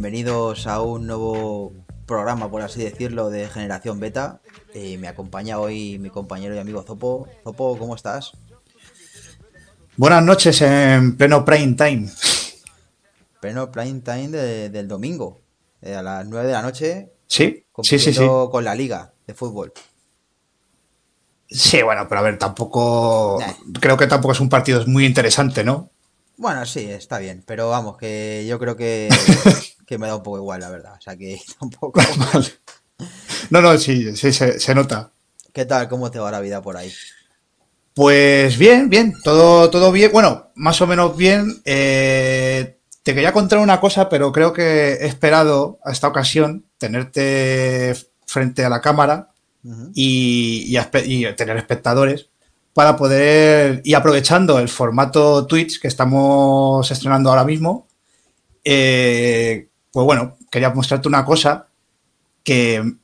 bienvenidos 0.00 0.66
a 0.66 0.80
un 0.80 1.06
nuevo 1.06 1.74
programa, 2.06 2.50
por 2.50 2.62
así 2.62 2.82
decirlo, 2.82 3.28
de 3.28 3.46
Generación 3.48 4.00
Beta. 4.00 4.40
Eh, 4.72 4.96
me 4.96 5.08
acompaña 5.08 5.60
hoy 5.60 5.98
mi 5.98 6.08
compañero 6.08 6.54
y 6.54 6.58
amigo 6.58 6.82
Zopo. 6.82 7.28
Zopo, 7.44 7.76
¿cómo 7.76 7.96
estás? 7.96 8.32
Buenas 9.98 10.24
noches 10.24 10.62
en 10.62 11.18
pleno 11.18 11.44
prime 11.44 11.74
time. 11.74 12.10
Pleno 13.40 13.70
prime 13.70 14.00
time 14.00 14.28
del 14.28 14.88
domingo, 14.88 15.42
eh, 15.82 15.94
a 15.94 16.02
las 16.02 16.26
9 16.26 16.46
de 16.46 16.52
la 16.54 16.62
noche. 16.62 17.12
Sí, 17.26 17.66
sí, 17.82 17.98
sí, 17.98 18.14
sí. 18.14 18.26
Con 18.26 18.64
la 18.64 18.74
liga 18.74 19.12
de 19.26 19.34
fútbol. 19.34 19.74
Sí, 21.46 21.82
bueno, 21.82 22.06
pero 22.08 22.20
a 22.20 22.24
ver, 22.24 22.38
tampoco. 22.38 23.38
Creo 23.78 23.98
que 23.98 24.06
tampoco 24.06 24.32
es 24.32 24.40
un 24.40 24.48
partido 24.48 24.82
muy 24.86 25.04
interesante, 25.04 25.62
¿no? 25.62 25.90
Bueno, 26.38 26.64
sí, 26.64 26.86
está 26.90 27.18
bien, 27.18 27.44
pero 27.46 27.68
vamos, 27.68 27.98
que 27.98 28.46
yo 28.48 28.58
creo 28.58 28.74
que, 28.74 29.10
me 29.98 30.06
da 30.06 30.16
un 30.16 30.22
poco 30.22 30.38
igual, 30.38 30.60
la 30.60 30.70
verdad. 30.70 30.94
O 30.98 31.00
sea, 31.00 31.16
que 31.16 31.40
tampoco. 31.58 32.00
No, 33.48 33.62
no, 33.62 33.78
sí, 33.78 34.14
sí, 34.14 34.30
se, 34.30 34.74
nota. 34.74 35.10
¿Qué 35.54 35.64
tal? 35.64 35.88
¿Cómo 35.88 36.10
te 36.10 36.18
va 36.18 36.30
la 36.30 36.40
vida 36.40 36.60
por 36.60 36.76
ahí? 36.76 36.92
Pues 37.94 38.58
bien, 38.58 38.90
bien, 38.90 39.14
todo, 39.24 39.70
todo 39.70 39.90
bien. 39.90 40.12
Bueno, 40.12 40.50
más 40.54 40.80
o 40.82 40.86
menos 40.86 41.16
bien. 41.16 41.62
Eh, 41.64 42.78
te 43.02 43.14
quería 43.14 43.32
contar 43.32 43.58
una 43.58 43.80
cosa, 43.80 44.10
pero 44.10 44.30
creo 44.32 44.52
que 44.52 44.92
he 44.92 45.06
esperado 45.06 45.80
a 45.82 45.92
esta 45.92 46.08
ocasión 46.08 46.66
tenerte 46.76 47.96
frente 48.26 48.64
a 48.64 48.68
la 48.68 48.82
cámara 48.82 49.30
y, 49.94 50.76
y 51.04 51.34
tener 51.34 51.56
espectadores 51.56 52.28
para 52.72 52.96
poder, 52.96 53.82
y 53.84 53.94
aprovechando 53.94 54.58
el 54.58 54.68
formato 54.68 55.46
Twitch 55.46 55.80
que 55.80 55.88
estamos 55.88 56.88
estrenando 56.90 57.30
ahora 57.30 57.44
mismo, 57.44 57.88
eh, 58.64 59.69
pues 59.92 60.04
bueno, 60.04 60.36
quería 60.50 60.70
mostrarte 60.70 61.08
una 61.08 61.24
cosa 61.24 61.68
que 62.42 62.94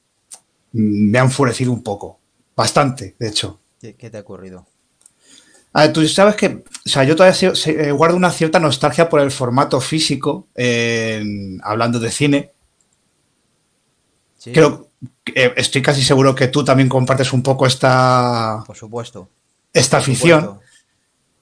me 0.72 1.18
ha 1.18 1.22
enfurecido 1.22 1.72
un 1.72 1.82
poco, 1.82 2.18
bastante, 2.54 3.16
de 3.18 3.28
hecho. 3.28 3.60
¿Qué, 3.80 3.92
te 3.92 4.16
ha 4.16 4.20
ocurrido? 4.20 4.66
A 5.72 5.82
ver, 5.82 5.92
tú 5.92 6.06
sabes 6.08 6.36
que, 6.36 6.64
o 6.84 6.88
sea, 6.88 7.04
yo 7.04 7.14
todavía 7.14 7.52
eh, 7.66 7.92
guardo 7.92 8.16
una 8.16 8.30
cierta 8.30 8.58
nostalgia 8.58 9.08
por 9.08 9.20
el 9.20 9.30
formato 9.30 9.80
físico, 9.80 10.48
hablando 11.62 12.00
de 12.00 12.10
cine. 12.10 12.52
Creo, 14.42 14.90
eh, 15.34 15.52
estoy 15.56 15.82
casi 15.82 16.02
seguro 16.02 16.34
que 16.34 16.48
tú 16.48 16.64
también 16.64 16.88
compartes 16.88 17.32
un 17.32 17.42
poco 17.42 17.66
esta. 17.66 18.62
Por 18.66 18.76
supuesto 18.76 19.28
esta 19.76 19.98
afición. 19.98 20.60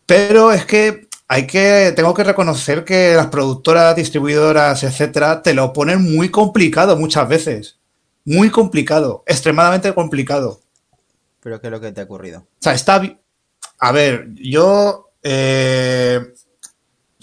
Pero 0.06 0.52
es 0.52 0.66
que 0.66 1.03
hay 1.28 1.46
que, 1.46 1.92
tengo 1.96 2.14
que 2.14 2.24
reconocer 2.24 2.84
que 2.84 3.14
las 3.14 3.28
productoras, 3.28 3.96
distribuidoras, 3.96 4.82
etcétera, 4.82 5.42
te 5.42 5.54
lo 5.54 5.72
ponen 5.72 6.02
muy 6.02 6.30
complicado 6.30 6.96
muchas 6.96 7.28
veces. 7.28 7.78
Muy 8.24 8.50
complicado, 8.50 9.22
extremadamente 9.26 9.92
complicado. 9.94 10.60
¿Pero 11.40 11.60
qué 11.60 11.66
es 11.66 11.70
lo 11.70 11.80
que 11.80 11.92
te 11.92 12.00
ha 12.00 12.04
ocurrido? 12.04 12.40
O 12.40 12.46
sea, 12.58 12.72
está. 12.72 13.02
A 13.78 13.92
ver, 13.92 14.28
yo. 14.34 15.10
Eh, 15.22 16.20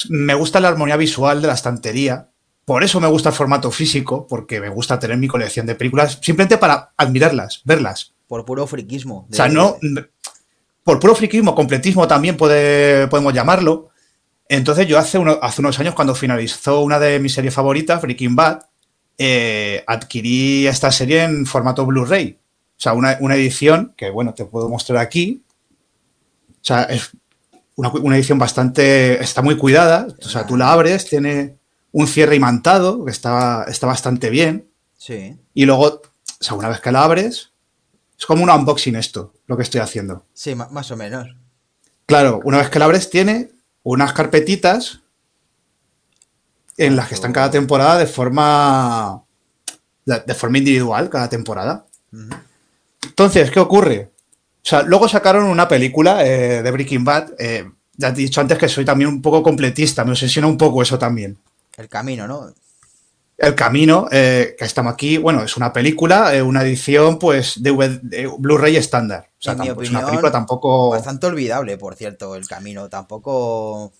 me 0.09 0.33
gusta 0.33 0.59
la 0.59 0.69
armonía 0.69 0.97
visual 0.97 1.41
de 1.41 1.47
la 1.47 1.53
estantería. 1.53 2.29
Por 2.65 2.83
eso 2.83 2.99
me 2.99 3.07
gusta 3.07 3.29
el 3.29 3.35
formato 3.35 3.71
físico, 3.71 4.27
porque 4.27 4.59
me 4.59 4.69
gusta 4.69 4.99
tener 4.99 5.17
mi 5.17 5.27
colección 5.27 5.65
de 5.65 5.75
películas, 5.75 6.19
simplemente 6.21 6.57
para 6.57 6.91
admirarlas, 6.97 7.61
verlas. 7.65 8.13
Por 8.27 8.45
puro 8.45 8.65
friquismo. 8.65 9.27
O 9.29 9.33
sea, 9.33 9.47
no 9.47 9.77
por 10.83 10.99
puro 10.99 11.15
friquismo, 11.15 11.55
completismo 11.55 12.07
también 12.07 12.37
puede, 12.37 13.07
podemos 13.07 13.33
llamarlo. 13.33 13.90
Entonces 14.51 14.85
yo 14.85 14.99
hace, 14.99 15.17
hace 15.41 15.61
unos 15.61 15.79
años, 15.79 15.95
cuando 15.95 16.13
finalizó 16.13 16.81
una 16.81 16.99
de 16.99 17.21
mis 17.21 17.33
series 17.33 17.53
favoritas, 17.53 18.01
Breaking 18.01 18.35
Bad, 18.35 18.59
eh, 19.17 19.81
adquirí 19.87 20.67
esta 20.67 20.91
serie 20.91 21.23
en 21.23 21.45
formato 21.45 21.85
Blu-ray. 21.85 22.37
O 22.37 22.75
sea, 22.75 22.91
una, 22.91 23.13
edición 23.13 23.93
que, 23.95 24.09
bueno, 24.09 24.33
te 24.33 24.43
puedo 24.43 24.67
mostrar 24.67 24.97
aquí. 24.97 25.41
O 26.49 26.63
sea, 26.63 26.83
es 26.83 27.11
una, 27.75 28.17
edición 28.17 28.39
bastante... 28.39 29.23
Está 29.23 29.41
muy 29.41 29.55
cuidada. 29.55 30.07
O 30.21 30.27
sea, 30.27 30.45
tú 30.45 30.57
la 30.57 30.73
abres, 30.73 31.05
tiene 31.05 31.55
un 31.93 32.07
cierre 32.07 32.35
imantado, 32.35 33.05
que 33.05 33.11
está, 33.11 33.63
está 33.69 33.87
bastante 33.87 34.29
bien. 34.29 34.67
Sí. 34.97 35.37
Y 35.53 35.63
luego, 35.63 35.85
o 35.85 36.43
sea, 36.43 36.57
una 36.57 36.67
vez 36.67 36.81
que 36.81 36.91
la 36.91 37.05
abres, 37.05 37.53
es 38.19 38.25
como 38.25 38.43
un 38.43 38.49
unboxing 38.49 38.97
esto, 38.97 39.31
lo 39.47 39.55
que 39.55 39.63
estoy 39.63 39.79
haciendo. 39.79 40.25
Sí, 40.33 40.55
más 40.55 40.91
o 40.91 40.97
menos. 40.97 41.29
Claro, 42.05 42.41
una 42.43 42.57
vez 42.57 42.69
que 42.69 42.79
la 42.79 42.85
abres 42.85 43.09
tiene 43.09 43.51
unas 43.83 44.13
carpetitas 44.13 45.01
en 46.77 46.95
las 46.95 47.07
que 47.07 47.15
están 47.15 47.33
cada 47.33 47.51
temporada 47.51 47.97
de 47.97 48.07
forma 48.07 49.23
de 50.05 50.33
forma 50.33 50.57
individual 50.57 51.09
cada 51.09 51.29
temporada. 51.29 51.85
Entonces, 53.03 53.51
¿qué 53.51 53.59
ocurre? 53.59 54.11
O 54.63 54.67
sea, 54.67 54.83
luego 54.83 55.07
sacaron 55.07 55.45
una 55.45 55.67
película 55.67 56.25
eh, 56.25 56.61
de 56.61 56.71
Breaking 56.71 57.03
Bad. 57.03 57.31
Eh, 57.39 57.69
ya 57.97 58.09
he 58.09 58.13
dicho 58.13 58.41
antes 58.41 58.57
que 58.57 58.69
soy 58.69 58.85
también 58.85 59.09
un 59.09 59.21
poco 59.21 59.41
completista, 59.41 60.03
me 60.03 60.11
obsesiona 60.11 60.47
un 60.47 60.57
poco 60.57 60.81
eso 60.81 60.99
también. 60.99 61.37
El 61.77 61.89
camino, 61.89 62.27
¿no? 62.27 62.53
El 63.37 63.55
Camino, 63.55 64.07
eh, 64.11 64.55
que 64.57 64.65
estamos 64.65 64.93
aquí, 64.93 65.17
bueno, 65.17 65.43
es 65.43 65.57
una 65.57 65.73
película, 65.73 66.31
una 66.43 66.61
edición 66.61 67.17
pues 67.17 67.63
de, 67.63 67.71
Blu-ray 68.37 68.75
estándar. 68.75 69.30
O 69.41 69.43
sea, 69.43 69.53
es 69.53 69.89
una 69.89 70.05
película 70.05 70.31
tampoco... 70.31 70.91
Bastante 70.91 71.25
olvidable, 71.25 71.75
por 71.77 71.95
cierto, 71.95 72.35
El 72.35 72.47
Camino. 72.47 72.89
Tampoco... 72.89 73.91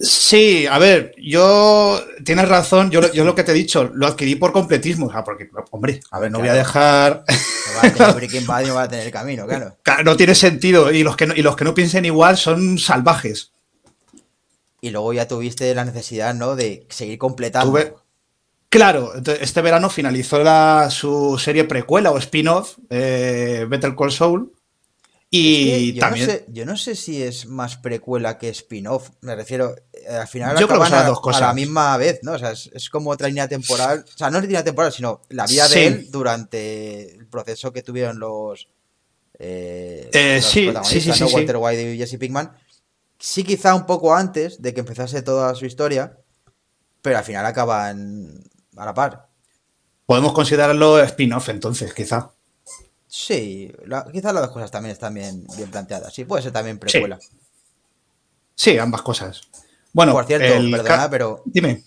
Sí, 0.00 0.66
a 0.66 0.78
ver, 0.78 1.14
yo... 1.16 2.02
Tienes 2.24 2.48
razón, 2.48 2.90
yo, 2.90 3.00
yo 3.12 3.24
lo 3.24 3.36
que 3.36 3.44
te 3.44 3.52
he 3.52 3.54
dicho, 3.54 3.88
lo 3.94 4.08
adquirí 4.08 4.34
por 4.34 4.50
completismo. 4.50 5.06
O 5.06 5.12
sea, 5.12 5.22
porque, 5.22 5.48
hombre, 5.70 6.00
a 6.10 6.18
ver, 6.18 6.32
no 6.32 6.40
voy 6.40 6.48
a 6.48 6.54
dejar... 6.54 7.22
No 7.26 8.74
va 8.74 8.82
a 8.82 8.88
tener 8.88 9.12
camino, 9.12 9.46
claro. 9.82 10.04
No 10.04 10.16
tiene 10.16 10.34
sentido. 10.34 10.90
Y 10.90 11.04
los, 11.04 11.16
que 11.16 11.26
no, 11.28 11.36
y 11.36 11.42
los 11.42 11.54
que 11.54 11.64
no 11.64 11.72
piensen 11.72 12.04
igual 12.04 12.36
son 12.36 12.76
salvajes. 12.76 13.52
Y 14.80 14.90
luego 14.90 15.12
ya 15.12 15.28
tuviste 15.28 15.72
la 15.72 15.84
necesidad, 15.84 16.34
¿no? 16.34 16.56
De 16.56 16.84
seguir 16.88 17.16
completando. 17.18 17.78
Claro, 18.68 19.12
este 19.14 19.62
verano 19.62 19.90
finalizó 19.90 20.42
la, 20.42 20.88
su 20.90 21.38
serie 21.38 21.64
precuela 21.64 22.12
o 22.12 22.18
spin-off, 22.18 22.78
eh, 22.88 23.66
Better 23.68 23.94
Call 23.96 24.12
Saul. 24.12 24.52
Y 25.32 25.92
yo 25.92 26.00
también. 26.00 26.26
No 26.26 26.32
sé, 26.32 26.44
yo 26.48 26.66
no 26.66 26.76
sé 26.76 26.96
si 26.96 27.22
es 27.22 27.46
más 27.46 27.76
precuela 27.76 28.36
que 28.36 28.48
spin-off. 28.48 29.10
Me 29.20 29.36
refiero. 29.36 29.76
Eh, 29.92 30.08
al 30.08 30.26
final 30.26 30.58
yo 30.58 30.66
creo 30.66 30.82
que 30.82 30.92
a, 30.92 31.04
dos 31.04 31.20
cosas. 31.20 31.42
a 31.42 31.46
la 31.46 31.54
misma 31.54 31.96
vez, 31.96 32.18
¿no? 32.22 32.32
O 32.32 32.38
sea, 32.38 32.50
es, 32.50 32.90
como 32.90 33.10
otra 33.10 33.28
línea 33.28 33.46
temporal. 33.46 34.04
O 34.12 34.18
sea, 34.18 34.28
no 34.28 34.38
es 34.38 34.44
línea 34.44 34.64
temporal, 34.64 34.92
sino 34.92 35.22
la 35.28 35.46
vida 35.46 35.68
de 35.68 35.86
él 35.86 36.10
durante 36.10 37.14
el 37.14 37.26
proceso 37.28 37.72
que 37.72 37.82
tuvieron 37.82 38.18
los. 38.18 38.68
Eh, 39.38 40.10
eh 40.12 40.42
sí, 40.42 40.72
sí, 40.82 41.00
sí, 41.00 41.24
Walter 41.24 41.56
White 41.56 41.94
y 41.94 41.98
Jesse 41.98 42.18
Pinkman. 42.18 42.52
Sí, 43.16 43.44
quizá 43.44 43.74
un 43.76 43.86
poco 43.86 44.12
antes 44.14 44.60
de 44.60 44.74
que 44.74 44.80
empezase 44.80 45.22
toda 45.22 45.54
su 45.54 45.64
historia. 45.64 46.18
Pero 47.02 47.18
al 47.18 47.24
final 47.24 47.46
acaban 47.46 48.42
a 48.76 48.84
la 48.84 48.94
par. 48.94 49.28
Podemos 50.06 50.32
considerarlo 50.32 51.00
spin-off 51.00 51.50
entonces, 51.50 51.94
quizá. 51.94 52.32
Sí, 53.12 53.72
quizás 54.12 54.32
las 54.32 54.44
dos 54.44 54.52
cosas 54.52 54.70
también 54.70 54.92
están 54.92 55.12
bien, 55.12 55.44
bien 55.56 55.68
planteadas. 55.68 56.14
Sí, 56.14 56.24
puede 56.24 56.44
ser 56.44 56.52
también 56.52 56.78
precuela. 56.78 57.18
Sí. 58.54 58.78
ambas 58.78 59.02
cosas. 59.02 59.42
Bueno, 59.92 60.12
por 60.12 60.26
cierto, 60.26 60.46
perdona, 60.70 61.10
pero. 61.10 61.42
Dime. 61.44 61.82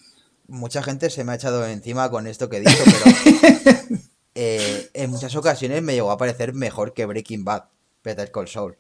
Mucha 0.48 0.84
gente 0.84 1.10
se 1.10 1.24
me 1.24 1.32
ha 1.32 1.36
echado 1.36 1.66
encima 1.66 2.12
con 2.12 2.28
esto 2.28 2.50
que 2.50 2.58
he 2.58 2.60
dicho, 2.60 2.84
pero. 2.86 4.00
Eh, 4.36 4.90
en 4.96 5.12
muchas 5.12 5.36
ocasiones 5.36 5.84
me 5.84 5.94
llegó 5.94 6.10
a 6.10 6.18
parecer 6.18 6.56
mejor 6.56 6.96
que 6.96 7.06
Breaking 7.06 7.46
Bad, 7.46 7.66
Better 8.04 8.32
Call 8.32 8.48
Saul. 8.48 8.76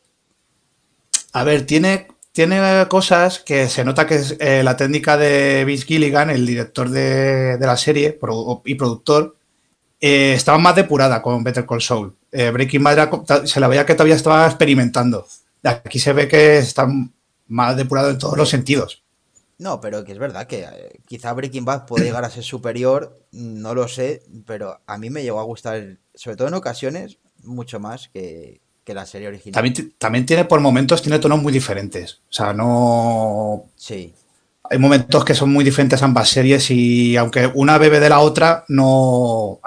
A 1.31 1.43
ver, 1.43 1.67
tiene 1.67 2.07
tiene 2.33 2.87
cosas 2.89 3.39
que 3.39 3.69
se 3.69 3.85
nota 3.85 4.07
que 4.07 4.15
es 4.15 4.35
eh, 4.39 4.63
la 4.63 4.75
técnica 4.75 5.17
de 5.17 5.63
Vince 5.65 5.85
Gilligan, 5.85 6.31
el 6.31 6.47
director 6.47 6.89
de, 6.89 7.59
la 7.59 7.77
serie 7.77 8.19
y 8.65 8.75
productor, 8.75 9.37
eh, 10.05 10.33
estaba 10.33 10.57
más 10.57 10.75
depurada 10.75 11.21
con 11.21 11.45
Better 11.45 11.65
Call 11.65 11.81
Saul. 11.81 12.13
Eh, 12.29 12.51
Breaking 12.51 12.83
Bad 12.83 13.45
se 13.45 13.61
la 13.61 13.69
veía 13.69 13.85
que 13.85 13.93
todavía 13.93 14.17
estaba 14.17 14.45
experimentando. 14.45 15.25
Aquí 15.63 15.97
se 15.97 16.11
ve 16.11 16.27
que 16.27 16.57
está 16.57 16.89
más 17.47 17.77
depurado 17.77 18.09
en 18.09 18.17
todos 18.17 18.37
los 18.37 18.49
sentidos. 18.49 19.01
No, 19.59 19.79
pero 19.79 20.03
que 20.03 20.11
es 20.11 20.19
verdad 20.19 20.45
que 20.45 20.67
quizá 21.07 21.31
Breaking 21.31 21.63
Bad 21.63 21.85
puede 21.85 22.03
llegar 22.03 22.25
a 22.25 22.29
ser 22.29 22.43
superior, 22.43 23.17
no 23.31 23.73
lo 23.73 23.87
sé, 23.87 24.23
pero 24.45 24.81
a 24.85 24.97
mí 24.97 25.09
me 25.09 25.23
llegó 25.23 25.39
a 25.39 25.43
gustar, 25.43 25.99
sobre 26.13 26.35
todo 26.35 26.49
en 26.49 26.55
ocasiones, 26.55 27.17
mucho 27.41 27.79
más 27.79 28.09
que, 28.09 28.59
que 28.83 28.93
la 28.93 29.05
serie 29.05 29.29
original. 29.29 29.53
También, 29.53 29.93
también 29.97 30.25
tiene, 30.25 30.43
por 30.43 30.59
momentos, 30.59 31.01
tiene 31.01 31.19
tonos 31.19 31.41
muy 31.41 31.53
diferentes. 31.53 32.15
O 32.29 32.33
sea, 32.33 32.51
no. 32.51 33.67
Sí. 33.77 34.13
Hay 34.69 34.79
momentos 34.79 35.23
que 35.23 35.33
son 35.33 35.53
muy 35.53 35.63
diferentes 35.63 36.03
ambas 36.03 36.27
series 36.27 36.69
y 36.71 37.15
aunque 37.15 37.49
una 37.53 37.77
bebe 37.77 38.01
de 38.01 38.09
la 38.09 38.19
otra, 38.19 38.65
no. 38.67 39.61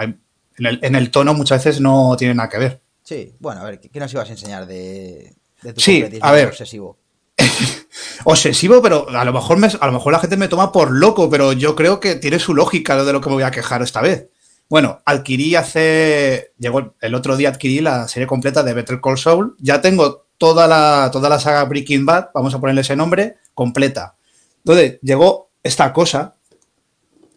En, 0.58 0.94
el, 0.94 1.10
tono 1.10 1.34
muchas 1.34 1.64
veces 1.64 1.80
no 1.80 2.16
tiene 2.16 2.34
nada 2.34 2.48
que 2.48 2.58
ver. 2.58 2.80
Sí, 3.02 3.34
bueno, 3.38 3.60
a 3.60 3.64
ver, 3.64 3.80
¿qué 3.80 4.00
nos 4.00 4.12
ibas 4.12 4.28
a 4.28 4.32
enseñar 4.32 4.66
de, 4.66 5.34
de 5.62 5.72
tu 5.72 5.80
sí, 5.80 6.04
a 6.20 6.32
ver, 6.32 6.48
obsesivo? 6.48 6.98
Obsesivo, 8.24 8.82
pero 8.82 9.08
a 9.08 9.24
lo, 9.24 9.32
mejor 9.32 9.58
a 9.80 9.86
lo 9.86 9.92
mejor 9.92 10.12
la 10.12 10.18
gente 10.18 10.36
me 10.36 10.48
toma 10.48 10.72
por 10.72 10.90
loco, 10.90 11.30
pero 11.30 11.52
yo 11.52 11.76
creo 11.76 12.00
que 12.00 12.16
tiene 12.16 12.38
su 12.38 12.54
lógica 12.54 13.02
de 13.02 13.12
lo 13.12 13.20
que 13.20 13.28
me 13.28 13.36
voy 13.36 13.44
a 13.44 13.50
quejar 13.50 13.82
esta 13.82 14.00
vez. 14.00 14.28
Bueno, 14.68 15.00
adquirí 15.04 15.54
hace. 15.54 16.52
Llegó 16.58 16.94
el 17.00 17.14
otro 17.14 17.36
día 17.36 17.50
adquirí 17.50 17.80
la 17.80 18.08
serie 18.08 18.26
completa 18.26 18.62
de 18.62 18.74
Better 18.74 19.00
Call 19.00 19.18
Saul. 19.18 19.54
Ya 19.60 19.80
tengo 19.80 20.26
toda 20.38 20.66
la, 20.66 21.10
toda 21.12 21.28
la 21.28 21.38
saga 21.38 21.64
Breaking 21.64 22.04
Bad, 22.04 22.30
vamos 22.34 22.54
a 22.54 22.60
ponerle 22.60 22.80
ese 22.80 22.96
nombre, 22.96 23.36
completa. 23.54 24.16
Entonces, 24.58 24.98
llegó 25.02 25.50
esta 25.62 25.92
cosa, 25.92 26.34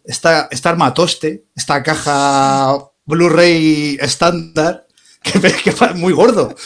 esta, 0.04 0.48
esta 0.50 0.70
armatoste, 0.70 1.44
esta 1.54 1.82
caja 1.82 2.89
Blu-ray 3.10 3.98
estándar, 4.00 4.86
que, 5.22 5.40
que 5.40 5.70
es 5.70 5.94
muy 5.96 6.12
gordo. 6.12 6.54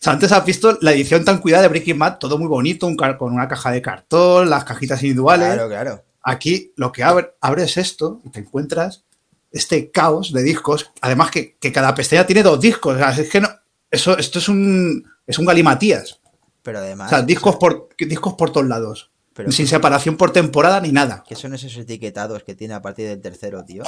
O 0.00 0.02
sea, 0.02 0.14
antes 0.14 0.32
has 0.32 0.46
visto 0.46 0.78
la 0.80 0.92
edición 0.92 1.26
tan 1.26 1.42
cuidada 1.42 1.64
de 1.64 1.68
Breaking 1.68 1.98
Bad, 1.98 2.16
todo 2.16 2.38
muy 2.38 2.48
bonito, 2.48 2.88
con 3.18 3.34
una 3.34 3.46
caja 3.46 3.70
de 3.70 3.82
cartón, 3.82 4.48
las 4.48 4.64
cajitas 4.64 5.02
individuales. 5.02 5.52
Claro, 5.52 5.68
claro. 5.68 6.04
Aquí 6.22 6.72
lo 6.76 6.90
que 6.90 7.02
abres 7.02 7.76
esto 7.76 8.18
y 8.24 8.30
te 8.30 8.40
encuentras 8.40 9.04
este 9.52 9.90
caos 9.90 10.32
de 10.32 10.42
discos. 10.42 10.90
Además 11.02 11.30
que, 11.30 11.58
cada 11.70 11.94
pestaña 11.94 12.24
tiene 12.24 12.42
dos 12.42 12.58
discos. 12.58 12.94
O 12.94 12.98
sea, 12.98 13.10
es 13.10 13.28
que 13.28 13.42
no, 13.42 13.50
eso, 13.90 14.16
esto 14.16 14.38
es 14.38 14.48
un, 14.48 15.04
es 15.26 15.38
un 15.38 15.44
galimatías. 15.44 16.18
Pero 16.62 16.78
además... 16.78 17.08
O 17.08 17.16
sea, 17.16 17.22
discos, 17.22 17.56
por, 17.56 17.90
discos 17.98 18.34
por 18.34 18.52
todos 18.52 18.66
lados. 18.66 19.10
sin 19.50 19.66
separación 19.66 20.16
por 20.16 20.32
temporada 20.32 20.80
ni 20.80 20.92
nada. 20.92 21.24
¿Qué 21.28 21.36
son 21.36 21.52
esos 21.52 21.76
etiquetados 21.76 22.42
que 22.42 22.54
tiene 22.54 22.72
a 22.72 22.80
partir 22.80 23.06
del 23.06 23.20
tercero, 23.20 23.66
tío? 23.66 23.82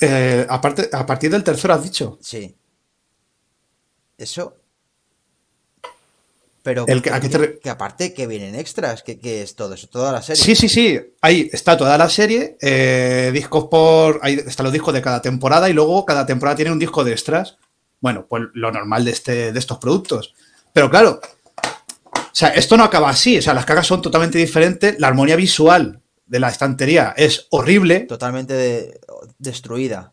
Eh, 0.00 0.46
aparte, 0.48 0.88
a 0.92 1.04
partir 1.06 1.30
del 1.30 1.44
tercero 1.44 1.74
has 1.74 1.82
dicho. 1.82 2.18
Sí. 2.20 2.54
Eso. 4.18 4.56
Pero 6.62 6.84
el 6.88 7.00
que, 7.00 7.70
aparte 7.70 8.12
que 8.12 8.26
vienen 8.26 8.56
extras, 8.56 9.04
que, 9.04 9.20
es 9.42 9.54
todo 9.54 9.74
eso, 9.74 9.86
toda 9.86 10.10
la 10.10 10.20
serie. 10.20 10.42
Sí, 10.42 10.56
sí, 10.56 10.68
sí. 10.68 10.98
Ahí 11.20 11.48
está 11.52 11.76
toda 11.76 11.96
la 11.96 12.08
serie. 12.08 12.56
Eh, 12.60 13.30
discos 13.32 13.66
por. 13.70 14.18
Ahí 14.22 14.34
están 14.44 14.64
los 14.64 14.72
discos 14.72 14.92
de 14.92 15.00
cada 15.00 15.22
temporada 15.22 15.70
y 15.70 15.72
luego 15.72 16.04
cada 16.04 16.26
temporada 16.26 16.56
tiene 16.56 16.72
un 16.72 16.80
disco 16.80 17.04
de 17.04 17.12
extras. 17.12 17.56
Bueno, 18.00 18.26
pues 18.28 18.44
lo 18.54 18.72
normal 18.72 19.04
de, 19.04 19.12
este, 19.12 19.52
de 19.52 19.58
estos 19.58 19.78
productos. 19.78 20.34
Pero 20.72 20.90
claro, 20.90 21.20
o 22.36 22.38
sea, 22.38 22.48
esto 22.48 22.76
no 22.76 22.82
acaba 22.82 23.10
así. 23.10 23.38
O 23.38 23.42
sea, 23.42 23.54
las 23.54 23.64
cagas 23.64 23.86
son 23.86 24.02
totalmente 24.02 24.38
diferentes. 24.38 24.98
La 24.98 25.06
armonía 25.06 25.36
visual 25.36 26.02
de 26.26 26.40
la 26.40 26.48
estantería 26.48 27.14
es 27.16 27.46
horrible. 27.50 28.00
Totalmente 28.00 29.00
destruida. 29.38 30.12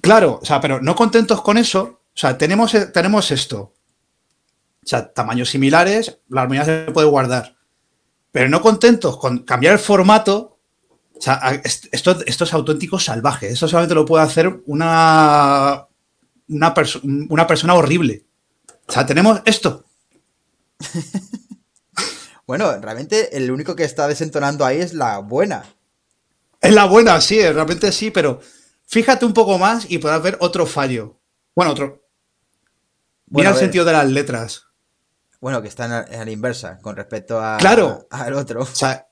Claro, 0.00 0.38
o 0.40 0.44
sea, 0.44 0.60
pero 0.60 0.80
no 0.80 0.94
contentos 0.94 1.42
con 1.42 1.58
eso, 1.58 2.00
o 2.14 2.18
sea, 2.18 2.36
tenemos, 2.38 2.74
eh, 2.74 2.86
tenemos 2.86 3.30
esto. 3.30 3.74
O 4.84 4.86
sea, 4.86 5.12
tamaños 5.12 5.50
similares, 5.50 6.18
la 6.28 6.42
armonía 6.42 6.64
se 6.64 6.90
puede 6.92 7.08
guardar. 7.08 7.56
Pero 8.32 8.48
no 8.48 8.60
contentos 8.60 9.18
con 9.18 9.40
cambiar 9.40 9.74
el 9.74 9.78
formato, 9.78 10.58
o 11.16 11.20
sea, 11.20 11.60
esto, 11.62 12.18
esto 12.26 12.44
es 12.44 12.52
auténtico 12.52 12.98
salvaje. 12.98 13.48
Esto 13.48 13.68
solamente 13.68 13.94
lo 13.94 14.04
puede 14.04 14.24
hacer 14.24 14.62
una, 14.66 15.86
una, 16.48 16.74
una 17.28 17.46
persona 17.46 17.74
horrible. 17.74 18.24
O 18.88 18.92
sea, 18.92 19.06
tenemos 19.06 19.40
esto. 19.44 19.84
bueno, 22.46 22.76
realmente 22.80 23.36
el 23.36 23.50
único 23.50 23.76
que 23.76 23.84
está 23.84 24.08
desentonando 24.08 24.64
ahí 24.64 24.80
es 24.80 24.94
la 24.94 25.18
buena. 25.18 25.64
Es 26.62 26.72
la 26.72 26.86
buena, 26.86 27.20
sí, 27.20 27.42
realmente 27.42 27.92
sí, 27.92 28.10
pero 28.10 28.40
fíjate 28.86 29.26
un 29.26 29.34
poco 29.34 29.58
más 29.58 29.90
y 29.90 29.98
podrás 29.98 30.22
ver 30.22 30.36
otro 30.40 30.64
fallo. 30.64 31.20
Bueno, 31.54 31.72
otro, 31.72 32.02
Mira 33.32 33.50
el 33.50 33.56
sentido 33.56 33.84
de 33.84 33.92
las 33.92 34.08
letras. 34.08 34.66
Bueno, 35.40 35.62
que 35.62 35.68
están 35.68 35.90
a, 35.90 36.04
la 36.04 36.30
inversa 36.30 36.78
con 36.78 36.96
respecto 36.96 37.40
a, 37.40 37.56
claro. 37.56 38.06
al 38.10 38.34
otro. 38.34 38.62
O 38.62 38.66
sea, 38.66 39.08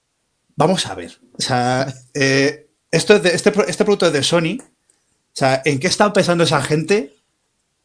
vamos 0.55 0.87
a 0.87 0.95
ver. 0.95 1.19
O 1.33 1.41
sea, 1.41 1.93
eh, 2.15 2.71
esto 2.91 3.17
es 3.17 3.25
este, 3.25 3.53
este 3.67 3.85
producto 3.85 4.07
es 4.07 4.13
de 4.13 4.23
Sony. 4.23 4.59
O 4.61 5.33
sea, 5.33 5.63
¿en 5.65 5.81
qué 5.81 5.87
está 5.87 6.13
pensando 6.13 6.45
esa 6.45 6.61
gente? 6.63 7.17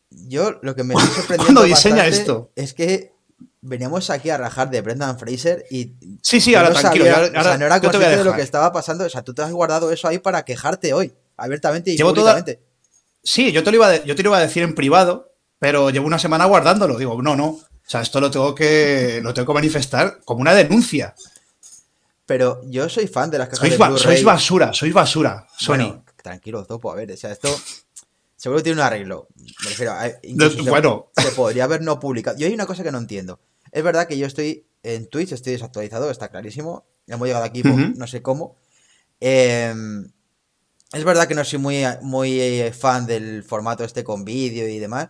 Yo 0.09 0.59
lo 0.62 0.75
que 0.75 0.83
me 0.83 0.94
estoy 0.95 1.09
sorprendiendo 1.09 1.62
¿Cuándo 1.62 1.63
diseña 1.63 2.06
esto? 2.06 2.51
es 2.56 2.73
que 2.73 3.14
veníamos 3.62 4.10
aquí 4.10 4.30
a 4.30 4.38
rajar 4.38 4.70
de 4.70 4.82
Brendan 4.82 5.18
Fraser 5.20 5.66
y. 5.70 5.94
Sí, 6.22 6.40
sí, 6.40 6.56
ahora 6.56 6.72
tranquilo. 6.72 7.06
o 7.06 7.44
sea, 7.44 7.58
no 7.58 7.66
era 7.66 7.80
consciente 7.80 8.18
de 8.18 8.24
lo 8.24 8.36
que 8.36 8.42
estaba 8.42 8.72
pasando. 8.72 9.06
O 9.06 9.10
sea, 9.10 9.24
tú 9.24 9.34
te 9.34 9.42
has 9.42 9.52
guardado 9.52 9.92
eso 9.92 10.08
ahí 10.08 10.20
para 10.20 10.46
quejarte 10.46 10.94
hoy, 10.94 11.14
abiertamente 11.38 11.92
y 11.92 11.98
públicamente. 11.98 12.62
Sí, 13.24 13.52
yo 13.52 13.64
te, 13.64 13.72
lo 13.72 13.78
iba 13.78 14.04
yo 14.04 14.16
te 14.16 14.22
lo 14.22 14.30
iba 14.30 14.38
a 14.38 14.42
decir 14.42 14.62
en 14.62 14.76
privado, 14.76 15.34
pero 15.58 15.90
llevo 15.90 16.06
una 16.06 16.20
semana 16.20 16.46
guardándolo. 16.46 16.98
Digo, 16.98 17.20
no, 17.22 17.36
no. 17.36 17.48
O 17.48 17.88
sea, 17.88 18.02
esto 18.02 18.20
lo 18.20 18.32
tengo 18.32 18.54
que, 18.54 19.20
lo 19.24 19.34
tengo 19.34 19.48
que 19.48 19.54
manifestar 19.54 20.20
como 20.26 20.42
una 20.42 20.54
denuncia. 20.54 21.16
Pero 22.26 22.62
yo 22.66 22.90
soy 22.90 23.08
fan 23.08 23.30
de 23.30 23.38
las 23.38 23.50
cajas 23.50 23.68
sois, 23.68 23.78
de 23.78 23.98
Sois 24.00 24.24
basura, 24.24 24.74
sois 24.74 24.94
basura, 24.94 25.48
Sony. 25.58 26.04
tranquilo, 26.22 26.66
topo. 26.66 26.92
A 26.92 26.96
ver, 26.96 27.12
o 27.12 27.18
sea, 27.18 27.32
esto 27.32 27.50
seguro 28.45 28.62
tiene 28.62 28.80
un 28.80 28.86
arreglo. 28.86 29.27
Me 29.63 29.69
refiero, 29.69 29.94
a, 29.94 30.07
bueno. 30.69 31.12
Se, 31.18 31.31
podría 31.31 31.63
haber 31.63 31.81
no 31.81 32.00
publicado. 32.00 32.38
Yo 32.38 32.45
hay 32.45 32.53
una 32.53 32.68
cosa 32.68 32.83
que 32.83 32.92
no 32.92 33.00
entiendo. 33.00 33.39
Es 33.71 33.83
verdad 33.83 34.07
que 34.07 34.19
yo 34.19 34.27
estoy 34.27 34.68
en 34.83 35.07
Twitch, 35.09 35.31
estoy 35.31 35.53
desactualizado, 35.53 36.12
está 36.12 36.30
clarísimo. 36.30 36.86
Hemos 37.07 37.27
llegado 37.27 37.44
aquí, 37.44 37.63
no 37.63 38.06
sé 38.06 38.21
cómo. 38.21 38.56
Em, 39.19 40.12
es 40.94 41.03
verdad 41.03 41.27
que 41.27 41.33
no 41.33 41.44
soy 41.44 41.57
muy, 41.57 41.83
muy 42.03 42.39
eh, 42.39 42.71
fan 42.71 43.07
del 43.07 43.44
formato 43.44 43.83
este 43.83 44.03
con 44.03 44.24
vídeo 44.24 44.68
y 44.68 44.77
demás. 44.77 45.09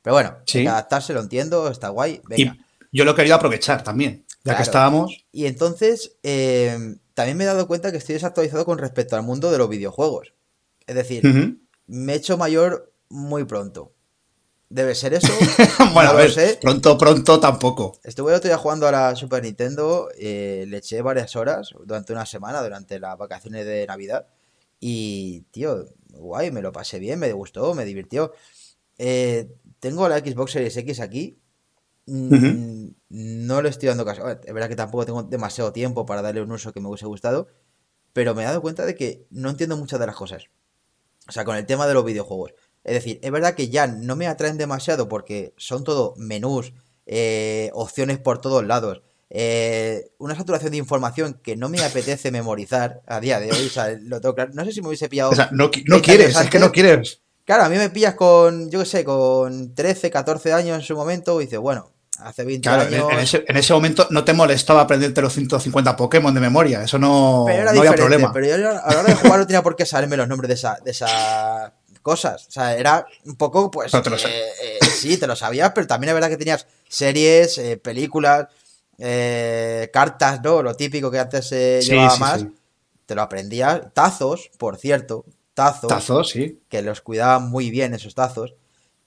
Pero 0.00 0.14
bueno, 0.14 0.36
adaptarse 0.70 1.12
lo 1.12 1.20
entiendo, 1.20 1.68
está 1.68 1.88
guay. 1.88 2.22
Y 2.36 2.48
yo 2.92 3.04
lo 3.04 3.10
he 3.10 3.14
querido 3.16 3.34
aprovechar 3.34 3.82
también, 3.82 4.24
ya 4.44 4.56
que 4.56 4.62
estábamos. 4.62 5.26
Y 5.32 5.46
entonces, 5.46 6.18
eh, 6.22 6.98
también 7.14 7.36
me 7.36 7.42
he 7.42 7.48
dado 7.48 7.66
cuenta 7.66 7.90
que 7.90 7.98
estoy 7.98 8.12
desactualizado 8.12 8.64
con 8.64 8.78
respecto 8.78 9.16
al 9.16 9.24
mundo 9.24 9.50
de 9.50 9.58
los 9.58 9.68
videojuegos. 9.68 10.34
Es 10.86 10.94
decir, 10.94 11.24
me 11.86 12.12
he 12.12 12.16
hecho 12.16 12.36
mayor 12.36 12.92
muy 13.08 13.44
pronto. 13.44 13.92
Debe 14.68 14.94
ser 14.96 15.14
eso. 15.14 15.32
bueno, 15.94 16.10
a 16.10 16.12
ver, 16.14 16.58
pronto, 16.60 16.98
pronto 16.98 17.38
tampoco. 17.38 18.00
Estuve 18.02 18.34
otro 18.34 18.48
día 18.48 18.58
jugando 18.58 18.88
a 18.88 18.92
la 18.92 19.14
Super 19.14 19.42
Nintendo, 19.42 20.08
eh, 20.18 20.64
le 20.66 20.78
eché 20.78 21.02
varias 21.02 21.36
horas 21.36 21.72
durante 21.84 22.12
una 22.12 22.26
semana, 22.26 22.62
durante 22.62 22.98
las 22.98 23.16
vacaciones 23.16 23.64
de 23.64 23.86
Navidad. 23.86 24.26
Y, 24.80 25.42
tío, 25.52 25.86
guay, 26.08 26.50
me 26.50 26.62
lo 26.62 26.72
pasé 26.72 26.98
bien, 26.98 27.20
me 27.20 27.32
gustó, 27.32 27.74
me 27.74 27.84
divirtió. 27.84 28.32
Eh, 28.98 29.48
tengo 29.78 30.08
la 30.08 30.18
Xbox 30.18 30.52
Series 30.52 30.76
X 30.76 31.00
aquí. 31.00 31.38
Mm, 32.06 32.88
no 33.08 33.62
le 33.62 33.68
estoy 33.68 33.88
dando 33.88 34.04
caso. 34.04 34.28
Es 34.28 34.52
verdad 34.52 34.68
que 34.68 34.76
tampoco 34.76 35.06
tengo 35.06 35.22
demasiado 35.22 35.72
tiempo 35.72 36.06
para 36.06 36.22
darle 36.22 36.42
un 36.42 36.50
uso 36.50 36.72
que 36.72 36.80
me 36.80 36.88
hubiese 36.88 37.06
gustado. 37.06 37.46
Pero 38.12 38.34
me 38.34 38.42
he 38.42 38.46
dado 38.46 38.62
cuenta 38.62 38.84
de 38.84 38.96
que 38.96 39.26
no 39.30 39.50
entiendo 39.50 39.76
muchas 39.76 40.00
de 40.00 40.06
las 40.06 40.16
cosas. 40.16 40.48
O 41.28 41.32
sea, 41.32 41.44
con 41.44 41.56
el 41.56 41.66
tema 41.66 41.86
de 41.86 41.94
los 41.94 42.04
videojuegos. 42.04 42.52
Es 42.84 42.94
decir, 42.94 43.18
es 43.22 43.30
verdad 43.30 43.54
que 43.54 43.68
ya 43.68 43.86
no 43.86 44.14
me 44.14 44.28
atraen 44.28 44.58
demasiado 44.58 45.08
porque 45.08 45.54
son 45.56 45.82
todo 45.82 46.14
menús, 46.16 46.72
eh, 47.06 47.70
opciones 47.74 48.18
por 48.18 48.40
todos 48.40 48.64
lados. 48.64 49.02
Eh, 49.28 50.12
una 50.18 50.36
saturación 50.36 50.70
de 50.70 50.76
información 50.76 51.40
que 51.42 51.56
no 51.56 51.68
me 51.68 51.82
apetece 51.82 52.30
memorizar 52.30 53.02
a 53.06 53.18
día 53.20 53.40
de 53.40 53.50
hoy. 53.50 53.66
O 53.66 53.70
sea, 53.70 53.90
lo 54.00 54.20
tengo 54.20 54.34
claro. 54.34 54.52
No 54.54 54.64
sé 54.64 54.72
si 54.72 54.80
me 54.82 54.88
hubiese 54.88 55.08
pillado. 55.08 55.30
O 55.30 55.34
sea, 55.34 55.48
no, 55.52 55.70
no 55.86 56.00
quieres, 56.00 56.36
es 56.36 56.50
que 56.50 56.60
no 56.60 56.70
quieres. 56.70 57.22
Claro, 57.44 57.64
a 57.64 57.68
mí 57.68 57.76
me 57.76 57.90
pillas 57.90 58.14
con, 58.14 58.70
yo 58.70 58.80
qué 58.80 58.86
sé, 58.86 59.04
con 59.04 59.74
13, 59.74 60.10
14 60.10 60.52
años 60.52 60.76
en 60.76 60.82
su 60.82 60.96
momento 60.96 61.40
y 61.40 61.44
dices, 61.44 61.60
bueno, 61.60 61.92
hace 62.20 62.44
20 62.44 62.68
años. 62.68 63.12
En 63.12 63.18
ese, 63.18 63.44
en 63.46 63.56
ese, 63.56 63.72
momento 63.72 64.06
no 64.10 64.24
te 64.24 64.32
molestaba 64.32 64.82
aprenderte 64.82 65.20
los 65.22 65.32
150 65.32 65.96
Pokémon 65.96 66.34
de 66.34 66.40
memoria, 66.40 66.82
eso 66.82 66.98
no, 66.98 67.46
no 67.46 67.80
había 67.80 67.92
problema. 67.92 68.32
Pero 68.32 68.46
yo 68.46 68.70
a 68.70 68.92
la 68.92 69.00
hora 69.00 69.02
de 69.04 69.14
jugar 69.14 69.38
no 69.38 69.46
tenía 69.46 69.62
por 69.62 69.76
qué 69.76 69.86
saberme 69.86 70.16
los 70.16 70.28
nombres 70.28 70.48
de, 70.48 70.54
esa, 70.54 70.78
de 70.84 70.90
esas 70.90 71.72
cosas. 72.02 72.46
O 72.48 72.50
sea, 72.50 72.76
era 72.76 73.06
un 73.24 73.36
poco, 73.36 73.70
pues. 73.70 73.92
Eh, 73.94 74.00
eh, 74.02 74.78
sí, 74.86 75.16
te 75.16 75.26
lo 75.26 75.36
sabías, 75.36 75.72
pero 75.74 75.86
también 75.86 76.10
es 76.10 76.14
verdad 76.14 76.28
que 76.28 76.36
tenías 76.36 76.66
series, 76.88 77.58
eh, 77.58 77.76
películas, 77.76 78.46
cartas, 79.92 80.40
¿no? 80.42 80.62
Lo 80.62 80.74
típico 80.74 81.10
que 81.10 81.18
antes 81.18 81.48
se 81.48 81.80
llevaba 81.82 82.16
más. 82.16 82.46
Te 83.06 83.14
lo 83.14 83.22
aprendías. 83.22 83.82
Tazos, 83.94 84.50
por 84.58 84.76
cierto 84.78 85.24
tazos. 85.56 85.88
Tazos, 85.88 86.28
sí. 86.28 86.60
Que 86.68 86.82
los 86.82 87.00
cuidaban 87.00 87.48
muy 87.50 87.70
bien 87.70 87.94
esos 87.94 88.14
tazos. 88.14 88.54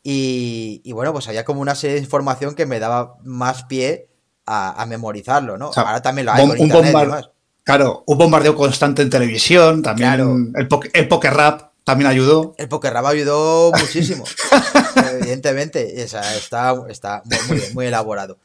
Y, 0.01 0.91
bueno, 0.93 1.13
pues 1.13 1.27
había 1.27 1.45
como 1.45 1.61
una 1.61 1.75
serie 1.75 1.95
de 1.95 2.01
información 2.01 2.55
que 2.55 2.65
me 2.65 2.79
daba 2.79 3.17
más 3.23 3.63
pie 3.63 4.09
a, 4.45 4.85
memorizarlo, 4.87 5.57
¿no? 5.57 5.71
Ahora 5.75 6.01
también 6.01 6.25
lo 6.25 6.33
hay 6.33 6.47
con 6.47 6.57
internet 6.57 7.29
Claro, 7.63 8.03
un 8.07 8.17
bombardeo 8.17 8.55
constante 8.55 9.03
en 9.03 9.11
televisión, 9.11 9.83
también 9.83 10.51
el, 10.55 10.67
el 10.93 11.07
poker 11.07 11.33
rap 11.33 11.69
también 11.83 12.09
ayudó. 12.09 12.55
El 12.57 12.67
poker 12.67 12.93
rap 12.93 13.05
ayudó 13.05 13.71
muchísimo, 13.71 14.23
evidentemente. 15.19 16.01
está, 16.01 16.73
está 16.87 17.23
muy, 17.47 17.61
muy 17.73 17.85
elaborado. 17.87 18.37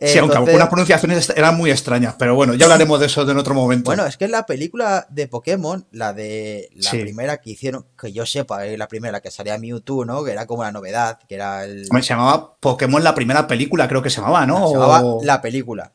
Sí, 0.00 0.18
aunque 0.18 0.36
algunas 0.38 0.68
pronunciaciones 0.68 1.30
eran 1.36 1.56
muy 1.56 1.70
extrañas, 1.70 2.14
pero 2.18 2.34
bueno, 2.34 2.54
ya 2.54 2.64
hablaremos 2.64 2.98
de 3.00 3.06
eso 3.06 3.28
en 3.30 3.36
otro 3.36 3.54
momento. 3.54 3.90
Bueno, 3.90 4.06
es 4.06 4.16
que 4.16 4.24
en 4.24 4.30
la 4.30 4.46
película 4.46 5.06
de 5.10 5.28
Pokémon, 5.28 5.86
la 5.90 6.14
de 6.14 6.70
la 6.74 6.90
primera 6.92 7.36
que 7.38 7.50
hicieron, 7.50 7.86
que 8.00 8.10
yo 8.10 8.24
sepa, 8.24 8.64
la 8.64 8.88
primera 8.88 9.20
que 9.20 9.30
salía 9.30 9.58
Mewtwo, 9.58 10.06
¿no? 10.06 10.24
Que 10.24 10.32
era 10.32 10.46
como 10.46 10.62
la 10.62 10.72
novedad, 10.72 11.18
que 11.28 11.34
era 11.34 11.64
el... 11.64 11.86
Se 11.86 12.00
llamaba 12.00 12.56
Pokémon 12.58 13.04
la 13.04 13.14
primera 13.14 13.46
película, 13.46 13.88
creo 13.88 14.02
que 14.02 14.08
se 14.08 14.22
llamaba, 14.22 14.46
¿no? 14.46 14.68
Se 14.68 14.74
llamaba 14.74 15.02
la 15.22 15.42
película. 15.42 15.92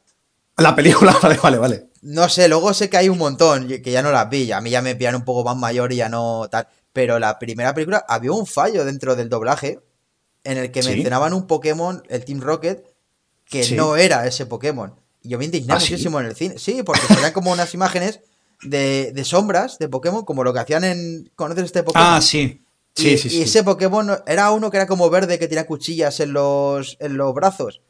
La 0.57 0.75
película, 0.75 1.17
vale, 1.21 1.37
vale, 1.41 1.57
vale. 1.57 1.89
No 2.03 2.29
sé, 2.29 2.47
luego 2.47 2.73
sé 2.75 2.89
que 2.89 2.97
hay 2.97 3.09
un 3.09 3.17
montón 3.17 3.67
que 3.67 3.91
ya 3.91 4.03
no 4.03 4.11
las 4.11 4.29
vi. 4.29 4.51
A 4.51 4.61
mí 4.61 4.69
ya 4.69 4.83
me 4.83 4.95
pillan 4.95 5.15
un 5.15 5.25
poco 5.25 5.43
más 5.43 5.57
mayor 5.57 5.91
y 5.91 5.97
ya 5.97 6.09
no 6.09 6.47
tal. 6.49 6.67
Pero 6.93 7.17
la 7.17 7.39
primera 7.39 7.73
película 7.73 8.05
había 8.07 8.31
un 8.31 8.45
fallo 8.45 8.85
dentro 8.85 9.15
del 9.15 9.29
doblaje 9.29 9.79
en 10.43 10.59
el 10.59 10.71
que 10.71 10.83
mencionaban 10.83 11.33
un 11.33 11.47
Pokémon, 11.47 12.03
el 12.07 12.23
Team 12.23 12.39
Rocket, 12.39 12.94
que 13.45 13.71
no 13.75 13.95
era 13.95 14.25
ese 14.27 14.45
Pokémon. 14.45 14.93
Y 15.21 15.29
yo 15.29 15.37
me 15.37 15.45
indigné 15.45 15.73
¿Ah, 15.73 15.77
muchísimo 15.77 16.19
en 16.19 16.27
el 16.27 16.35
cine. 16.35 16.57
Sí, 16.57 16.83
porque 16.83 17.01
eran 17.17 17.31
como 17.31 17.51
unas 17.51 17.73
imágenes 17.73 18.19
de, 18.61 19.11
de, 19.13 19.25
sombras 19.25 19.79
de 19.79 19.89
Pokémon, 19.89 20.23
como 20.23 20.43
lo 20.43 20.53
que 20.53 20.59
hacían 20.59 20.83
en. 20.83 21.31
¿Conoces 21.35 21.65
este 21.65 21.83
Pokémon? 21.83 22.07
Ah, 22.07 22.21
sí. 22.21 22.61
Sí, 22.95 23.17
sí, 23.17 23.39
y 23.39 23.41
ese 23.41 23.61
Pokémon 23.61 24.09
era 24.25 24.51
uno 24.51 24.71
que 24.71 24.77
era 24.77 24.87
como 24.87 25.09
verde 25.09 25.37
que 25.37 25.49
tenía 25.49 25.67
cuchillas 25.67 26.21
en 26.21 26.31
los, 26.31 26.95
en 27.01 27.17
los 27.17 27.33
brazos. 27.33 27.81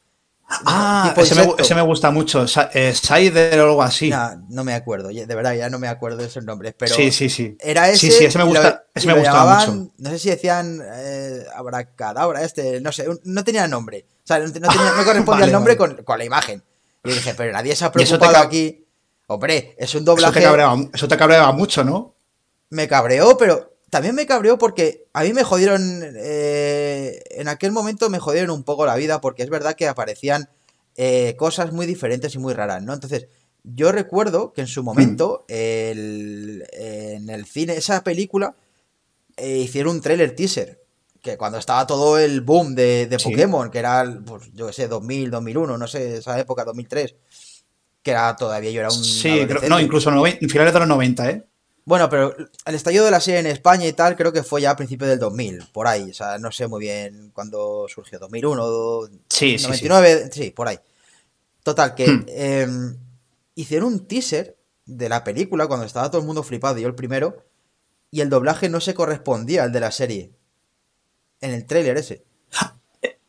Ah, 0.48 1.14
ese 1.18 1.76
me, 1.76 1.82
gusta 1.82 2.12
mucho. 2.12 2.46
Eh, 2.74 2.94
Sider 2.94 3.60
o 3.60 3.64
algo 3.64 3.82
así. 3.82 4.10
No, 4.10 4.46
no 4.50 4.64
me 4.64 4.74
acuerdo. 4.74 5.10
De 5.10 5.26
verdad, 5.26 5.56
ya 5.56 5.70
no 5.70 5.80
me 5.80 5.88
acuerdo 5.88 6.18
de 6.18 6.26
esos 6.26 6.44
nombres. 6.44 6.76
Pero 6.78 6.96
sí, 6.96 7.12
sí, 7.12 7.30
sí. 7.30 7.58
Era 7.60 7.90
ese. 7.90 7.98
Sí, 7.98 8.12
sí, 8.12 8.26
ese 8.26 8.38
me 8.38 8.44
gusta, 8.44 8.86
ese 8.94 9.08
me 9.08 9.14
gusta 9.14 9.44
mucho. 9.44 9.92
No 9.98 10.10
sé 10.12 10.20
si 10.20 10.30
decían 10.30 10.82
eh, 10.84 11.46
Abracadabra, 11.56 12.44
este, 12.44 12.80
no 12.80 12.92
sé, 12.92 13.08
no 13.24 13.44
tenía 13.44 13.68
nombre. 13.68 14.06
O 14.26 14.28
sea, 14.28 14.40
no, 14.40 14.52
tenía, 14.52 14.70
no 14.70 15.06
correspondía 15.06 15.46
el 15.46 15.52
nombre 15.52 15.78
con, 15.78 16.04
con, 16.04 16.18
la 16.18 16.26
imagen. 16.26 16.64
Y 17.04 17.12
dije, 17.12 17.36
pero 17.36 17.54
nadie 17.54 17.76
se 17.76 17.86
ha 17.86 17.92
preocupado 17.94 18.38
aquí. 18.38 18.84
Hombre, 19.28 19.76
es 19.78 19.94
un 19.94 20.04
doblaje. 20.04 20.40
Eso 20.40 21.08
te, 21.08 21.18
cabreaba, 21.18 21.52
mucho, 21.52 21.84
¿no? 21.84 22.16
Me 22.72 22.88
cabreó, 22.88 23.38
pero 23.38 23.78
también 23.92 24.16
me 24.16 24.26
cabreó 24.26 24.58
porque 24.58 25.08
a 25.14 25.24
mí 25.24 25.34
me 25.34 25.44
jodieron. 25.44 26.02
Eh, 26.18 27.22
en 27.32 27.48
aquel 27.48 27.72
momento 27.72 28.10
me 28.10 28.20
jodieron 28.20 28.50
un 28.50 28.64
poco 28.64 28.88
la 28.88 28.96
vida 28.96 29.22
porque 29.22 29.44
es 29.44 29.50
verdad 29.50 29.76
que 29.76 29.88
aparecían 29.88 30.50
eh, 30.96 31.36
cosas 31.38 31.72
muy 31.72 31.86
diferentes 31.86 32.34
y 32.34 32.40
muy 32.40 32.54
raras, 32.54 32.82
¿no? 32.82 32.94
Entonces, 32.94 33.28
yo 33.64 33.92
recuerdo 33.92 34.54
que 34.54 34.62
en 34.62 34.68
su 34.68 34.84
momento, 34.84 35.46
en 35.48 36.64
el 37.30 37.46
cine, 37.46 37.78
esa 37.78 38.04
película, 38.04 38.56
eh, 39.38 39.58
hicieron 39.58 39.96
un 39.96 40.02
trailer 40.02 40.36
teaser. 40.36 40.85
Que 41.26 41.38
cuando 41.38 41.58
estaba 41.58 41.88
todo 41.88 42.20
el 42.20 42.42
boom 42.42 42.76
de, 42.76 43.18
Pokémon, 43.24 43.72
que 43.72 43.80
era, 43.80 44.06
pues, 44.26 44.44
yo 44.54 44.68
qué 44.68 44.74
sé, 44.74 44.88
2000, 44.88 45.32
2001, 45.32 45.76
no 45.76 45.88
sé, 45.88 46.18
esa 46.18 46.40
época, 46.40 46.64
2003 46.64 47.16
que 48.06 48.12
era 48.12 48.36
todavía 48.36 48.70
yo 48.70 48.82
era 48.82 48.90
un. 48.90 49.04
Sí, 49.04 49.48
no, 49.68 49.80
incluso 49.80 50.12
en 50.12 50.50
finales 50.50 50.72
de 50.72 50.80
los 50.80 50.88
90, 50.88 51.28
¿eh? 51.32 51.44
Bueno, 51.86 52.08
pero 52.08 52.36
el 52.66 52.76
estallido 52.76 53.04
de 53.04 53.10
la 53.10 53.20
serie 53.20 53.40
en 53.40 53.48
España 53.48 53.88
y 53.88 53.94
tal, 53.94 54.16
creo 54.16 54.32
que 54.32 54.44
fue 54.44 54.62
ya 54.62 54.72
a 54.72 54.76
principios 54.76 55.10
del 55.10 55.18
2000, 55.18 55.70
por 55.74 55.88
ahí. 55.88 56.12
O 56.12 56.14
sea, 56.14 56.38
no 56.38 56.52
sé 56.52 56.68
muy 56.68 56.82
bien 56.82 57.32
cuándo 57.34 57.88
surgió, 57.88 58.20
2001, 58.20 59.10
sí, 59.28 59.58
99, 59.60 60.30
sí, 60.32 60.52
por 60.52 60.68
ahí. 60.68 60.78
Total, 61.64 61.96
que 61.96 62.08
hmm. 62.08 62.26
em, 62.28 62.98
hicieron 63.56 63.92
un 63.94 64.08
teaser 64.08 64.56
de 64.86 65.10
la 65.10 65.24
película 65.24 65.66
cuando 65.66 65.88
estaba 65.88 66.10
todo 66.12 66.22
el 66.22 66.28
mundo 66.28 66.44
flipado, 66.44 66.78
yo 66.78 66.88
el 66.88 66.94
primero, 66.96 67.44
y 68.12 68.22
el 68.22 68.30
doblaje 68.30 68.70
no 68.70 68.82
se 68.82 68.94
correspondía 68.94 69.64
al 69.64 69.72
de 69.72 69.80
la 69.80 69.90
serie. 69.90 70.32
En 71.42 71.52
el 71.52 71.66
tráiler 71.66 71.98
ese. 71.98 72.24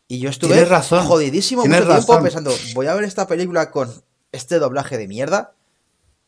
Y 0.09 0.21
yo 0.21 0.31
estuve 0.31 0.65
razón. 0.65 1.05
jodidísimo 1.05 1.67
mucho 1.67 1.85
tiempo 1.85 2.23
pensando, 2.23 2.55
voy 2.75 2.87
a 2.87 2.95
ver 2.95 3.03
esta 3.03 3.27
película 3.27 3.73
con 3.73 3.93
este 4.31 4.61
doblaje 4.61 4.97
de 4.99 5.09
mierda. 5.09 5.55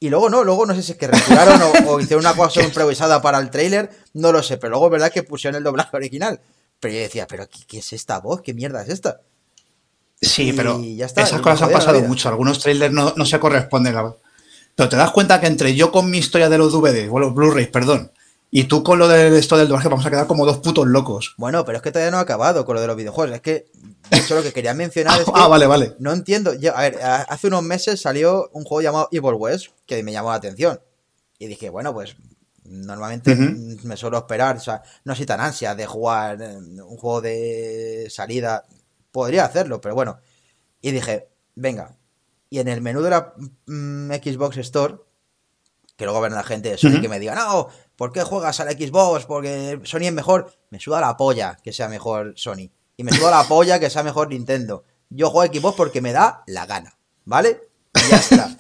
Y 0.01 0.11
luego 0.11 0.31
no, 0.31 0.43
luego 0.43 0.67
no 0.67 0.75
sé 0.75 0.83
si 0.83 0.93
es 0.93 0.99
que 0.99 1.07
retiraron 1.07 1.61
o, 1.87 2.01
hicieron 2.01 2.25
una 2.25 2.35
cosa 2.35 2.63
improvisada 2.65 3.23
para 3.23 3.39
el 3.39 3.51
trailer, 3.51 3.91
no 4.15 4.33
lo 4.33 4.43
sé, 4.43 4.57
pero 4.57 4.71
luego 4.71 4.91
verdad 4.91 5.13
que 5.13 5.23
pusieron 5.23 5.57
el 5.57 5.63
doblaje 5.65 5.97
original. 5.97 6.41
Pero 6.81 6.95
yo 6.95 7.01
decía, 7.01 7.27
¿pero 7.27 7.49
qué, 7.49 7.79
es 7.79 7.93
esta 7.93 8.21
voz? 8.21 8.43
¿Qué 8.43 8.55
mierda 8.55 8.83
es 8.83 8.89
esta? 8.89 9.21
Sí, 10.21 10.53
pero 10.53 10.81
esas 10.81 11.41
cosas 11.41 11.63
han 11.63 11.71
pasado 11.71 12.01
mucho. 12.03 12.29
Algunos 12.29 12.61
trailers 12.61 12.93
no, 12.93 13.27
se 13.27 13.39
corresponden. 13.39 13.95
Pero 14.75 14.89
te 14.89 14.97
das 14.97 15.11
cuenta 15.11 15.41
que 15.41 15.47
entre 15.47 15.75
yo 15.75 15.91
con 15.91 16.11
mi 16.11 16.19
historia 16.19 16.49
de 16.49 16.59
los 16.59 16.73
DVD, 16.73 17.09
o 17.11 17.19
los 17.19 17.35
Blu-rays, 17.35 17.69
perdón, 17.69 18.13
y 18.51 18.65
tú 18.65 18.83
con 18.83 18.99
lo 18.99 19.09
de 19.09 19.39
esto 19.39 19.59
del 19.59 19.69
doblaje 19.69 19.89
vamos 19.89 20.07
a 20.07 20.11
quedar 20.11 20.27
como 20.27 20.47
dos 20.47 20.59
putos 20.59 20.87
locos. 20.87 21.35
Bueno, 21.37 21.67
pero 21.67 21.77
es 21.77 21.83
que 21.83 21.93
todavía 21.93 22.11
no 22.11 22.17
ha 22.17 22.23
acabado 22.23 22.65
con 22.65 22.77
lo 22.77 22.81
de 22.81 22.87
los 22.87 22.97
videojuegos. 22.97 23.35
Es 23.35 23.43
que, 23.43 23.71
eso 24.11 24.37
lo 24.37 24.43
que 24.43 24.53
quería 24.53 24.73
mencionar 24.73 25.21
es 25.21 25.27
que. 25.27 25.33
ah, 25.35 25.49
vale, 25.49 25.67
vale. 25.67 25.97
No 25.99 26.13
entiendo. 26.13 26.53
a 26.53 26.81
ver, 26.81 26.99
hace 27.03 27.47
unos 27.49 27.63
meses 27.63 28.01
salió 28.01 28.49
un 28.53 28.65
juego 28.65 28.81
llamado 28.81 29.09
Evil 29.13 29.35
West 29.35 29.67
que 29.85 30.03
me 30.03 30.13
llamó 30.13 30.31
la 30.31 30.37
atención. 30.37 30.81
Y 31.39 31.47
dije, 31.47 31.69
bueno, 31.69 31.93
pues 31.93 32.17
normalmente 32.65 33.37
me 33.37 33.97
suelo 33.99 34.17
esperar. 34.17 34.57
O 34.57 34.61
sea, 34.61 34.83
no 35.05 35.15
soy 35.15 35.27
tan 35.27 35.41
ansia 35.41 35.75
de 35.75 35.87
jugar 35.87 36.41
un 36.41 36.97
juego 36.97 37.21
de 37.21 38.09
salida. 38.11 38.65
Podría 39.13 39.45
hacerlo, 39.45 39.81
pero 39.81 39.95
bueno. 39.95 40.21
Y 40.81 40.93
dije, 40.93 41.29
venga. 41.55 41.97
Y 42.49 42.61
en 42.61 42.69
el 42.69 42.81
menú 42.81 43.03
de 43.03 43.11
la 43.11 43.35
mm, 43.67 44.11
Xbox 44.11 44.57
Store, 44.57 44.97
que 45.97 46.05
luego 46.05 46.23
ven 46.23 46.33
la 46.33 46.45
gente 46.45 46.71
de 46.71 46.79
Sony 46.79 47.01
que 47.01 47.09
me 47.09 47.19
diga, 47.19 47.35
no, 47.35 47.69
¿Por 47.99 48.13
qué 48.13 48.23
juegas 48.23 48.61
al 48.61 48.71
Xbox? 48.71 49.27
Porque 49.27 49.81
Sony 49.83 50.05
es 50.05 50.13
mejor. 50.13 50.55
Me 50.71 50.79
suda 50.79 51.01
la 51.01 51.17
polla 51.17 51.59
que 51.61 51.73
sea 51.73 51.89
mejor 51.89 52.33
Sony. 52.37 52.71
Y 52.97 53.03
me 53.03 53.11
suda 53.11 53.33
la 53.33 53.43
polla 53.43 53.81
que 53.81 53.91
sea 53.91 54.05
mejor 54.05 54.29
Nintendo. 54.29 54.85
Yo 55.11 55.31
juego 55.31 55.43
a 55.43 55.53
Xbox 55.53 55.77
porque 55.77 56.01
me 56.01 56.13
da 56.13 56.45
la 56.47 56.65
gana. 56.65 56.97
¿Vale? 57.25 57.61
Y 57.97 58.09
ya 58.09 58.17
está. 58.19 58.57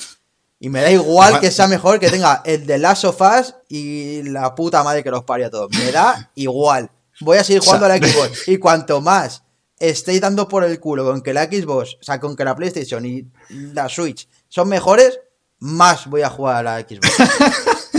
Y 0.59 0.69
me 0.71 0.83
da 0.83 0.91
igual 0.91 1.39
que 1.39 1.53
sea 1.53 1.69
mejor 1.69 2.01
que 2.01 2.11
tenga 2.11 2.43
el 2.45 2.67
de 2.67 2.79
Last 2.79 3.05
of 3.05 3.21
Us 3.21 3.55
y 3.69 4.25
la 4.25 4.57
puta 4.57 4.83
madre 4.83 5.05
que 5.05 5.11
los 5.13 5.23
parió 5.23 5.47
a 5.47 5.51
todos. 5.51 5.71
Me 5.71 5.93
da 5.93 6.33
igual. 6.35 6.91
Voy 7.21 7.39
a 7.39 7.45
seguir 7.45 7.63
jugando 7.63 7.87
a 7.87 7.91
la 7.91 7.99
Xbox. 7.99 8.49
Y 8.49 8.59
cuanto 8.59 9.01
más 9.01 9.45
estéis 9.79 10.21
dando 10.21 10.49
por 10.49 10.65
el 10.65 10.81
culo 10.81 11.05
con 11.05 11.23
que 11.23 11.33
la 11.33 11.45
Xbox, 11.45 11.95
o 12.01 12.03
sea, 12.03 12.19
con 12.19 12.35
que 12.35 12.45
la 12.45 12.57
PlayStation 12.57 13.07
y 13.07 13.25
la 13.49 13.89
Switch 13.89 14.29
son 14.49 14.69
mejores, 14.69 15.21
más 15.61 16.09
voy 16.09 16.23
a 16.23 16.29
jugar 16.29 16.57
a 16.57 16.63
la 16.65 16.81
Xbox. 16.81 17.09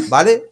¿Vale? 0.09 0.51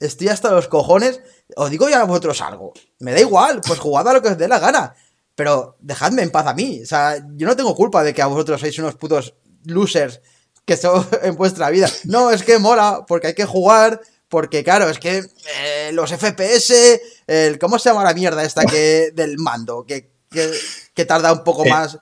Estoy 0.00 0.28
hasta 0.28 0.50
los 0.50 0.66
cojones. 0.66 1.20
Os 1.56 1.70
digo 1.70 1.88
ya 1.88 2.00
a 2.00 2.04
vosotros 2.04 2.40
algo. 2.40 2.72
Me 2.98 3.12
da 3.12 3.20
igual, 3.20 3.60
pues 3.64 3.78
jugad 3.78 4.08
a 4.08 4.14
lo 4.14 4.22
que 4.22 4.28
os 4.28 4.38
dé 4.38 4.48
la 4.48 4.58
gana. 4.58 4.94
Pero 5.34 5.76
dejadme 5.80 6.22
en 6.22 6.30
paz 6.30 6.46
a 6.46 6.54
mí. 6.54 6.80
O 6.82 6.86
sea, 6.86 7.16
yo 7.34 7.46
no 7.46 7.54
tengo 7.54 7.76
culpa 7.76 8.02
de 8.02 8.14
que 8.14 8.22
a 8.22 8.26
vosotros 8.26 8.60
sois 8.60 8.78
unos 8.78 8.96
putos 8.96 9.34
losers 9.64 10.20
que 10.64 10.76
son 10.76 11.06
en 11.22 11.36
vuestra 11.36 11.70
vida. 11.70 11.88
No, 12.04 12.30
es 12.30 12.42
que 12.42 12.58
mola, 12.58 13.04
porque 13.06 13.28
hay 13.28 13.34
que 13.34 13.44
jugar. 13.44 14.00
Porque, 14.28 14.62
claro, 14.62 14.88
es 14.88 14.98
que 15.00 15.24
eh, 15.58 15.90
los 15.92 16.12
FPS, 16.12 17.00
el, 17.26 17.58
¿cómo 17.58 17.78
se 17.78 17.88
llama 17.88 18.04
la 18.04 18.14
mierda 18.14 18.44
esta 18.44 18.64
que 18.64 19.10
del 19.14 19.38
mando? 19.38 19.84
Que, 19.84 20.12
que, 20.30 21.04
tarda 21.04 21.32
un 21.32 21.42
poco 21.42 21.66
eh. 21.66 21.70
más. 21.70 21.98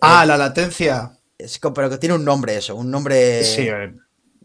Ah, 0.00 0.24
la 0.24 0.38
latencia. 0.38 1.18
Es, 1.36 1.60
pero 1.74 1.90
que 1.90 1.98
tiene 1.98 2.14
un 2.14 2.24
nombre 2.24 2.56
eso, 2.56 2.74
un 2.74 2.90
nombre. 2.90 3.44
Sí, 3.44 3.68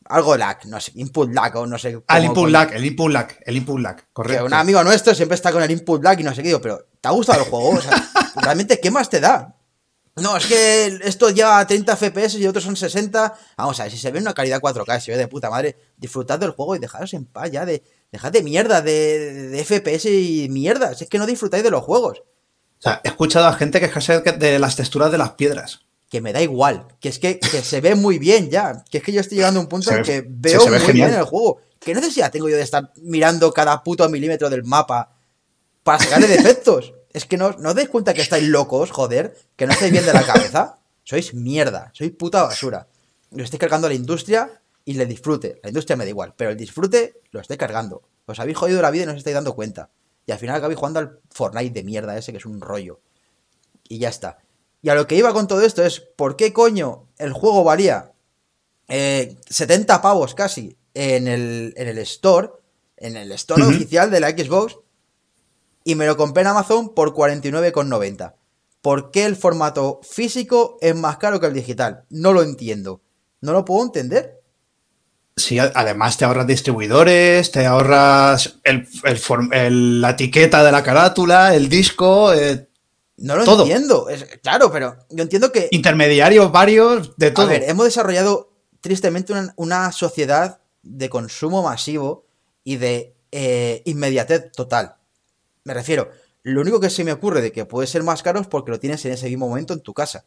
algo 0.09 0.35
lag, 0.35 0.65
no 0.65 0.81
sé, 0.81 0.91
input 0.95 1.31
lag 1.31 1.55
o 1.55 1.65
no 1.65 1.77
sé. 1.77 2.01
Ah, 2.07 2.17
el 2.17 2.25
input 2.25 2.49
lag, 2.49 2.73
el 2.73 2.83
input 2.83 3.11
lag, 3.11 3.37
el 3.45 3.57
input 3.57 3.79
lag, 3.79 4.07
correcto. 4.11 4.45
un 4.45 4.53
amigo 4.53 4.83
nuestro 4.83 5.13
siempre 5.13 5.35
está 5.35 5.51
con 5.51 5.61
el 5.61 5.71
input 5.71 6.03
lag 6.03 6.19
y 6.19 6.23
no 6.23 6.33
sé 6.33 6.41
qué, 6.41 6.49
digo, 6.49 6.61
pero 6.61 6.85
¿te 6.99 7.07
ha 7.07 7.11
gustado 7.11 7.43
el 7.43 7.49
juego? 7.49 7.69
O 7.69 7.81
sea, 7.81 8.09
realmente, 8.35 8.79
¿qué 8.79 8.91
más 8.91 9.09
te 9.09 9.19
da? 9.19 9.55
No, 10.15 10.35
es 10.35 10.47
que 10.47 10.99
esto 11.03 11.29
lleva 11.29 11.65
30 11.65 11.95
FPS 11.95 12.35
y 12.35 12.47
otros 12.47 12.63
son 12.63 12.75
60. 12.75 13.33
Vamos 13.55 13.79
a 13.79 13.83
ver, 13.83 13.91
si 13.91 13.97
se 13.97 14.11
ve 14.11 14.19
una 14.19 14.33
calidad 14.33 14.59
4K, 14.59 14.99
se 14.99 15.11
ve 15.11 15.17
de 15.17 15.27
puta 15.27 15.49
madre, 15.49 15.77
disfrutad 15.95 16.39
del 16.39 16.51
juego 16.51 16.75
y 16.75 16.79
dejaros 16.79 17.13
en 17.13 17.25
paz 17.25 17.51
ya 17.51 17.65
de. 17.65 17.83
Dejad 18.11 18.31
de 18.31 18.41
mierda, 18.41 18.81
de, 18.81 19.49
de, 19.49 19.63
FPS 19.63 20.05
y 20.05 20.47
mierda. 20.49 20.95
Si 20.95 21.03
es 21.03 21.09
que 21.11 21.19
no 21.19 21.27
disfrutáis 21.27 21.63
de 21.63 21.69
los 21.69 21.83
juegos. 21.83 22.23
O 22.79 22.81
sea, 22.81 23.01
he 23.03 23.09
escuchado 23.09 23.45
a 23.45 23.53
gente 23.53 23.79
quejarse 23.79 24.21
de 24.21 24.57
las 24.57 24.75
texturas 24.75 25.11
de 25.11 25.19
las 25.19 25.33
piedras 25.33 25.81
que 26.09 26.21
me 26.21 26.33
da 26.33 26.41
igual, 26.41 26.87
que 26.99 27.09
es 27.09 27.19
que, 27.19 27.39
se 27.41 27.81
ve 27.81 27.95
muy 27.95 28.17
bien 28.17 28.49
ya, 28.49 28.83
que 28.89 28.97
es 28.97 29.03
que 29.03 29.11
yo 29.11 29.21
estoy 29.21 29.37
llegando 29.37 29.59
a 29.59 29.63
un 29.63 29.69
punto 29.69 29.91
en 29.91 30.03
que 30.03 30.25
veo 30.27 30.65
muy 30.67 30.93
bien 30.93 31.13
el 31.13 31.23
juego. 31.23 31.61
¿Qué 31.79 31.93
necesidad 31.93 32.31
tengo 32.31 32.49
yo 32.49 32.57
de 32.57 32.63
estar 32.63 32.91
mirando 32.97 33.53
cada 33.53 33.83
puto 33.83 34.09
milímetro 34.09 34.49
del 34.49 34.63
mapa 34.63 35.13
para 35.83 35.99
sacarle 35.99 36.27
defectos? 36.27 36.93
es 37.13 37.25
que 37.25 37.37
no, 37.37 37.51
no 37.59 37.69
os 37.69 37.75
dais 37.75 37.89
cuenta 37.89 38.13
que 38.13 38.21
estáis 38.21 38.47
locos, 38.47 38.91
joder, 38.91 39.35
que 39.55 39.65
no 39.65 39.73
estáis 39.73 39.91
bien 39.91 40.05
de 40.05 40.13
la 40.13 40.25
cabeza. 40.25 40.77
Sois 41.03 41.33
mierda, 41.33 41.89
sois 41.93 42.11
puta 42.11 42.43
basura. 42.43 42.87
Lo 43.31 43.43
estáis 43.43 43.59
cargando 43.59 43.87
a 43.87 43.89
la 43.89 43.95
industria 43.95 44.61
y 44.85 44.93
le 44.93 45.05
disfrute. 45.05 45.59
La 45.63 45.69
industria 45.69 45.97
me 45.97 46.03
da 46.03 46.09
igual, 46.09 46.33
pero 46.37 46.51
el 46.51 46.57
disfrute 46.57 47.21
lo 47.31 47.39
estáis 47.39 47.57
cargando. 47.57 48.03
Os 48.27 48.39
habéis 48.39 48.57
jodido 48.57 48.81
la 48.81 48.91
vida 48.91 49.03
y 49.03 49.05
no 49.07 49.13
os 49.13 49.17
estáis 49.17 49.33
dando 49.33 49.55
cuenta. 49.55 49.89
Y 50.27 50.31
al 50.31 50.37
final 50.37 50.55
acabáis 50.55 50.77
jugando 50.77 50.99
al 50.99 51.19
Fortnite 51.31 51.73
de 51.73 51.83
mierda 51.83 52.15
ese 52.15 52.31
que 52.31 52.37
es 52.37 52.45
un 52.45 52.61
rollo. 52.61 52.99
Y 53.87 53.97
ya 53.97 54.09
está. 54.09 54.37
Y 54.81 54.89
a 54.89 54.95
lo 54.95 55.07
que 55.07 55.15
iba 55.15 55.33
con 55.33 55.47
todo 55.47 55.61
esto 55.61 55.83
es, 55.83 55.99
¿por 55.99 56.35
qué 56.35 56.53
coño 56.53 57.07
el 57.17 57.33
juego 57.33 57.63
valía 57.63 58.13
70 58.87 59.95
eh, 59.95 59.99
pavos 60.01 60.33
casi 60.33 60.77
en 60.93 61.27
el, 61.27 61.73
en 61.77 61.87
el 61.87 61.97
store, 61.99 62.49
en 62.97 63.17
el 63.17 63.31
store 63.33 63.63
oficial 63.63 64.09
de 64.11 64.19
la 64.19 64.29
Xbox, 64.29 64.77
y 65.83 65.95
me 65.95 66.05
lo 66.05 66.17
compré 66.17 66.41
en 66.41 66.47
Amazon 66.47 66.93
por 66.93 67.13
49,90? 67.13 68.35
¿Por 68.81 69.11
qué 69.11 69.25
el 69.25 69.35
formato 69.35 69.99
físico 70.03 70.77
es 70.81 70.95
más 70.95 71.17
caro 71.17 71.39
que 71.39 71.47
el 71.47 71.53
digital? 71.53 72.05
No 72.09 72.31
lo 72.31 72.43
entiendo. 72.43 73.01
No 73.41 73.51
lo 73.51 73.65
puedo 73.65 73.83
entender. 73.83 74.39
Sí, 75.35 75.57
además 75.57 76.17
te 76.17 76.25
ahorras 76.25 76.47
distribuidores, 76.47 77.51
te 77.51 77.65
ahorras 77.65 78.59
el, 78.63 80.01
la 80.01 80.09
etiqueta 80.09 80.63
de 80.63 80.71
la 80.71 80.83
carátula, 80.83 81.55
el 81.55 81.69
disco, 81.69 82.33
eh, 82.33 82.68
No 83.21 83.35
lo 83.35 83.59
entiendo. 83.59 84.07
claro, 84.41 84.71
pero 84.71 84.97
yo 85.09 85.23
entiendo 85.23 85.51
que. 85.51 85.67
Intermediarios 85.71 86.51
varios, 86.51 87.15
de 87.17 87.31
todo. 87.31 87.47
A 87.47 87.49
ver, 87.49 87.63
hemos 87.63 87.85
desarrollado 87.85 88.53
tristemente 88.81 89.33
una, 89.55 89.91
sociedad 89.91 90.61
de 90.83 91.09
consumo 91.09 91.61
masivo 91.63 92.25
y 92.63 92.77
de 92.77 93.15
eh, 93.31 93.81
inmediatez 93.85 94.51
total. 94.51 94.95
Me 95.65 95.73
refiero, 95.73 96.09
lo 96.43 96.61
único 96.61 96.79
que 96.79 96.89
se 96.89 97.03
me 97.03 97.11
ocurre 97.11 97.41
de 97.41 97.51
que 97.51 97.65
puede 97.65 97.87
ser 97.87 98.03
más 98.03 98.23
caro 98.23 98.39
es 98.39 98.47
porque 98.47 98.71
lo 98.71 98.79
tienes 98.79 99.03
en 99.05 99.11
ese 99.11 99.27
mismo 99.27 99.47
momento 99.47 99.73
en 99.73 99.81
tu 99.81 99.93
casa. 99.93 100.25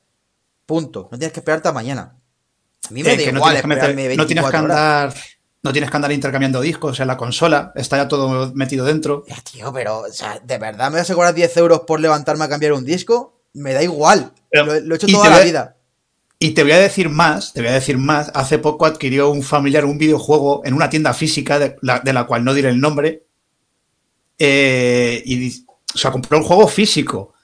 Punto. 0.67 1.09
No 1.11 1.19
tienes 1.19 1.33
que 1.33 1.41
esperarte 1.41 1.69
a 1.69 1.73
mañana. 1.73 2.19
A 2.89 2.93
mí 2.93 3.03
me 3.03 3.17
da 3.17 3.23
igual 3.23 3.63
no 4.17 4.27
tienes 4.27 4.51
que 4.51 4.57
andar, 4.57 5.15
No 5.62 5.73
tienes 5.73 5.90
que 5.90 5.97
andar 5.97 6.11
intercambiando 6.11 6.61
discos 6.61 6.99
en 6.99 7.07
la 7.07 7.16
consola, 7.16 7.73
está 7.76 7.97
ya 7.97 8.09
todo 8.09 8.52
metido 8.54 8.85
dentro. 8.85 9.25
Ya, 9.28 9.40
tío, 9.42 9.73
pero, 9.73 10.00
o 10.00 10.12
sea, 10.12 10.40
¿de 10.40 10.59
verdad 10.59 10.90
me 10.90 10.99
vas 10.99 11.11
a 11.11 11.14
cobrar 11.14 11.35
10 11.35 11.57
euros 11.59 11.81
por 11.87 12.00
levantarme 12.00 12.45
a 12.45 12.49
cambiar 12.49 12.73
un 12.73 12.85
disco? 12.85 13.40
Me 13.54 13.73
da 13.73 13.83
igual. 13.83 14.33
lo, 14.50 14.75
he 14.75 14.97
hecho 14.97 15.07
toda 15.07 15.31
la 15.31 15.40
vida. 15.40 15.76
Y 16.40 16.50
te 16.50 16.64
voy 16.64 16.73
a 16.73 16.81
decir 16.81 17.09
más, 17.09 17.52
te 17.52 17.61
voy 17.61 17.71
a 17.71 17.75
decir 17.75 17.97
más. 17.97 18.33
Hace 18.35 18.59
poco 18.59 18.87
adquirió 18.87 19.31
un 19.31 19.45
familiar 19.45 19.85
un 19.85 19.99
videojuego 19.99 20.62
en 20.64 20.75
una 20.75 20.90
tienda 20.90 21.14
física 21.14 21.61
de 21.61 21.76
la, 21.81 22.25
cual 22.26 22.42
no 22.45 22.54
diré 22.54 22.71
el 22.71 22.81
nombre. 22.81 23.26
Eh, 24.37 25.23
y, 25.25 25.64
o 25.95 25.99
sea, 25.99 26.11
compró 26.11 26.38
un 26.38 26.45
juego 26.45 26.66
físico. 26.66 27.35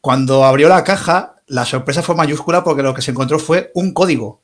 Cuando 0.00 0.46
abrió 0.46 0.70
la 0.70 0.82
caja, 0.82 1.36
la 1.48 1.66
sorpresa 1.66 2.02
fue 2.02 2.14
mayúscula 2.14 2.64
porque 2.64 2.82
lo 2.82 2.94
que 2.94 3.02
se 3.02 3.10
encontró 3.10 3.38
fue 3.38 3.70
un 3.74 3.92
código. 3.92 4.40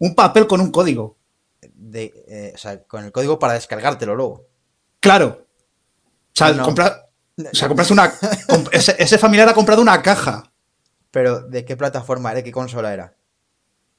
Un 0.00 0.16
papel 0.16 0.48
con 0.48 0.60
un 0.60 0.72
código. 0.72 1.16
De, 1.84 2.12
eh, 2.28 2.52
o 2.54 2.58
sea, 2.58 2.82
con 2.84 3.04
el 3.04 3.10
código 3.10 3.38
para 3.38 3.54
descargártelo 3.54 4.14
luego. 4.14 4.46
Claro. 5.00 5.46
O 6.32 6.36
sea, 6.36 6.56
compraste 7.68 7.92
una. 7.92 8.12
ese, 8.72 9.18
familiar 9.18 9.48
ha 9.48 9.54
comprado 9.54 9.82
una 9.82 10.00
caja. 10.00 10.52
Pero, 11.10 11.40
¿de 11.42 11.64
qué 11.64 11.76
plataforma 11.76 12.30
era? 12.30 12.36
¿De 12.36 12.44
qué 12.44 12.52
consola 12.52 12.92
era? 12.92 13.16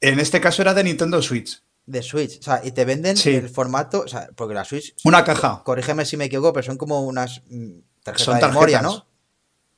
En 0.00 0.18
este 0.18 0.40
caso 0.40 0.62
era 0.62 0.74
de 0.74 0.82
Nintendo 0.84 1.20
Switch. 1.22 1.62
De 1.86 2.02
Switch. 2.02 2.38
O 2.40 2.42
sea, 2.42 2.60
y 2.64 2.72
te 2.72 2.84
venden 2.84 3.16
el 3.24 3.48
formato. 3.50 4.00
O 4.00 4.08
sea, 4.08 4.28
porque 4.34 4.54
la 4.54 4.64
Switch. 4.64 4.94
Una 5.04 5.22
caja. 5.24 5.62
Corrígeme 5.62 6.06
si 6.06 6.16
me 6.16 6.24
equivoco, 6.24 6.52
pero 6.54 6.64
son 6.64 6.78
como 6.78 7.02
unas 7.02 7.42
mm, 7.48 7.78
tarjetas, 8.02 8.40
de 8.40 8.46
memoria, 8.46 8.82
¿no? 8.82 9.06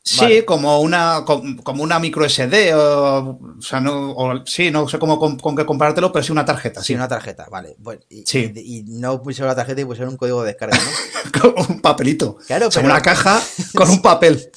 Sí, 0.06 0.42
como 0.42 0.80
una 0.80 1.25
como 1.25 1.82
una 1.82 1.98
micro 1.98 2.28
SD 2.28 2.75
o, 2.76 3.40
o 3.58 3.60
sea, 3.60 3.80
no, 3.80 4.12
o, 4.12 4.46
sí, 4.46 4.70
no 4.70 4.88
sé 4.88 5.00
cómo 5.00 5.18
con, 5.18 5.56
qué 5.56 5.66
comparártelo, 5.66 6.12
pero 6.12 6.22
sí 6.22 6.30
una 6.30 6.44
tarjeta. 6.44 6.80
Sí, 6.80 6.94
una 6.94 7.08
tarjeta, 7.08 7.48
vale. 7.50 7.76
y, 8.08 8.22
sí. 8.25 8.52
y, 8.54 8.84
no 8.84 9.20
pusieron 9.20 9.48
la 9.48 9.56
tarjeta 9.56 9.80
y 9.80 9.84
pusieron 9.84 10.12
un 10.12 10.16
código 10.16 10.42
de 10.42 10.52
descarga, 10.52 10.78
¿no? 10.78 11.54
un 11.68 11.80
papelito. 11.80 12.38
Claro, 12.46 12.68
pero... 12.72 12.86
una 12.86 13.02
caja 13.02 13.42
con 13.75 13.90
un 13.90 14.00
papel. 14.02 14.48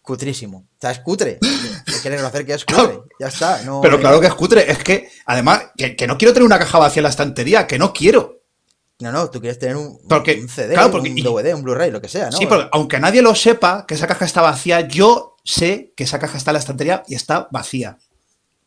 Cutrísimo. 0.00 0.58
O 0.58 0.80
sea, 0.80 0.92
es 0.92 1.00
cutre. 1.00 1.38
Hay 1.42 2.00
que 2.02 2.08
reconocer 2.08 2.46
que 2.46 2.54
es 2.54 2.64
cutre. 2.64 3.00
Ya 3.20 3.26
está. 3.26 3.60
pero 3.82 4.00
claro 4.00 4.20
que 4.20 4.28
es 4.28 4.34
cutre. 4.34 4.70
Es 4.70 4.78
que, 4.78 5.10
además, 5.26 5.64
que, 5.76 5.96
que 5.96 6.06
no 6.06 6.16
quiero 6.16 6.32
tener 6.32 6.46
una 6.46 6.58
caja 6.58 6.78
vacía 6.78 7.00
en 7.00 7.04
la 7.04 7.10
estantería, 7.10 7.66
que 7.66 7.78
no 7.78 7.92
quiero. 7.92 8.35
No, 8.98 9.12
no, 9.12 9.30
tú 9.30 9.40
quieres 9.40 9.58
tener 9.58 9.76
un, 9.76 9.98
CD, 10.48 10.74
un 10.74 11.14
DVD, 11.22 11.54
un 11.54 11.62
Blu-ray, 11.62 11.90
lo 11.90 12.00
que 12.00 12.08
sea, 12.08 12.30
¿no? 12.30 12.36
Sí, 12.36 12.46
pero 12.46 12.68
aunque 12.72 12.98
nadie 12.98 13.20
lo 13.20 13.34
sepa 13.34 13.84
que 13.86 13.94
esa 13.94 14.06
caja 14.06 14.24
está 14.24 14.40
vacía, 14.40 14.88
yo 14.88 15.36
sé 15.44 15.92
que 15.94 16.04
esa 16.04 16.18
caja 16.18 16.38
está 16.38 16.50
en 16.50 16.54
la 16.54 16.60
estantería 16.60 17.02
y 17.06 17.14
está 17.14 17.48
vacía. 17.50 17.98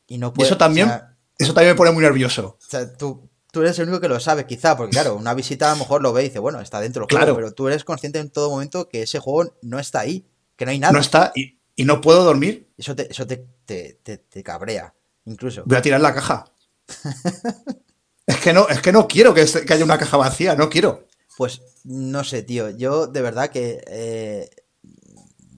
Y, 0.07 0.19
no 0.19 0.31
eso 0.37 0.55
también, 0.55 0.91
eso 1.37 1.53
también 1.53 1.73
me 1.73 1.77
pone 1.77 1.91
muy 1.91 2.03
nervioso. 2.03 2.57
O 2.59 2.69
sea, 2.69 2.95
tú, 2.95 3.27
tú 3.51 3.61
eres 3.61 3.79
el 3.79 3.87
único 3.87 4.01
que 4.01 4.07
lo 4.07 4.19
sabe, 4.19 4.45
quizá, 4.45 4.77
porque 4.77 4.91
claro, 4.91 5.15
una 5.15 5.33
visita 5.33 5.71
a 5.71 5.73
lo 5.73 5.79
mejor 5.79 6.03
lo 6.03 6.13
ve 6.13 6.21
y 6.21 6.25
dice, 6.25 6.37
bueno, 6.37 6.61
está 6.61 6.79
dentro 6.79 7.07
del 7.07 7.17
juego, 7.17 7.35
pero 7.35 7.51
tú 7.53 7.67
eres 7.67 7.83
consciente 7.83 8.19
en 8.19 8.29
todo 8.29 8.51
momento 8.51 8.87
que 8.87 9.01
ese 9.01 9.17
juego 9.17 9.55
no 9.63 9.79
está 9.79 10.01
ahí, 10.01 10.27
que 10.55 10.65
no 10.65 10.71
hay 10.71 10.77
nada. 10.77 10.93
No 10.93 10.99
está 10.99 11.31
y, 11.35 11.57
no 11.85 12.01
puedo 12.01 12.23
dormir. 12.23 12.69
Eso 12.77 12.95
te, 12.95 13.09
eso 13.09 13.25
te, 13.25 13.47
te 13.65 14.43
cabrea, 14.43 14.93
incluso. 15.25 15.63
Voy 15.65 15.77
a 15.77 15.81
tirar 15.81 16.01
la 16.01 16.13
caja. 16.13 16.45
Es 18.29 18.37
que 18.37 18.53
no, 18.53 18.67
es 18.69 18.79
que 18.79 18.91
no 18.91 19.07
quiero 19.07 19.33
que, 19.33 19.41
haya 19.41 19.83
una 19.83 19.97
caja 19.97 20.15
vacía, 20.15 20.55
no 20.55 20.69
quiero. 20.69 21.07
Pues 21.35 21.63
no 21.83 22.23
sé, 22.23 22.43
tío. 22.43 22.69
Yo 22.69 23.07
de 23.07 23.23
verdad 23.23 23.49
que. 23.49 23.83
Eh, 23.87 24.49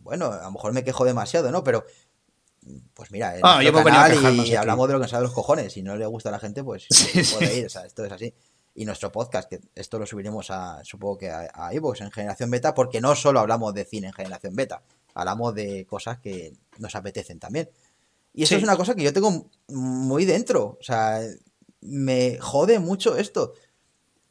bueno, 0.04 0.28
a 0.28 0.44
lo 0.44 0.52
mejor 0.52 0.72
me 0.72 0.86
quejo 0.86 1.04
demasiado, 1.04 1.52
¿no? 1.52 1.66
Pero. 1.66 1.86
Pues 2.94 3.12
mira, 3.12 3.36
ah, 3.44 3.62
yo 3.62 3.74
canal 3.74 4.46
y, 4.46 4.56
hablamos 4.56 4.88
de 4.88 4.94
lo 4.94 5.00
que 5.00 5.04
nos 5.04 5.12
de 5.12 5.22
los 5.22 5.34
cojones. 5.34 5.74
Si 5.74 5.82
no 5.82 5.98
le 5.98 6.06
gusta 6.06 6.30
a 6.30 6.32
la 6.32 6.40
gente, 6.40 6.64
pues 6.64 6.88
puede 7.34 7.58
ir. 7.58 7.66
O 7.66 7.70
sea, 7.70 7.86
esto 7.86 8.06
es 8.06 8.12
así. 8.14 8.34
Y 8.74 8.86
nuestro 8.86 9.12
podcast, 9.12 9.50
que 9.50 9.60
esto 9.76 10.00
lo 10.00 10.06
subiremos 10.06 10.50
a, 10.50 10.82
supongo 10.86 11.18
que 11.18 11.30
a, 11.30 11.50
a 11.54 11.74
en 11.74 12.12
generación 12.12 12.52
beta, 12.52 12.74
porque 12.74 13.02
no 13.02 13.16
solo 13.16 13.42
hablamos 13.42 13.74
de 13.74 13.84
cine 13.84 14.08
en 14.08 14.14
generación 14.14 14.56
beta, 14.56 14.82
hablamos 15.14 15.54
de 15.56 15.86
cosas 15.86 16.20
que 16.20 16.54
nos 16.78 16.96
apetecen 16.96 17.38
también. 17.38 17.70
Y 18.34 18.44
eso 18.44 18.56
es 18.56 18.64
una 18.64 18.78
cosa 18.78 18.96
que 18.96 19.04
yo 19.04 19.12
tengo 19.12 19.48
muy 19.68 20.24
dentro. 20.24 20.78
O 20.80 20.84
sea, 20.84 21.20
me 21.82 22.38
jode 22.40 22.80
mucho 22.80 23.18
esto. 23.18 23.54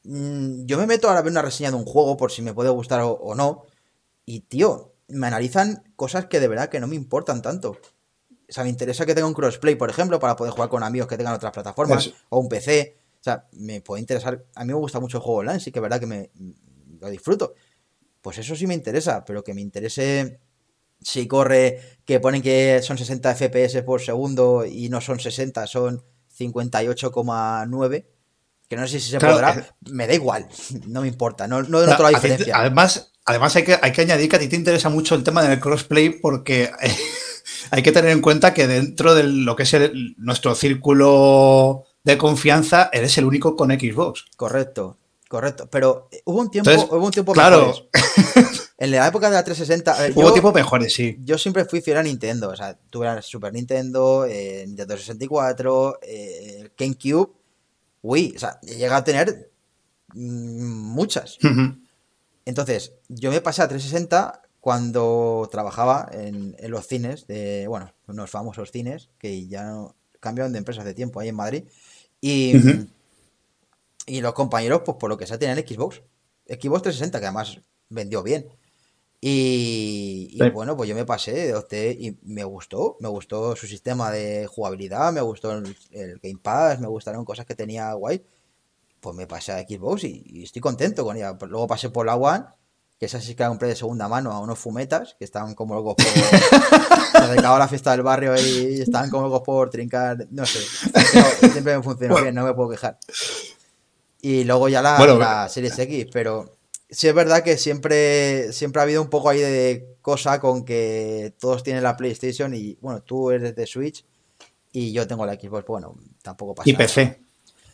Mm, 0.04 0.64
yo 0.66 0.78
me 0.78 0.86
meto 0.86 1.08
ahora 1.08 1.20
a 1.20 1.22
ver 1.22 1.32
una 1.32 1.42
reseña 1.42 1.70
de 1.70 1.76
un 1.76 1.84
juego 1.84 2.16
por 2.16 2.32
si 2.32 2.42
me 2.42 2.54
puede 2.54 2.70
gustar 2.70 3.00
o, 3.02 3.34
no. 3.34 3.64
Y, 4.24 4.40
tío, 4.40 4.94
me 5.08 5.26
analizan 5.26 5.82
cosas 5.96 6.26
que 6.26 6.40
de 6.40 6.48
verdad 6.48 6.68
que 6.68 6.80
no 6.80 6.86
me 6.86 6.96
importan 6.96 7.42
tanto. 7.42 7.70
O 7.70 8.52
sea, 8.52 8.64
me 8.64 8.70
interesa 8.70 9.06
que 9.06 9.14
tenga 9.14 9.28
un 9.28 9.34
crossplay, 9.34 9.76
por 9.76 9.90
ejemplo, 9.90 10.18
para 10.18 10.36
poder 10.36 10.52
jugar 10.52 10.68
con 10.68 10.82
amigos 10.82 11.08
que 11.08 11.16
tengan 11.16 11.34
otras 11.34 11.52
plataformas 11.52 12.12
o 12.28 12.38
un 12.38 12.48
PC. 12.48 12.96
O 13.20 13.22
sea, 13.22 13.46
me 13.52 13.80
puede 13.80 14.00
interesar. 14.00 14.44
A 14.54 14.64
mí 14.64 14.68
me 14.68 14.78
gusta 14.78 14.98
mucho 14.98 15.18
el 15.18 15.22
juego 15.22 15.40
online, 15.40 15.60
sí 15.60 15.70
que 15.70 15.78
es 15.78 15.82
verdad 15.82 16.00
que 16.00 16.06
me 16.06 16.30
lo 16.98 17.08
disfruto. 17.10 17.54
Pues 18.20 18.38
eso 18.38 18.56
sí 18.56 18.66
me 18.66 18.74
interesa, 18.74 19.24
pero 19.24 19.44
que 19.44 19.54
me 19.54 19.60
interese 19.60 20.40
si 21.00 21.26
corre, 21.26 21.80
que 22.04 22.20
ponen 22.20 22.42
que 22.42 22.80
son 22.82 22.98
60 22.98 23.34
FPS 23.34 23.82
por 23.82 24.00
segundo 24.00 24.64
y 24.66 24.88
no 24.88 25.00
son 25.00 25.18
60, 25.18 25.66
son 25.66 26.04
58,9. 26.40 28.06
Que 28.68 28.76
no 28.76 28.86
sé 28.86 29.00
si 29.00 29.10
se 29.10 29.18
podrá. 29.18 29.74
Me 29.90 30.06
da 30.06 30.14
igual. 30.14 30.48
No 30.86 31.02
me 31.02 31.08
importa. 31.08 31.46
No, 31.46 31.62
no 31.62 31.84
noto 31.84 32.02
la 32.02 32.10
diferencia. 32.10 32.56
Además, 32.56 33.12
además 33.24 33.54
hay, 33.56 33.64
que, 33.64 33.78
hay 33.80 33.92
que 33.92 34.02
añadir 34.02 34.28
que 34.28 34.36
a 34.36 34.38
ti 34.38 34.48
te 34.48 34.56
interesa 34.56 34.88
mucho 34.88 35.14
el 35.14 35.24
tema 35.24 35.42
del 35.42 35.60
crossplay 35.60 36.10
porque 36.20 36.70
hay 37.70 37.82
que 37.82 37.92
tener 37.92 38.10
en 38.10 38.20
cuenta 38.20 38.54
que 38.54 38.66
dentro 38.66 39.14
de 39.14 39.24
lo 39.24 39.56
que 39.56 39.64
es 39.64 39.76
nuestro 40.16 40.54
círculo 40.54 41.84
de 42.04 42.18
confianza, 42.18 42.90
eres 42.92 43.16
el 43.18 43.24
único 43.24 43.56
con 43.56 43.70
Xbox. 43.70 44.24
Correcto, 44.36 44.98
correcto. 45.28 45.68
Pero 45.70 46.08
hubo 46.24 46.40
un 46.40 46.50
tiempo, 46.50 46.70
hubo 46.70 47.06
un 47.06 47.12
tiempo 47.12 47.32
claro. 47.32 47.74
En 48.80 48.90
la 48.90 49.06
época 49.06 49.28
de 49.28 49.36
la 49.36 49.44
360. 49.44 50.18
Hubo 50.18 50.32
tiempos 50.32 50.54
mejores, 50.54 50.94
sí. 50.94 51.18
Yo 51.22 51.36
siempre 51.36 51.66
fui 51.66 51.82
fiel 51.82 51.98
a 51.98 52.02
Nintendo. 52.02 52.48
O 52.48 52.56
sea, 52.56 52.78
tuve 52.88 53.04
la 53.04 53.20
Super 53.20 53.52
Nintendo, 53.52 54.24
eh, 54.24 54.64
Nintendo 54.66 54.96
64, 54.96 55.98
eh, 56.00 56.70
GameCube, 56.78 57.30
Wii. 58.02 58.36
O 58.36 58.38
sea, 58.38 58.58
llegué 58.62 58.86
a 58.86 59.04
tener 59.04 59.50
mm, 60.14 60.94
muchas. 60.94 61.36
Entonces, 62.46 62.94
yo 63.10 63.30
me 63.30 63.42
pasé 63.42 63.60
a 63.60 63.68
360 63.68 64.40
cuando 64.60 65.46
trabajaba 65.52 66.08
en, 66.12 66.56
los 66.68 66.86
cines, 66.86 67.26
de, 67.26 67.66
bueno, 67.68 67.92
unos 68.06 68.30
famosos 68.30 68.70
cines 68.70 69.10
que 69.18 69.46
ya 69.46 69.64
no, 69.64 69.94
cambiaron 70.20 70.52
de 70.52 70.58
empresa 70.58 70.80
hace 70.80 70.94
tiempo 70.94 71.20
ahí 71.20 71.28
en 71.28 71.36
Madrid. 71.36 71.64
Y, 72.22 72.54
y 74.06 74.22
los 74.22 74.32
compañeros, 74.32 74.80
pues 74.86 74.96
por 74.96 75.10
lo 75.10 75.18
que 75.18 75.26
sea, 75.26 75.38
tenían 75.38 75.58
Xbox. 75.58 76.00
Xbox 76.46 76.82
360, 76.82 77.20
que 77.20 77.26
además 77.26 77.60
vendió 77.90 78.22
bien. 78.22 78.48
Y, 79.22 80.38
bueno, 80.52 80.76
pues 80.76 80.88
yo 80.88 80.94
me 80.94 81.04
pasé 81.04 81.48
de 81.48 81.56
usted 81.56 81.94
y 81.98 82.18
me 82.22 82.42
gustó, 82.42 82.96
me 83.00 83.08
gustó 83.08 83.54
su 83.54 83.66
sistema 83.66 84.10
de 84.10 84.46
jugabilidad, 84.46 85.12
me 85.12 85.20
gustó 85.20 85.52
el, 85.52 85.76
Game 86.22 86.38
Pass, 86.42 86.80
me 86.80 86.86
gustaron 86.86 87.24
cosas 87.26 87.44
que 87.44 87.54
tenía 87.54 87.92
guay. 87.92 88.24
Pues 89.00 89.16
me 89.16 89.26
pasé 89.26 89.52
a 89.52 89.60
Xbox 89.60 90.04
y, 90.04 90.42
estoy 90.44 90.60
contento 90.62 91.04
con 91.04 91.16
ella. 91.16 91.36
Luego 91.48 91.66
pasé 91.66 91.90
por 91.90 92.06
la 92.06 92.16
One, 92.16 92.44
que 92.98 93.06
esa 93.06 93.20
sí 93.20 93.34
que 93.34 93.42
la 93.42 93.50
compré 93.50 93.68
de 93.68 93.76
segunda 93.76 94.08
mano 94.08 94.32
a 94.32 94.40
unos 94.40 94.58
fumetas, 94.58 95.16
que 95.18 95.24
estaban 95.24 95.54
como 95.54 95.74
locos 95.74 95.96
por... 95.96 96.06
se 97.12 97.18
acercaba 97.18 97.58
la 97.58 97.68
fiesta 97.68 97.90
del 97.92 98.02
barrio 98.02 98.34
y 98.36 98.80
estaban 98.80 99.10
como 99.10 99.24
locos 99.24 99.42
por 99.42 99.68
trincar, 99.68 100.26
no 100.30 100.46
sé. 100.46 100.60
siempre 101.50 101.76
me 101.76 101.82
funcionó 101.82 102.16
bien, 102.22 102.34
no 102.34 102.44
me 102.44 102.54
puedo 102.54 102.70
quejar. 102.70 102.98
Y 104.22 104.44
luego 104.44 104.68
ya 104.70 104.80
la, 104.80 104.98
la 104.98 105.48
Series 105.48 105.78
X, 105.78 106.06
pero 106.10 106.59
sí 106.90 107.08
es 107.08 107.14
verdad 107.14 107.42
que 107.42 107.56
siempre, 107.56 108.52
siempre 108.52 108.80
ha 108.80 108.84
habido 108.84 109.02
un 109.02 109.08
poco 109.08 109.30
ahí 109.30 109.40
de 109.40 109.96
cosa 110.02 110.40
con 110.40 110.64
que 110.64 111.34
todos 111.38 111.62
tienen 111.62 111.82
la 111.82 111.96
PlayStation 111.96 112.54
y, 112.54 112.76
bueno, 112.80 113.02
tú 113.02 113.30
eres 113.30 113.54
de 113.54 113.66
Switch 113.66 114.04
y 114.72 114.92
yo 114.92 115.06
tengo 115.06 115.26
la 115.26 115.34
Xbox, 115.34 115.66
bueno, 115.66 115.94
tampoco 116.22 116.54
pasa 116.54 116.68
Y 116.68 116.74
PC. 116.74 117.22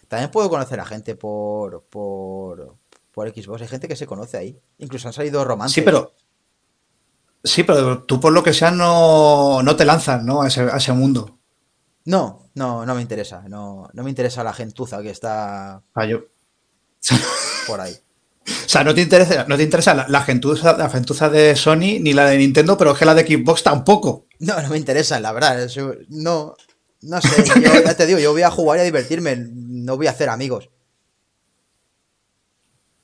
También 0.09 0.31
puedo 0.31 0.49
conocer 0.49 0.79
a 0.81 0.85
gente 0.85 1.17
por, 1.17 1.83
por, 1.85 2.77
por 3.13 3.29
Xbox, 3.35 3.63
hay 3.63 3.69
gente 3.69 3.89
que 3.89 3.97
se 3.97 4.07
conoce 4.07 4.37
ahí. 4.37 4.59
Incluso 4.79 5.09
han 5.09 5.15
salido 5.15 5.45
romances. 5.45 5.75
Sí, 5.75 5.83
pero... 5.83 6.15
Sí, 7.43 7.63
pero 7.63 8.03
tú 8.03 8.19
por 8.19 8.33
lo 8.33 8.43
que 8.43 8.53
sea 8.53 8.73
no, 8.73 9.63
no 9.63 9.77
te 9.77 9.85
lanzas, 9.85 10.23
¿no? 10.25 10.43
A 10.43 10.49
ese, 10.49 10.63
a 10.63 10.77
ese 10.79 10.93
mundo. 10.93 11.39
No, 12.05 12.51
no, 12.55 12.85
no 12.85 12.95
me 12.95 13.03
interesa. 13.03 13.45
No, 13.49 13.89
no 13.93 14.03
me 14.03 14.11
interesa 14.11 14.43
la 14.43 14.53
gentuza 14.53 15.01
que 15.01 15.11
está 15.11 15.83
ah, 15.95 16.07
yo. 16.07 16.25
por 17.69 17.81
ahí. 17.81 17.97
O 18.47 18.69
sea, 18.69 18.85
no 18.85 18.95
te 18.95 19.01
interesa, 19.01 19.45
no 19.49 19.57
te 19.57 19.65
interesa 19.65 19.95
la, 19.95 20.07
la, 20.09 20.23
gentuza, 20.23 20.77
la 20.77 21.29
de 21.29 21.57
Sony 21.57 21.99
ni 22.01 22.13
la 22.13 22.27
de 22.27 22.39
Nintendo, 22.39 22.79
pero 22.79 22.93
es 22.93 22.99
que 22.99 23.05
la 23.05 23.15
de 23.15 23.27
Xbox 23.27 23.63
tampoco. 23.63 24.27
No, 24.39 24.61
no 24.63 24.69
me 24.69 24.77
interesa, 24.77 25.19
la 25.19 25.33
verdad. 25.33 25.69
no, 26.09 26.57
no 27.03 27.21
sé. 27.21 27.45
Yo, 27.61 27.83
ya 27.85 27.97
te 27.97 28.07
digo, 28.07 28.19
yo 28.19 28.33
voy 28.33 28.43
a 28.43 28.51
jugar 28.51 28.79
y 28.79 28.83
a 28.83 28.85
divertirme. 28.85 29.37
No 29.37 29.97
voy 29.97 30.07
a 30.07 30.11
hacer 30.11 30.29
amigos. 30.29 30.71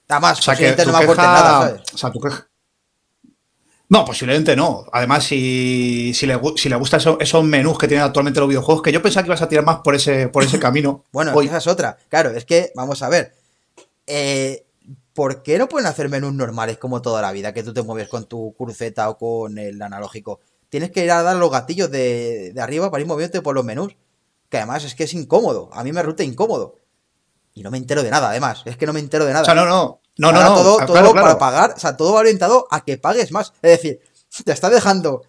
Además, 0.09 0.39
o 0.41 0.43
sea, 0.43 0.57
que 0.57 0.77
no 0.85 0.93
me 0.93 1.05
aporte 1.05 1.23
nada, 1.23 1.61
¿sabes? 1.61 1.83
O 1.95 1.99
sea. 1.99 2.47
No, 3.89 4.05
posiblemente 4.05 4.57
no. 4.57 4.87
Además, 4.93 5.25
si, 5.25 6.13
si, 6.15 6.27
le, 6.27 6.41
si 6.57 6.69
le 6.69 6.77
gustan 6.77 7.01
esos, 7.21 7.45
menús 7.45 7.79
que 7.79 7.89
tienen 7.89 8.07
actualmente 8.07 8.41
los 8.41 8.49
videojuegos, 8.49 8.83
que 8.83 8.93
yo 8.93 9.03
pensaba 9.03 9.23
que 9.23 9.29
ibas 9.29 9.43
a 9.43 9.49
tirar 9.49 9.65
más 9.65 9.81
por 9.81 9.95
ese, 9.95 10.29
por 10.29 10.43
ese 10.43 10.59
camino. 10.61 11.05
bueno, 11.13 11.39
esa 11.43 11.59
es 11.59 11.67
otra. 11.67 11.99
Claro, 12.09 12.31
es 12.31 12.45
que, 12.45 12.73
vamos 12.75 13.03
a 13.03 13.09
ver. 13.09 13.35
Eh, 14.07 14.65
¿por 15.15 15.43
qué 15.43 15.59
no 15.59 15.69
pueden 15.69 15.87
hacer 15.87 16.09
menús 16.09 16.33
normales 16.33 16.79
como 16.79 17.03
toda 17.03 17.23
la 17.23 17.33
vida? 17.33 17.53
Que 17.53 17.63
tú 17.63 17.73
te 17.73 17.83
mueves 17.83 18.09
con 18.09 18.27
tu 18.27 18.55
cruceta 18.57 19.09
o 19.09 19.19
con 19.19 19.59
el 19.59 19.81
analógico. 19.81 20.41
Tienes 20.69 20.91
que 20.91 21.05
ir 21.05 21.11
a 21.11 21.23
dar 21.23 21.37
los 21.37 21.51
gatillos 21.51 21.91
de, 21.91 22.55
arriba 22.59 22.91
para 22.91 23.03
ir 23.03 23.07
moviéndote 23.07 23.43
por 23.43 23.55
los 23.55 23.65
menús. 23.65 23.97
Que 24.49 24.59
además 24.59 24.85
es 24.85 24.95
que 24.95 25.05
es 25.05 25.15
incómodo. 25.15 25.71
A 25.73 25.85
mí 25.85 25.93
me 25.93 26.03
resulta 26.03 26.25
incómodo. 26.25 26.79
Y 27.55 27.63
no 27.63 27.71
me 27.71 27.79
entero 27.79 28.03
de 28.03 28.11
nada, 28.11 28.31
además. 28.31 28.63
Es 28.65 28.77
que 28.77 28.87
no 28.87 28.93
me 28.93 29.01
entero 29.01 29.25
de 29.25 29.33
nada. 29.33 29.43
O 29.43 29.45
sea, 29.45 29.55
no, 29.55 29.67
no. 29.67 30.01
No, 30.19 30.33
no, 30.33 30.43
no. 30.43 30.55
Todo, 30.55 30.87
todo 30.87 31.13
para 31.15 31.39
pagar. 31.39 31.75
O 31.77 31.81
sea, 31.81 31.97
todo 31.97 32.15
va 32.15 32.21
orientado 32.21 32.67
a 32.71 32.85
que 32.85 32.99
pagues 32.99 33.33
más. 33.33 33.53
Es 33.63 33.83
decir, 33.83 34.01
te 34.45 34.53
está 34.53 34.71
dejando. 34.71 35.23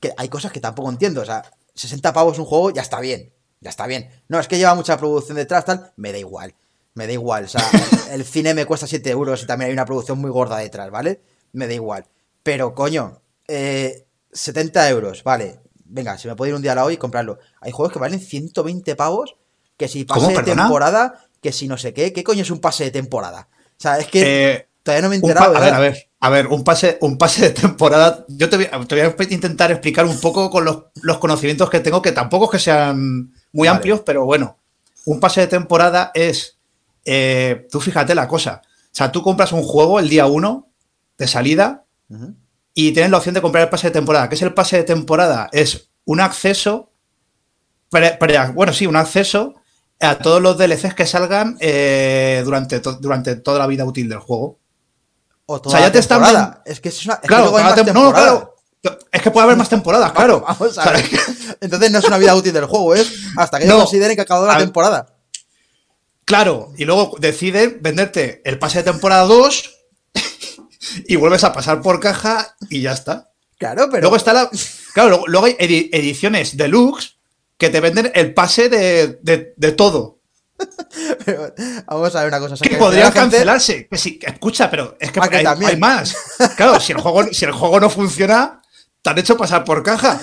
Que 0.00 0.12
hay 0.16 0.28
cosas 0.28 0.52
que 0.52 0.60
tampoco 0.60 0.90
entiendo. 0.90 1.22
O 1.22 1.24
sea, 1.24 1.42
60 1.74 2.12
pavos 2.12 2.38
un 2.38 2.44
juego 2.44 2.70
ya 2.70 2.82
está 2.82 3.00
bien. 3.00 3.32
Ya 3.60 3.70
está 3.70 3.86
bien. 3.86 4.10
No, 4.28 4.40
es 4.40 4.48
que 4.48 4.58
lleva 4.58 4.74
mucha 4.74 4.98
producción 4.98 5.36
detrás, 5.36 5.64
tal. 5.64 5.92
Me 5.96 6.12
da 6.12 6.18
igual 6.18 6.54
me 6.94 7.06
da 7.06 7.12
igual. 7.12 7.44
O 7.44 7.48
sea, 7.48 7.62
el 8.12 8.24
cine 8.24 8.54
me 8.54 8.66
cuesta 8.66 8.86
7 8.86 9.10
euros 9.10 9.42
y 9.42 9.46
también 9.46 9.68
hay 9.68 9.72
una 9.72 9.84
producción 9.84 10.18
muy 10.18 10.30
gorda 10.30 10.58
detrás, 10.58 10.90
¿vale? 10.90 11.20
Me 11.52 11.66
da 11.66 11.74
igual. 11.74 12.06
Pero, 12.42 12.74
coño, 12.74 13.20
eh, 13.48 14.06
70 14.32 14.88
euros, 14.90 15.22
vale. 15.22 15.60
Venga, 15.84 16.16
si 16.16 16.26
me 16.26 16.34
puedo 16.34 16.48
ir 16.48 16.54
un 16.54 16.62
día 16.62 16.72
a 16.72 16.76
la 16.76 16.84
hoy 16.84 16.94
y 16.94 16.96
comprarlo. 16.96 17.38
Hay 17.60 17.72
juegos 17.72 17.92
que 17.92 17.98
valen 17.98 18.18
120 18.18 18.96
pavos, 18.96 19.36
que 19.76 19.88
si 19.88 20.04
pase 20.04 20.32
de 20.32 20.42
temporada, 20.42 21.26
que 21.40 21.52
si 21.52 21.68
no 21.68 21.76
sé 21.76 21.92
qué, 21.92 22.12
¿qué 22.12 22.24
coño 22.24 22.42
es 22.42 22.50
un 22.50 22.60
pase 22.60 22.84
de 22.84 22.90
temporada? 22.90 23.48
O 23.52 23.82
sea, 23.82 23.98
es 23.98 24.06
que 24.06 24.52
eh, 24.52 24.68
todavía 24.82 25.02
no 25.02 25.08
me 25.10 25.16
he 25.16 25.18
enterado. 25.18 25.54
A 25.54 25.60
ver, 25.60 25.74
a 25.74 25.80
ver, 25.80 26.08
a 26.20 26.30
ver, 26.30 26.46
un 26.46 26.64
pase, 26.64 26.98
un 27.02 27.18
pase 27.18 27.42
de 27.42 27.50
temporada. 27.50 28.24
Yo 28.28 28.48
te 28.48 28.56
voy, 28.56 28.66
a 28.66 29.34
intentar 29.34 29.70
explicar 29.70 30.06
un 30.06 30.18
poco 30.18 30.50
con 30.50 30.64
los, 30.64 30.84
los, 31.02 31.18
conocimientos 31.18 31.68
que 31.68 31.80
tengo, 31.80 32.00
que 32.00 32.12
tampoco 32.12 32.46
es 32.46 32.50
que 32.52 32.58
sean 32.58 33.34
muy 33.52 33.68
amplios, 33.68 34.00
pero 34.00 34.24
bueno. 34.24 34.56
Un 35.04 35.18
pase 35.18 35.40
de 35.40 35.48
temporada 35.48 36.12
es 36.14 36.58
eh, 37.04 37.66
tú 37.70 37.80
fíjate 37.80 38.14
la 38.14 38.28
cosa. 38.28 38.62
O 38.64 38.94
sea, 38.94 39.10
tú 39.10 39.22
compras 39.22 39.52
un 39.52 39.62
juego 39.62 39.98
el 39.98 40.08
día 40.08 40.26
1 40.26 40.68
de 41.18 41.26
salida 41.26 41.84
y 42.74 42.92
tienes 42.92 43.10
la 43.10 43.18
opción 43.18 43.34
de 43.34 43.42
comprar 43.42 43.64
el 43.64 43.70
pase 43.70 43.88
de 43.88 43.92
temporada. 43.92 44.28
¿Qué 44.28 44.34
es 44.34 44.42
el 44.42 44.54
pase 44.54 44.76
de 44.76 44.84
temporada? 44.84 45.48
Es 45.52 45.88
un 46.04 46.20
acceso, 46.20 46.90
bueno, 48.54 48.72
sí, 48.72 48.86
un 48.86 48.96
acceso 48.96 49.54
a 50.00 50.18
todos 50.18 50.42
los 50.42 50.58
DLCs 50.58 50.94
que 50.94 51.06
salgan 51.06 51.56
eh, 51.60 52.42
durante, 52.44 52.80
durante 52.80 53.36
toda 53.36 53.58
la 53.58 53.66
vida 53.66 53.84
útil 53.84 54.08
del 54.08 54.18
juego. 54.18 54.58
O, 55.46 55.70
sea, 55.70 55.80
ya 55.80 55.92
te 55.92 55.98
están. 55.98 56.60
Es 56.64 56.80
que 56.80 56.88
es 56.88 57.04
una. 57.04 57.20
claro, 57.20 57.52
no, 57.92 58.12
claro. 58.12 58.52
Es 59.12 59.22
que 59.22 59.30
puede 59.30 59.44
haber 59.44 59.56
más 59.56 59.68
temporadas, 59.68 60.12
claro. 60.12 60.44
Entonces 61.60 61.90
no 61.92 61.98
es 61.98 62.04
una 62.04 62.18
vida 62.18 62.34
útil 62.34 62.52
del 62.52 62.64
juego, 62.64 62.94
es 62.94 63.12
hasta 63.36 63.58
que 63.58 63.64
ellos 63.66 63.78
consideren 63.78 64.16
que 64.16 64.22
ha 64.22 64.24
acabado 64.24 64.46
la 64.46 64.58
temporada. 64.58 65.11
Claro, 66.24 66.72
y 66.76 66.84
luego 66.84 67.16
deciden 67.18 67.78
venderte 67.80 68.42
el 68.44 68.58
pase 68.58 68.78
de 68.78 68.92
temporada 68.92 69.24
2 69.24 69.70
y 71.06 71.16
vuelves 71.16 71.44
a 71.44 71.52
pasar 71.52 71.82
por 71.82 72.00
caja 72.00 72.56
y 72.70 72.82
ya 72.82 72.92
está. 72.92 73.30
Claro, 73.58 73.88
pero. 73.90 74.02
Luego 74.02 74.16
está 74.16 74.32
la. 74.32 74.50
Claro, 74.92 75.24
luego, 75.26 75.46
hay 75.46 75.56
ediciones 75.58 76.54
deluxe 76.54 77.16
que 77.56 77.70
te 77.70 77.80
venden 77.80 78.12
el 78.14 78.34
pase 78.34 78.68
de, 78.68 79.74
todo. 79.74 80.18
pero 81.24 81.54
vamos 81.86 82.14
a 82.14 82.18
ver 82.18 82.28
una 82.28 82.40
cosa. 82.40 82.56
que, 82.62 82.76
podrían 82.76 83.10
cancelarse. 83.10 83.88
Que 83.88 84.18
escucha, 84.26 84.70
pero 84.70 84.98
es 85.00 85.10
que, 85.10 85.18
hay, 85.18 85.76
más. 85.78 86.14
Claro, 86.58 86.78
si 86.78 86.92
el, 86.92 86.98
juego, 87.00 87.32
si 87.32 87.46
el 87.46 87.52
juego 87.52 87.80
no 87.80 87.88
funciona, 87.88 88.60
te 89.00 89.08
han 89.08 89.18
hecho 89.18 89.38
pasar 89.38 89.64
por 89.64 89.82
caja. 89.82 90.20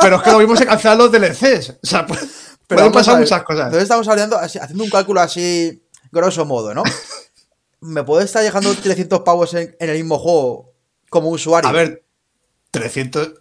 Pero 0.00 0.16
es 0.16 0.22
que 0.22 0.32
lo 0.32 0.38
mismo 0.40 0.56
se 0.56 0.66
cancelan 0.66 0.98
los 0.98 1.12
DLCs. 1.12 1.74
O 1.80 1.86
sea, 1.86 2.04
pues, 2.04 2.26
pero 2.74 2.86
han 2.86 2.92
pasado 2.92 3.18
muchas 3.18 3.42
cosas. 3.42 3.66
Entonces 3.66 3.84
estamos 3.84 4.08
hablando, 4.08 4.38
haciendo 4.38 4.84
un 4.84 4.90
cálculo 4.90 5.20
así, 5.20 5.82
grosso 6.10 6.44
modo, 6.44 6.74
¿no? 6.74 6.82
¿Me 7.80 8.04
puede 8.04 8.24
estar 8.24 8.42
dejando 8.42 8.74
300 8.74 9.20
pavos 9.20 9.54
en, 9.54 9.74
el 9.78 9.96
mismo 9.96 10.18
juego 10.18 10.72
como 11.10 11.30
usuario? 11.30 11.68
A 11.68 11.72
ver, 11.72 12.04
300... 12.70 13.34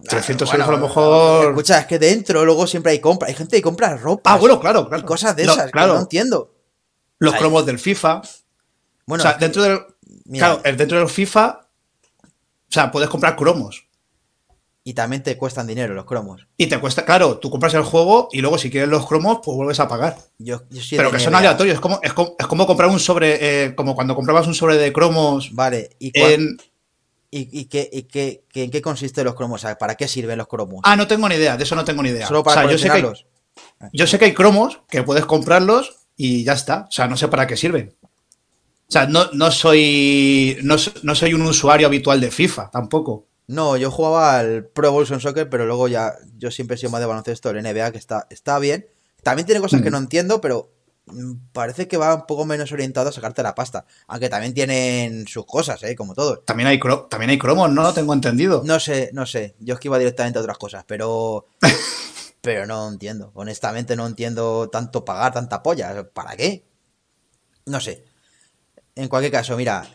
300 0.00 0.52
euros 0.52 0.68
a 0.68 0.70
lo 0.70 0.78
mejor. 0.78 1.48
Escucha, 1.50 1.80
es 1.80 1.86
que 1.86 1.98
dentro 1.98 2.44
luego 2.44 2.68
siempre 2.68 2.92
hay 2.92 3.00
compra. 3.00 3.26
Hay 3.26 3.34
gente 3.34 3.56
que 3.56 3.62
compra 3.62 3.96
ropa. 3.96 4.32
Ah, 4.32 4.36
bueno, 4.36 4.60
claro, 4.60 4.88
claro. 4.88 5.02
Y 5.02 5.04
cosas 5.04 5.34
de 5.34 5.42
esas, 5.42 5.72
claro. 5.72 5.94
no 5.94 6.00
entiendo. 6.00 6.54
Los 7.18 7.34
cromos 7.34 7.66
del 7.66 7.80
FIFA. 7.80 8.22
Bueno, 9.06 9.24
o 9.24 9.26
sea, 9.26 9.36
dentro 9.38 9.60
del. 9.60 9.80
Claro, 10.32 10.60
dentro 10.62 10.98
del 10.98 11.08
FIFA. 11.08 11.62
O 12.22 12.72
sea, 12.72 12.92
puedes 12.92 13.08
comprar 13.08 13.34
cromos. 13.34 13.87
Y 14.88 14.94
también 14.94 15.22
te 15.22 15.36
cuestan 15.36 15.66
dinero 15.66 15.92
los 15.92 16.06
cromos. 16.06 16.46
Y 16.56 16.66
te 16.66 16.80
cuesta, 16.80 17.04
claro, 17.04 17.36
tú 17.36 17.50
compras 17.50 17.74
el 17.74 17.82
juego 17.82 18.30
y 18.32 18.40
luego 18.40 18.56
si 18.56 18.70
quieres 18.70 18.88
los 18.88 19.06
cromos, 19.06 19.40
pues 19.44 19.54
vuelves 19.54 19.78
a 19.80 19.86
pagar. 19.86 20.16
Yo, 20.38 20.62
Pero 20.88 21.10
que 21.10 21.18
son 21.18 21.34
aleatorios, 21.34 21.74
es 21.74 21.80
como, 21.82 22.00
es 22.02 22.14
como, 22.14 22.66
comprar 22.66 22.88
un 22.88 22.98
sobre, 22.98 23.66
eh, 23.66 23.74
como 23.74 23.94
cuando 23.94 24.14
comprabas 24.14 24.46
un 24.46 24.54
sobre 24.54 24.78
de 24.78 24.90
cromos. 24.90 25.54
Vale, 25.54 25.90
¿y, 25.98 26.10
en... 26.18 26.56
¿Y, 27.30 27.66
qué, 27.66 27.86
y 27.92 28.04
qué, 28.04 28.44
en 28.54 28.70
qué 28.70 28.80
consiste 28.80 29.22
los 29.24 29.34
cromos? 29.34 29.66
¿Para 29.78 29.94
qué 29.94 30.08
sirven 30.08 30.38
los 30.38 30.48
cromos? 30.48 30.80
Ah, 30.84 30.96
no 30.96 31.06
tengo 31.06 31.28
ni 31.28 31.34
idea, 31.34 31.58
de 31.58 31.64
eso 31.64 31.74
no 31.74 31.84
tengo 31.84 32.02
ni 32.02 32.08
idea. 32.08 32.26
Solo 32.26 32.42
para 32.42 32.64
yo 32.70 32.78
sé, 32.78 32.88
que 32.88 32.96
hay, 32.96 33.04
yo 33.92 34.06
sé 34.06 34.18
que 34.18 34.24
hay 34.24 34.32
cromos 34.32 34.80
que 34.88 35.02
puedes 35.02 35.26
comprarlos 35.26 35.98
y 36.16 36.44
ya 36.44 36.54
está. 36.54 36.86
O 36.88 36.92
sea, 36.92 37.08
no 37.08 37.18
sé 37.18 37.28
para 37.28 37.46
qué 37.46 37.58
sirven. 37.58 37.94
O 38.00 38.90
sea, 38.90 39.06
no, 39.06 39.26
no 39.34 39.50
soy. 39.50 40.56
No, 40.62 40.76
no 41.02 41.14
soy 41.14 41.34
un 41.34 41.42
usuario 41.42 41.88
habitual 41.88 42.22
de 42.22 42.30
FIFA 42.30 42.70
tampoco. 42.70 43.27
No, 43.48 43.78
yo 43.78 43.90
jugaba 43.90 44.38
al 44.38 44.66
Pro 44.66 44.88
Evolution 44.88 45.20
Soccer, 45.20 45.48
pero 45.48 45.64
luego 45.64 45.88
ya 45.88 46.14
yo 46.36 46.50
siempre 46.50 46.74
he 46.74 46.78
sido 46.78 46.90
más 46.90 47.00
de 47.00 47.06
baloncesto, 47.06 47.48
el 47.48 47.62
NBA, 47.62 47.92
que 47.92 47.98
está, 47.98 48.26
está 48.28 48.58
bien. 48.58 48.86
También 49.22 49.46
tiene 49.46 49.62
cosas 49.62 49.80
que 49.80 49.88
mm. 49.88 49.92
no 49.92 49.98
entiendo, 49.98 50.42
pero 50.42 50.70
mm, 51.06 51.32
parece 51.52 51.88
que 51.88 51.96
va 51.96 52.14
un 52.14 52.26
poco 52.26 52.44
menos 52.44 52.70
orientado 52.72 53.08
a 53.08 53.12
sacarte 53.12 53.42
la 53.42 53.54
pasta. 53.54 53.86
Aunque 54.06 54.28
también 54.28 54.52
tienen 54.52 55.26
sus 55.26 55.46
cosas, 55.46 55.82
¿eh? 55.82 55.96
Como 55.96 56.14
todo. 56.14 56.40
También 56.40 56.66
hay, 56.66 56.78
también 57.08 57.30
hay 57.30 57.38
cromos, 57.38 57.70
¿no? 57.70 57.94
Tengo 57.94 58.12
entendido. 58.12 58.62
No 58.66 58.78
sé, 58.78 59.08
no 59.14 59.24
sé. 59.24 59.56
Yo 59.60 59.74
es 59.74 59.80
que 59.80 59.88
iba 59.88 59.98
directamente 59.98 60.38
a 60.38 60.42
otras 60.42 60.58
cosas, 60.58 60.84
pero... 60.86 61.46
pero 62.42 62.66
no 62.66 62.86
entiendo. 62.86 63.32
Honestamente 63.34 63.96
no 63.96 64.06
entiendo 64.06 64.68
tanto 64.68 65.06
pagar 65.06 65.32
tanta 65.32 65.62
polla. 65.62 66.06
¿Para 66.10 66.36
qué? 66.36 66.66
No 67.64 67.80
sé. 67.80 68.04
En 68.94 69.08
cualquier 69.08 69.32
caso, 69.32 69.56
mira, 69.56 69.88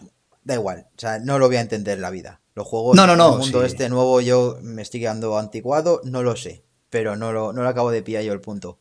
da 0.44 0.56
igual. 0.56 0.88
O 0.98 1.00
sea, 1.00 1.20
no 1.20 1.38
lo 1.38 1.48
voy 1.48 1.58
a 1.58 1.62
entender 1.62 2.00
la 2.00 2.10
vida. 2.10 2.42
Los 2.56 2.68
juegos, 2.68 2.96
no, 2.96 3.08
no, 3.08 3.16
no, 3.16 3.34
el 3.34 3.39
mundo 3.39 3.63
este 3.63 3.89
nuevo, 3.89 4.22
yo 4.22 4.58
me 4.62 4.84
estoy 4.84 5.00
quedando 5.00 5.38
anticuado, 5.38 6.02
no 6.04 6.22
lo 6.22 6.36
sé. 6.36 6.63
Pero 6.89 7.16
no 7.16 7.32
lo, 7.32 7.54
no 7.54 7.63
lo 7.63 7.70
acabo 7.70 7.89
de 7.89 8.04
pillar 8.04 8.24
yo 8.24 8.34
el 8.34 8.42
punto. 8.42 8.78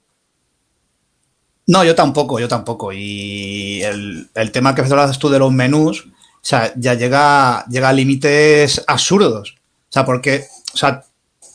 No, 1.66 1.84
yo 1.84 1.94
tampoco, 1.94 2.38
yo 2.38 2.48
tampoco. 2.48 2.92
Y 2.92 3.82
el, 3.82 4.28
tema 4.52 4.74
que 4.74 4.82
hablabas 4.82 5.18
tú 5.18 5.30
de 5.30 5.38
los 5.38 5.52
menús, 5.52 6.06
o 6.06 6.40
sea, 6.42 6.72
ya 6.76 6.94
llega, 6.94 7.64
llega 7.66 7.88
a 7.88 7.92
límites 7.92 8.84
absurdos. 8.86 9.54
O 9.88 9.92
sea, 9.92 10.04
porque, 10.04 10.44
o 10.74 10.76
sea, 10.76 11.04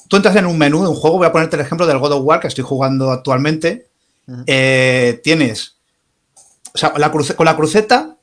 tú 0.07 0.15
entras 0.15 0.35
en 0.37 0.47
un 0.47 0.57
menú 0.57 0.81
de 0.81 0.89
un 0.89 0.95
juego, 0.95 1.17
voy 1.17 1.27
a 1.27 1.31
ponerte 1.31 1.55
el 1.55 1.61
ejemplo 1.61 1.85
del 1.85 1.99
God 1.99 2.13
of 2.13 2.23
War 2.23 2.39
que 2.39 2.47
estoy 2.47 2.63
jugando 2.63 3.11
actualmente. 3.11 3.89
Eh, 4.45 5.21
tienes, 5.23 5.77
o 6.73 6.77
sea, 6.77 6.93
la 6.97 7.11
con 7.11 7.45
la 7.45 7.55
cruceta 7.55 8.16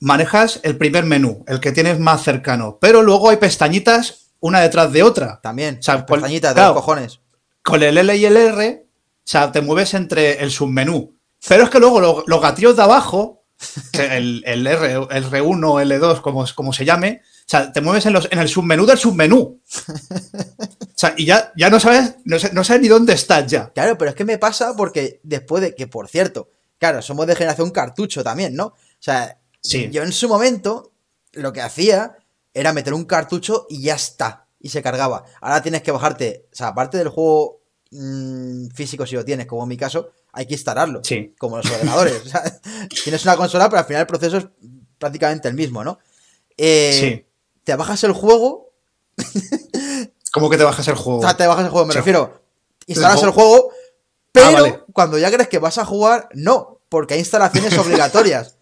manejas 0.00 0.60
el 0.62 0.76
primer 0.76 1.04
menú, 1.04 1.44
el 1.46 1.60
que 1.60 1.72
tienes 1.72 1.98
más 2.00 2.22
cercano, 2.22 2.78
pero 2.80 3.02
luego 3.02 3.30
hay 3.30 3.36
pestañitas 3.36 4.30
una 4.40 4.60
detrás 4.60 4.92
de 4.92 5.02
otra. 5.02 5.40
También, 5.42 5.78
o 5.78 5.82
sea, 5.82 6.04
pestañitas 6.04 6.54
de 6.54 6.62
los 6.62 6.72
cojones. 6.72 7.20
Con 7.62 7.82
el 7.82 7.96
L 7.96 8.16
y 8.16 8.24
el 8.24 8.36
R, 8.36 8.86
o 8.86 9.22
sea, 9.22 9.52
te 9.52 9.60
mueves 9.60 9.94
entre 9.94 10.42
el 10.42 10.50
submenú. 10.50 11.14
Pero 11.46 11.64
es 11.64 11.70
que 11.70 11.78
luego 11.78 12.24
los, 12.26 12.40
gatillos 12.40 12.76
de 12.76 12.82
abajo, 12.82 13.44
el, 13.92 14.42
el, 14.46 14.66
R, 14.66 14.92
el 15.10 15.24
R1, 15.30 15.84
L2, 15.84 16.20
como, 16.22 16.44
como 16.54 16.72
se 16.72 16.84
llame, 16.84 17.20
o 17.22 17.50
sea, 17.50 17.72
te 17.72 17.80
mueves 17.80 18.06
en, 18.06 18.14
los, 18.14 18.28
en 18.30 18.38
el 18.38 18.48
submenú 18.48 18.86
del 18.86 18.98
submenú. 18.98 19.60
O 20.82 21.00
sea, 21.00 21.14
y 21.16 21.24
ya, 21.24 21.50
ya 21.56 21.70
no 21.70 21.80
sabes, 21.80 22.16
no, 22.26 22.36
no 22.52 22.62
sabes 22.62 22.82
ni 22.82 22.88
dónde 22.88 23.14
estás 23.14 23.46
ya. 23.46 23.70
Claro, 23.70 23.96
pero 23.96 24.10
es 24.10 24.14
que 24.14 24.26
me 24.26 24.36
pasa 24.36 24.76
porque 24.76 25.18
después 25.22 25.62
de 25.62 25.74
que, 25.74 25.86
por 25.86 26.08
cierto, 26.08 26.50
claro, 26.78 27.00
somos 27.00 27.26
de 27.26 27.36
generación 27.36 27.70
cartucho 27.70 28.22
también, 28.22 28.54
¿no? 28.54 28.66
O 28.66 28.74
sea, 28.98 29.39
yo 29.62 30.02
en 30.02 30.12
su 30.12 30.28
momento 30.28 30.92
lo 31.32 31.52
que 31.52 31.60
hacía 31.60 32.18
era 32.54 32.72
meter 32.72 32.94
un 32.94 33.04
cartucho 33.04 33.66
y 33.68 33.82
ya 33.82 33.94
está. 33.94 34.46
Y 34.60 34.68
se 34.68 34.82
cargaba. 34.82 35.24
Ahora 35.40 35.62
tienes 35.62 35.82
que 35.82 35.90
bajarte. 35.90 36.46
O 36.52 36.56
sea, 36.56 36.68
aparte 36.68 36.98
del 36.98 37.08
juego 37.08 37.60
mm, 37.90 38.68
físico, 38.68 39.06
si 39.06 39.14
lo 39.14 39.24
tienes, 39.24 39.46
como 39.46 39.62
en 39.62 39.68
mi 39.70 39.76
caso, 39.76 40.10
hay 40.32 40.46
que 40.46 40.54
instalarlo. 40.54 41.02
Sí. 41.02 41.34
Como 41.38 41.56
los 41.56 41.70
ordenadores. 41.70 42.22
tienes 43.04 43.24
una 43.24 43.36
consola, 43.36 43.68
pero 43.70 43.80
al 43.80 43.86
final 43.86 44.02
el 44.02 44.06
proceso 44.06 44.36
es 44.36 44.46
prácticamente 44.98 45.48
el 45.48 45.54
mismo, 45.54 45.82
¿no? 45.82 45.98
Eh, 46.56 46.98
sí. 47.00 47.26
Te 47.64 47.74
bajas 47.74 48.04
el 48.04 48.12
juego. 48.12 48.72
¿Cómo 50.32 50.50
que 50.50 50.58
te 50.58 50.64
bajas 50.64 50.86
el 50.88 50.94
juego? 50.94 51.20
O 51.20 51.22
sea, 51.22 51.36
te 51.36 51.46
bajas 51.46 51.64
el 51.64 51.70
juego, 51.70 51.86
me 51.86 51.94
refiero. 51.94 52.42
Instalas 52.86 53.22
el 53.22 53.30
juego, 53.30 53.72
pero 54.32 54.64
ah, 54.64 54.84
cuando 54.92 55.18
ya 55.18 55.30
crees 55.30 55.48
que 55.48 55.58
vas 55.58 55.78
a 55.78 55.84
jugar, 55.84 56.28
no, 56.34 56.80
porque 56.88 57.14
hay 57.14 57.20
instalaciones 57.20 57.76
obligatorias, 57.78 58.56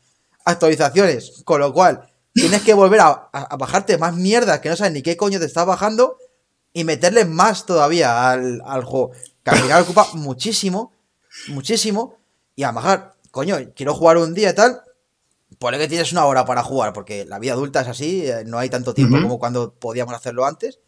actualizaciones, 0.48 1.42
con 1.44 1.60
lo 1.60 1.72
cual 1.72 2.08
tienes 2.32 2.62
que 2.62 2.74
volver 2.74 3.00
a, 3.00 3.28
bajarte 3.58 3.98
más 3.98 4.14
mierda 4.14 4.60
que 4.60 4.68
no 4.68 4.76
sabes 4.76 4.92
ni 4.92 5.02
qué 5.02 5.16
coño 5.16 5.38
te 5.38 5.44
estás 5.44 5.66
bajando 5.66 6.16
y 6.72 6.84
meterle 6.84 7.24
más 7.24 7.66
todavía 7.66 8.30
al, 8.30 8.84
juego. 8.84 9.12
Que 9.42 9.50
al 9.50 9.58
final 9.58 9.82
ocupa 9.82 10.08
muchísimo, 10.14 10.92
muchísimo. 11.48 12.16
Y 12.56 12.62
a 12.62 12.72
mejor, 12.72 13.14
coño, 13.30 13.56
quiero 13.76 13.94
jugar 13.94 14.16
un 14.16 14.34
día 14.34 14.50
y 14.50 14.54
tal. 14.54 14.82
Ponle 15.58 15.78
que 15.78 15.88
tienes 15.88 16.12
una 16.12 16.24
hora 16.26 16.44
para 16.44 16.62
jugar, 16.62 16.92
porque 16.92 17.24
la 17.24 17.38
vida 17.38 17.52
adulta 17.52 17.80
es 17.80 17.88
así, 17.88 18.26
eh, 18.26 18.44
no 18.46 18.58
hay 18.58 18.68
tanto 18.68 18.94
tiempo 18.94 19.20
como 19.20 19.38
cuando 19.38 19.74
podíamos 19.74 20.14
hacerlo 20.14 20.46
antes. 20.46 20.78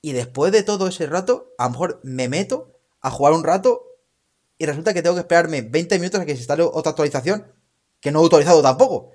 Y 0.00 0.12
después 0.12 0.52
de 0.52 0.62
todo 0.62 0.86
ese 0.86 1.06
rato, 1.06 1.54
a 1.58 1.64
lo 1.64 1.70
mejor 1.70 2.00
me 2.04 2.28
meto 2.28 2.72
a 3.00 3.10
jugar 3.10 3.32
un 3.32 3.42
rato 3.42 3.82
y 4.58 4.66
resulta 4.66 4.94
que 4.94 5.02
tengo 5.02 5.16
que 5.16 5.20
esperarme 5.20 5.62
20 5.62 5.98
minutos 5.98 6.20
a 6.20 6.26
que 6.26 6.32
se 6.32 6.38
instale 6.38 6.62
otra 6.62 6.90
actualización 6.90 7.57
que 8.00 8.10
no 8.10 8.20
he 8.20 8.22
autorizado 8.22 8.62
tampoco. 8.62 9.10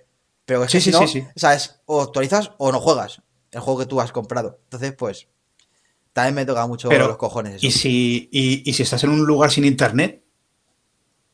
Pero 0.46 0.64
es 0.64 0.72
que 0.72 0.82
sí, 0.82 0.92
si 0.92 1.08
sí, 1.08 1.22
no, 1.22 1.30
o 1.36 1.40
sea, 1.40 1.54
es 1.54 1.80
o 1.86 2.02
actualizas 2.02 2.52
o 2.58 2.72
no 2.72 2.80
juegas 2.80 3.22
el 3.52 3.62
juego 3.62 3.80
que 3.80 3.86
tú 3.86 4.02
has 4.02 4.12
comprado. 4.12 4.60
Entonces, 4.66 4.94
pues, 4.94 5.28
también 6.12 6.36
me 6.36 6.46
toca 6.46 6.66
mucho 6.68 6.90
los 6.92 7.18
cojones. 7.18 7.56
Eso. 7.56 7.66
¿y, 7.66 7.72
si, 7.72 8.30
y, 8.32 8.74
si 8.74 8.84
estás 8.84 9.04
en 9.04 9.12
un 9.12 9.26
lugar 9.26 9.52
sin 9.52 9.66
internet? 9.66 10.24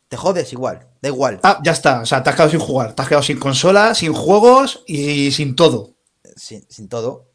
Te 0.07 0.17
jodes 0.17 0.51
igual, 0.53 0.87
da 1.01 1.09
igual. 1.09 1.39
Ah, 1.43 1.59
ya 1.63 1.71
está, 1.71 2.01
o 2.01 2.05
sea, 2.05 2.23
te 2.23 2.29
has 2.29 2.35
quedado 2.35 2.49
sin 2.49 2.59
jugar, 2.59 2.95
te 2.95 3.01
has 3.01 3.07
quedado 3.07 3.23
sin 3.23 3.39
consola, 3.39 3.93
sin 3.93 4.13
juegos 4.13 4.83
y 4.87 5.31
sin 5.31 5.55
todo. 5.55 5.95
Sin, 6.35 6.65
sin 6.69 6.89
todo. 6.89 7.27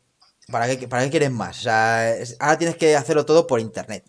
¿Para 0.51 0.67
qué, 0.67 0.89
¿Para 0.89 1.05
qué 1.05 1.11
quieres 1.11 1.31
más? 1.31 1.61
O 1.61 1.63
sea, 1.63 2.15
ahora 2.41 2.59
tienes 2.59 2.77
que 2.77 2.97
hacerlo 2.97 3.25
todo 3.25 3.47
por 3.47 3.61
internet. 3.61 4.05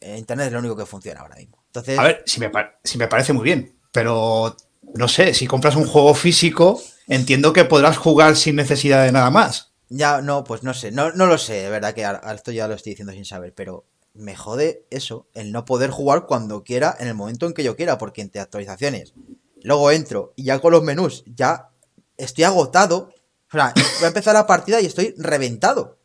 Eh, 0.00 0.16
internet 0.16 0.46
es 0.46 0.52
lo 0.52 0.60
único 0.60 0.76
que 0.76 0.86
funciona 0.86 1.20
ahora 1.20 1.36
mismo. 1.36 1.58
Entonces... 1.66 1.98
A 1.98 2.04
ver, 2.04 2.22
si 2.24 2.38
me, 2.38 2.50
si 2.84 2.98
me 2.98 3.08
parece 3.08 3.32
muy 3.32 3.42
bien, 3.42 3.76
pero 3.90 4.56
no 4.94 5.08
sé, 5.08 5.34
si 5.34 5.46
compras 5.46 5.76
un 5.76 5.86
juego 5.86 6.14
físico, 6.14 6.82
entiendo 7.06 7.52
que 7.52 7.64
podrás 7.64 7.96
jugar 7.96 8.36
sin 8.36 8.56
necesidad 8.56 9.04
de 9.04 9.12
nada 9.12 9.30
más. 9.30 9.72
Ya, 9.88 10.20
no, 10.20 10.44
pues 10.44 10.62
no 10.62 10.74
sé, 10.74 10.92
no, 10.92 11.12
no 11.12 11.26
lo 11.26 11.38
sé, 11.38 11.54
de 11.54 11.70
verdad 11.70 11.94
que 11.94 12.06
esto 12.34 12.52
ya 12.52 12.68
lo 12.68 12.74
estoy 12.74 12.92
diciendo 12.92 13.12
sin 13.12 13.24
saber, 13.24 13.54
pero 13.54 13.86
me 14.14 14.36
jode 14.36 14.84
eso, 14.90 15.26
el 15.34 15.52
no 15.52 15.64
poder 15.64 15.90
jugar 15.90 16.26
cuando 16.26 16.62
quiera, 16.62 16.94
en 16.98 17.08
el 17.08 17.14
momento 17.14 17.46
en 17.46 17.54
que 17.54 17.64
yo 17.64 17.76
quiera, 17.76 17.96
porque 17.96 18.20
entre 18.20 18.40
actualizaciones, 18.40 19.14
luego 19.62 19.90
entro 19.90 20.34
y 20.36 20.44
ya 20.44 20.58
con 20.58 20.72
los 20.72 20.82
menús, 20.82 21.24
ya 21.26 21.70
estoy 22.16 22.44
agotado, 22.44 23.10
o 23.48 23.52
sea, 23.52 23.72
voy 23.74 24.04
a 24.04 24.08
empezar 24.08 24.34
la 24.34 24.46
partida 24.46 24.80
y 24.80 24.86
estoy 24.86 25.14
reventado. 25.16 25.98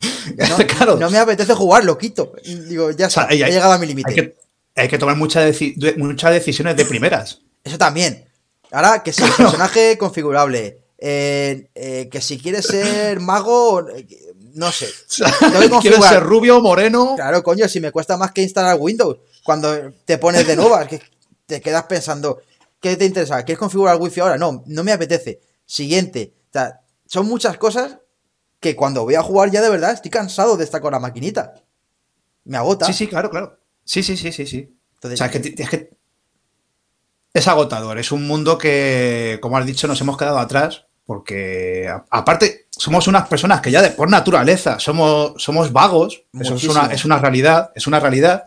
No, 0.36 0.56
claro. 0.66 0.96
no 0.96 1.10
me 1.10 1.18
apetece 1.18 1.52
jugar, 1.54 1.84
lo 1.84 1.98
quito. 1.98 2.32
Digo, 2.44 2.92
ya 2.92 3.06
está, 3.06 3.26
he 3.28 3.36
llegado 3.36 3.72
a 3.72 3.78
mi 3.78 3.86
límite. 3.86 4.36
Hay 4.76 4.88
que, 4.88 4.96
tomar 4.96 5.16
muchas 5.16 5.52
muchas 5.96 6.32
decisiones 6.32 6.76
de 6.76 6.84
primeras. 6.84 7.42
Eso 7.64 7.78
también. 7.78 8.28
Ahora, 8.70 9.02
que 9.02 9.12
si 9.12 9.22
el 9.22 9.32
personaje 9.32 9.98
configurable, 9.98 10.82
eh, 10.98 11.68
eh, 11.74 12.08
que 12.10 12.20
si 12.20 12.38
quieres 12.38 12.66
ser 12.66 13.20
mago, 13.20 13.88
eh, 13.88 14.06
no 14.54 14.72
sé. 14.72 14.88
¿Quieres 15.80 16.04
ser 16.04 16.22
rubio, 16.22 16.60
moreno? 16.60 17.14
Claro, 17.16 17.42
coño, 17.42 17.68
si 17.68 17.80
me 17.80 17.92
cuesta 17.92 18.16
más 18.16 18.32
que 18.32 18.42
instalar 18.42 18.76
Windows. 18.78 19.18
Cuando 19.44 19.92
te 20.04 20.18
pones 20.18 20.46
de 20.46 20.56
nuevas, 20.56 20.86
que 20.86 21.02
te 21.46 21.60
quedas 21.60 21.84
pensando, 21.84 22.40
¿qué 22.80 22.96
te 22.96 23.04
interesa? 23.04 23.42
¿Quieres 23.44 23.58
configurar 23.58 23.96
el 23.96 24.02
wifi 24.02 24.20
ahora? 24.20 24.38
No, 24.38 24.62
no 24.66 24.84
me 24.84 24.92
apetece. 24.92 25.40
Siguiente. 25.66 26.34
O 26.50 26.52
sea, 26.52 26.80
son 27.06 27.26
muchas 27.26 27.58
cosas 27.58 27.98
que 28.60 28.76
cuando 28.76 29.02
voy 29.02 29.16
a 29.16 29.22
jugar 29.22 29.50
ya 29.50 29.60
de 29.60 29.70
verdad 29.70 29.92
estoy 29.92 30.10
cansado 30.10 30.56
de 30.56 30.64
estar 30.64 30.80
con 30.80 30.92
la 30.92 31.00
maquinita. 31.00 31.54
Me 32.44 32.56
agota. 32.56 32.86
Sí, 32.86 32.92
sí, 32.92 33.06
claro, 33.08 33.28
claro. 33.28 33.58
Sí, 33.84 34.02
sí, 34.02 34.16
sí, 34.16 34.32
sí, 34.32 34.46
sí. 34.46 34.78
o 35.02 35.16
sea, 35.16 35.26
es 35.26 35.32
que, 35.32 35.62
es 35.62 35.68
que 35.68 35.90
es 37.34 37.48
agotador. 37.48 37.98
Es 37.98 38.12
un 38.12 38.26
mundo 38.26 38.58
que, 38.58 39.38
como 39.40 39.56
has 39.56 39.66
dicho, 39.66 39.86
nos 39.88 40.00
hemos 40.00 40.16
quedado 40.16 40.38
atrás. 40.38 40.86
Porque, 41.04 41.92
aparte, 42.10 42.66
somos 42.70 43.08
unas 43.08 43.26
personas 43.28 43.60
que 43.60 43.70
ya 43.70 43.82
de, 43.82 43.90
por 43.90 44.08
naturaleza 44.08 44.78
somos, 44.78 45.34
somos 45.42 45.72
vagos. 45.72 46.24
Eso 46.38 46.54
es 46.54 46.64
una, 46.64 46.86
es 46.86 47.04
una, 47.04 47.18
realidad. 47.18 47.72
Es 47.74 47.86
una 47.86 48.00
realidad. 48.00 48.44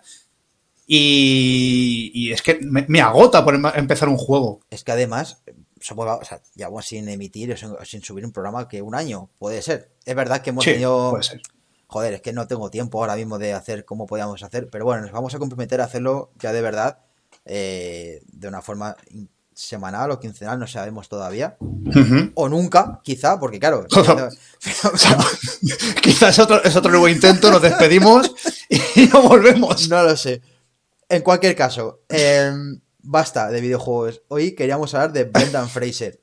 Y, 0.87 2.31
es 2.31 2.41
que 2.41 2.59
me, 2.61 3.01
agota 3.01 3.43
por 3.43 3.55
em, 3.55 3.65
empezar 3.75 4.07
un 4.07 4.17
juego. 4.17 4.61
Es 4.69 4.83
que 4.83 4.91
además, 4.91 5.41
somos, 5.81 6.07
o 6.07 6.23
sea, 6.23 6.41
llevamos 6.55 6.85
sin 6.85 7.09
emitir 7.09 7.53
o 7.53 7.85
sin, 7.85 8.01
subir 8.01 8.25
un 8.25 8.31
programa 8.31 8.67
que 8.67 8.81
un 8.81 8.95
año, 8.95 9.29
puede 9.37 9.61
ser. 9.61 9.91
Es 10.05 10.15
verdad 10.15 10.41
que 10.41 10.51
hemos 10.51 10.63
tenido. 10.63 11.11
Puede 11.11 11.23
ser. 11.23 11.41
Joder, 11.87 12.15
es 12.15 12.21
que 12.21 12.33
no 12.33 12.47
tengo 12.47 12.71
tiempo 12.71 12.99
ahora 12.99 13.15
mismo 13.15 13.37
de 13.37 13.53
hacer 13.53 13.85
como 13.85 14.07
podíamos 14.07 14.41
hacer, 14.41 14.69
pero 14.71 14.85
bueno, 14.85 15.03
nos 15.03 15.11
vamos 15.11 15.35
a 15.35 15.39
comprometer 15.39 15.81
a 15.81 15.85
hacerlo 15.85 16.31
ya 16.39 16.51
de 16.51 16.61
verdad 16.61 17.04
eh, 17.45 18.21
de 18.25 18.47
una 18.47 18.61
forma 18.61 18.95
semanal 19.55 20.11
o 20.11 20.19
quincenal, 20.19 20.59
no 20.59 20.67
sabemos 20.67 21.07
todavía. 21.07 21.57
O 22.35 22.49
nunca, 22.49 22.99
quizá, 23.03 23.39
porque 23.39 23.59
claro. 23.59 23.87
Quizás 26.01 26.29
es 26.29 26.39
otro, 26.39 26.63
es 26.63 26.75
otro 26.75 26.91
nuevo 26.91 27.07
intento, 27.07 27.49
nos 27.49 27.61
despedimos 27.61 28.35
y 28.69 29.07
no 29.07 29.23
volvemos. 29.23 29.89
No 29.89 30.03
lo 30.03 30.17
sé. 30.17 30.41
En 31.07 31.21
cualquier 31.21 31.55
caso, 31.55 32.01
em, 32.09 32.81
basta 33.01 33.49
de 33.49 33.61
videojuegos. 33.61 34.21
Hoy 34.27 34.53
queríamos 34.53 34.93
hablar 34.93 35.13
de 35.13 35.23
Brendan 35.23 35.69
Fraser. 35.69 36.19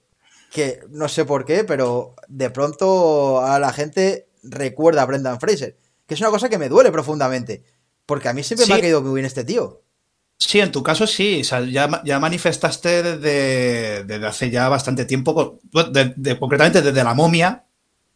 Que 0.51 0.81
no 0.91 1.09
sé 1.09 1.25
por 1.25 1.47
qué, 1.47 1.65
pero 1.65 2.15
de 2.29 2.51
pronto 2.51 3.43
a 3.43 3.59
la 3.59 3.73
gente 3.73 4.29
recuerda 4.43 5.03
a 5.03 5.07
Brendan 5.07 5.41
Fraser. 5.41 5.79
Que 6.07 6.15
es 6.15 6.21
una 6.21 6.31
cosa 6.31 6.51
que 6.51 6.59
me 6.59 6.69
duele 6.69 6.93
profundamente. 6.93 7.65
Porque 8.05 8.29
a 8.29 8.35
mí 8.35 8.43
siempre 8.43 8.67
me 8.67 8.75
ha 8.75 8.81
caído 8.81 9.01
muy 9.01 9.15
bien 9.15 9.25
este 9.25 9.45
tío. 9.45 9.83
Sí, 10.45 10.59
en 10.59 10.73
tu 10.73 10.83
caso 10.83 11.07
sí. 11.07 11.43
ya, 11.71 12.19
manifestaste 12.19 13.17
desde, 13.17 14.27
hace 14.27 14.51
ya 14.51 14.69
bastante 14.69 15.05
tiempo, 15.05 15.61
concretamente 16.41 16.83
desde 16.83 17.05
La 17.05 17.15
Momia, 17.15 17.65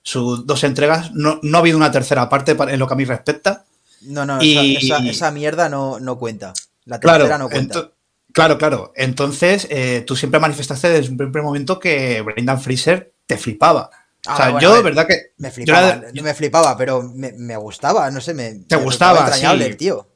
sus 0.02 0.44
dos 0.44 0.64
entregas. 0.64 1.12
No, 1.12 1.38
ha 1.54 1.58
habido 1.58 1.76
una 1.76 1.92
tercera 1.92 2.28
parte 2.28 2.56
en 2.58 2.78
lo 2.80 2.88
que 2.88 2.94
a 2.94 2.96
mí 2.96 3.04
respecta. 3.04 3.64
No, 4.02 4.26
no, 4.26 4.40
esa, 4.40 5.30
mierda 5.30 5.68
no, 5.68 6.18
cuenta. 6.18 6.52
La 6.84 6.98
tercera 6.98 7.38
no 7.38 7.48
cuenta. 7.48 7.92
Claro, 8.32 8.58
claro. 8.58 8.92
Entonces, 8.96 9.68
eh, 9.70 10.02
tú 10.04 10.16
siempre 10.16 10.40
manifestaste 10.40 10.88
desde 10.88 11.10
un 11.10 11.16
primer 11.16 11.42
momento 11.42 11.78
que 11.78 12.20
Brendan 12.22 12.60
Fraser 12.60 13.14
te 13.24 13.38
flipaba. 13.38 13.88
o 14.28 14.36
sea, 14.36 14.46
ah, 14.46 14.58
yo, 14.60 14.74
de 14.74 14.82
verdad 14.82 15.06
que. 15.06 15.32
Me 15.38 15.52
flipaba, 15.52 16.02
no 16.12 16.22
me 16.24 16.34
flipaba, 16.34 16.76
pero 16.76 17.02
me, 17.02 17.56
gustaba, 17.56 18.10
no 18.10 18.20
sé, 18.20 18.34
me. 18.34 18.56
Te 18.66 18.76
gustaba, 18.76 19.32
sí. 19.32 19.46
tío. 19.78 20.08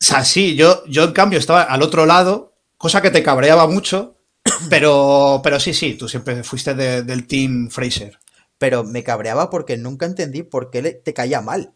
O 0.00 0.04
sea, 0.04 0.24
sí, 0.24 0.56
yo, 0.56 0.82
yo 0.86 1.04
en 1.04 1.12
cambio 1.12 1.38
estaba 1.38 1.62
al 1.62 1.82
otro 1.82 2.06
lado, 2.06 2.54
cosa 2.78 3.02
que 3.02 3.10
te 3.10 3.22
cabreaba 3.22 3.66
mucho, 3.66 4.16
pero, 4.70 5.40
pero 5.44 5.60
sí, 5.60 5.74
sí, 5.74 5.94
tú 5.94 6.08
siempre 6.08 6.42
fuiste 6.42 6.74
del 6.74 7.26
team 7.26 7.68
Fraser. 7.68 8.18
Pero 8.56 8.82
me 8.82 9.04
cabreaba 9.04 9.50
porque 9.50 9.76
nunca 9.76 10.06
entendí 10.06 10.42
por 10.42 10.70
qué 10.70 10.82
te 10.82 11.14
caía 11.14 11.42
mal. 11.42 11.74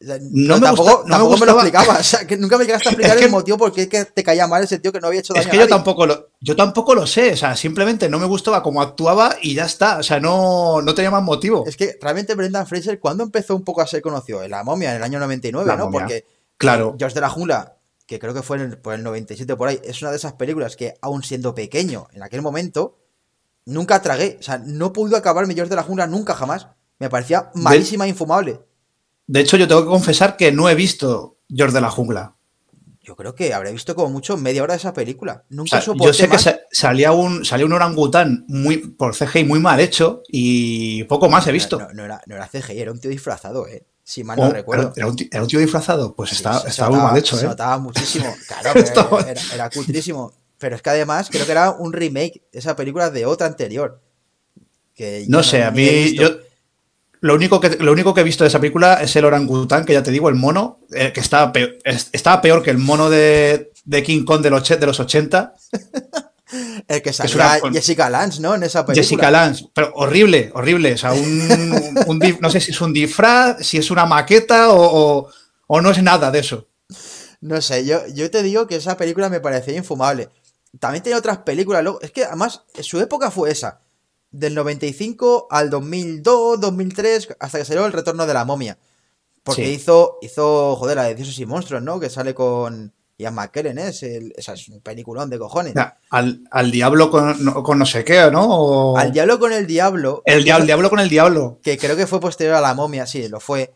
no, 0.00 0.56
me 0.56 0.60
tampoco, 0.60 1.04
tampoco 1.08 1.38
me, 1.38 1.46
lo 1.46 1.52
explicaba. 1.52 1.98
O 1.98 2.02
sea, 2.02 2.26
que 2.26 2.36
nunca 2.36 2.58
me 2.58 2.64
llegaste 2.64 2.88
a 2.88 2.92
explicar 2.92 3.18
el 3.18 3.30
motivo 3.30 3.56
por 3.56 3.72
qué 3.72 3.86
te 3.86 4.24
caía 4.24 4.48
mal 4.48 4.64
ese 4.64 4.80
tío 4.80 4.92
que 4.92 5.00
no 5.00 5.06
había 5.06 5.20
hecho 5.20 5.32
daño. 5.32 5.44
Es 5.44 5.50
que 5.50 5.58
yo 5.58 5.68
tampoco 5.68 6.06
lo, 6.06 6.30
yo 6.40 6.56
tampoco 6.56 6.96
lo 6.96 7.06
sé. 7.06 7.32
O 7.32 7.36
sea, 7.36 7.54
simplemente 7.54 8.08
no 8.08 8.18
me 8.18 8.26
gustaba 8.26 8.64
cómo 8.64 8.82
actuaba 8.82 9.36
y 9.40 9.54
ya 9.54 9.64
está. 9.64 9.98
O 9.98 10.02
sea, 10.02 10.18
no, 10.18 10.82
no 10.82 10.94
tenía 10.94 11.12
más 11.12 11.22
motivo. 11.22 11.64
Es 11.66 11.76
que 11.76 11.96
realmente 12.00 12.34
Brendan 12.34 12.66
Fraser, 12.66 12.98
¿cuándo 12.98 13.22
empezó 13.22 13.54
un 13.54 13.62
poco 13.62 13.80
a 13.80 13.86
ser 13.86 14.02
conocido? 14.02 14.42
En 14.42 14.50
la 14.50 14.64
momia, 14.64 14.90
en 14.90 14.96
el 14.96 15.02
año 15.04 15.20
99, 15.20 15.76
¿no? 15.76 15.90
Porque 15.90 16.24
Claro. 16.60 16.94
George 16.98 17.14
de 17.14 17.22
la 17.22 17.30
Jungla, 17.30 17.78
que 18.06 18.18
creo 18.18 18.34
que 18.34 18.42
fue 18.42 18.58
en 18.58 18.64
el, 18.64 18.78
por 18.78 18.92
el 18.92 19.02
97 19.02 19.56
por 19.56 19.68
ahí, 19.68 19.80
es 19.82 20.02
una 20.02 20.10
de 20.10 20.18
esas 20.18 20.34
películas 20.34 20.76
que, 20.76 20.94
aún 21.00 21.22
siendo 21.22 21.54
pequeño 21.54 22.08
en 22.12 22.22
aquel 22.22 22.42
momento, 22.42 22.98
nunca 23.64 24.02
tragué. 24.02 24.36
O 24.38 24.42
sea, 24.42 24.58
no 24.58 24.92
pude 24.92 25.16
acabarme 25.16 25.54
George 25.54 25.70
de 25.70 25.76
la 25.76 25.82
Jungla 25.82 26.06
nunca 26.06 26.34
jamás. 26.34 26.66
Me 26.98 27.08
parecía 27.08 27.50
malísima 27.54 28.04
e 28.04 28.10
infumable. 28.10 28.60
De 29.26 29.40
hecho, 29.40 29.56
yo 29.56 29.66
tengo 29.66 29.80
que 29.80 29.88
confesar 29.88 30.36
que 30.36 30.52
no 30.52 30.68
he 30.68 30.74
visto 30.74 31.38
George 31.48 31.74
de 31.74 31.80
la 31.80 31.90
Jungla. 31.90 32.36
Yo 33.00 33.16
creo 33.16 33.34
que 33.34 33.54
habré 33.54 33.72
visto 33.72 33.94
como 33.94 34.10
mucho 34.10 34.36
media 34.36 34.62
hora 34.62 34.74
de 34.74 34.80
esa 34.80 34.92
película. 34.92 35.44
Nunca 35.48 35.80
Yo 35.80 36.12
sé 36.12 36.28
que 36.28 36.36
salía 36.70 37.12
un, 37.12 37.46
salía 37.46 37.64
un 37.64 37.72
orangután 37.72 38.44
muy, 38.48 38.76
por 38.76 39.16
CGI 39.16 39.44
muy 39.44 39.60
mal 39.60 39.80
hecho 39.80 40.22
y 40.28 41.04
poco 41.04 41.30
más 41.30 41.46
he 41.46 41.52
visto. 41.52 41.78
No, 41.78 41.90
no, 41.94 42.04
era, 42.04 42.20
no 42.26 42.34
era 42.34 42.46
CGI, 42.46 42.78
era 42.78 42.92
un 42.92 43.00
tío 43.00 43.10
disfrazado, 43.10 43.66
¿eh? 43.66 43.86
Si 44.10 44.24
mal 44.24 44.36
no 44.36 44.48
oh, 44.48 44.50
recuerdo. 44.50 44.92
Era 44.96 45.06
un, 45.06 45.14
tío, 45.14 45.60
disfrazado? 45.60 46.16
Pues 46.16 46.32
estaba, 46.32 46.64
muy 46.90 46.98
mal 46.98 47.16
hecho, 47.16 47.36
¿eh? 47.36 47.54
Se 47.56 47.78
muchísimo. 47.78 48.34
Claro, 48.48 49.20
era, 49.20 49.40
era, 49.54 49.70
cutrísimo. 49.70 50.32
Pero 50.58 50.74
es 50.74 50.82
que 50.82 50.90
además 50.90 51.28
creo 51.30 51.46
que 51.46 51.52
era 51.52 51.70
un 51.70 51.92
remake 51.92 52.42
de 52.52 52.58
esa 52.58 52.74
película 52.74 53.10
de 53.10 53.24
otra 53.24 53.46
anterior. 53.46 54.00
Que 54.96 55.26
no 55.28 55.44
sé, 55.44 55.62
a 55.62 55.70
mí. 55.70 56.12
Yo, 56.16 56.28
lo 57.20 57.36
único, 57.36 57.60
que, 57.60 57.76
lo 57.76 57.92
único 57.92 58.12
que 58.12 58.22
he 58.22 58.24
visto 58.24 58.42
de 58.42 58.48
esa 58.48 58.58
película 58.58 58.94
es 58.94 59.14
el 59.14 59.24
orangután, 59.24 59.84
que 59.84 59.92
ya 59.92 60.02
te 60.02 60.10
digo, 60.10 60.28
el 60.28 60.34
mono, 60.34 60.80
eh, 60.92 61.12
que 61.12 61.20
estaba 61.20 61.52
peor, 61.52 61.78
estaba 61.84 62.42
peor 62.42 62.64
que 62.64 62.70
el 62.70 62.78
mono 62.78 63.10
de, 63.10 63.70
de 63.84 64.02
King 64.02 64.24
Kong 64.24 64.42
de 64.42 64.50
los, 64.50 64.68
de 64.68 64.86
los 64.86 64.98
80. 64.98 65.54
El 66.88 67.02
que 67.02 67.12
salía 67.12 67.60
Jessica 67.72 68.10
Lange, 68.10 68.40
¿no? 68.40 68.54
En 68.54 68.62
esa 68.62 68.84
película. 68.84 69.02
Jessica 69.02 69.30
Lange, 69.30 69.68
pero 69.72 69.92
horrible, 69.94 70.50
horrible. 70.54 70.94
O 70.94 70.98
sea, 70.98 71.12
un, 71.12 71.94
no 72.40 72.50
sé 72.50 72.60
si 72.60 72.72
es 72.72 72.80
un 72.80 72.92
disfraz, 72.92 73.64
si 73.64 73.78
es 73.78 73.90
una 73.90 74.06
maqueta 74.06 74.70
o, 74.72 75.28
o, 75.66 75.80
no 75.80 75.90
es 75.90 76.02
nada 76.02 76.30
de 76.30 76.40
eso. 76.40 76.68
No 77.40 77.60
sé, 77.60 77.86
yo, 77.86 78.06
yo 78.08 78.30
te 78.30 78.42
digo 78.42 78.66
que 78.66 78.76
esa 78.76 78.96
película 78.96 79.28
me 79.28 79.40
parecía 79.40 79.76
infumable. 79.76 80.28
También 80.78 81.02
tenía 81.02 81.18
otras 81.18 81.38
películas, 81.38 81.84
es 82.02 82.12
que 82.12 82.24
además 82.24 82.62
su 82.80 83.00
época 83.00 83.30
fue 83.30 83.50
esa. 83.50 83.80
Del 84.30 84.54
95 84.54 85.48
al 85.50 85.70
2002, 85.70 86.60
2003, 86.60 87.36
hasta 87.40 87.58
que 87.58 87.64
salió 87.64 87.86
El 87.86 87.92
Retorno 87.92 88.26
de 88.26 88.34
la 88.34 88.44
Momia. 88.44 88.78
Porque 89.42 89.70
hizo, 89.70 90.18
hizo, 90.22 90.76
joder, 90.76 90.96
la 90.96 91.04
de 91.04 91.14
Dioses 91.14 91.38
y 91.38 91.46
Monstruos, 91.46 91.82
¿no? 91.82 91.98
Que 91.98 92.10
sale 92.10 92.34
con 92.34 92.92
Ian 93.20 93.34
McKellen, 93.34 93.78
¿eh? 93.78 93.88
es, 93.88 94.02
el, 94.02 94.32
es 94.36 94.68
un 94.68 94.80
peliculón 94.80 95.28
de 95.28 95.38
cojones. 95.38 95.74
al, 96.10 96.70
diablo 96.70 97.10
con 97.10 97.44
no, 97.44 97.86
sé 97.86 98.04
qué, 98.04 98.30
¿no? 98.30 98.96
Al 98.96 99.12
diablo 99.12 99.38
con 99.38 99.52
el 99.52 99.66
diablo. 99.66 100.22
El, 100.24 100.44
diablo 100.44 100.88
con 100.88 101.00
el 101.00 101.08
diablo. 101.08 101.60
Que 101.62 101.76
creo 101.76 101.96
que 101.96 102.06
fue 102.06 102.20
posterior 102.20 102.56
a 102.56 102.60
la 102.60 102.74
momia, 102.74 103.06
sí, 103.06 103.28
lo 103.28 103.38
fue. 103.38 103.72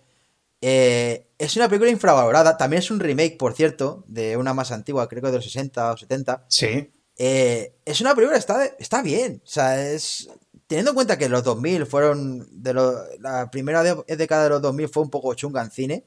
Eh, 0.60 1.26
es 1.38 1.56
una 1.56 1.68
película 1.68 1.90
infravalorada. 1.90 2.56
También 2.56 2.80
es 2.80 2.90
un 2.90 3.00
remake, 3.00 3.36
por 3.36 3.52
cierto, 3.52 4.04
de 4.08 4.36
una 4.36 4.54
más 4.54 4.72
antigua, 4.72 5.08
creo 5.08 5.22
que 5.22 5.28
de 5.28 5.36
los 5.36 5.44
60 5.44 5.92
o 5.92 5.96
70. 5.96 6.46
Sí. 6.48 6.90
Eh, 7.16 7.74
es 7.84 8.00
una 8.00 8.14
película, 8.14 8.38
está, 8.38 8.64
está 8.64 9.02
bien. 9.02 9.42
O 9.44 9.48
sea, 9.48 9.90
es. 9.90 10.30
Teniendo 10.66 10.92
en 10.92 10.94
cuenta 10.94 11.18
que 11.18 11.28
los 11.28 11.44
2000 11.44 11.84
fueron. 11.84 12.48
de 12.50 12.74
La 13.20 13.50
primera 13.50 13.82
década 13.82 14.44
de 14.44 14.48
los 14.48 14.62
2000 14.62 14.88
fue 14.88 15.02
un 15.02 15.10
poco 15.10 15.34
chunga 15.34 15.62
en 15.62 15.70
cine. 15.70 16.04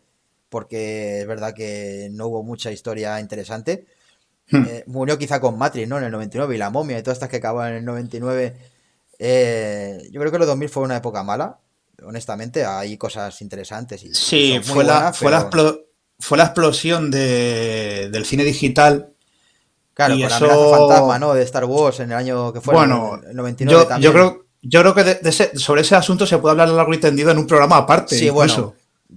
Porque 0.49 1.21
es 1.21 1.27
verdad 1.27 1.53
que 1.53 2.09
no 2.11 2.27
hubo 2.27 2.43
mucha 2.43 2.71
historia 2.71 3.19
interesante. 3.19 3.85
Hmm. 4.49 4.63
Eh, 4.67 4.83
murió 4.87 5.17
quizá 5.17 5.41
con 5.41 5.57
Matrix, 5.57 5.87
¿no? 5.87 5.97
En 5.97 6.05
el 6.05 6.11
99 6.11 6.55
y 6.55 6.57
la 6.57 6.69
momia 6.69 6.97
y 6.97 7.03
todas 7.03 7.17
estas 7.17 7.29
que 7.29 7.37
acaban 7.37 7.71
en 7.71 7.75
el 7.77 7.85
99. 7.85 8.55
yo 10.11 10.19
creo 10.19 10.31
que 10.31 10.39
los 10.39 10.47
2000 10.47 10.69
fue 10.69 10.83
una 10.83 10.97
época 10.97 11.23
mala 11.23 11.59
honestamente, 12.05 12.65
hay 12.65 12.97
cosas 12.97 13.41
interesantes. 13.41 14.03
Y 14.03 14.13
sí, 14.13 14.59
fue, 14.63 14.83
la, 14.83 15.13
fue, 15.13 15.31
la 15.31 15.49
fue 16.19 16.37
la 16.37 16.43
explosión 16.45 17.09
de, 17.11 18.09
del 18.11 18.25
cine 18.25 18.43
digital. 18.43 19.13
Claro, 19.93 20.15
y 20.15 20.21
con 20.21 20.31
eso... 20.31 20.47
la 20.71 20.77
fantasma, 20.77 21.19
¿no? 21.19 21.33
De 21.33 21.43
Star 21.43 21.65
Wars 21.65 21.99
en 21.99 22.11
el 22.11 22.17
año 22.17 22.53
que 22.53 22.61
fue 22.61 22.73
bueno, 22.73 23.19
el 23.27 23.35
99 23.35 23.81
yo, 23.81 23.87
también. 23.87 24.03
Yo 24.03 24.13
creo, 24.13 24.45
yo 24.61 24.81
creo 24.81 24.93
que 24.93 25.31
sobre 25.57 25.81
ese 25.81 25.95
asunto 25.95 26.27
se 26.27 26.37
puede 26.37 26.51
hablar 26.51 26.69
largo 26.69 26.93
y 26.93 26.99
tendido 26.99 27.31
en 27.31 27.39
un 27.39 27.47
programa 27.47 27.77
aparte. 27.77 28.17
Sí, 28.17 28.29
bueno. 28.29 28.75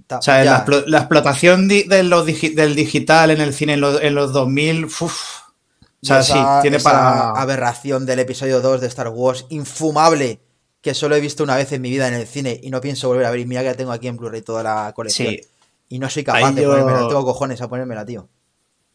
O 0.09 0.21
sea, 0.21 0.43
la, 0.43 0.97
explotación 0.97 1.67
de 1.67 2.03
los 2.03 2.25
del 2.25 2.75
digital 2.75 3.31
en 3.31 3.41
el 3.41 3.53
cine 3.53 3.73
en 3.73 3.81
los, 3.81 4.01
en 4.01 4.15
los 4.15 4.31
2000, 4.31 4.85
uf, 4.85 5.01
o 5.01 6.05
sea, 6.05 6.23
sí, 6.23 6.39
tiene 6.61 6.79
para. 6.79 7.31
aberración 7.31 8.05
del 8.05 8.19
episodio 8.19 8.61
2 8.61 8.81
de 8.81 8.87
Star 8.87 9.09
Wars, 9.09 9.45
infumable 9.49 10.39
que 10.81 10.93
solo 10.95 11.15
he 11.15 11.19
visto 11.19 11.43
una 11.43 11.55
vez 11.55 11.71
en 11.71 11.81
mi 11.81 11.91
vida 11.91 12.07
en 12.07 12.15
el 12.15 12.25
cine 12.25 12.59
y 12.61 12.71
no 12.71 12.81
pienso 12.81 13.07
volver 13.07 13.25
a 13.25 13.31
ver. 13.31 13.41
Y 13.41 13.45
mira 13.45 13.63
que 13.63 13.73
tengo 13.75 13.91
aquí 13.91 14.07
en 14.07 14.17
Blu-ray 14.17 14.41
toda 14.41 14.63
la 14.63 14.93
colección. 14.95 15.35
Y 15.89 15.99
no 15.99 16.09
soy 16.09 16.23
capaz 16.23 16.53
de 16.53 16.65
ponérmela. 16.65 17.07
Tengo 17.07 17.23
cojones 17.23 17.61
a 17.61 17.67
ponérmela, 17.67 18.05
tío. 18.05 18.27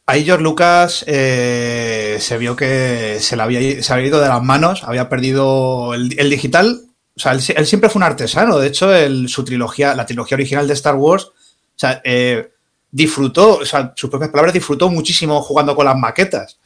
Ahí 0.06 0.24
George 0.24 0.42
Lucas 0.42 1.04
eh, 1.06 2.16
se 2.20 2.38
vio 2.38 2.54
que 2.56 3.18
se 3.20 3.36
le 3.36 3.42
había, 3.42 3.82
se 3.82 3.92
había 3.92 4.06
ido 4.06 4.20
de 4.20 4.28
las 4.28 4.42
manos, 4.42 4.82
había 4.84 5.08
perdido 5.08 5.94
el, 5.94 6.30
digital. 6.30 6.85
O 7.16 7.20
sea, 7.20 7.32
él, 7.32 7.40
siempre 7.40 7.88
fue 7.88 7.98
un 7.98 8.04
artesano. 8.04 8.58
De 8.58 8.68
hecho, 8.68 8.90
su 9.26 9.44
trilogía, 9.44 9.94
la 9.94 10.04
trilogía 10.04 10.36
original 10.36 10.68
de 10.68 10.74
Star 10.74 10.96
Wars, 10.96 11.24
o 11.24 11.78
sea, 11.78 12.00
eh, 12.04 12.50
disfrutó, 12.90 13.58
o 13.58 13.64
sea, 13.64 13.92
sus 13.96 14.10
propias 14.10 14.30
palabras, 14.30 14.52
disfrutó 14.52 14.90
muchísimo 14.90 15.40
jugando 15.42 15.74
con 15.74 15.86
las 15.86 15.96
maquetas. 15.96 16.58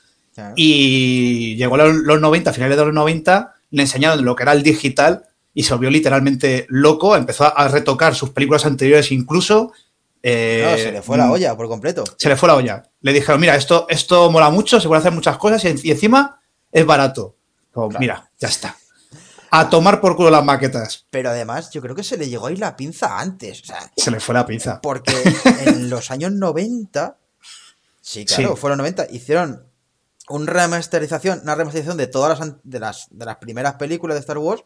Y 0.56 1.54
llegó 1.56 1.74
a 1.74 1.86
los 1.86 2.20
90, 2.20 2.50
a 2.50 2.52
finales 2.52 2.76
de 2.76 2.84
los 2.84 2.94
90, 2.94 3.54
le 3.72 3.82
enseñaron 3.82 4.24
lo 4.24 4.34
que 4.34 4.42
era 4.42 4.52
el 4.52 4.62
digital 4.62 5.24
y 5.52 5.64
se 5.64 5.74
volvió 5.74 5.90
literalmente 5.90 6.66
loco, 6.68 7.14
empezó 7.14 7.56
a 7.56 7.68
retocar 7.68 8.14
sus 8.14 8.30
películas 8.30 8.64
anteriores 8.64 9.12
incluso. 9.12 9.72
Eh, 10.22 10.76
se 10.78 10.92
le 10.92 11.02
fue 11.02 11.18
la 11.18 11.30
olla 11.30 11.56
por 11.56 11.68
completo. 11.68 12.04
Se 12.16 12.28
le 12.28 12.36
fue 12.36 12.48
la 12.48 12.56
olla. 12.56 12.82
Le 13.02 13.12
dijeron, 13.12 13.40
mira, 13.40 13.54
esto, 13.56 13.86
esto 13.88 14.30
mola 14.30 14.50
mucho, 14.50 14.80
se 14.80 14.88
puede 14.88 15.00
hacer 15.00 15.12
muchas 15.12 15.36
cosas 15.36 15.64
y, 15.64 15.90
encima 15.90 16.40
es 16.72 16.86
barato. 16.86 17.36
Mira, 17.98 18.30
ya 18.38 18.48
está. 18.48 18.76
A 19.50 19.68
tomar 19.68 20.00
por 20.00 20.16
culo 20.16 20.30
las 20.30 20.44
maquetas. 20.44 21.06
Pero 21.10 21.30
además, 21.30 21.70
yo 21.70 21.80
creo 21.80 21.94
que 21.94 22.04
se 22.04 22.16
le 22.16 22.28
llegó 22.28 22.46
ahí 22.46 22.56
la 22.56 22.76
pinza 22.76 23.18
antes. 23.18 23.62
se 23.96 24.10
le 24.10 24.20
fue 24.20 24.34
la 24.34 24.46
pinza. 24.46 24.80
Porque 24.80 25.12
en 25.66 25.90
los 25.90 26.10
años 26.10 26.32
90, 26.32 27.18
sí, 28.00 28.24
claro, 28.24 28.56
fueron 28.56 28.78
90, 28.78 29.08
hicieron 29.10 29.66
una 30.28 30.52
remasterización, 30.52 31.40
una 31.42 31.56
remasterización 31.56 31.96
de 31.96 32.06
todas 32.06 32.38
las 32.38 32.54
de 32.62 32.78
las, 32.78 33.08
de 33.10 33.24
las 33.24 33.36
primeras 33.36 33.74
películas 33.74 34.14
de 34.14 34.20
Star 34.20 34.38
Wars 34.38 34.62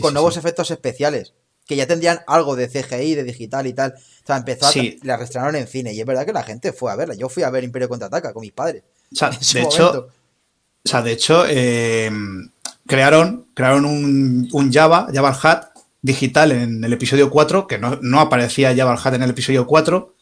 con 0.00 0.12
nuevos 0.12 0.36
efectos 0.36 0.70
especiales. 0.70 1.34
Que 1.66 1.76
ya 1.76 1.86
tendrían 1.86 2.20
algo 2.26 2.56
de 2.56 2.68
CGI, 2.68 3.14
de 3.14 3.24
digital 3.24 3.66
y 3.66 3.72
tal. 3.72 3.94
O 3.94 4.26
sea, 4.26 4.36
empezó 4.36 4.66
a, 4.66 4.72
la 5.02 5.16
reestrenaron 5.16 5.56
en 5.56 5.66
cine. 5.66 5.94
Y 5.94 6.00
es 6.00 6.04
verdad 6.04 6.26
que 6.26 6.34
la 6.34 6.42
gente 6.42 6.74
fue 6.74 6.92
a 6.92 6.96
verla. 6.96 7.14
Yo 7.14 7.30
fui 7.30 7.42
a 7.42 7.48
ver 7.48 7.64
Imperio 7.64 7.88
Contraataca 7.88 8.34
con 8.34 8.42
mis 8.42 8.52
padres. 8.52 8.82
O 9.10 9.16
sea, 9.16 9.30
de 9.30 9.62
hecho, 9.62 10.08
o 10.84 10.88
sea, 10.88 11.00
de 11.00 11.12
hecho, 11.12 11.46
em, 11.46 12.50
crearon, 12.86 13.46
crearon 13.54 13.84
un, 13.84 14.48
un 14.52 14.72
Java, 14.72 15.08
Java 15.12 15.36
Hat 15.42 15.68
digital 16.02 16.52
en 16.52 16.84
el 16.84 16.92
episodio 16.92 17.30
4, 17.30 17.66
que 17.66 17.78
no, 17.78 17.98
no 18.02 18.20
aparecía 18.20 18.76
Java 18.76 18.98
Hat 19.02 19.14
en 19.14 19.22
el 19.22 19.30
episodio 19.30 19.66
4. 19.66 20.14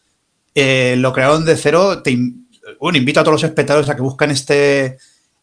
Eh, 0.55 0.95
lo 0.97 1.13
crearon 1.13 1.45
de 1.45 1.57
cero, 1.57 2.03
te, 2.03 2.17
bueno, 2.79 2.97
invito 2.97 3.19
a 3.19 3.23
todos 3.23 3.41
los 3.41 3.49
espectadores 3.49 3.89
a 3.89 3.95
que 3.95 4.01
busquen 4.01 4.31
este, 4.31 4.97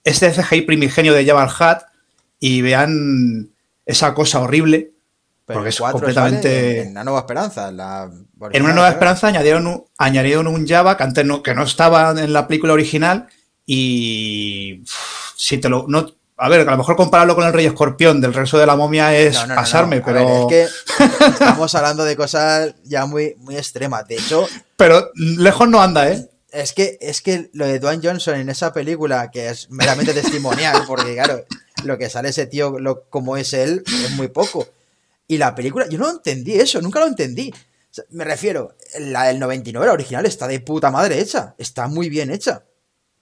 este 0.04 0.30
CGI 0.30 0.62
primigenio 0.62 1.12
de 1.12 1.26
Jabal 1.26 1.50
Hat 1.58 1.82
y 2.38 2.62
vean 2.62 3.50
esa 3.84 4.14
cosa 4.14 4.40
horrible. 4.40 4.92
porque 5.46 5.70
es 5.70 5.80
completamente. 5.80 6.82
En, 6.82 6.90
una 6.90 7.04
nueva 7.04 7.20
esperanza. 7.20 7.68
En, 7.68 8.62
una 8.62 8.74
nueva 8.74 8.88
esperanza 8.88 9.26
añadieron 9.26 9.66
un, 9.66 9.84
añadieron 9.98 10.46
un 10.46 10.66
Java 10.66 10.96
que 10.96 11.02
antes 11.02 11.24
no, 11.24 11.42
que 11.42 11.54
no 11.54 11.64
estaba 11.64 12.10
en 12.10 12.32
la 12.32 12.46
película 12.46 12.72
original. 12.72 13.28
Y 13.66 14.82
si 15.36 15.58
te 15.58 15.68
lo. 15.68 15.86
No, 15.88 16.06
a 16.42 16.48
ver, 16.48 16.60
a 16.60 16.70
lo 16.70 16.78
mejor 16.78 16.96
compararlo 16.96 17.34
con 17.34 17.46
el 17.46 17.52
Rey 17.52 17.66
Escorpión 17.66 18.20
del 18.22 18.32
regreso 18.32 18.56
de 18.56 18.64
la 18.64 18.74
momia 18.74 19.14
es 19.14 19.38
pasarme, 19.38 20.00
pero. 20.00 20.48
es 20.48 20.70
que 20.96 21.04
estamos 21.26 21.74
hablando 21.74 22.02
de 22.04 22.16
cosas 22.16 22.74
ya 22.84 23.04
muy, 23.04 23.36
muy 23.40 23.56
extremas. 23.56 24.08
De 24.08 24.16
hecho. 24.16 24.48
Pero 24.76 25.10
lejos 25.14 25.68
no 25.68 25.82
anda, 25.82 26.10
¿eh? 26.10 26.30
Es 26.50 26.72
que, 26.72 26.96
es 27.02 27.20
que 27.20 27.50
lo 27.52 27.66
de 27.66 27.78
Dwayne 27.78 28.02
Johnson 28.02 28.36
en 28.36 28.48
esa 28.48 28.72
película, 28.72 29.30
que 29.30 29.50
es 29.50 29.70
meramente 29.70 30.14
testimonial, 30.14 30.82
porque 30.86 31.14
claro, 31.14 31.44
lo 31.84 31.98
que 31.98 32.08
sale 32.08 32.30
ese 32.30 32.46
tío 32.46 32.78
lo, 32.78 33.04
como 33.10 33.36
es 33.36 33.52
él 33.52 33.82
es 33.86 34.12
muy 34.12 34.28
poco. 34.28 34.66
Y 35.28 35.36
la 35.36 35.54
película, 35.54 35.86
yo 35.88 35.98
no 35.98 36.10
entendí 36.10 36.54
eso, 36.54 36.80
nunca 36.80 37.00
lo 37.00 37.06
entendí. 37.06 37.52
me 38.10 38.24
refiero, 38.24 38.76
la 38.98 39.24
del 39.24 39.38
99, 39.38 39.86
la 39.86 39.92
original, 39.92 40.24
está 40.24 40.48
de 40.48 40.60
puta 40.60 40.90
madre 40.90 41.20
hecha, 41.20 41.54
está 41.58 41.86
muy 41.86 42.08
bien 42.08 42.30
hecha. 42.30 42.64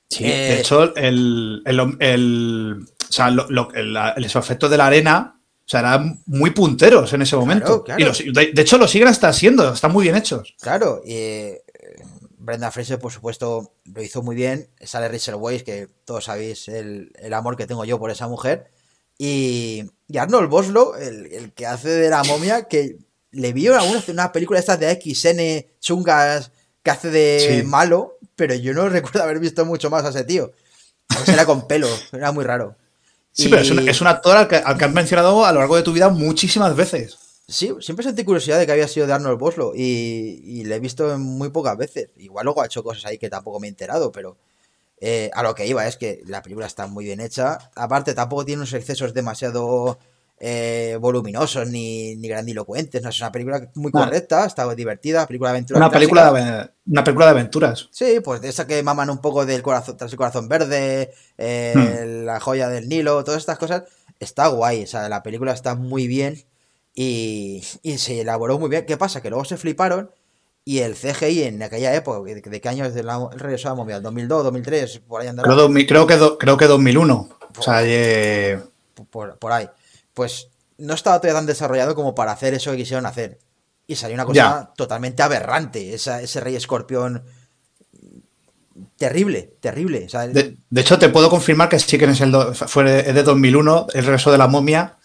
Sí, 0.09 0.25
de 0.25 0.31
eh, 0.31 0.61
hecho, 0.61 0.95
el, 0.97 1.63
el, 1.67 2.87
o 3.09 3.13
sea, 3.13 3.31
los 3.31 4.37
efectos 4.37 4.71
de 4.71 4.77
la 4.77 4.87
arena 4.87 5.39
o 5.69 5.71
sea, 5.71 5.81
eran 5.81 6.23
muy 6.25 6.51
punteros 6.53 7.13
en 7.13 7.21
ese 7.21 7.37
momento. 7.37 7.85
Y 7.99 8.33
de, 8.33 8.63
hecho, 8.63 8.79
lo 8.79 8.89
siguen 8.89 9.09
hasta 9.09 9.31
siendo, 9.35 9.75
están 9.75 9.93
muy 9.93 10.05
bien 10.05 10.17
hechos. 10.17 10.55
Claro, 10.63 11.03
y 11.05 11.51
Brenda 12.39 12.71
Fraser, 12.71 12.99
por 12.99 13.13
supuesto, 13.13 13.75
lo 13.85 14.03
hizo 14.03 14.23
muy 14.23 14.35
bien. 14.35 14.71
Sale 14.81 15.09
Rachel 15.09 15.35
Weisz, 15.35 15.65
que 15.65 15.89
todos 16.07 16.25
sabéis 16.25 16.69
el, 16.69 17.13
amor 17.35 17.59
que 17.59 17.67
tengo 17.67 17.85
yo 17.85 17.99
por 17.99 18.11
esa 18.11 18.29
mujer. 18.29 18.71
Y, 19.19 19.85
Arnold 20.19 20.49
Boslo, 20.49 20.97
el, 20.97 21.53
que 21.53 21.67
hace 21.67 21.91
de 21.91 22.09
la 22.09 22.25
momia, 22.25 22.63
que 22.63 22.97
le 23.33 23.53
vi 23.53 23.69
una, 23.69 23.83
una 24.09 24.33
película 24.33 24.59
estas 24.59 24.81
de 24.81 24.99
XN 24.99 25.67
chungas 25.81 26.51
que 26.83 26.91
hace 26.91 27.11
de 27.11 27.63
malo, 27.65 28.17
pero 28.37 28.55
yo 28.55 28.73
no 28.73 28.89
recuerdo 28.89 29.23
haber 29.23 29.39
visto 29.39 29.67
mucho 29.67 29.91
más 29.91 30.07
a 30.07 30.09
ese 30.09 30.25
tío. 30.25 30.53
era 31.27 31.45
con 31.45 31.69
pelo, 31.69 31.89
era 32.11 32.33
muy 32.33 32.45
raro. 32.45 32.75
Sí, 33.39 33.49
pero 33.49 33.63
es 33.63 34.01
un, 34.01 34.09
actor 34.09 34.37
al 34.37 34.49
que, 34.49 34.57
al 34.57 34.77
que 34.77 34.85
has 34.85 34.93
mencionado 34.93 35.47
a 35.47 35.53
lo 35.53 35.61
largo 35.61 35.77
de 35.77 35.85
tu 35.85 35.93
vida 35.93 36.09
muchísimas 36.09 36.75
veces. 36.75 37.19
Sí, 37.47 37.73
siempre 37.81 38.03
sentí 38.03 38.25
curiosidad 38.25 38.59
de 38.59 38.67
que 38.67 38.73
había 38.73 38.89
sido 38.89 39.07
de 39.07 39.13
Arnold 39.13 39.39
Boslo 39.39 39.73
y, 39.77 40.65
le 40.65 40.75
he 40.75 40.81
visto 40.81 41.17
muy 41.21 41.51
pocas 41.51 41.77
veces. 41.77 42.11
Igual 42.17 42.47
luego 42.47 42.63
ha 42.63 42.67
hecho 42.67 42.83
cosas 42.83 43.07
ahí 43.07 43.17
que 43.17 43.31
tampoco 43.31 43.61
me 43.61 43.69
he 43.69 43.71
enterado, 43.71 44.11
pero 44.11 44.37
eh, 45.01 45.31
a 45.35 45.45
lo 45.45 45.55
que 45.55 45.69
iba 45.69 45.87
es 45.87 45.97
que 45.97 46.21
la 46.27 46.43
película 46.43 46.67
está 46.67 46.89
muy 46.89 47.05
bien 47.05 47.21
hecha. 47.21 47.59
Aparte, 47.77 48.13
tampoco 48.13 48.45
tiene 48.45 48.63
unos 48.63 48.73
excesos 48.73 49.15
demasiado 49.15 50.01
eh, 50.41 50.97
voluminosos 51.01 51.69
ni, 51.69 52.15
ni, 52.17 52.29
grandilocuentes. 52.29 53.03
No, 53.03 53.09
es 53.09 53.21
una 53.21 53.33
película 53.33 53.71
muy 53.75 53.91
correcta, 53.91 54.47
está 54.47 54.73
divertida, 54.75 55.27
película 55.27 55.51
de 55.51 55.57
aventuras. 55.57 55.81
Una 55.81 55.91
película 55.91 56.33
de, 56.33 56.71
una 56.87 57.05
película 57.05 57.27
de 57.27 57.31
aventuras. 57.33 57.89
Sí, 57.91 58.21
pues 58.23 58.41
de 58.41 58.49
esa 58.49 58.67
que 58.67 58.83
maman 58.83 59.11
un 59.11 59.19
poco 59.19 59.45
del 59.45 59.63
corazón, 59.63 59.97
tras 59.97 60.13
el 60.13 60.19
corazón 60.19 60.49
verde, 60.49 61.13
eh, 61.37 61.75
hmm. 61.75 62.25
la 62.25 62.41
joya 62.41 62.69
del 62.69 62.89
Nilo, 62.89 63.25
todas 63.25 63.41
estas 63.41 63.59
cosas. 63.59 63.85
Está 64.21 64.49
guay, 64.49 64.83
o 64.83 64.87
sea, 64.87 65.09
la 65.09 65.23
película 65.23 65.53
está 65.53 65.77
muy 65.77 66.09
bien 66.09 66.45
y, 66.95 67.63
se 67.97 68.21
elaboró 68.21 68.59
muy 68.59 68.69
bien. 68.69 68.85
¿Qué 68.87 68.97
pasa? 68.97 69.21
Que 69.23 69.31
luego 69.31 69.45
se 69.45 69.57
fliparon 69.57 70.11
y 70.65 70.81
el 70.81 70.95
CGI 70.97 71.45
en 71.45 71.63
aquella 71.63 71.95
época, 71.95 72.21
¿de, 72.23 72.61
qué 72.61 72.69
año 72.69 72.85
es 72.85 72.97
el 72.97 73.09
regreso 73.37 73.69
a 73.69 73.71
la 73.71 73.77
momia? 73.77 74.03
¿2002, 74.03 74.43
2003? 74.43 74.99
Por 75.07 75.23
ahí 75.23 75.29
Creo, 75.29 75.69
creo, 75.87 76.07
que 76.07 76.37
creo 76.39 76.57
que 76.57 76.67
2001. 76.67 77.29
O 77.57 77.63
sea, 77.63 77.81
por, 79.11 79.53
ahí. 79.53 79.69
Pues 80.19 80.49
no 80.79 80.95
estaba 80.95 81.21
todavía 81.21 81.39
tan 81.39 81.47
desarrollado 81.47 81.95
como 81.95 82.13
para 82.13 82.33
hacer 82.33 82.53
eso 82.53 82.73
que 82.73 82.79
quisieron 82.79 83.07
hacer. 83.07 83.39
Y 83.87 83.95
salió 83.95 84.15
una 84.15 84.25
cosa 84.25 84.73
totalmente 84.77 85.23
aberrante. 85.23 85.95
ese 85.95 86.41
rey 86.41 86.57
escorpión. 86.57 87.23
Terrible, 88.97 89.55
terrible. 89.61 90.09
de, 90.09 90.81
hecho, 90.81 90.99
te 90.99 91.09
puedo 91.09 91.31
confirmar 91.31 91.69
que 91.69 91.79
sí 91.79 91.97
que 91.99 92.07
es 92.07 92.21
el 92.21 92.35
fue 92.53 92.83
de 92.83 93.23
2001, 93.23 93.87
el 93.95 94.05
regreso 94.05 94.33
de 94.33 94.39
la 94.39 94.49
momia. 94.49 94.97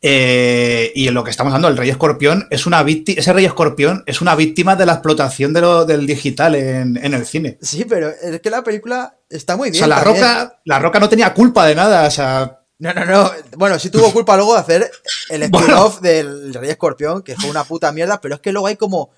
Eh, 0.00 0.92
y 0.94 1.08
en 1.08 1.14
lo 1.14 1.24
que 1.24 1.32
estamos 1.32 1.50
hablando, 1.52 1.66
el 1.66 1.76
rey 1.76 1.90
escorpión 1.90 2.46
es 2.48 2.64
una 2.64 2.84
víctima. 2.84 3.18
Ese 3.18 3.32
rey 3.32 3.46
escorpión 3.46 4.04
es 4.06 4.20
una 4.20 4.36
víctima 4.36 4.76
de 4.76 4.86
la 4.86 4.92
explotación 4.92 5.52
de 5.52 5.62
lo, 5.62 5.84
del 5.84 6.06
digital 6.06 6.54
en, 6.54 6.96
el 6.96 7.26
cine. 7.26 7.58
Sí, 7.60 7.84
pero 7.88 8.08
es 8.08 8.40
que 8.40 8.50
la 8.50 8.62
película 8.62 9.16
está 9.28 9.56
muy 9.56 9.72
bien. 9.72 9.82
O 9.82 9.84
sea, 9.84 9.96
la 9.96 10.04
roca, 10.04 10.60
la 10.64 10.78
roca 10.78 11.00
no 11.00 11.08
tenía 11.08 11.34
culpa 11.34 11.66
de 11.66 11.74
nada. 11.74 12.06
O 12.06 12.10
sea, 12.12 12.59
no, 12.80 12.94
no, 12.94 13.04
no. 13.04 13.30
Bueno, 13.56 13.78
sí 13.78 13.90
tuvo 13.90 14.10
culpa 14.10 14.36
luego 14.36 14.54
de 14.54 14.60
hacer 14.60 14.90
el 15.28 15.42
spin-off 15.44 16.00
del 16.00 16.54
Rey 16.54 16.70
Escorpión, 16.70 17.22
que 17.22 17.36
fue 17.36 17.50
una 17.50 17.64
puta 17.64 17.92
mierda, 17.92 18.20
pero 18.20 18.34
es 18.34 18.40
que 18.40 18.52
luego 18.52 18.66
hay 18.66 18.76
como 18.76 19.10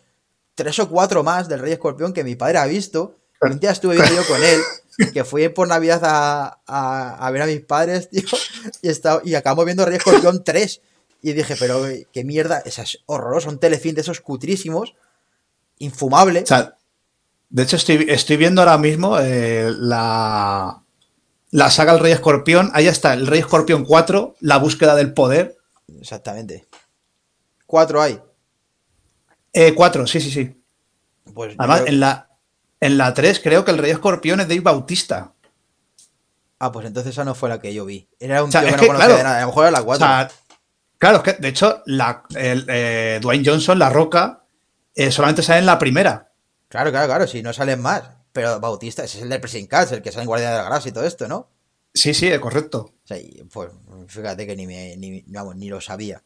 tres 0.57 0.79
o 0.81 0.89
cuatro 0.89 1.23
más 1.23 1.49
del 1.49 1.61
Rey 1.61 1.73
Escorpión 1.73 2.13
que 2.13 2.25
mi 2.25 2.35
padre 2.35 2.59
ha 2.59 2.67
visto. 2.67 3.17
Un 3.41 3.61
día 3.61 3.71
estuve 3.71 3.95
viendo 3.95 4.15
yo 4.15 4.27
con 4.27 4.43
él, 4.43 4.61
que 5.13 5.25
fui 5.25 5.49
por 5.49 5.69
Navidad 5.69 6.01
a, 6.05 7.31
ver 7.33 7.43
a 7.43 7.47
mis 7.47 7.61
padres, 7.61 8.11
tío, 8.11 8.23
y, 8.83 8.89
estaba, 8.89 9.23
y 9.25 9.35
acabamos 9.37 9.65
viendo 9.65 9.85
Rey 9.85 9.97
Escorpión 9.97 10.43
3. 10.45 10.81
Y 11.23 11.33
dije, 11.33 11.55
pero 11.57 11.85
qué 12.13 12.25
mierda, 12.25 12.63
es 12.65 12.99
horroroso, 13.07 13.49
un 13.49 13.61
telefilm 13.61 13.95
de 13.95 14.01
esos 14.01 14.21
cutrísimos, 14.21 14.95
infumable. 15.79 16.43
O 16.43 16.47
sea, 16.47 16.77
de 17.49 17.63
hecho, 17.63 17.77
estoy, 17.77 18.07
estoy 18.09 18.37
viendo 18.39 18.61
ahora 18.61 18.77
mismo 18.79 19.19
eh, 19.21 19.71
la, 19.77 20.82
la 21.53 21.71
saga 21.71 21.93
El 21.93 22.01
Rey 22.01 22.13
Escorpión, 22.13 22.71
ahí 22.73 22.89
está, 22.89 23.13
el 23.13 23.27
Rey 23.27 23.41
Escorpión 23.41 23.85
4, 23.85 24.37
la 24.41 24.57
búsqueda 24.57 24.97
del 24.97 25.13
poder. 25.13 25.59
Exactamente. 26.01 26.67
¿Cuatro 27.67 28.01
hay? 28.01 28.19
Eh, 29.53 29.75
cuatro, 29.75 30.07
sí, 30.07 30.19
sí, 30.21 30.31
sí. 30.31 30.65
Pues 31.35 31.55
Además, 31.59 31.83
en, 31.87 32.01
la, 32.01 32.31
en 32.81 32.97
la 32.97 33.13
3 33.13 33.41
creo 33.41 33.67
que 33.67 33.71
el 33.71 33.79
Rey 33.79 33.91
Escorpión 33.91 34.41
es 34.41 34.49
Dave 34.49 34.63
Bautista. 34.63 35.35
Ah, 36.59 36.73
pues 36.73 36.87
entonces 36.87 37.13
esa 37.13 37.25
no 37.25 37.35
fue 37.35 37.51
la 37.51 37.61
que 37.61 37.75
yo 37.75 37.85
vi. 37.85 38.09
Era 38.19 38.43
un 38.43 38.51
tío 38.51 38.61
que, 38.63 38.71
no 38.71 38.87
conocía 38.87 39.09
de 39.09 39.23
nada, 39.23 39.39
a 39.39 39.41
lo 39.43 39.47
mejor 39.49 39.65
era 39.65 39.73
la 39.73 39.83
4. 39.83 40.37
claro, 40.97 41.17
es 41.19 41.23
que 41.23 41.33
de 41.35 41.49
hecho, 41.49 41.83
la, 41.85 42.23
el, 42.35 42.65
eh, 42.69 43.19
Dwayne 43.21 43.45
Johnson, 43.45 43.79
La 43.79 43.91
Roca, 43.91 44.45
eh, 44.95 45.11
solamente 45.11 45.43
sale 45.43 45.59
en 45.59 45.67
la 45.67 45.79
primera. 45.79 46.33
Claro, 46.69 46.91
claro, 46.91 47.07
claro, 47.09 47.27
si 47.27 47.43
no 47.43 47.53
salen 47.53 47.83
más. 47.83 48.05
Pero 48.33 48.61
Bautista, 48.61 49.05
ese 49.05 49.19
es 49.19 49.23
el 49.25 49.29
de 49.29 49.39
Pressing 49.39 49.67
Cats, 49.67 49.93
el 49.93 50.03
que 50.03 50.11
sale 50.11 50.23
en 50.23 50.29
Guardia 50.29 50.51
de 50.51 50.57
la 50.57 50.65
Grasa 50.65 50.89
y 50.89 50.93
todo 50.93 51.05
esto, 51.05 51.29
¿no? 51.29 51.49
Sí, 51.95 52.15
sí, 52.15 52.29
es 52.29 52.41
correcto. 52.41 52.95
O 53.05 53.07
sea, 53.07 53.19
pues 53.53 53.71
fíjate 54.09 54.47
que 54.47 54.57
ni, 54.57 54.67
me, 54.67 54.97
ni, 54.97 55.23
vamos, 55.27 55.57
ni 55.57 55.69
lo 55.69 55.81
sabía. 55.81 56.23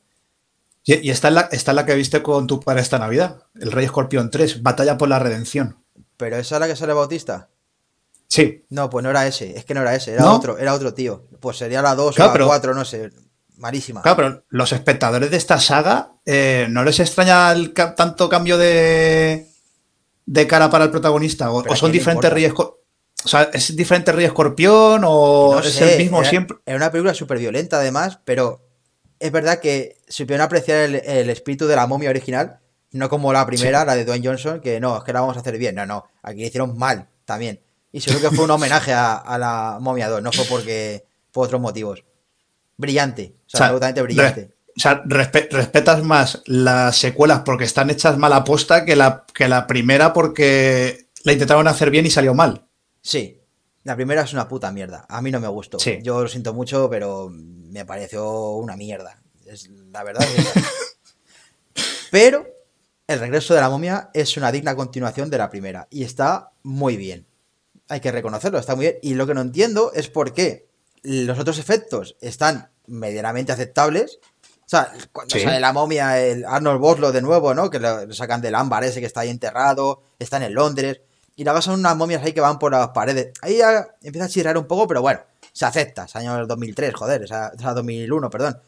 Y, 0.85 1.11
esta, 1.11 1.29
es 1.29 1.35
la, 1.35 1.41
esta 1.51 1.73
la 1.73 1.85
que 1.85 1.97
viste 1.97 2.23
con 2.23 2.47
tu 2.47 2.61
para 2.61 2.81
esta 2.81 3.01
Navidad, 3.01 3.43
el 3.57 3.73
Rey 3.73 3.87
Escorpión 3.87 4.31
3, 4.31 4.63
Batalla 4.63 4.97
por 4.97 5.09
la 5.09 5.19
Redención. 5.19 5.83
¿Pero 6.17 6.37
esa 6.37 6.57
es 6.57 6.61
la 6.61 6.69
que 6.69 6.77
sale 6.77 6.93
Bautista? 6.93 7.49
Sí. 8.29 8.65
No, 8.71 8.89
pues 8.89 9.03
no 9.03 9.11
era 9.11 9.27
ese, 9.27 9.59
es 9.59 9.65
que 9.65 9.75
no 9.75 9.83
era 9.83 9.97
ese, 9.97 10.13
era 10.13 10.31
otro, 10.31 10.59
era 10.59 10.75
otro 10.75 10.95
tío. 10.95 11.25
Pues 11.41 11.57
sería 11.57 11.83
la 11.83 11.97
2 11.97 12.19
o 12.19 12.23
la 12.25 12.47
4, 12.47 12.75
no 12.75 12.85
sé, 12.85 13.11
malísima. 13.57 14.03
Claro, 14.03 14.17
pero 14.17 14.45
los 14.51 14.73
espectadores 14.73 15.31
de 15.33 15.37
esta 15.37 15.59
saga, 15.59 16.13
eh, 16.25 16.69
¿no 16.71 16.85
les 16.85 17.01
extraña 17.01 17.51
el 17.51 17.73
tanto 17.73 18.29
cambio 18.29 18.57
de, 18.57 19.49
de 20.27 20.47
cara 20.47 20.68
para 20.68 20.85
el 20.85 20.91
protagonista? 20.91 21.51
¿O, 21.51 21.74
son 21.74 21.93
diferentes 21.93 22.33
reyes? 22.33 22.53
O 22.57 23.29
sea, 23.29 23.51
¿es 23.53 23.74
diferente 23.74 24.12
Rey 24.12 24.27
Escorpión 24.27 25.03
o 25.05 25.59
es 25.61 25.81
el 25.81 25.99
mismo 25.99 26.22
siempre? 26.24 26.59
Era 26.66 26.77
una 26.77 26.91
película 26.91 27.14
súper 27.14 27.39
violenta 27.39 27.79
además, 27.79 28.20
pero 28.24 28.68
es 29.18 29.33
verdad 29.33 29.59
que 29.59 29.97
supieron 30.07 30.45
apreciar 30.45 30.81
el, 30.81 31.31
espíritu 31.31 31.66
de 31.66 31.77
la 31.77 31.87
momia 31.87 32.11
original, 32.11 32.61
no 32.93 33.09
como 33.09 33.33
la 33.33 33.47
primera, 33.47 33.85
la 33.85 33.97
de 33.97 34.05
Dwayne 34.05 34.27
Johnson, 34.27 34.61
que 34.61 34.79
no, 34.81 34.99
es 34.99 35.05
que 35.05 35.12
la 35.12 35.20
vamos 35.20 35.37
a 35.37 35.41
hacer 35.41 35.59
bien. 35.59 35.74
No, 35.74 35.87
no, 35.87 36.05
aquí 36.22 36.41
le 36.41 36.47
hicieron 36.47 36.77
mal 36.77 37.09
también. 37.24 37.61
Y 37.91 38.01
seguro 38.01 38.29
que 38.29 38.37
fue 38.37 38.45
un 38.45 38.51
homenaje 38.51 38.93
a, 38.93 39.39
la 39.39 39.79
momia 39.81 40.09
2, 40.09 40.22
no 40.22 40.31
fue 40.31 40.45
porque 40.45 41.07
por 41.33 41.47
otros 41.47 41.61
motivos. 41.61 42.05
Brillante, 42.77 43.37
o 43.47 43.57
sea, 43.57 43.66
absolutamente 43.66 44.03
brillante. 44.03 44.56
O 44.77 44.81
sea, 44.81 45.03
respetas 45.07 46.03
más 46.03 46.43
las 46.45 46.99
secuelas 46.99 47.41
porque 47.45 47.64
están 47.64 47.89
hechas 47.89 48.18
mal 48.18 48.33
a 48.35 48.45
posta 48.45 48.85
que 48.85 48.95
la, 48.95 49.24
que 49.33 49.49
la 49.49 49.66
primera 49.66 50.12
porque 50.12 51.09
la 51.24 51.33
intentaron 51.33 51.66
hacer 51.66 51.91
bien 51.91 52.05
y 52.05 52.11
salió 52.11 52.35
mal. 52.35 52.66
Sí, 53.01 53.41
la 53.85 53.97
primera 53.97 54.22
es 54.22 54.33
una 54.33 54.49
puta 54.49 54.70
mierda. 54.72 55.07
A 55.09 55.22
mí 55.22 55.31
no 55.31 55.41
me 55.41 55.49
gustó. 55.49 55.79
Yo 55.79 56.22
lo 56.22 56.29
siento 56.29 56.53
mucho, 56.53 56.91
pero 56.91 57.31
me 57.31 57.85
pareció 57.87 58.51
una 58.57 58.77
mierda. 58.77 59.22
Es 59.47 59.70
la 59.70 60.03
verdad. 60.05 60.27
pero 62.11 62.47
el 63.07 63.20
regreso 63.20 63.55
de 63.55 63.61
la 63.61 63.70
momia 63.70 64.11
es 64.12 64.37
una 64.37 64.51
digna 64.51 64.74
continuación 64.74 65.31
de 65.31 65.39
la 65.39 65.49
primera 65.49 65.87
y 65.91 66.03
está 66.03 66.51
muy 66.64 66.97
bien. 66.97 67.27
Hay 67.89 68.01
que 68.01 68.11
reconocerlo, 68.11 68.59
está 68.59 68.74
muy 68.74 68.87
bien. 68.87 68.99
Y 69.03 69.14
lo 69.14 69.27
que 69.27 69.35
no 69.35 69.41
entiendo 69.41 69.93
es 69.95 70.09
por 70.09 70.35
qué 70.35 70.68
los 71.03 71.39
otros 71.39 71.59
efectos 71.59 72.16
están 72.20 72.70
medianamente 72.87 73.53
aceptables 73.53 74.18
o 74.67 74.69
sea, 74.69 74.93
cuando 75.12 75.39
sale 75.39 75.61
la 75.61 75.73
momia, 75.73 76.21
el 76.21 76.45
Arnold 76.45 76.81
Boslo 76.81 77.12
de 77.12 77.23
nuevo, 77.23 77.55
¿no? 77.55 77.71
Que 77.71 77.79
lo 77.79 78.12
sacan 78.12 78.41
del 78.41 78.57
ámbar 78.57 78.83
ese 78.83 78.99
que 78.99 79.07
está 79.07 79.21
ahí 79.21 79.31
enterrado, 79.31 80.03
está 80.19 80.45
en 80.45 80.53
Londres. 80.53 81.03
Y 81.37 81.45
luego 81.45 81.62
son 81.62 81.79
unas 81.79 81.97
momias 81.97 82.25
ahí 82.25 82.33
que 82.33 82.41
van 82.41 82.59
por 82.59 82.73
las 82.73 82.89
paredes. 82.89 83.33
Ahí 83.43 83.59
ya 83.59 83.87
empieza 84.03 84.25
a 84.25 84.29
chirrar 84.29 84.59
un 84.59 84.67
poco, 84.67 84.89
pero 84.89 85.03
bueno, 85.03 85.21
se 85.53 85.67
acepta. 85.67 86.07
Es 86.07 86.17
año 86.17 86.45
2003, 86.49 86.95
joder, 86.95 87.23
o 87.23 87.27
sea, 87.29 87.53
2001, 87.55 88.29
perdón. 88.29 88.61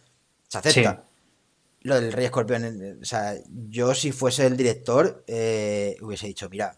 Se 0.47 0.59
acepta. 0.59 1.03
Lo 1.81 2.01
del 2.01 2.13
Rey 2.13 2.27
Escorpión, 2.27 2.99
o 3.03 3.05
sea, 3.05 3.35
yo 3.49 3.93
si 3.93 4.13
fuese 4.13 4.47
el 4.47 4.57
director, 4.57 5.25
eh, 5.27 5.97
hubiese 6.01 6.29
dicho, 6.29 6.49
mira, 6.49 6.77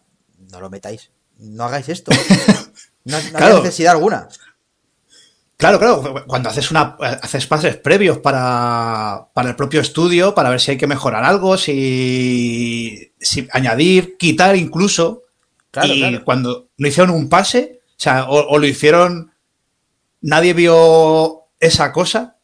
no 0.51 0.59
lo 0.59 0.71
metáis, 0.71 1.11
no 1.37 1.65
hagáis 1.65 1.89
esto. 1.89 2.11
no, 3.03 3.17
hay 3.35 3.53
necesidad 3.55 3.93
alguna. 3.93 4.29
Claro, 5.61 5.77
claro, 5.77 6.25
cuando 6.25 6.49
haces 6.49 6.71
una 6.71 6.97
haces 7.21 7.45
pases 7.45 7.77
previos 7.77 8.17
para, 8.17 9.27
el 9.35 9.55
propio 9.55 9.79
estudio, 9.79 10.33
para 10.33 10.49
ver 10.49 10.59
si 10.59 10.71
hay 10.71 10.77
que 10.77 10.87
mejorar 10.87 11.23
algo, 11.23 11.55
si, 11.55 13.13
añadir, 13.51 14.17
quitar 14.17 14.55
incluso. 14.55 15.21
Claro, 15.69 15.93
y 15.93 16.17
cuando 16.21 16.69
no 16.79 16.87
hicieron 16.87 17.11
un 17.11 17.29
pase, 17.29 17.81
o 17.89 17.93
sea, 17.95 18.25
o, 18.27 18.57
lo 18.57 18.65
hicieron, 18.65 19.33
nadie 20.21 20.55
vio 20.55 21.43
esa 21.59 21.91
cosa. 21.91 22.37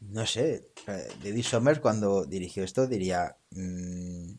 No 0.00 0.26
sé, 0.26 0.70
David 1.22 1.44
Sommer 1.44 1.80
cuando 1.80 2.24
dirigió 2.24 2.64
esto 2.64 2.88
diría, 2.88 3.36
mm, 3.52 4.32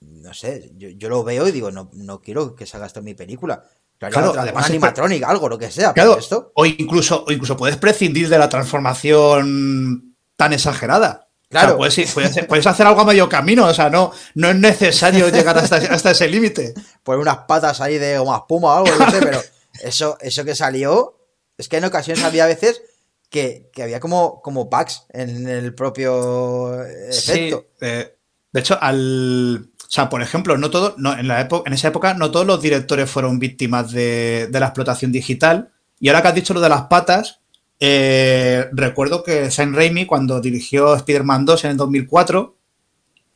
no 0.00 0.34
sé, 0.34 0.72
yo, 0.76 1.08
lo 1.08 1.22
veo 1.22 1.46
y 1.46 1.52
digo, 1.52 1.70
no, 1.70 1.88
no 1.92 2.20
quiero 2.20 2.56
que 2.56 2.66
salga 2.66 2.86
esto 2.86 2.98
en 2.98 3.04
mi 3.04 3.14
película. 3.14 3.62
Claro, 3.98 4.34
además 4.36 4.66
animatronic, 4.66 5.22
algo, 5.24 5.48
lo 5.48 5.58
que 5.58 5.70
sea. 5.70 5.92
Claro, 5.92 6.18
esto... 6.18 6.52
o, 6.54 6.66
incluso, 6.66 7.24
o 7.26 7.32
incluso 7.32 7.56
puedes 7.56 7.76
prescindir 7.76 8.28
de 8.28 8.38
la 8.38 8.48
transformación 8.48 10.16
tan 10.36 10.52
exagerada. 10.52 11.28
Claro. 11.48 11.78
puedes, 11.78 12.66
hacer 12.66 12.86
algo 12.86 13.00
a 13.00 13.04
medio 13.04 13.28
camino, 13.28 13.66
o 13.66 13.74
sea, 13.74 13.88
no, 13.88 14.12
no 14.34 14.50
es 14.50 14.56
necesario 14.56 15.28
llegar 15.32 15.56
hasta, 15.56 15.76
hasta 15.76 16.10
ese 16.10 16.28
límite. 16.28 16.74
Poner 17.02 17.20
unas 17.20 17.38
patas 17.48 17.80
ahí 17.80 17.98
de 17.98 18.18
goma 18.18 18.38
espuma 18.38 18.74
o 18.74 18.86
algo, 18.86 18.96
no 18.98 19.10
sé, 19.10 19.20
pero 19.20 19.40
eso, 19.80 20.18
eso 20.20 20.44
que 20.44 20.54
salió, 20.54 21.16
es 21.56 21.68
que 21.68 21.78
en 21.78 21.84
ocasiones 21.84 22.24
había 22.24 22.46
veces 22.46 22.82
que, 23.30 23.70
había 23.80 24.00
como, 24.00 24.40
como 24.42 24.68
packs 24.68 25.04
en 25.10 25.48
el 25.48 25.74
propio 25.74 26.82
efecto. 26.84 27.66
Sí, 27.78 27.86
eh, 27.86 28.16
de 28.52 28.60
hecho, 28.60 28.78
al, 28.80 29.70
o 29.86 29.90
sea, 29.90 30.08
por 30.08 30.20
ejemplo, 30.20 30.58
no 30.58 30.68
todo, 30.68 30.94
no, 30.98 31.16
en, 31.16 31.28
la 31.28 31.40
época, 31.40 31.68
en 31.68 31.74
esa 31.74 31.88
época 31.88 32.14
no 32.14 32.32
todos 32.32 32.44
los 32.44 32.60
directores 32.60 33.08
fueron 33.08 33.38
víctimas 33.38 33.92
de, 33.92 34.48
la 34.50 34.66
explotación 34.66 35.12
digital. 35.12 35.70
Y 36.00 36.08
ahora 36.08 36.22
que 36.22 36.28
has 36.28 36.34
dicho 36.34 36.54
lo 36.54 36.60
de 36.60 36.68
las 36.68 36.82
patas, 36.82 37.40
eh, 37.78 38.66
recuerdo 38.72 39.22
que 39.22 39.50
Sam 39.50 39.74
Raimi, 39.74 40.04
cuando 40.04 40.40
dirigió 40.40 40.94
Spider-Man 40.96 41.44
2 41.44 41.64
en 41.64 41.70
el 41.70 41.76
2004, 41.76 42.56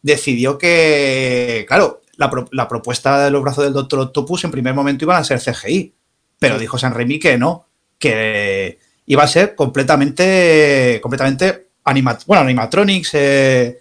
decidió 0.02 0.58
que, 0.58 1.64
claro, 1.68 2.02
la, 2.16 2.68
propuesta 2.68 3.24
de 3.24 3.30
los 3.30 3.42
brazos 3.42 3.64
del 3.64 3.72
Doctor 3.72 4.00
Octopus 4.00 4.44
en 4.44 4.50
primer 4.50 4.74
momento 4.74 5.04
iban 5.04 5.20
a 5.20 5.24
ser 5.24 5.40
CGI. 5.40 5.94
Pero 6.38 6.58
dijo 6.58 6.78
Sam 6.78 6.94
Raimi 6.94 7.18
que 7.20 7.38
no, 7.38 7.66
que 7.98 8.78
iba 9.06 9.22
a 9.22 9.28
ser 9.28 9.54
completamente, 9.54 10.98
completamente 11.00 11.68
bueno, 12.26 12.42
animatronics, 12.42 13.10
eh, 13.14 13.78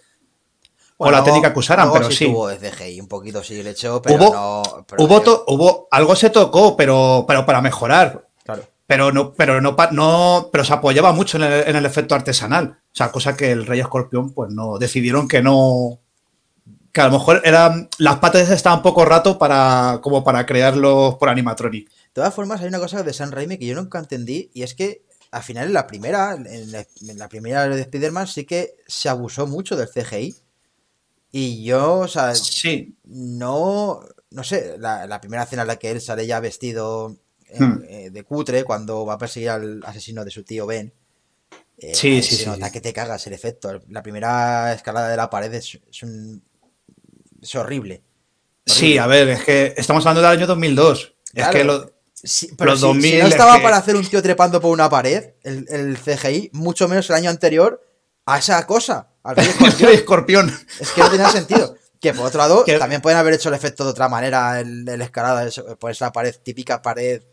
o 1.01 1.11
la 1.11 1.23
técnica 1.23 1.53
que 1.53 1.59
usaran, 1.59 1.91
pero 1.93 2.11
sí. 2.11 2.25
Hubo 2.25 2.49
un 2.49 3.07
poquito 3.07 3.41
sí 3.41 3.63
le 3.63 3.69
echó, 3.69 4.01
pero 4.01 4.17
no. 4.17 4.63
hubo, 4.97 5.43
hubo, 5.47 5.87
algo 5.91 6.15
se 6.15 6.29
tocó, 6.29 6.75
pero, 6.75 7.23
pero 7.25 7.45
para 7.45 7.61
mejorar. 7.61 8.27
Claro. 8.43 8.63
Pero 8.85 9.11
no, 9.11 9.33
pero 9.33 9.61
no, 9.61 9.77
no, 9.91 10.49
pero 10.51 10.65
se 10.65 10.73
apoyaba 10.73 11.13
mucho 11.13 11.37
en 11.37 11.75
el, 11.75 11.85
efecto 11.85 12.15
artesanal. 12.15 12.79
O 12.91 12.95
sea, 12.95 13.11
cosa 13.11 13.37
que 13.37 13.51
el 13.51 13.65
Rey 13.65 13.79
Escorpión, 13.79 14.33
pues 14.33 14.51
no, 14.51 14.77
decidieron 14.77 15.27
que 15.27 15.41
no. 15.41 15.99
Que 16.91 17.01
a 17.01 17.05
lo 17.05 17.11
mejor 17.11 17.41
eran. 17.45 17.87
Las 17.97 18.17
patas 18.17 18.49
estaban 18.49 18.81
poco 18.81 19.05
rato 19.05 19.37
para. 19.37 19.99
como 20.01 20.23
para 20.23 20.45
crearlos 20.45 21.15
por 21.15 21.29
animatronic. 21.29 21.87
De 21.87 21.93
todas 22.13 22.33
formas, 22.33 22.59
hay 22.59 22.67
una 22.67 22.79
cosa 22.79 23.03
de 23.03 23.13
San 23.13 23.31
Raimi 23.31 23.57
que 23.57 23.67
yo 23.67 23.75
nunca 23.75 23.99
entendí, 23.99 24.49
y 24.53 24.63
es 24.63 24.73
que 24.73 25.03
al 25.31 25.43
final 25.43 25.67
en 25.67 25.73
la 25.73 25.87
primera, 25.87 26.33
en 26.33 27.17
la, 27.17 27.29
primera 27.29 27.67
de 27.67 27.81
Spider-Man 27.81 28.27
sí 28.27 28.45
que 28.45 28.75
se 28.87 29.07
abusó 29.07 29.47
mucho 29.47 29.77
del 29.77 29.87
CGI. 29.87 30.35
Y 31.31 31.63
yo, 31.63 31.99
o 31.99 32.07
sea, 32.07 32.33
sí. 32.35 32.95
no, 33.05 34.01
no 34.31 34.43
sé, 34.43 34.75
la, 34.79 35.21
primera 35.21 35.43
escena 35.43 35.61
en 35.63 35.67
la 35.67 35.75
que 35.77 35.91
él 35.91 36.01
sale 36.01 36.25
ya 36.25 36.39
vestido 36.39 37.17
eh, 37.47 37.61
hmm. 37.61 37.83
eh, 37.87 38.09
de 38.09 38.23
cutre 38.23 38.63
cuando 38.63 39.05
va 39.05 39.13
a 39.13 39.17
perseguir 39.17 39.49
al 39.49 39.81
asesino 39.85 40.25
de 40.25 40.31
su 40.31 40.43
tío 40.43 40.65
Ben. 40.65 40.91
Eh, 41.77 41.93
sí, 41.93 42.21
sí, 42.21 42.35
se 42.35 42.45
nota 42.47 42.71
que 42.71 42.81
te 42.81 42.93
cagas 42.93 43.25
el 43.27 43.33
efecto. 43.33 43.81
La 43.89 44.03
primera 44.03 44.73
escalada 44.73 45.09
de 45.09 45.17
la 45.17 45.29
pared 45.29 45.53
es, 45.53 45.79
un, 46.03 46.41
es 47.41 47.55
horrible. 47.55 48.01
Sí, 48.65 48.97
a 48.97 49.07
ver, 49.07 49.29
es 49.29 49.43
que 49.43 49.73
estamos 49.77 50.05
hablando 50.05 50.21
del 50.21 50.37
año 50.37 50.47
2002. 50.47 51.15
es 51.33 51.47
que 51.47 51.63
lo, 51.63 51.91
pero 52.57 52.75
si, 52.75 53.17
no 53.17 53.27
estaba 53.27 53.61
para 53.61 53.77
hacer 53.77 53.95
un 53.95 54.05
tío 54.05 54.21
trepando 54.21 54.59
por 54.59 54.71
una 54.71 54.89
pared, 54.89 55.31
el, 55.43 55.97
CGI, 55.97 56.49
mucho 56.53 56.87
menos 56.87 57.09
el 57.09 57.15
año 57.15 57.29
anterior, 57.29 57.81
a 58.33 58.37
esa 58.37 58.65
cosa, 58.65 59.07
al 59.23 59.35
rey 59.79 59.95
escorpión. 59.95 60.53
Es 60.79 60.91
que 60.91 61.01
no 61.01 61.09
tenía 61.09 61.29
sentido. 61.29 61.75
Que 61.99 62.13
por 62.13 62.27
otro 62.27 62.37
lado, 62.37 62.63
también 62.79 63.01
pueden 63.01 63.19
haber 63.19 63.33
hecho 63.33 63.49
el 63.49 63.55
efecto 63.55 63.83
de 63.83 63.89
otra 63.89 64.07
manera, 64.07 64.59
el, 64.59 64.87
el 64.87 65.01
escalada, 65.01 65.49
por 65.79 65.91
esa 65.91 66.11
pared, 66.11 66.35
típica 66.43 66.81
pared. 66.81 67.23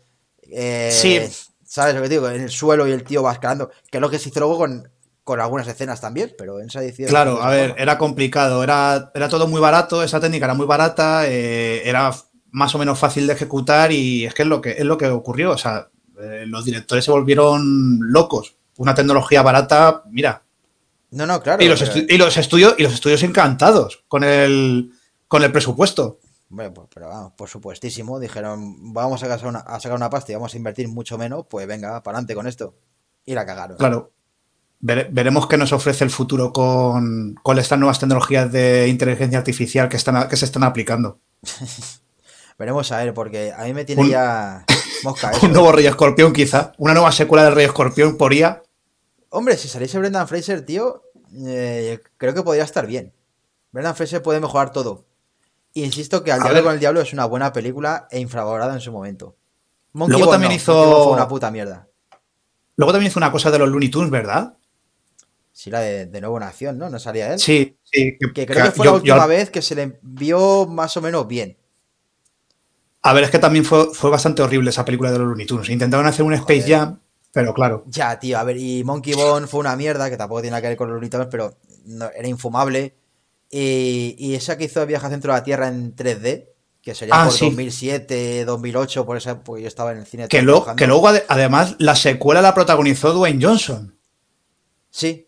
Eh, 0.41 0.89
sí. 0.91 1.19
¿Sabes 1.63 1.95
lo 1.95 2.01
que 2.01 2.09
digo? 2.09 2.29
En 2.29 2.41
el 2.41 2.49
suelo 2.49 2.87
y 2.87 2.91
el 2.91 3.03
tío 3.03 3.21
va 3.21 3.33
escalando. 3.33 3.69
Que 3.91 3.97
es 3.97 4.01
lo 4.01 4.09
que 4.09 4.19
se 4.19 4.29
hizo 4.29 4.39
luego 4.39 4.57
con, 4.57 4.89
con 5.23 5.39
algunas 5.39 5.67
escenas 5.67 6.01
también, 6.01 6.33
pero 6.37 6.59
en 6.59 6.67
esa 6.67 6.81
edición. 6.81 7.09
Claro, 7.09 7.43
a 7.43 7.49
ver, 7.49 7.75
era 7.77 7.97
complicado, 7.97 8.63
era, 8.63 9.11
era 9.13 9.29
todo 9.29 9.47
muy 9.47 9.59
barato, 9.59 10.01
esa 10.01 10.19
técnica 10.19 10.45
era 10.45 10.53
muy 10.53 10.65
barata, 10.65 11.27
eh, 11.27 11.87
era 11.87 12.13
más 12.51 12.73
o 12.73 12.77
menos 12.77 12.97
fácil 12.97 13.27
de 13.27 13.33
ejecutar 13.33 13.91
y 13.91 14.25
es 14.25 14.33
que 14.33 14.43
es 14.43 14.47
lo 14.47 14.61
que, 14.61 14.71
es 14.71 14.85
lo 14.85 14.97
que 14.97 15.07
ocurrió. 15.07 15.51
O 15.51 15.57
sea, 15.57 15.89
eh, 16.19 16.45
los 16.47 16.65
directores 16.65 17.05
se 17.05 17.11
volvieron 17.11 17.99
locos. 18.11 18.55
Una 18.77 18.95
tecnología 18.95 19.41
barata, 19.41 20.03
mira. 20.09 20.43
No, 21.11 21.25
no, 21.25 21.41
claro. 21.41 21.63
Y 21.63 21.67
los, 21.67 21.81
estudios, 21.81 22.75
y 22.77 22.83
los 22.83 22.93
estudios 22.93 23.23
encantados 23.23 24.03
con 24.07 24.23
el, 24.23 24.91
con 25.27 25.43
el 25.43 25.51
presupuesto. 25.51 26.19
Bueno, 26.49 26.73
pues, 26.73 26.87
pero 26.93 27.09
vamos, 27.09 27.33
por 27.33 27.49
supuestísimo. 27.49 28.19
Dijeron, 28.19 28.93
vamos 28.93 29.21
a 29.23 29.27
sacar, 29.27 29.47
una, 29.47 29.59
a 29.59 29.79
sacar 29.79 29.97
una 29.97 30.09
pasta 30.09 30.31
y 30.31 30.35
vamos 30.35 30.53
a 30.53 30.57
invertir 30.57 30.87
mucho 30.87 31.17
menos. 31.17 31.45
Pues 31.49 31.67
venga, 31.67 32.01
para 32.03 32.17
adelante 32.17 32.35
con 32.35 32.47
esto. 32.47 32.75
Y 33.25 33.33
la 33.33 33.45
cagaron. 33.45 33.77
Claro. 33.77 34.11
veremos 34.79 35.47
qué 35.47 35.57
nos 35.57 35.73
ofrece 35.73 36.03
el 36.03 36.09
futuro 36.09 36.51
con, 36.53 37.35
con 37.43 37.59
estas 37.59 37.79
nuevas 37.79 37.99
tecnologías 37.99 38.51
de 38.51 38.87
inteligencia 38.87 39.37
artificial 39.37 39.89
que, 39.89 39.97
están, 39.97 40.27
que 40.27 40.37
se 40.37 40.45
están 40.45 40.63
aplicando. 40.63 41.19
Veremos 42.57 42.91
a 42.91 42.97
ver, 42.97 43.13
porque 43.13 43.53
a 43.55 43.65
mí 43.65 43.73
me 43.73 43.85
tiene 43.85 44.09
ya 44.09 44.65
mosca. 45.03 45.31
un 45.43 45.53
nuevo 45.53 45.71
Rey 45.71 45.85
Escorpión, 45.85 46.33
quizá. 46.33 46.73
Una 46.77 46.93
nueva 46.93 47.11
secuela 47.11 47.43
del 47.43 47.53
Rey 47.53 47.65
Escorpión 47.65 48.17
por 48.17 48.33
IA. 48.33 48.63
Hombre, 49.29 49.57
si 49.57 49.67
saliese 49.67 49.99
Brendan 49.99 50.27
Fraser, 50.27 50.65
tío, 50.65 51.03
eh, 51.45 51.99
creo 52.17 52.33
que 52.33 52.43
podría 52.43 52.63
estar 52.63 52.87
bien. 52.87 53.13
Brendan 53.71 53.95
Fraser 53.95 54.21
puede 54.21 54.39
mejorar 54.39 54.71
todo. 54.71 55.05
insisto 55.73 56.23
que 56.23 56.31
Al 56.31 56.41
Diablo 56.41 56.63
con 56.63 56.73
el 56.73 56.79
Diablo 56.79 57.01
es 57.01 57.13
una 57.13 57.25
buena 57.25 57.53
película 57.53 58.07
e 58.09 58.19
infravalorada 58.19 58.73
en 58.73 58.81
su 58.81 58.91
momento. 58.91 59.35
Luego 59.93 60.29
también 60.29 60.51
hizo. 60.51 61.03
Fue 61.05 61.13
una 61.13 61.27
puta 61.27 61.51
mierda. 61.51 61.87
Luego 62.75 62.91
también 62.91 63.09
hizo 63.09 63.19
una 63.19 63.31
cosa 63.31 63.49
de 63.49 63.59
los 63.59 63.69
Looney 63.69 63.89
Tunes, 63.89 64.11
¿verdad? 64.11 64.55
Sí, 65.51 65.71
la 65.71 65.79
de, 65.79 66.21
Nuevo 66.21 66.39
Nación, 66.39 66.77
¿no? 66.77 66.87
¿No 66.89 66.99
salía 66.99 67.33
él? 67.33 67.39
Sí, 67.39 67.75
sí. 67.83 68.15
Que, 68.33 68.45
creo 68.45 68.65
que, 68.65 68.71
fue 68.71 68.85
la 68.85 68.93
última 68.93 69.25
vez 69.25 69.49
que 69.49 69.63
se 69.63 69.73
le 69.73 69.97
vio 70.03 70.67
más 70.67 70.95
o 70.97 71.01
menos 71.01 71.27
bien. 71.27 71.57
A 73.01 73.13
ver, 73.13 73.23
es 73.23 73.31
que 73.31 73.39
también 73.39 73.65
fue, 73.65 73.91
fue 73.93 74.11
bastante 74.11 74.43
horrible 74.43 74.69
esa 74.69 74.85
película 74.85 75.11
de 75.11 75.17
los 75.17 75.27
Looney 75.27 75.47
Tunes. 75.47 75.69
Intentaron 75.69 76.05
hacer 76.05 76.23
un 76.23 76.33
Space 76.33 76.65
Jam, 76.67 76.99
pero 77.37 77.53
claro. 77.53 77.83
Ya, 77.85 78.17
tío, 78.17 78.39
a 78.39 78.43
ver, 78.43 78.57
y 78.57 78.83
Monkey 78.83 79.13
Bone 79.13 79.45
fue 79.45 79.59
una 79.59 79.75
mierda, 79.75 80.09
que 80.09 80.17
tampoco 80.17 80.41
tiene 80.41 80.53
nada 80.53 80.61
que 80.63 80.69
ver 80.69 80.77
con 80.77 80.89
los 80.89 80.99
Looney 80.99 81.27
pero 81.29 81.55
era 82.15 82.27
infumable. 82.27 82.95
Y, 83.51 84.33
esa 84.33 84.57
que 84.57 84.63
hizo 84.63 84.83
Viaje 84.87 85.05
al 85.05 85.11
Centro 85.11 85.31
de 85.31 85.37
la 85.37 85.43
Tierra 85.43 85.67
en 85.67 85.95
3D, 85.95 86.47
que 86.81 86.95
sería 86.95 87.13
ah, 87.13 87.25
por 87.25 87.39
2007, 87.39 88.43
2008, 88.43 89.05
por 89.05 89.17
eso 89.17 89.39
pues 89.43 89.61
yo 89.61 89.67
estaba 89.67 89.91
en 89.91 89.99
el 89.99 90.07
cine. 90.07 90.27
Que, 90.29 90.39
que 90.39 90.87
luego, 90.87 91.09
además, 91.27 91.75
la 91.77 91.95
secuela 91.95 92.41
la 92.41 92.55
protagonizó 92.55 93.13
Dwayne 93.13 93.45
Johnson. 93.45 93.95
Sí. 94.89 95.27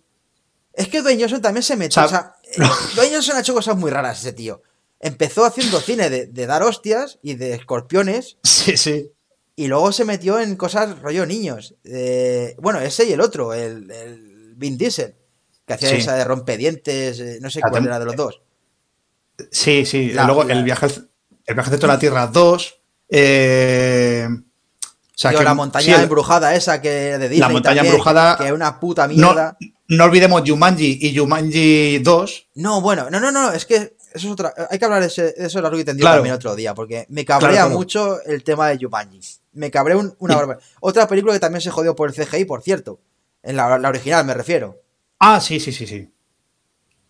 Es 0.73 0.87
que 0.87 1.03
Dwayne 1.03 1.21
Johnson 1.21 1.43
también 1.43 1.61
se 1.61 1.75
metió. 1.75 2.03
O 2.03 2.07
sea, 2.07 2.37
eh, 2.43 2.57
Dwayne 2.95 3.13
Johnson 3.13 3.37
ha 3.37 3.41
hecho 3.41 3.53
cosas 3.53 3.77
muy 3.77 3.91
raras, 3.91 4.17
ese 4.17 4.33
tío 4.33 4.63
empezó 4.99 5.45
haciendo 5.45 5.79
cine 5.79 6.09
de, 6.09 6.45
dar 6.45 6.63
hostias 6.63 7.19
y 7.21 7.35
de 7.35 7.53
escorpiones. 7.53 8.37
Sí, 8.43 8.77
sí. 8.77 9.11
Y 9.59 9.67
luego 9.67 9.91
se 9.91 10.05
metió 10.05 10.39
en 10.39 10.55
cosas 10.55 11.01
rollo 11.01 11.25
niños. 11.25 11.75
bueno, 12.59 12.79
ese 12.79 13.03
y 13.03 13.11
el 13.11 13.19
otro, 13.19 13.53
el, 13.53 13.91
el 13.91 14.53
Vin 14.55 14.77
Diesel, 14.77 15.15
que 15.67 15.73
hacía 15.73 15.91
esa 15.91 16.15
de 16.15 16.23
rompedientes, 16.23 17.19
eh, 17.19 17.39
no 17.41 17.49
sé 17.49 17.59
cuál 17.59 17.85
era 17.85 17.99
de 17.99 18.05
los 18.05 18.15
dos. 18.15 18.41
Sí, 19.51 19.85
sí. 19.85 20.13
luego 20.13 20.43
el 20.43 20.63
viaje 20.63 20.87
el 21.45 21.55
viaje 21.55 21.71
de 21.71 21.77
toda 21.77 21.95
la 21.95 21.99
Tierra 21.99 22.27
2. 22.27 22.79
Eh, 23.09 24.29
o 24.29 24.41
sea, 25.13 25.31
que, 25.31 25.43
la 25.43 25.53
montaña 25.53 26.03
embrujada 26.03 26.55
esa 26.55 26.81
que 26.81 26.89
de 26.89 27.27
Disney 27.27 27.39
La 27.39 27.49
montaña 27.49 27.81
embrujada. 27.81 28.37
Que 28.37 28.45
es 28.45 28.53
una 28.53 28.79
puta 28.79 29.09
mierda. 29.09 29.57
No, 29.89 30.05
olvidemos 30.05 30.41
Jumanji 30.47 30.99
y 31.01 31.17
Jumanji 31.17 31.99
2. 31.99 32.47
No, 32.55 32.79
bueno, 32.79 33.09
no, 33.09 33.19
no, 33.19 33.29
no, 33.29 33.51
es 33.51 33.65
que 33.65 33.75
eso 33.75 33.97
es 34.13 34.25
otra. 34.27 34.53
Hay 34.69 34.79
que 34.79 34.85
hablar 34.85 35.01
de, 35.01 35.33
eso 35.35 35.61
largo 35.61 35.77
y 35.77 35.83
tendido 35.83 36.07
también 36.07 36.33
otro 36.33 36.55
día, 36.55 36.73
porque 36.73 37.05
me 37.09 37.25
cabrea 37.25 37.67
mucho 37.67 38.23
el 38.23 38.41
tema 38.45 38.69
de 38.69 38.77
Jumanji. 38.77 39.19
Me 39.51 39.71
cabrea 39.71 39.97
una 39.97 40.35
barbaridad. 40.35 40.63
Otra 40.79 41.07
película 41.07 41.33
que 41.33 41.39
también 41.39 41.61
se 41.61 41.71
jodió 41.71 41.95
por 41.95 42.09
el 42.09 42.15
CGI, 42.15 42.45
por 42.45 42.61
cierto. 42.61 42.99
En 43.41 43.55
la, 43.55 43.67
original, 43.67 44.25
me 44.25 44.33
refiero. 44.33 44.81
Ah, 45.19 45.39
sí, 45.41 45.59
sí, 45.59 45.71
sí, 45.71 45.87
sí. 45.87 46.09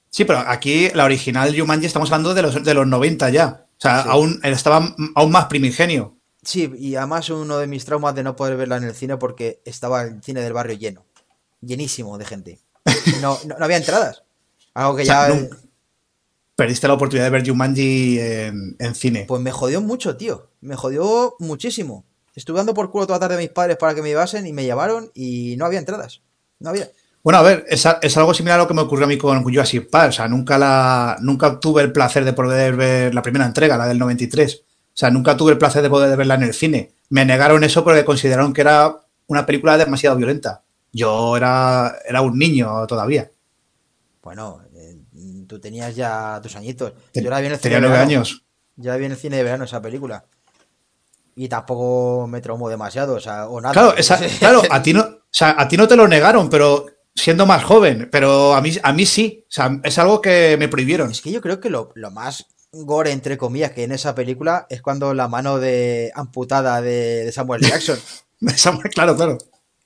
Sí, 0.09 0.25
pero 0.25 0.39
aquí 0.39 0.89
la 0.93 1.05
original 1.05 1.55
Jumanji 1.57 1.85
estamos 1.85 2.09
hablando 2.09 2.33
de 2.33 2.41
los, 2.41 2.63
de 2.63 2.73
los 2.73 2.87
90 2.87 3.29
ya. 3.29 3.65
O 3.77 3.81
sea, 3.81 4.01
aún 4.01 4.39
estaba 4.43 4.95
aún 5.15 5.31
más 5.31 5.45
primigenio. 5.45 6.17
Sí, 6.41 6.71
y 6.77 6.95
además 6.95 7.29
uno 7.29 7.57
de 7.57 7.67
mis 7.67 7.85
traumas 7.85 8.15
de 8.15 8.23
no 8.23 8.35
poder 8.35 8.57
verla 8.57 8.77
en 8.77 8.85
el 8.85 8.95
cine 8.95 9.17
porque 9.17 9.61
estaba 9.65 10.03
el 10.03 10.23
cine 10.23 10.41
del 10.41 10.53
barrio 10.53 10.77
lleno. 10.77 11.05
Llenísimo 11.61 12.17
de 12.17 12.25
gente. 12.25 12.59
No, 13.21 13.37
no, 13.45 13.55
había 13.59 13.77
entradas. 13.77 14.23
Algo 14.73 14.95
que 14.95 15.05
ya 15.05 15.29
perdiste 16.55 16.89
la 16.89 16.95
oportunidad 16.95 17.25
de 17.25 17.29
ver 17.29 17.47
Jumanji 17.47 18.19
en, 18.19 18.75
en, 18.79 18.95
cine. 18.95 19.25
Pues 19.27 19.41
me 19.41 19.51
jodió 19.51 19.79
mucho, 19.79 20.17
tío. 20.17 20.49
Me 20.59 20.75
jodió 20.75 21.35
muchísimo. 21.39 22.05
Estuve 22.39 22.55
dando 22.55 22.73
por 22.73 22.89
culo 22.89 23.05
toda 23.05 23.17
la 23.17 23.27
tarde 23.27 23.35
a 23.35 23.37
mis 23.37 23.49
padres 23.49 23.75
para 23.75 23.93
que 23.93 24.01
me 24.01 24.07
llevasen 24.07 24.47
y 24.47 24.53
me 24.53 24.63
llevaron 24.63 25.11
y 25.13 25.55
no 25.57 25.65
había 25.65 25.77
entradas. 25.77 26.21
No 26.59 26.69
había. 26.69 26.89
Bueno, 27.21 27.37
a 27.37 27.41
ver, 27.41 27.65
es, 27.67 27.85
algo 27.85 28.33
similar 28.33 28.57
a 28.57 28.63
lo 28.63 28.67
que 28.67 28.73
me 28.73 28.81
ocurrió 28.81 29.03
a 29.03 29.09
mí 29.09 29.17
con 29.17 29.43
Jurassic 29.43 29.89
Park. 29.89 30.09
O 30.09 30.11
sea, 30.13 30.29
nunca, 30.29 30.57
la, 30.57 31.17
nunca 31.19 31.59
tuve 31.59 31.81
el 31.81 31.91
placer 31.91 32.23
de 32.23 32.31
poder 32.31 32.77
ver 32.77 33.13
la 33.13 33.21
primera 33.21 33.45
entrega, 33.45 33.75
la 33.75 33.87
del 33.87 33.99
93. 33.99 34.55
O 34.55 34.61
sea, 34.93 35.09
nunca 35.09 35.35
tuve 35.35 35.51
el 35.51 35.57
placer 35.57 35.81
de 35.81 35.89
poder 35.89 36.15
verla 36.15 36.35
en 36.35 36.43
el 36.43 36.53
cine. 36.53 36.93
Me 37.09 37.25
negaron 37.25 37.61
eso 37.65 37.83
porque 37.83 38.05
consideraron 38.05 38.53
que 38.53 38.61
era 38.61 38.95
una 39.27 39.45
película 39.45 39.77
demasiado 39.77 40.15
violenta. 40.15 40.63
Yo 40.93 41.35
era, 41.35 41.93
era 42.07 42.21
un 42.21 42.39
niño 42.39 42.87
todavía. 42.87 43.29
Bueno, 44.23 44.61
tú 45.45 45.59
tenías 45.59 45.93
ya 45.93 46.39
tus 46.41 46.55
añitos. 46.55 46.93
Yo 47.13 47.29
la 47.29 47.41
vi 47.41 47.47
en 47.47 47.51
el 47.51 47.59
cine 47.59 47.75
Tenía 47.75 47.89
nueve 47.89 48.01
años. 48.01 48.45
Yo 48.77 48.91
la 48.91 48.97
vi 48.97 49.03
en 49.03 49.11
el 49.11 49.17
cine 49.17 49.35
de 49.35 49.43
verano 49.43 49.65
esa 49.65 49.81
película. 49.81 50.23
Y 51.35 51.47
tampoco 51.47 52.27
me 52.27 52.41
traumó 52.41 52.69
demasiado, 52.69 53.15
o 53.15 53.19
sea, 53.19 53.47
o 53.47 53.61
nada. 53.61 53.73
Claro, 53.73 53.95
claro 54.39 54.61
a, 54.69 54.81
ti 54.81 54.93
no, 54.93 55.01
o 55.01 55.19
sea, 55.31 55.55
a 55.57 55.67
ti 55.67 55.77
no 55.77 55.87
te 55.87 55.95
lo 55.95 56.07
negaron, 56.07 56.49
pero 56.49 56.85
siendo 57.15 57.45
más 57.45 57.63
joven, 57.63 58.09
pero 58.11 58.53
a 58.53 58.61
mí, 58.61 58.71
a 58.81 58.93
mí 58.93 59.05
sí. 59.05 59.45
O 59.47 59.51
sea, 59.51 59.79
es 59.83 59.97
algo 59.99 60.21
que 60.21 60.57
me 60.57 60.67
prohibieron. 60.67 61.11
Es 61.11 61.21
que 61.21 61.31
yo 61.31 61.41
creo 61.41 61.59
que 61.59 61.69
lo, 61.69 61.91
más 62.11 62.47
gore, 62.71 63.11
entre 63.11 63.37
comillas, 63.37 63.71
que 63.71 63.83
en 63.83 63.91
esa 63.91 64.15
película 64.15 64.67
es 64.69 64.81
cuando 64.81 65.13
la 65.13 65.27
mano 65.27 65.59
de 65.59 66.11
amputada 66.15 66.81
de, 66.81 67.25
de 67.25 67.31
Samuel 67.31 67.61
Jackson. 67.61 67.99
Samuel, 68.55 68.89
claro, 68.89 69.15
claro 69.15 69.37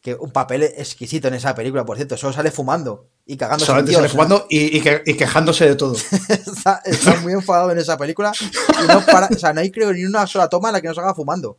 que 0.04 0.16
un 0.16 0.32
papel 0.32 0.64
exquisito 0.64 1.30
en 1.30 1.36
esa 1.36 1.56
película, 1.56 1.86
por 1.86 1.96
cierto, 1.96 2.18
solo 2.18 2.34
sale 2.34 2.52
fumando 2.52 3.08
y 3.26 3.38
cagándose. 3.38 3.68
Solamente 3.68 3.94
sale 3.94 4.10
fumando 4.10 4.46
y, 4.50 4.82
quejándose 4.82 5.66
de 5.66 5.76
todo. 5.76 5.96
está, 6.86 7.16
muy 7.22 7.32
enfadado 7.32 7.72
en 7.72 7.78
esa 7.78 7.98
película 7.98 8.34
y 8.84 8.88
no 8.88 9.06
para, 9.06 9.28
o 9.28 9.40
sea, 9.40 9.54
no 9.54 9.62
hay 9.62 9.72
creo 9.72 9.94
ni 9.94 10.04
una 10.04 10.28
sola 10.28 10.50
toma 10.50 10.70
en 10.70 10.74
la 10.74 10.82
que 10.82 10.90
no 10.90 10.94
salga 10.94 11.16
fumando. 11.16 11.58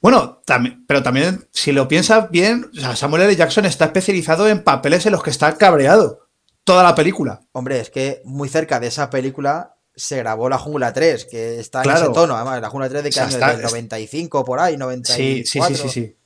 Bueno, 0.00 0.42
pero 0.86 1.02
también, 1.02 1.48
si 1.52 1.72
lo 1.72 1.86
piensas 1.86 2.30
bien, 2.30 2.70
Samuel 2.94 3.24
L. 3.24 3.36
Jackson 3.36 3.66
está 3.66 3.84
especializado 3.84 4.48
en 4.48 4.64
papeles 4.64 5.04
en 5.04 5.12
los 5.12 5.22
que 5.22 5.30
está 5.30 5.54
cabreado 5.58 6.28
toda 6.64 6.82
la 6.82 6.94
película. 6.94 7.42
Hombre, 7.52 7.80
es 7.80 7.90
que 7.90 8.22
muy 8.24 8.48
cerca 8.48 8.80
de 8.80 8.86
esa 8.86 9.10
película 9.10 9.76
se 9.94 10.16
grabó 10.16 10.48
La 10.48 10.56
Jungla 10.56 10.94
3, 10.94 11.26
que 11.26 11.60
está 11.60 11.82
en 11.82 11.90
ese 11.90 12.08
tono, 12.08 12.36
además, 12.36 12.62
La 12.62 12.70
Jungla 12.70 12.88
3 12.88 13.04
de 13.04 13.10
qué 13.10 13.20
año, 13.20 13.38
del 13.38 13.62
95 13.62 14.44
por 14.46 14.60
ahí, 14.60 14.78
94. 14.78 15.14
Sí, 15.14 15.44
sí, 15.44 15.60
sí, 15.60 15.74
sí, 15.74 15.88
sí. 15.90 16.16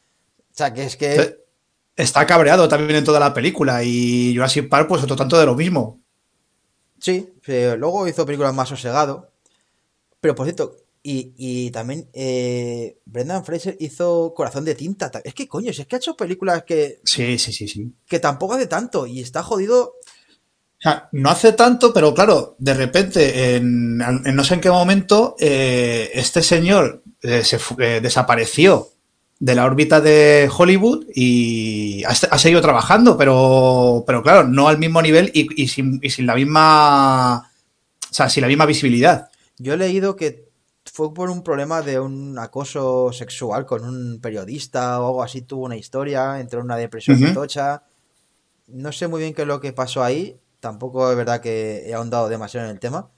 O 0.61 0.63
sea, 0.63 0.75
que 0.75 0.85
es 0.85 0.97
que 0.97 1.39
está 1.97 2.27
cabreado 2.27 2.69
también 2.69 2.97
en 2.97 3.05
toda 3.05 3.19
la 3.19 3.33
película 3.33 3.83
y 3.83 4.35
Jurassic 4.35 4.69
Park 4.69 4.89
pues 4.89 5.03
otro 5.03 5.17
tanto 5.17 5.39
de 5.39 5.47
lo 5.47 5.55
mismo. 5.55 6.03
Sí, 6.99 7.33
luego 7.47 8.07
hizo 8.07 8.27
películas 8.27 8.53
más 8.53 8.69
sosegado. 8.69 9.31
Pero 10.21 10.35
por 10.35 10.45
cierto, 10.45 10.77
Y, 11.03 11.71
también 11.71 12.11
eh, 12.13 12.99
Brendan 13.07 13.43
Fraser 13.43 13.75
hizo 13.81 14.35
Corazón 14.37 14.67
de 14.67 14.75
Tinta. 14.75 15.11
Es 15.25 15.33
que 15.33 15.49
coño, 15.49 15.73
si 15.73 15.81
es 15.81 15.87
que 15.87 15.97
ha 15.97 15.99
hecho 15.99 16.15
películas 16.15 16.65
que. 16.65 17.01
Sí, 17.05 17.39
sí, 17.39 17.55
sí, 17.55 17.67
sí. 17.67 17.91
Que 18.07 18.21
tampoco 18.21 18.53
hace 18.53 18.67
tanto 18.67 19.07
y 19.07 19.23
está 19.23 19.43
jodido. 19.43 19.95
O 20.79 20.83
sea, 20.83 21.09
no 21.13 21.31
hace 21.31 21.55
tanto, 21.55 21.95
pero 21.95 22.13
claro, 22.13 22.55
de 22.59 22.75
repente, 22.75 23.57
en, 23.57 23.97
no 23.97 24.45
sé 24.45 24.55
en 24.55 24.61
qué 24.61 24.71
momento, 24.71 25.37
eh, 25.39 26.11
este 26.13 26.43
señor 26.43 27.03
eh, 27.23 27.45
se 27.45 27.59
desapareció 28.03 28.91
de 29.41 29.55
la 29.55 29.65
órbita 29.65 30.03
de 30.03 30.51
Hollywood 30.55 31.07
y 31.15 32.05
ha, 32.05 32.15
seguido 32.15 32.61
trabajando, 32.61 33.17
pero, 33.17 34.05
pero 34.07 34.23
claro, 34.23 34.45
no 34.45 34.69
al 34.69 34.79
mismo 34.79 35.01
nivel 35.01 35.31
y, 35.35 35.67
sin, 35.69 35.99
y 36.03 36.11
sin 36.11 36.27
la 36.27 36.35
misma. 36.35 37.51
O 38.11 38.15
sea, 38.15 38.29
sin 38.29 38.43
la 38.43 38.49
misma 38.49 38.67
visibilidad. 38.67 39.31
Yo 39.57 39.75
he 39.75 39.77
leído 39.79 40.15
que 40.15 40.51
fue 40.85 41.15
por 41.15 41.31
un 41.31 41.43
problema 41.43 41.81
de 41.81 41.99
un 41.99 42.39
acoso 42.39 43.13
sexual 43.13 43.65
con 43.65 43.85
un 43.85 44.21
periodista 44.21 45.01
o 45.01 45.07
algo 45.07 45.23
así, 45.23 45.41
tuvo 45.43 45.65
una 45.65 45.77
historia, 45.77 46.39
entró 46.39 46.61
en 46.61 46.67
una 46.67 46.77
depresión 46.77 47.33
tocha. 47.33 47.85
No 48.67 48.93
sé 48.93 49.09
muy 49.09 49.23
bien 49.23 49.33
qué 49.33 49.43
es 49.43 49.49
lo 49.49 49.61
que 49.61 49.73
pasó 49.73 50.03
ahí, 50.05 50.39
tampoco 50.61 51.11
es 51.11 51.17
verdad 51.17 51.41
que 51.41 51.89
he 51.89 51.95
ahondado 51.95 52.29
demasiado 52.29 52.67
en 52.67 52.73
el 52.73 52.81
tema. 52.81 53.11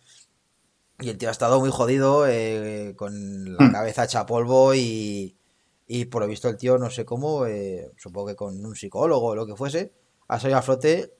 Y 1.00 1.08
el 1.08 1.18
tío 1.18 1.30
ha 1.30 1.32
estado 1.32 1.58
muy 1.58 1.70
jodido, 1.70 2.28
eh, 2.28 2.94
con 2.96 3.56
la 3.56 3.66
hmm. 3.66 3.72
cabeza 3.72 4.04
hecha 4.04 4.24
polvo 4.24 4.74
y, 4.74 5.36
y 5.94 6.06
por 6.06 6.22
lo 6.22 6.28
visto 6.28 6.48
el 6.48 6.56
tío, 6.56 6.78
no 6.78 6.88
sé 6.88 7.04
cómo, 7.04 7.44
eh, 7.44 7.92
supongo 7.98 8.28
que 8.28 8.34
con 8.34 8.64
un 8.64 8.74
psicólogo 8.74 9.26
o 9.26 9.34
lo 9.34 9.46
que 9.46 9.56
fuese, 9.56 9.92
ha 10.26 10.40
salido 10.40 10.58
a 10.58 10.62
flote 10.62 11.12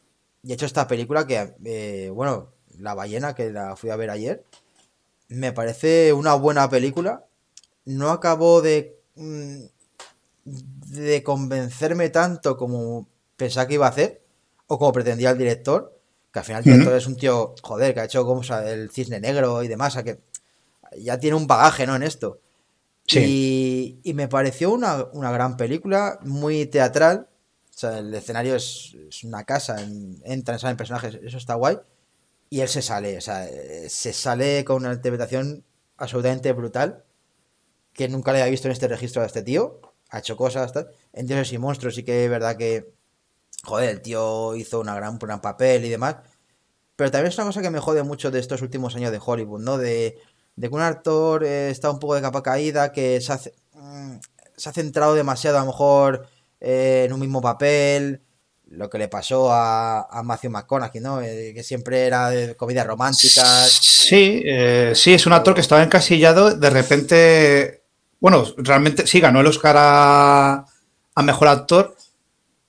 y 0.43 0.51
ha 0.51 0.55
hecho 0.55 0.65
esta 0.65 0.87
película 0.89 1.27
que, 1.27 1.55
eh, 1.65 2.11
bueno, 2.11 2.49
La 2.79 2.95
ballena, 2.95 3.35
que 3.35 3.51
la 3.51 3.77
fui 3.77 3.91
a 3.91 3.97
ver 3.97 4.09
ayer, 4.09 4.45
me 5.29 5.53
parece 5.53 6.15
una 6.15 6.33
buena 6.35 6.71
película. 6.71 7.27
No 7.85 8.09
acabó 8.11 8.63
de, 8.63 8.99
mm, 9.17 9.65
de 10.45 11.23
convencerme 11.23 12.09
tanto 12.09 12.57
como 12.57 13.07
pensaba 13.37 13.69
que 13.69 13.75
iba 13.75 13.87
a 13.87 13.91
hacer, 13.91 14.23
o 14.69 14.79
como 14.79 14.93
pretendía 14.93 15.33
el 15.33 15.39
director, 15.39 15.99
que 16.33 16.39
al 16.39 16.45
final 16.47 16.63
el 16.65 16.73
director 16.73 16.95
es 16.97 17.07
un 17.07 17.17
tío, 17.17 17.55
joder, 17.63 17.93
que 17.93 18.01
ha 18.01 18.05
hecho 18.05 18.25
como 18.25 18.41
el 18.65 18.91
cisne 18.91 19.21
negro 19.21 19.63
y 19.63 19.69
demás, 19.69 19.97
a 19.99 20.03
que 20.03 20.21
ya 20.99 21.19
tiene 21.19 21.37
un 21.37 21.47
bagaje, 21.47 21.87
¿no? 21.87 21.95
En 21.95 22.03
esto. 22.05 22.41
Sí. 23.07 24.01
Y, 24.03 24.15
me 24.15 24.29
pareció 24.29 24.73
una, 24.73 25.05
gran 25.13 25.57
película, 25.57 26.19
muy 26.23 26.67
teatral. 26.67 27.29
O 27.71 27.79
sea, 27.79 27.99
el 27.99 28.15
escenario 28.15 28.55
es, 28.55 28.95
una 29.25 29.45
casa, 29.45 29.77
entran, 30.25 30.59
salen 30.59 30.77
personajes, 30.77 31.19
eso 31.23 31.39
está 31.39 31.55
guay 31.55 31.79
y 32.53 32.61
él 32.61 32.69
se 32.69 32.83
sale, 32.83 33.17
o 33.17 33.21
sea, 33.23 33.49
se 33.89 34.13
sale 34.13 34.63
con 34.63 34.85
una 34.85 34.93
interpretación 34.93 35.65
absolutamente 35.97 36.53
brutal 36.53 37.03
que 37.95 38.11
nunca 38.11 38.31
le 38.31 38.43
había 38.43 38.51
visto 38.51 38.69
en 38.69 38.73
este 38.73 38.89
registro 38.89 39.23
a 39.23 39.25
este 39.25 39.43
tío. 39.43 39.81
Ha 40.11 40.19
hecho 40.19 40.37
cosas, 40.37 40.71
tal. 40.71 40.91
En 41.15 41.27
Dioses 41.27 41.51
y 41.55 41.57
Monstruos 41.57 41.95
sí 41.95 42.03
que 42.03 42.25
es 42.25 42.31
verdad 42.31 42.59
que, 42.59 42.93
joder, 43.65 43.89
el 43.89 44.03
tío 44.03 44.55
hizo 44.55 44.81
una 44.81 44.95
gran, 44.95 45.19
gran 45.19 45.41
papel 45.41 45.87
y 45.87 45.89
demás. 45.89 46.17
Pero 46.95 47.11
también 47.11 47.29
es 47.29 47.39
una 47.39 47.47
cosa 47.47 47.63
que 47.63 47.71
me 47.71 47.81
jode 47.81 48.03
mucho 48.03 48.31
de 48.31 48.41
estos 48.41 48.61
últimos 48.61 48.95
años 48.97 49.13
de 49.13 49.21
Hollywood, 49.25 49.63
¿no? 49.63 49.79
De, 49.79 50.19
de 50.57 50.69
que 50.69 50.75
un 50.75 50.81
actor 50.81 51.45
eh, 51.45 51.71
está 51.71 51.91
un 51.91 51.99
poco 51.99 52.15
de 52.15 52.23
capa 52.23 52.43
caída, 52.43 52.93
que 52.93 53.21
se, 53.21 53.33
hace, 53.33 53.55
mm, 53.75 54.17
se 54.57 54.69
ha 54.69 54.73
centrado 54.73 55.15
demasiado 55.15 55.59
a 55.59 55.61
lo 55.61 55.67
mejor 55.67 56.27
eh, 56.61 57.05
en 57.07 57.13
un 57.13 57.21
mismo 57.21 57.41
papel 57.41 58.23
lo 58.69 58.89
que 58.89 58.97
le 58.97 59.09
pasó 59.09 59.53
a, 59.53 60.03
a 60.03 60.23
Matthew 60.23 60.51
McConaughey, 60.51 61.01
¿no? 61.03 61.21
Eh, 61.21 61.53
que 61.55 61.63
siempre 61.63 62.07
era 62.07 62.31
de 62.31 62.57
comedias 62.57 62.87
románticas. 62.87 63.71
Sí, 63.71 64.43
sí, 64.95 65.13
es 65.13 65.27
un 65.27 65.35
actor 65.35 65.55
que 65.55 65.61
estaba 65.61 65.83
encasillado, 65.83 66.55
de 66.55 66.71
repente, 66.71 67.83
bueno, 68.19 68.47
realmente 68.57 69.07
sí, 69.07 69.21
ganó 69.21 69.41
el 69.41 69.47
Oscar 69.49 69.77
a, 69.79 70.65
Mejor 71.23 71.49
Actor, 71.49 71.97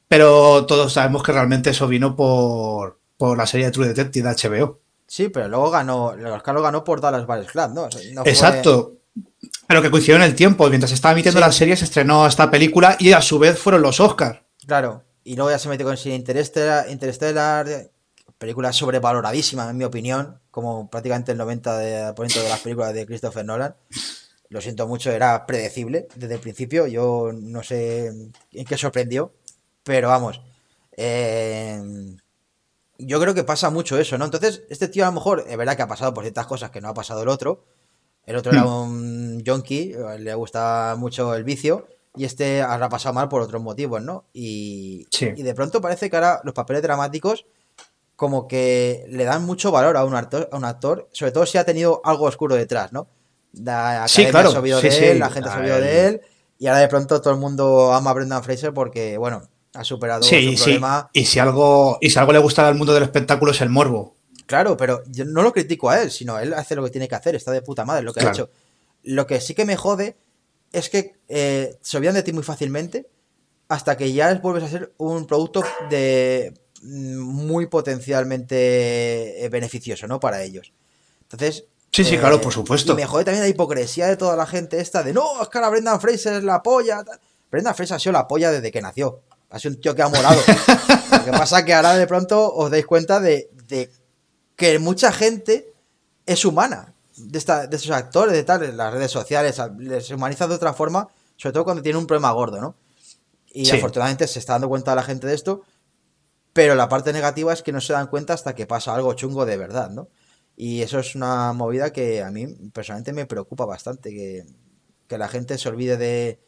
pero 0.08 0.66
todos 0.66 0.92
sabemos 0.92 1.24
que 1.24 1.32
realmente 1.32 1.70
eso 1.70 1.88
vino 1.88 2.16
por, 2.16 3.00
la 3.38 3.46
serie 3.46 3.68
de 3.68 3.72
True 3.72 3.88
Detective 3.88 4.28
de 4.28 4.36
HBO. 4.36 4.83
Sí, 5.14 5.30
pero 5.30 5.48
luego 5.48 5.70
ganó, 5.70 6.14
el 6.14 6.26
Oscar 6.26 6.56
lo 6.56 6.64
ganó 6.64 6.84
por 6.84 7.00
Dallas 7.00 7.28
Buyers 7.28 7.52
Club, 7.52 7.70
¿no? 7.72 7.88
Exacto. 8.26 8.94
Pero 9.68 9.80
que 9.80 9.92
coincidió 9.92 10.16
en 10.16 10.24
el 10.24 10.34
tiempo, 10.34 10.68
mientras 10.70 10.92
estaba 10.92 11.12
emitiendo 11.12 11.40
la 11.40 11.52
serie 11.52 11.76
se 11.76 11.86
estrenó 11.86 12.26
esta 12.26 12.50
película 12.50 12.98
y 13.00 13.12
a 13.12 13.22
su 13.22 13.38
vez 13.38 13.60
fueron 13.60 13.84
los 13.84 14.00
Oscars. 14.00 14.40
Claro. 14.66 15.04
Y 15.24 15.36
luego 15.36 15.52
ya 15.52 15.60
se 15.60 15.70
metió 15.70 15.86
con 15.86 15.96
el 15.96 16.12
Interstellar, 16.14 16.90
Interstellar, 16.90 17.92
película 18.40 18.74
sobrevaloradísima, 18.74 19.70
en 19.70 19.78
mi 19.78 19.84
opinión, 19.84 20.40
como 20.50 20.90
prácticamente 20.90 21.34
el 21.34 21.40
90% 21.40 21.78
de, 21.78 22.42
de 22.42 22.50
las 22.50 22.60
películas 22.62 22.92
de 22.96 23.06
Christopher 23.06 23.46
Nolan. 23.46 23.76
Lo 24.50 24.62
siento 24.62 24.88
mucho, 24.88 25.12
era 25.12 25.46
predecible 25.46 26.08
desde 26.16 26.34
el 26.34 26.42
principio. 26.42 26.88
Yo 26.88 27.30
no 27.32 27.62
sé 27.62 28.08
en 28.08 28.66
qué 28.66 28.78
sorprendió, 28.80 29.32
pero 29.84 30.08
vamos. 30.08 30.42
Eh, 30.98 31.80
yo 32.98 33.20
creo 33.20 33.34
que 33.34 33.44
pasa 33.44 33.70
mucho 33.70 33.98
eso, 33.98 34.18
¿no? 34.18 34.26
Entonces, 34.26 34.64
este 34.70 34.88
tío 34.88 35.04
a 35.04 35.08
lo 35.08 35.14
mejor, 35.14 35.46
es 35.48 35.58
verdad 35.58 35.76
que 35.76 35.82
ha 35.82 35.88
pasado 35.88 36.14
por 36.14 36.24
ciertas 36.24 36.46
cosas 36.46 36.72
que 36.72 36.82
no 36.82 36.90
ha 36.90 36.94
pasado 36.94 37.24
el 37.24 37.30
otro. 37.30 37.66
El 38.26 38.36
otro 38.36 38.52
era 38.52 38.64
hmm. 38.64 38.68
un 38.68 39.44
junkie, 39.46 39.96
le 40.20 40.34
gusta 40.36 40.96
mucho 40.98 41.36
el 41.36 41.44
vicio 41.44 41.88
y 42.16 42.26
este 42.26 42.62
ha 42.62 42.90
pasado 42.90 43.14
mal 43.14 43.28
por 43.28 43.42
otros 43.42 43.62
motivos, 43.62 44.02
¿no? 44.02 44.26
Y, 44.34 45.08
y 45.20 45.44
de 45.44 45.54
pronto 45.54 45.82
parece 45.82 46.10
que 46.10 46.16
ahora 46.16 46.42
los 46.44 46.54
papeles 46.54 46.82
dramáticos 46.84 47.46
como 48.16 48.48
que 48.48 49.06
le 49.10 49.26
dan 49.26 49.44
mucho 49.44 49.72
valor 49.72 49.98
a 49.98 50.06
un 50.06 50.16
actor, 50.16 50.48
a 50.52 50.58
un 50.58 50.66
actor 50.66 51.10
sobre 51.12 51.32
todo 51.32 51.46
si 51.46 51.58
ha 51.58 51.66
tenido 51.66 52.02
algo 52.06 52.26
oscuro 52.26 52.56
detrás, 52.56 52.94
¿no? 52.94 53.08
La 53.54 54.08
sí, 54.08 54.26
claro. 54.28 54.50
ha 54.50 54.54
sabido 54.54 54.82
de 54.82 55.12
él, 55.12 55.20
la 55.20 55.30
gente 55.30 55.50
ha 55.50 55.54
sabido 55.54 55.80
de 55.80 56.08
él, 56.08 56.22
y 56.58 56.68
ahora 56.68 56.80
de 56.80 56.88
pronto 56.88 57.22
todo 57.22 57.34
el 57.34 57.40
mundo 57.40 57.94
ama 57.94 58.12
a 58.12 58.14
Brendan 58.14 58.44
Fraser 58.44 58.74
porque, 58.74 59.18
bueno, 59.18 59.44
ha 59.74 59.84
superado 59.84 60.24
su 60.24 60.30
problema. 60.30 61.10
Y 61.14 61.26
si 61.26 61.40
algo, 61.40 61.98
y 62.02 62.10
si 62.10 62.20
algo 62.20 62.32
le 62.32 62.40
gusta 62.40 62.68
al 62.68 62.76
mundo 62.76 62.94
del 62.94 63.04
espectáculo 63.04 63.52
es 63.52 63.62
el 63.62 63.70
morbo. 63.70 64.16
Claro, 64.46 64.78
pero 64.78 65.04
yo 65.08 65.26
no 65.26 65.42
lo 65.42 65.54
critico 65.54 65.90
a 65.90 66.02
él, 66.02 66.12
sino 66.12 66.38
él 66.40 66.54
hace 66.54 66.76
lo 66.76 66.84
que 66.84 66.90
tiene 66.90 67.08
que 67.08 67.16
hacer, 67.16 67.36
está 67.36 67.52
de 67.52 67.62
puta 67.62 67.86
madre 67.86 68.04
lo 68.04 68.14
que 68.14 68.26
ha 68.26 68.30
hecho. 68.30 68.50
Lo 69.04 69.26
que 69.26 69.42
sí 69.42 69.54
que 69.54 69.66
me 69.66 69.76
jode 69.76 70.16
es 70.72 70.90
que 70.90 71.16
eh, 71.28 71.78
se 71.82 71.98
olvidan 71.98 72.16
de 72.16 72.24
ti 72.24 72.34
muy 72.34 72.44
fácilmente 72.44 73.08
hasta 73.68 73.96
que 73.98 74.12
ya 74.12 74.34
vuelves 74.36 74.64
a 74.64 74.68
ser 74.68 74.94
un 74.98 75.26
producto 75.26 75.64
de 75.90 76.54
mm, 76.82 77.18
muy 77.18 77.68
potencialmente 77.68 79.46
eh, 79.46 79.50
beneficioso, 79.50 80.08
¿no? 80.08 80.20
Para 80.20 80.44
ellos. 80.44 80.74
Entonces. 81.24 81.66
Sí, 81.92 82.04
sí, 82.04 82.18
claro, 82.18 82.42
por 82.42 82.52
eh, 82.52 82.56
supuesto. 82.56 82.94
Y 82.94 82.96
me 82.96 83.06
jode 83.06 83.24
también 83.24 83.44
la 83.44 83.50
hipocresía 83.50 84.08
de 84.08 84.18
toda 84.18 84.36
la 84.36 84.46
gente 84.46 84.80
esta 84.80 85.04
de 85.04 85.14
no, 85.14 85.42
es 85.42 85.50
que 85.50 85.58
ahora 85.58 85.70
Brendan 85.70 86.02
Fraser 86.02 86.34
es 86.34 86.44
la 86.44 86.62
polla. 86.62 87.04
Brendan 87.52 87.76
Fraser 87.76 87.96
ha 87.96 88.00
sido 88.00 88.14
la 88.14 88.28
polla 88.28 88.52
desde 88.52 88.72
que 88.72 88.82
nació. 88.82 89.22
Ha 89.54 89.60
sido 89.60 89.76
un 89.76 89.82
tío 89.82 89.94
que 89.94 90.02
ha 90.02 90.08
molado. 90.08 90.42
Lo 91.12 91.26
que 91.26 91.32
pasa 91.32 91.60
es 91.60 91.66
que 91.66 91.76
ahora 91.76 91.96
de 91.96 92.08
pronto 92.08 92.52
os 92.54 92.72
dais 92.72 92.88
cuenta 92.88 93.20
de, 93.20 93.52
de 93.68 93.92
que 94.56 94.80
mucha 94.80 95.12
gente 95.12 95.72
es 96.26 96.44
humana 96.44 96.96
de, 97.18 97.38
esta, 97.38 97.68
de 97.68 97.76
estos 97.76 97.92
actores, 97.92 98.34
de 98.34 98.44
tal, 98.44 98.64
en 98.64 98.76
las 98.76 98.92
redes 98.92 99.12
sociales, 99.12 99.62
les 99.78 100.10
humaniza 100.10 100.48
de 100.48 100.56
otra 100.56 100.74
forma, 100.74 101.08
sobre 101.38 101.54
todo 101.54 101.66
cuando 101.66 101.84
tiene 101.84 102.00
un 102.00 102.08
problema 102.08 102.32
gordo, 102.32 102.60
¿no? 102.60 102.76
Y 103.54 103.70
afortunadamente 103.70 104.26
se 104.28 104.40
está 104.40 104.54
dando 104.54 104.70
cuenta 104.70 104.96
la 104.96 105.04
gente 105.04 105.28
de 105.28 105.36
esto, 105.36 105.62
pero 106.52 106.74
la 106.74 106.90
parte 106.90 107.14
negativa 107.14 107.54
es 107.54 107.62
que 107.62 107.72
no 107.72 107.80
se 107.80 107.94
dan 107.94 108.08
cuenta 108.08 108.34
hasta 108.34 108.56
que 108.56 108.66
pasa 108.66 108.96
algo 108.96 109.14
chungo 109.14 109.46
de 109.46 109.58
verdad, 109.58 109.92
¿no? 109.92 110.08
Y 110.56 110.82
eso 110.82 110.98
es 110.98 111.14
una 111.14 111.54
movida 111.54 111.94
que 111.94 112.24
a 112.24 112.32
mí 112.32 112.48
personalmente 112.74 113.14
me 113.14 113.28
preocupa 113.28 113.66
bastante, 113.66 114.10
que, 114.10 114.46
que 115.08 115.20
la 115.20 115.28
gente 115.28 115.60
se 115.60 115.70
olvide 115.70 115.98
de, 115.98 116.40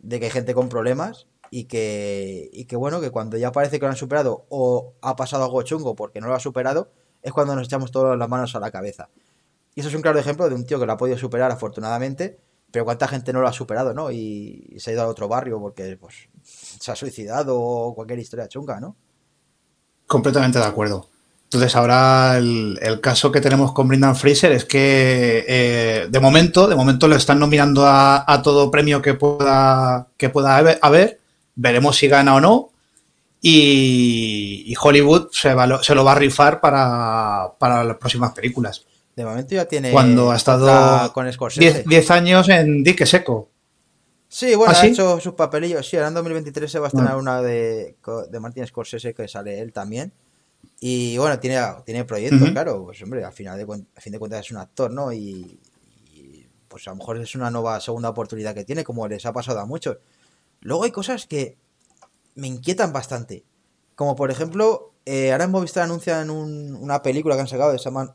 de, 0.00 0.18
que 0.18 0.26
hay 0.26 0.32
gente 0.32 0.54
con 0.54 0.68
problemas 0.68 1.27
y 1.50 1.64
que, 1.64 2.50
y 2.52 2.64
que, 2.64 2.76
bueno, 2.76 3.00
que 3.00 3.10
cuando 3.10 3.36
ya 3.36 3.52
parece 3.52 3.78
que 3.78 3.86
lo 3.86 3.90
han 3.90 3.96
superado 3.96 4.46
o 4.48 4.94
ha 5.00 5.16
pasado 5.16 5.44
algo 5.44 5.62
chungo 5.62 5.94
porque 5.94 6.20
no 6.20 6.28
lo 6.28 6.34
ha 6.34 6.40
superado, 6.40 6.90
es 7.22 7.32
cuando 7.32 7.54
nos 7.54 7.66
echamos 7.66 7.90
todas 7.90 8.18
las 8.18 8.28
manos 8.28 8.54
a 8.54 8.60
la 8.60 8.70
cabeza. 8.70 9.08
Y 9.74 9.80
eso 9.80 9.88
es 9.88 9.94
un 9.94 10.02
claro 10.02 10.18
ejemplo 10.18 10.48
de 10.48 10.54
un 10.54 10.66
tío 10.66 10.78
que 10.80 10.86
lo 10.86 10.92
ha 10.92 10.96
podido 10.96 11.16
superar 11.18 11.50
afortunadamente, 11.50 12.38
pero 12.70 12.84
cuánta 12.84 13.08
gente 13.08 13.32
no 13.32 13.40
lo 13.40 13.48
ha 13.48 13.52
superado, 13.52 13.94
¿no? 13.94 14.10
Y, 14.10 14.76
se 14.78 14.90
ha 14.90 14.94
ido 14.94 15.02
a 15.02 15.06
otro 15.06 15.28
barrio 15.28 15.60
porque 15.60 15.96
pues, 15.96 16.28
se 16.42 16.90
ha 16.90 16.96
suicidado 16.96 17.58
o 17.58 17.94
cualquier 17.94 18.18
historia 18.18 18.48
chunga, 18.48 18.80
¿no? 18.80 18.96
Completamente 20.06 20.58
de 20.58 20.64
acuerdo. 20.64 21.08
Entonces 21.44 21.74
ahora 21.76 22.36
el, 22.36 23.00
caso 23.00 23.32
que 23.32 23.40
tenemos 23.40 23.72
con 23.72 23.88
Brendan 23.88 24.14
Fraser 24.14 24.52
es 24.52 24.66
que 24.66 25.46
eh, 25.48 26.06
de 26.10 26.20
momento, 26.20 26.68
de 26.68 26.76
momento 26.76 27.08
lo 27.08 27.16
están 27.16 27.38
nominando 27.38 27.84
a, 27.86 28.40
todo 28.42 28.70
premio 28.70 29.00
que 29.00 29.14
pueda, 29.14 30.08
que 30.18 30.28
pueda 30.28 30.58
haber, 30.58 31.20
veremos 31.58 31.96
si 31.96 32.08
gana 32.08 32.36
o 32.36 32.40
no. 32.40 32.70
Y, 33.40 34.74
Hollywood 34.80 35.28
se, 35.32 35.54
se, 35.82 35.94
lo 35.94 36.04
va 36.04 36.12
a 36.12 36.14
rifar 36.16 36.60
para, 36.60 37.52
para 37.58 37.84
las 37.84 37.96
próximas 37.98 38.32
películas. 38.32 38.86
De 39.14 39.24
momento 39.24 39.54
ya 39.54 39.66
tiene. 39.66 39.90
Cuando 39.90 40.30
ha 40.30 40.36
estado 40.36 41.12
con 41.12 41.28
10 41.28 42.10
años 42.10 42.48
en 42.48 42.82
dique 42.82 43.04
seco. 43.06 43.50
Sí, 44.28 44.54
bueno, 44.54 44.74
¿Ah, 44.76 44.82
ha 44.82 44.86
hecho 44.86 45.20
sus 45.20 45.34
papelillos. 45.34 45.88
Sí, 45.88 45.96
ahora 45.96 46.08
en 46.08 46.14
2023 46.14 46.70
se 46.70 46.78
va 46.78 46.86
a 46.86 46.88
estrenar 46.88 47.16
una 47.16 47.40
de, 47.40 47.96
de 48.30 48.40
Martin 48.40 48.66
Scorsese 48.66 49.14
que 49.14 49.26
sale 49.26 49.58
él 49.60 49.72
también. 49.72 50.12
Y 50.80 51.16
bueno, 51.18 51.38
tiene, 51.40 51.60
tiene 51.84 52.04
proyectos, 52.04 52.50
claro. 52.50 52.84
Pues 52.84 53.02
hombre, 53.02 53.24
al 53.24 53.32
final 53.32 53.58
de, 53.58 53.64
a 53.96 54.00
fin 54.00 54.12
de 54.12 54.18
cuentas 54.18 54.44
es 54.44 54.52
un 54.52 54.58
actor, 54.58 54.90
¿no? 54.92 55.12
Y, 55.12 55.58
pues 56.68 56.86
a 56.86 56.90
lo 56.90 56.96
mejor 56.96 57.16
es 57.16 57.34
una 57.34 57.50
nueva 57.50 57.80
segunda 57.80 58.10
oportunidad 58.10 58.54
que 58.54 58.64
tiene, 58.64 58.84
como 58.84 59.08
les 59.08 59.24
ha 59.24 59.32
pasado 59.32 59.60
a 59.60 59.66
muchos. 59.66 59.96
Luego 60.60 60.84
hay 60.84 60.90
cosas 60.90 61.26
que 61.26 61.56
me 62.34 62.46
inquietan 62.46 62.92
bastante. 62.92 63.44
Como 63.94 64.16
por 64.16 64.30
ejemplo, 64.30 64.92
eh, 65.04 65.32
ahora 65.32 65.44
en 65.44 65.50
Movistar 65.50 65.84
anuncian 65.84 66.30
una 66.30 67.02
película 67.02 67.34
que 67.34 67.42
han 67.42 67.48
sacado, 67.48 67.72
que 67.72 67.78
se 67.78 67.84
llama 67.84 68.14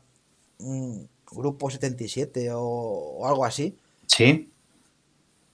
mm, 0.58 1.00
Grupo 1.32 1.70
77 1.70 2.50
o, 2.52 2.60
o 2.60 3.26
algo 3.26 3.44
así. 3.44 3.76
Sí. 4.06 4.50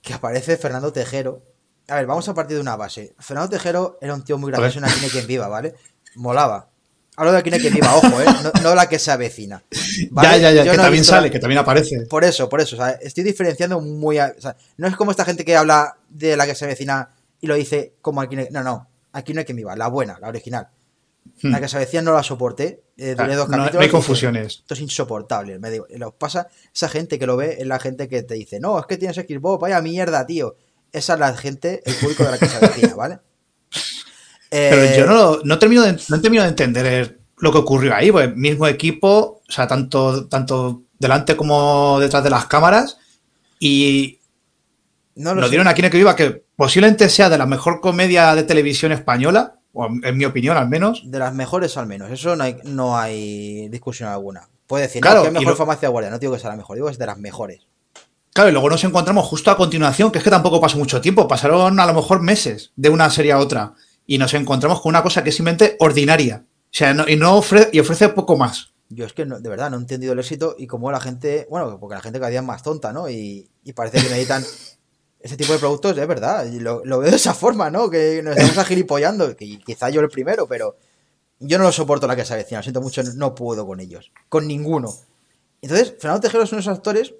Que 0.01 0.13
aparece 0.13 0.57
Fernando 0.57 0.93
Tejero. 0.93 1.43
A 1.87 1.95
ver, 1.95 2.05
vamos 2.05 2.27
a 2.29 2.33
partir 2.33 2.55
de 2.55 2.61
una 2.61 2.75
base. 2.75 3.13
Fernando 3.19 3.49
Tejero 3.49 3.97
era 4.01 4.13
un 4.13 4.23
tío 4.23 4.37
muy 4.37 4.51
gracioso 4.51 4.79
en 4.79 4.85
Aquí 4.85 5.09
quien 5.11 5.27
viva, 5.27 5.47
¿vale? 5.47 5.75
Molaba. 6.15 6.70
Hablo 7.17 7.33
de 7.33 7.39
Aquí 7.39 7.51
quien 7.51 7.73
viva, 7.73 7.93
ojo, 7.93 8.21
¿eh? 8.21 8.25
No, 8.63 8.73
la 8.73 8.87
que 8.87 8.97
se 8.97 9.11
avecina. 9.11 9.63
Ya, 10.23 10.37
ya, 10.37 10.51
ya, 10.51 10.63
que 10.63 10.77
también 10.77 11.03
sale, 11.03 11.29
que 11.29 11.39
también 11.39 11.59
aparece. 11.59 12.05
Por 12.09 12.23
eso, 12.23 12.47
por 12.47 12.61
eso. 12.61 12.75
O 12.75 12.79
sea, 12.79 12.91
estoy 12.91 13.23
diferenciando 13.23 13.81
muy. 13.81 14.19
O 14.19 14.41
sea, 14.41 14.55
no 14.77 14.87
es 14.87 14.95
como 14.95 15.11
esta 15.11 15.25
gente 15.25 15.43
que 15.43 15.55
habla 15.55 15.97
de 16.09 16.37
la 16.37 16.45
que 16.45 16.55
se 16.55 16.65
avecina 16.65 17.09
y 17.41 17.47
lo 17.47 17.55
dice 17.55 17.95
como 18.01 18.21
Aquí 18.21 18.37
No, 18.51 18.63
no. 18.63 18.87
Aquí 19.13 19.33
no 19.33 19.39
hay 19.39 19.45
quien 19.45 19.57
viva, 19.57 19.75
la 19.75 19.89
buena, 19.89 20.17
la 20.19 20.29
original. 20.29 20.69
La 21.41 21.57
hmm. 21.57 21.61
que 21.61 21.67
se 21.67 21.75
avecina 21.75 22.01
no 22.01 22.13
la 22.13 22.23
soporté. 22.23 22.83
Eh, 22.97 23.15
duré 23.15 23.35
dos 23.35 23.47
capítulos. 23.47 23.73
No 23.73 23.79
hay 23.81 23.89
confusiones. 23.89 24.59
Esto 24.59 24.73
es 24.73 24.79
insoportable. 24.79 25.59
Me 25.59 25.69
digo, 25.69 25.85
lo 25.89 26.15
pasa, 26.15 26.47
esa 26.73 26.87
gente 26.87 27.19
que 27.19 27.27
lo 27.27 27.35
ve 27.35 27.57
es 27.59 27.67
la 27.67 27.79
gente 27.79 28.07
que 28.07 28.23
te 28.23 28.35
dice, 28.35 28.59
no, 28.59 28.79
es 28.79 28.85
que 28.85 28.97
tienes 28.97 29.17
Xbox, 29.17 29.61
vaya 29.61 29.81
mierda, 29.81 30.25
tío. 30.25 30.55
Esa 30.91 31.13
es 31.13 31.19
la 31.19 31.35
gente, 31.35 31.81
el 31.85 31.95
público 31.95 32.23
de 32.23 32.31
la 32.31 32.37
que 32.37 32.47
se 32.47 32.57
avecina, 32.57 32.95
¿vale? 32.95 33.19
Pero 34.51 34.97
yo 34.97 35.05
no, 35.05 35.39
no, 35.45 35.57
termino 35.57 35.81
de, 35.83 35.97
no 36.09 36.19
termino 36.19 36.43
de 36.43 36.49
entender 36.49 37.19
lo 37.37 37.53
que 37.53 37.57
ocurrió 37.57 37.95
ahí, 37.95 38.11
pues 38.11 38.35
mismo 38.35 38.67
equipo, 38.67 39.41
o 39.47 39.51
sea, 39.51 39.65
tanto, 39.65 40.27
tanto 40.27 40.83
delante 40.99 41.37
como 41.37 41.99
detrás 42.01 42.21
de 42.21 42.29
las 42.29 42.47
cámaras, 42.47 42.97
y 43.59 44.19
no 45.15 45.33
lo, 45.33 45.47
dieron 45.47 45.69
aquí 45.69 45.81
en 45.81 45.89
que 45.89 45.97
viva, 45.97 46.17
que 46.17 46.43
posiblemente 46.57 47.07
sea 47.07 47.29
de 47.29 47.37
la 47.37 47.45
mejor 47.45 47.79
comedia 47.79 48.35
de 48.35 48.43
televisión 48.43 48.91
española, 48.91 49.55
o 49.71 49.85
en 49.85 50.17
mi 50.17 50.25
opinión 50.25 50.57
al 50.57 50.67
menos. 50.67 51.01
De 51.05 51.17
las 51.17 51.33
mejores 51.33 51.77
al 51.77 51.87
menos, 51.87 52.11
eso 52.11 52.35
no 52.35 52.43
hay, 52.43 52.57
no 52.65 52.97
hay 52.97 53.69
discusión 53.69 54.09
alguna. 54.09 54.49
Puede 54.67 54.83
decir, 54.83 55.01
claro, 55.01 55.21
que 55.21 55.29
es 55.29 55.33
mejor 55.33 55.55
farmacia 55.55 55.87
guardia, 55.87 56.11
no 56.11 56.19
digo 56.19 56.33
que 56.33 56.39
sea 56.39 56.49
la 56.49 56.57
mejor, 56.57 56.75
digo 56.75 56.87
que 56.87 56.93
es 56.93 56.99
de 56.99 57.05
las 57.05 57.17
mejores. 57.17 57.61
Claro, 58.33 58.49
y 58.49 58.53
luego 58.53 58.69
nos 58.69 58.83
encontramos 58.83 59.25
justo 59.27 59.49
a 59.49 59.55
continuación, 59.55 60.11
que 60.11 60.17
es 60.17 60.23
que 60.25 60.29
tampoco 60.29 60.59
pasó 60.59 60.77
mucho 60.77 60.99
tiempo, 60.99 61.25
pasaron 61.25 61.79
a 61.79 61.85
lo 61.85 61.93
mejor 61.93 62.21
meses 62.21 62.73
de 62.75 62.89
una 62.89 63.09
serie 63.09 63.31
a 63.31 63.39
otra, 63.39 63.73
y 64.11 64.17
nos 64.17 64.33
encontramos 64.33 64.81
con 64.81 64.89
una 64.89 65.01
cosa 65.03 65.23
que 65.23 65.29
es 65.29 65.35
simplemente 65.37 65.77
ordinaria. 65.79 66.43
O 66.45 66.69
sea, 66.69 66.93
y, 67.07 67.15
no 67.15 67.37
ofrece, 67.37 67.69
y 67.71 67.79
ofrece 67.79 68.09
poco 68.09 68.35
más. 68.35 68.73
Yo 68.89 69.05
es 69.05 69.13
que 69.13 69.23
de 69.23 69.49
verdad 69.49 69.71
no 69.71 69.77
he 69.77 69.79
entendido 69.79 70.11
el 70.11 70.19
éxito 70.19 70.53
y 70.59 70.67
cómo 70.67 70.91
la 70.91 70.99
gente, 70.99 71.47
bueno, 71.49 71.79
porque 71.79 71.95
la 71.95 72.01
gente 72.01 72.19
cada 72.19 72.29
día 72.29 72.41
es 72.41 72.45
más 72.45 72.61
tonta, 72.61 72.91
¿no? 72.91 73.09
Y, 73.09 73.49
y 73.63 73.71
parece 73.71 73.99
que 73.99 74.09
necesitan 74.09 74.43
ese 75.21 75.37
tipo 75.37 75.53
de 75.53 75.59
productos, 75.59 75.97
es 75.97 76.07
verdad, 76.09 76.45
y 76.45 76.59
lo, 76.59 76.81
veo 76.83 77.09
de 77.09 77.15
esa 77.15 77.33
forma, 77.33 77.69
¿no? 77.69 77.89
Que 77.89 78.21
nos 78.21 78.35
estamos 78.35 78.57
agilipollando, 78.57 79.33
que 79.37 79.59
quizá 79.59 79.89
yo 79.89 80.01
el 80.01 80.09
primero, 80.09 80.45
pero 80.45 80.75
yo 81.39 81.57
no 81.57 81.63
lo 81.63 81.71
soporto 81.71 82.05
la 82.05 82.17
que 82.17 82.25
se 82.25 82.33
avecina, 82.33 82.59
lo 82.59 82.63
siento 82.63 82.81
mucho, 82.81 83.03
no 83.15 83.33
puedo 83.33 83.65
con 83.65 83.79
ellos, 83.79 84.11
con 84.27 84.45
ninguno. 84.45 84.93
Entonces, 85.61 85.95
Fernando 85.97 86.19
Tejero 86.19 86.45
son 86.45 86.59
esos 86.59 86.75
actores 86.75 87.13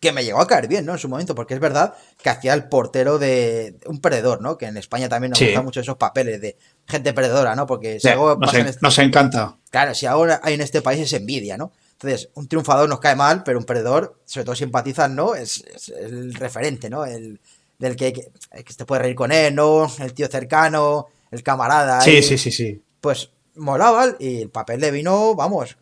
que 0.00 0.12
me 0.12 0.24
llegó 0.24 0.40
a 0.40 0.46
caer 0.46 0.68
bien, 0.68 0.84
¿no? 0.84 0.92
En 0.92 0.98
su 0.98 1.08
momento, 1.08 1.34
porque 1.34 1.54
es 1.54 1.60
verdad 1.60 1.94
que 2.22 2.28
hacía 2.28 2.52
el 2.54 2.68
portero 2.68 3.18
de 3.18 3.76
un 3.86 4.00
perdedor, 4.00 4.42
¿no? 4.42 4.58
Que 4.58 4.66
en 4.66 4.76
España 4.76 5.08
también 5.08 5.30
nos 5.30 5.40
gustan 5.40 5.64
mucho 5.64 5.80
esos 5.80 5.96
papeles 5.96 6.40
de 6.40 6.56
gente 6.86 7.12
perdedora, 7.12 7.56
¿no? 7.56 7.66
Porque 7.66 7.98
si 7.98 8.08
algo 8.08 8.36
nos, 8.36 8.54
este 8.54 8.78
nos 8.82 8.98
encanta. 8.98 9.56
Claro, 9.70 9.94
si 9.94 10.06
ahora 10.06 10.40
hay 10.42 10.54
en 10.54 10.60
este 10.60 10.82
país 10.82 11.00
es 11.00 11.12
envidia, 11.12 11.56
¿no? 11.56 11.72
Entonces, 11.92 12.28
un 12.34 12.46
triunfador 12.46 12.88
nos 12.88 13.00
cae 13.00 13.16
mal, 13.16 13.42
pero 13.42 13.58
un 13.58 13.64
perdedor, 13.64 14.20
sobre 14.26 14.44
todo 14.44 14.54
simpatizan, 14.54 15.16
¿no? 15.16 15.34
Es, 15.34 15.64
el 15.98 16.34
referente, 16.34 16.90
¿no? 16.90 17.06
El 17.06 17.40
del 17.78 17.96
que, 17.96 18.12
que, 18.12 18.74
te 18.76 18.84
puede 18.84 19.02
reír 19.02 19.14
con 19.14 19.32
él, 19.32 19.54
¿no? 19.54 19.90
El 19.98 20.12
tío 20.12 20.28
cercano, 20.28 21.06
el 21.30 21.42
camarada. 21.42 22.02
Sí, 22.02 22.22
sí, 22.22 22.36
sí, 22.36 22.50
sí. 22.50 22.82
Pues 23.00 23.30
molaba 23.54 24.14
y 24.18 24.42
el 24.42 24.50
papel 24.50 24.80
le 24.80 24.90
vino, 24.90 25.34
vamos, 25.34 25.78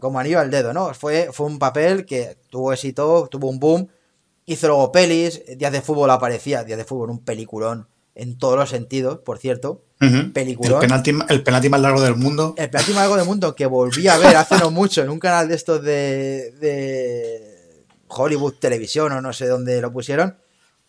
como 0.00 0.18
anillo 0.18 0.40
al 0.40 0.50
dedo, 0.50 0.72
¿no? 0.72 0.92
Fue, 0.94 1.30
fue 1.32 1.46
un 1.46 1.58
papel 1.58 2.04
que 2.04 2.38
tuvo 2.50 2.72
éxito, 2.72 3.28
tuvo 3.30 3.48
un 3.48 3.58
boom, 3.58 3.88
hizo 4.46 4.68
luego 4.68 4.92
pelis, 4.92 5.42
Días 5.56 5.72
de 5.72 5.82
Fútbol 5.82 6.10
aparecía, 6.10 6.64
Días 6.64 6.78
de 6.78 6.84
Fútbol, 6.84 7.10
un 7.10 7.24
peliculón 7.24 7.88
en 8.14 8.36
todos 8.36 8.58
los 8.58 8.68
sentidos, 8.68 9.20
por 9.20 9.38
cierto. 9.38 9.84
El 10.80 11.42
penalti, 11.42 11.68
el 11.70 11.70
más 11.70 11.80
largo 11.80 12.00
del 12.00 12.16
mundo. 12.16 12.54
El 12.56 12.68
penalti 12.68 12.92
más 12.92 13.02
largo 13.02 13.16
del 13.16 13.26
mundo 13.26 13.54
que 13.54 13.66
volví 13.66 14.08
a 14.08 14.18
ver 14.18 14.36
hace 14.36 14.58
no 14.58 14.70
mucho 14.72 15.02
en 15.02 15.08
un 15.08 15.20
canal 15.20 15.48
de 15.48 15.54
estos 15.54 15.82
de, 15.82 16.52
de 16.60 17.84
Hollywood 18.08 18.54
Televisión 18.54 19.12
o 19.12 19.20
no 19.20 19.32
sé 19.32 19.46
dónde 19.46 19.80
lo 19.80 19.92
pusieron. 19.92 20.36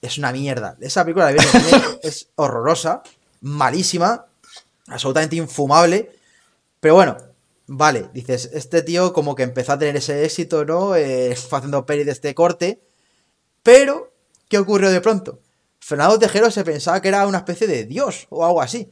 Es 0.02 0.18
una 0.18 0.32
mierda. 0.32 0.76
Esa 0.82 1.04
película 1.04 1.32
es 2.04 2.30
horrorosa, 2.36 3.04
malísima, 3.42 4.26
absolutamente 4.88 5.36
infumable. 5.36 6.12
Pero 6.80 6.96
bueno, 6.96 7.18
vale, 7.70 8.10
dices, 8.14 8.50
este 8.54 8.82
tío 8.82 9.14
como 9.14 9.36
que 9.36 9.44
empezó 9.44 9.74
a 9.74 9.80
tener 9.80 9.96
ese 9.96 10.26
éxito, 10.26 10.66
¿no? 10.66 10.96
Eh, 10.96 11.36
haciendo 11.52 11.86
peli 11.86 12.04
de 12.04 12.12
este 12.12 12.34
corte. 12.34 12.82
Pero, 13.64 14.12
¿qué 14.50 14.58
ocurrió 14.58 14.90
de 14.90 15.02
pronto? 15.02 15.40
Fernando 15.80 16.18
Tejero 16.20 16.50
se 16.52 16.64
pensaba 16.64 17.02
que 17.02 17.10
era 17.10 17.28
una 17.28 17.40
especie 17.40 17.68
de 17.68 17.86
dios 17.86 18.28
o 18.30 18.46
algo 18.46 18.62
así. 18.62 18.92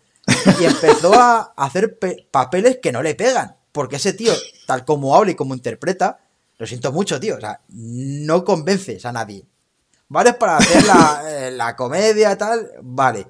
Y 0.60 0.66
empezó 0.66 1.14
a 1.14 1.54
hacer 1.58 1.98
papeles 2.32 2.80
que 2.82 2.92
no 2.92 3.02
le 3.02 3.16
pegan. 3.16 3.58
Porque 3.72 3.96
ese 3.98 4.14
tío, 4.14 4.34
tal 4.68 4.86
como 4.86 5.16
habla 5.16 5.32
y 5.32 5.36
como 5.36 5.56
interpreta, 5.56 6.20
lo 6.58 6.68
siento 6.68 6.92
mucho, 6.92 7.20
tío. 7.20 7.38
O 7.38 7.40
sea, 7.40 7.62
no 7.70 8.44
convences 8.46 9.06
a 9.06 9.12
nadie. 9.12 9.46
¿Vale? 10.10 10.34
Para 10.34 10.58
hacer 10.58 10.86
la, 10.86 11.24
eh, 11.28 11.52
la 11.52 11.76
comedia, 11.76 12.38
tal, 12.38 12.72
vale. 12.82 13.28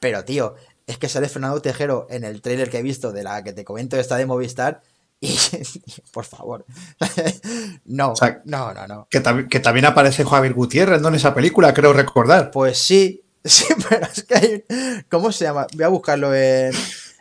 Pero, 0.00 0.24
tío, 0.24 0.54
es 0.86 0.98
que 0.98 1.08
sale 1.08 1.28
Fernando 1.28 1.60
Tejero 1.60 2.06
en 2.10 2.24
el 2.24 2.40
trailer 2.40 2.70
que 2.70 2.78
he 2.78 2.82
visto 2.82 3.12
de 3.12 3.24
la 3.24 3.42
que 3.42 3.52
te 3.52 3.64
comento 3.64 3.98
esta 3.98 4.16
de 4.16 4.26
Movistar 4.26 4.82
y, 5.20 5.36
por 6.12 6.24
favor. 6.24 6.64
no, 7.84 8.14
no, 8.44 8.74
no, 8.74 8.86
no. 8.86 9.08
Que, 9.10 9.20
también 9.20 9.86
aparece 9.86 10.24
Javier 10.24 10.54
Gutiérrez, 10.54 11.00
¿no? 11.00 11.08
En 11.08 11.14
esa 11.14 11.34
película, 11.34 11.74
creo 11.74 11.92
recordar. 11.92 12.50
Pues 12.50 12.78
sí, 12.78 13.24
sí, 13.44 13.66
pero 13.88 14.06
es 14.06 14.22
que 14.24 14.34
hay... 14.34 14.64
¿Cómo 15.08 15.32
se 15.32 15.44
llama? 15.44 15.66
Voy 15.74 15.84
a 15.84 15.88
buscarlo 15.88 16.34
en... 16.34 16.72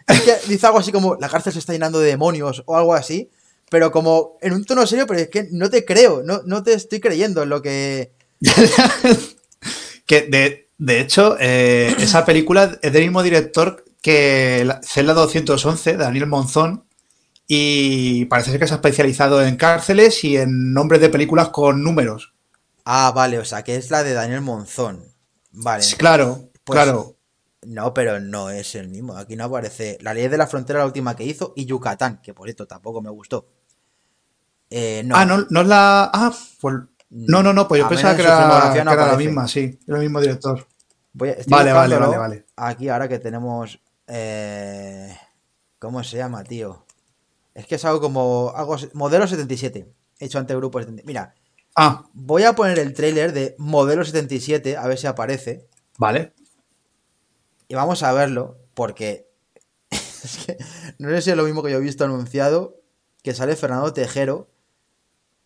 Es 0.07 0.21
que 0.21 0.35
dice 0.47 0.67
algo 0.67 0.79
así 0.79 0.91
como 0.91 1.15
la 1.15 1.29
cárcel 1.29 1.53
se 1.53 1.59
está 1.59 1.73
llenando 1.73 1.99
de 1.99 2.09
demonios 2.09 2.61
o 2.67 2.77
algo 2.77 2.93
así, 2.93 3.31
pero 3.71 3.91
como 3.91 4.37
en 4.41 4.53
un 4.53 4.63
tono 4.63 4.85
serio, 4.85 5.07
pero 5.07 5.19
es 5.19 5.29
que 5.29 5.47
no 5.51 5.71
te 5.71 5.83
creo, 5.83 6.21
no, 6.21 6.43
no 6.45 6.61
te 6.61 6.73
estoy 6.73 6.99
creyendo 6.99 7.41
en 7.41 7.49
lo 7.49 7.63
que... 7.63 8.13
que 10.05 10.21
de, 10.21 10.64
de 10.77 10.99
hecho, 10.99 11.37
eh, 11.39 11.95
esa 11.99 12.25
película 12.25 12.77
es 12.81 12.93
del 12.93 13.03
mismo 13.03 13.23
director 13.23 13.85
que 14.01 14.67
Celda 14.83 15.13
211, 15.13 15.97
Daniel 15.97 16.27
Monzón, 16.27 16.85
y 17.47 18.25
parece 18.25 18.57
que 18.57 18.67
se 18.67 18.73
ha 18.73 18.77
especializado 18.77 19.43
en 19.43 19.55
cárceles 19.55 20.23
y 20.23 20.37
en 20.37 20.73
nombres 20.73 21.01
de 21.01 21.09
películas 21.09 21.49
con 21.49 21.83
números. 21.83 22.33
Ah, 22.85 23.11
vale, 23.15 23.39
o 23.39 23.45
sea, 23.45 23.63
que 23.63 23.75
es 23.75 23.89
la 23.91 24.03
de 24.03 24.13
Daniel 24.13 24.41
Monzón. 24.41 25.03
Vale. 25.51 25.83
claro, 25.97 26.49
pues, 26.63 26.75
claro. 26.75 27.15
No, 27.65 27.93
pero 27.93 28.19
no 28.19 28.51
es 28.51 28.75
el 28.75 28.89
mismo. 28.89 29.17
Aquí 29.17 29.35
no 29.35 29.45
aparece 29.45 29.97
La 30.01 30.13
Ley 30.13 30.27
de 30.27 30.37
la 30.37 30.45
Frontera, 30.47 30.79
la 30.79 30.85
última 30.85 31.15
que 31.15 31.23
hizo, 31.23 31.53
y 31.55 31.65
Yucatán, 31.65 32.21
que 32.21 32.33
por 32.33 32.47
esto 32.47 32.67
tampoco 32.67 33.01
me 33.01 33.09
gustó. 33.09 33.47
Eh, 34.69 35.03
no. 35.05 35.15
Ah, 35.15 35.25
no, 35.25 35.45
no 35.49 35.61
es 35.61 35.67
la. 35.67 36.11
Ah, 36.13 36.33
pues. 36.61 36.75
No, 37.09 37.43
no, 37.43 37.53
no, 37.53 37.67
pues 37.67 37.81
yo 37.81 37.87
pensaba 37.89 38.15
que 38.15 38.23
era, 38.23 38.83
la 38.83 39.17
misma, 39.17 39.47
sí, 39.47 39.79
era 39.87 39.97
el 39.97 40.03
mismo 40.03 40.19
director. 40.19 40.67
vale, 41.13 41.45
vale, 41.47 41.97
vale, 41.97 42.17
vale. 42.17 42.45
Aquí 42.55 42.89
ahora 42.89 43.07
que 43.07 43.19
tenemos. 43.19 43.79
Eh, 44.07 45.15
¿Cómo 45.79 46.03
se 46.03 46.17
llama, 46.17 46.43
tío? 46.43 46.85
Es 47.53 47.65
que 47.67 47.75
es 47.75 47.85
algo 47.85 48.01
como. 48.01 48.53
Algo, 48.55 48.75
modelo 48.93 49.27
77. 49.27 49.87
Hecho 50.19 50.39
ante 50.39 50.55
Grupo 50.55 50.79
77. 50.79 51.07
Mira. 51.07 51.33
Ah. 51.75 52.05
Voy 52.13 52.43
a 52.43 52.53
poner 52.53 52.79
el 52.79 52.93
trailer 52.93 53.33
de 53.33 53.55
Modelo 53.57 54.05
77, 54.05 54.77
a 54.77 54.87
ver 54.87 54.97
si 54.97 55.07
aparece. 55.07 55.67
Vale. 55.97 56.33
Y 57.67 57.75
vamos 57.75 58.03
a 58.03 58.13
verlo, 58.13 58.57
porque. 58.73 59.29
es 59.89 60.45
que 60.45 60.57
no 60.99 61.09
sé 61.09 61.21
si 61.21 61.31
es 61.31 61.37
lo 61.37 61.43
mismo 61.43 61.63
que 61.63 61.71
yo 61.71 61.77
he 61.77 61.81
visto 61.81 62.05
anunciado. 62.05 62.81
Que 63.23 63.33
sale 63.33 63.55
Fernando 63.55 63.91
Tejero. 63.91 64.49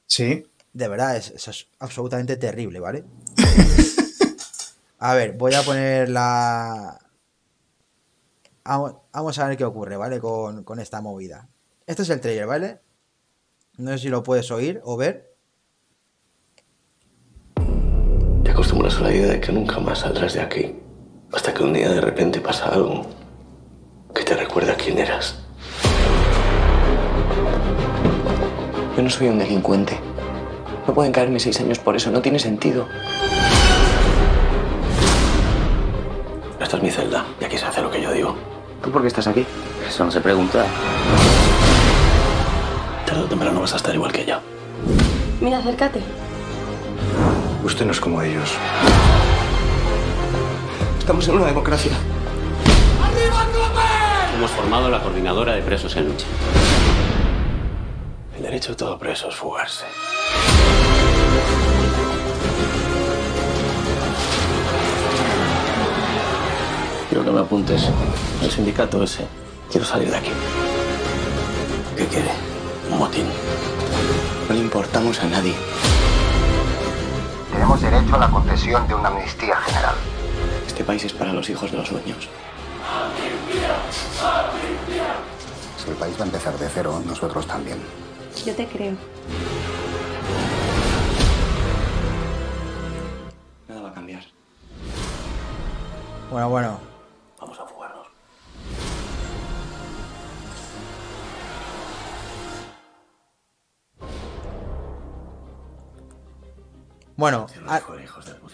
Sí. 0.05 0.48
De 0.74 0.88
verdad, 0.88 1.17
es, 1.17 1.32
eso 1.32 1.51
es 1.51 1.67
absolutamente 1.80 2.38
terrible, 2.38 2.80
¿vale? 2.80 3.03
a 4.99 5.13
ver, 5.13 5.34
voy 5.34 5.53
a 5.53 5.63
poner 5.63 6.09
la. 6.09 6.99
Vamos 8.63 9.39
a 9.39 9.47
ver 9.47 9.57
qué 9.57 9.65
ocurre, 9.65 9.97
¿vale? 9.97 10.20
Con, 10.20 10.63
con 10.63 10.80
esta 10.80 11.01
movida. 11.01 11.49
Este 11.88 12.03
es 12.03 12.09
el 12.09 12.22
trailer, 12.22 12.45
¿vale? 12.45 12.80
No 13.78 13.91
sé 13.91 13.99
si 13.99 14.09
lo 14.09 14.22
puedes 14.22 14.51
oír 14.51 14.80
o 14.84 14.95
ver. 14.95 15.36
Te 18.43 18.51
acostumbras 18.51 18.97
a 18.97 19.01
la 19.01 19.13
idea 19.13 19.28
de 19.28 19.39
que 19.39 19.51
nunca 19.51 19.80
más 19.80 19.99
saldrás 19.99 20.34
de 20.34 20.41
aquí. 20.41 20.76
Hasta 21.32 21.53
que 21.53 21.63
un 21.63 21.74
día 21.74 21.89
de 21.89 22.01
repente 22.01 22.41
pasa 22.41 22.70
algo 22.70 23.05
que 24.13 24.24
te 24.24 24.36
recuerda 24.36 24.76
quién 24.76 24.97
eras. 24.97 25.39
Yo 28.95 29.03
no 29.03 29.09
soy 29.09 29.30
un 29.30 29.39
delincuente. 29.39 30.09
No 30.89 30.95
pueden 30.95 31.11
caerme 31.11 31.39
seis 31.39 31.59
años 31.59 31.77
por 31.77 31.95
eso, 31.95 32.09
no 32.09 32.19
tiene 32.19 32.39
sentido. 32.39 32.87
Esta 36.59 36.77
es 36.77 36.81
mi 36.81 36.89
celda 36.89 37.27
y 37.39 37.43
aquí 37.43 37.59
se 37.59 37.65
hace 37.67 37.83
lo 37.83 37.91
que 37.91 38.01
yo 38.01 38.11
digo. 38.11 38.35
¿Tú 38.81 38.89
por 38.89 39.03
qué 39.03 39.07
estás 39.07 39.27
aquí? 39.27 39.45
Eso 39.87 40.03
no 40.03 40.09
se 40.09 40.19
pregunta. 40.19 40.65
Tarde 43.05 43.21
o 43.21 43.25
temprano 43.25 43.61
vas 43.61 43.73
a 43.73 43.75
estar 43.75 43.93
igual 43.93 44.11
que 44.11 44.23
ella. 44.23 44.41
Mira, 45.39 45.59
acércate. 45.59 46.01
Usted 47.63 47.85
no 47.85 47.91
es 47.91 47.99
como 47.99 48.23
ellos. 48.23 48.49
Estamos 50.97 51.27
en 51.27 51.35
una 51.35 51.45
democracia. 51.45 51.91
¡Arriba, 53.03 53.45
Hemos 54.35 54.49
formado 54.49 54.89
la 54.89 54.99
coordinadora 55.03 55.53
de 55.53 55.61
presos 55.61 55.95
en 55.97 56.07
lucha. 56.07 56.25
El 58.35 58.41
derecho 58.41 58.71
de 58.71 58.75
todo 58.75 58.97
preso 58.97 59.29
es 59.29 59.35
fugarse. 59.35 59.85
Quiero 67.10 67.26
que 67.26 67.32
me 67.32 67.39
apuntes 67.39 67.89
al 68.39 68.51
sindicato 68.51 69.01
ese. 69.01 69.26
Quiero 69.72 69.84
salir 69.84 70.12
de 70.12 70.18
aquí. 70.18 70.30
¿Qué 71.97 72.05
quiere? 72.05 72.30
Un 72.91 72.99
motín. 72.99 73.26
No 74.47 74.53
le 74.53 74.62
importamos 74.62 75.20
a 75.20 75.26
nadie. 75.26 75.55
Tenemos 77.51 77.82
derecho 77.82 78.16
a 78.16 78.20
la 78.20 78.30
concesión 78.30 78.88
de 78.88 78.93
una 78.93 79.07
amnistía 79.07 79.55
general. 79.55 79.95
Este 80.68 80.84
país 80.84 81.03
es 81.03 81.14
para 81.14 81.34
los 81.34 81.49
hijos 81.49 81.72
de 81.72 81.78
los 81.78 81.89
dueños. 81.89 82.30
Si 85.84 85.89
el 85.89 85.95
país 85.95 86.16
va 86.16 86.22
a 86.22 86.26
empezar 86.28 86.60
de 86.60 86.70
cero, 86.70 87.01
nosotros 87.07 87.47
también. 87.47 87.80
Yo 88.45 88.53
te 88.53 88.68
creo. 88.68 88.93
Nada 93.68 93.82
va 93.82 93.89
a 93.89 93.93
cambiar. 93.95 94.22
Bueno, 96.30 96.49
bueno. 96.49 96.98
Bueno, 107.20 107.47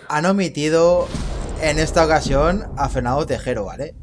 han 0.08 0.26
omitido 0.26 1.08
en 1.62 1.78
esta 1.78 2.04
ocasión 2.04 2.66
a 2.78 2.90
Fernando 2.90 3.24
Tejero, 3.24 3.66
¿vale? 3.66 3.94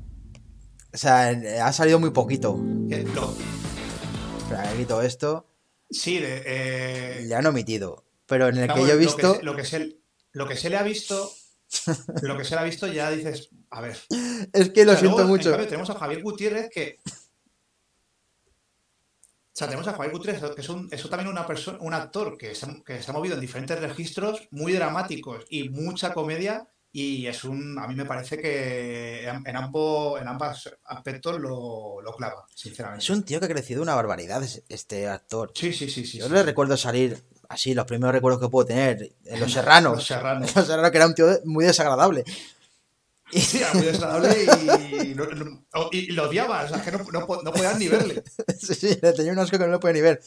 O 0.94 0.96
sea, 0.96 1.30
ha 1.66 1.72
salido 1.72 1.98
muy 1.98 2.10
poquito. 2.10 2.54
¿Qué? 2.88 3.02
No. 3.02 3.34
Espera, 4.38 4.72
quito 4.76 5.02
esto. 5.02 5.48
Sí, 5.90 6.20
eh... 6.22 7.24
le 7.26 7.34
han 7.34 7.44
omitido. 7.44 8.04
Pero 8.26 8.46
en 8.46 8.58
el 8.58 8.72
que 8.72 8.82
yo 8.82 8.92
he 8.92 8.96
visto. 8.96 9.40
Lo 9.42 9.56
que, 9.56 9.64
se, 9.64 9.98
lo 10.30 10.46
que 10.46 10.54
se 10.54 10.70
le 10.70 10.76
ha 10.76 10.84
visto. 10.84 11.32
lo 12.22 12.38
que 12.38 12.44
se 12.44 12.54
le 12.54 12.60
ha 12.60 12.64
visto 12.64 12.86
ya 12.86 13.10
dices. 13.10 13.50
A 13.68 13.80
ver. 13.80 13.98
Es 14.52 14.70
que 14.70 14.84
lo 14.84 14.94
siento 14.94 15.26
mucho. 15.26 15.56
tenemos 15.56 15.90
a 15.90 15.94
Javier 15.96 16.22
Gutiérrez 16.22 16.70
que. 16.72 17.00
O 19.52 19.54
sea, 19.54 19.66
tenemos 19.66 19.86
a 19.86 19.92
Javier 19.92 20.12
Gutiérrez, 20.12 20.54
que 20.54 20.62
es, 20.62 20.68
un, 20.70 20.88
es 20.90 21.10
también 21.10 21.28
una 21.28 21.46
persona, 21.46 21.76
un 21.82 21.92
actor 21.92 22.38
que 22.38 22.54
se, 22.54 22.82
que 22.84 23.02
se 23.02 23.10
ha 23.10 23.14
movido 23.14 23.34
en 23.34 23.40
diferentes 23.40 23.78
registros 23.78 24.48
muy 24.50 24.72
dramáticos 24.72 25.44
y 25.50 25.68
mucha 25.68 26.14
comedia 26.14 26.68
y 26.90 27.26
es 27.26 27.44
un, 27.44 27.78
a 27.78 27.86
mí 27.86 27.94
me 27.94 28.04
parece 28.04 28.38
que 28.38 29.26
en, 29.26 29.56
ambos, 29.56 30.20
en 30.20 30.28
ambos 30.28 30.70
aspectos 30.84 31.40
lo, 31.40 32.00
lo, 32.02 32.14
clava, 32.14 32.46
sinceramente. 32.54 33.02
Es 33.02 33.10
un 33.10 33.22
tío 33.22 33.40
que 33.40 33.46
ha 33.46 33.48
crecido 33.48 33.82
una 33.82 33.94
barbaridad, 33.94 34.42
este 34.68 35.08
actor. 35.08 35.52
Sí, 35.54 35.72
sí, 35.72 35.88
sí. 35.88 36.04
sí 36.04 36.18
Yo 36.18 36.28
le 36.28 36.42
recuerdo 36.42 36.76
salir 36.76 37.22
así, 37.48 37.74
los 37.74 37.86
primeros 37.86 38.14
recuerdos 38.14 38.40
que 38.42 38.48
puedo 38.48 38.66
tener, 38.66 39.12
en 39.24 39.40
Los 39.40 39.52
Serranos. 39.52 39.94
los 39.96 40.06
Serranos. 40.06 40.54
Los 40.56 40.66
Serranos, 40.66 40.90
que 40.90 40.96
era 40.96 41.06
un 41.06 41.14
tío 41.14 41.26
muy 41.44 41.64
desagradable. 41.64 42.24
Sí, 43.40 43.58
era 43.58 43.72
muy 43.72 43.86
desagradable 43.86 44.46
y, 45.02 45.98
y, 45.98 46.06
lo 46.12 46.28
odiaba, 46.28 46.64
o 46.64 46.68
sea, 46.68 46.82
que 46.82 46.92
no, 46.92 46.98
no, 46.98 47.26
no 47.42 47.52
podías 47.52 47.78
ni 47.78 47.88
verle. 47.88 48.22
sí, 48.60 48.74
sí, 48.74 48.98
le 49.00 49.12
tenía 49.14 49.32
un 49.32 49.38
asco 49.38 49.56
que 49.56 49.64
no 49.64 49.70
lo 49.70 49.80
podía 49.80 49.94
ni 49.94 50.00
ver. 50.02 50.20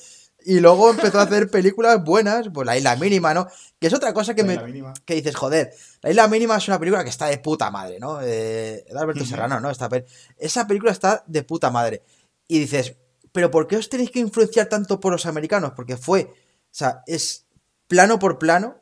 Y 0.47 0.60
luego 0.60 0.91
empezó 0.91 1.20
a 1.20 1.24
hacer 1.24 1.49
películas 1.49 2.03
buenas, 2.03 2.49
pues 2.53 2.66
La 2.66 2.78
Isla 2.78 2.95
Mínima, 2.95 3.34
¿no? 3.34 3.47
Que 3.80 3.88
es 3.88 3.93
otra 3.93 4.14
cosa 4.14 4.36
que 4.36 4.43
me. 4.43 4.60
Que 5.06 5.16
dices, 5.16 5.36
joder, 5.36 5.74
La 6.01 6.12
Isla 6.12 6.28
Mínima 6.28 6.58
es 6.58 6.68
una 6.68 6.80
película 6.80 7.03
que 7.03 7.10
está 7.10 7.28
de 7.28 7.39
puta 7.39 7.72
madre, 7.72 7.99
¿no? 7.99 8.22
Eh, 8.22 8.86
de 8.88 8.99
Alberto 8.99 9.26
Serrano, 9.26 9.60
¿no? 9.60 9.72
Esta 9.72 9.89
Esa 10.38 10.68
película 10.68 10.91
está 10.91 11.24
de 11.26 11.43
puta 11.43 11.72
madre. 11.72 12.03
Y 12.47 12.60
dices, 12.60 12.95
¿pero 13.32 13.49
por 13.49 13.68
qué 13.68 13.78
os 13.78 13.89
tenéis 13.89 14.12
que 14.12 14.20
influenciar 14.20 14.68
tanto 14.68 14.99
por 14.99 15.12
los 15.12 15.26
americanos? 15.26 15.74
Porque 15.76 15.97
fue. 15.97 16.24
O 16.24 16.78
sea, 16.78 17.01
es 17.08 17.45
plano 17.88 18.20
por 18.20 18.38
plano. 18.38 18.82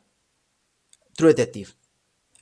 True 1.14 1.30
Detective. 1.30 1.70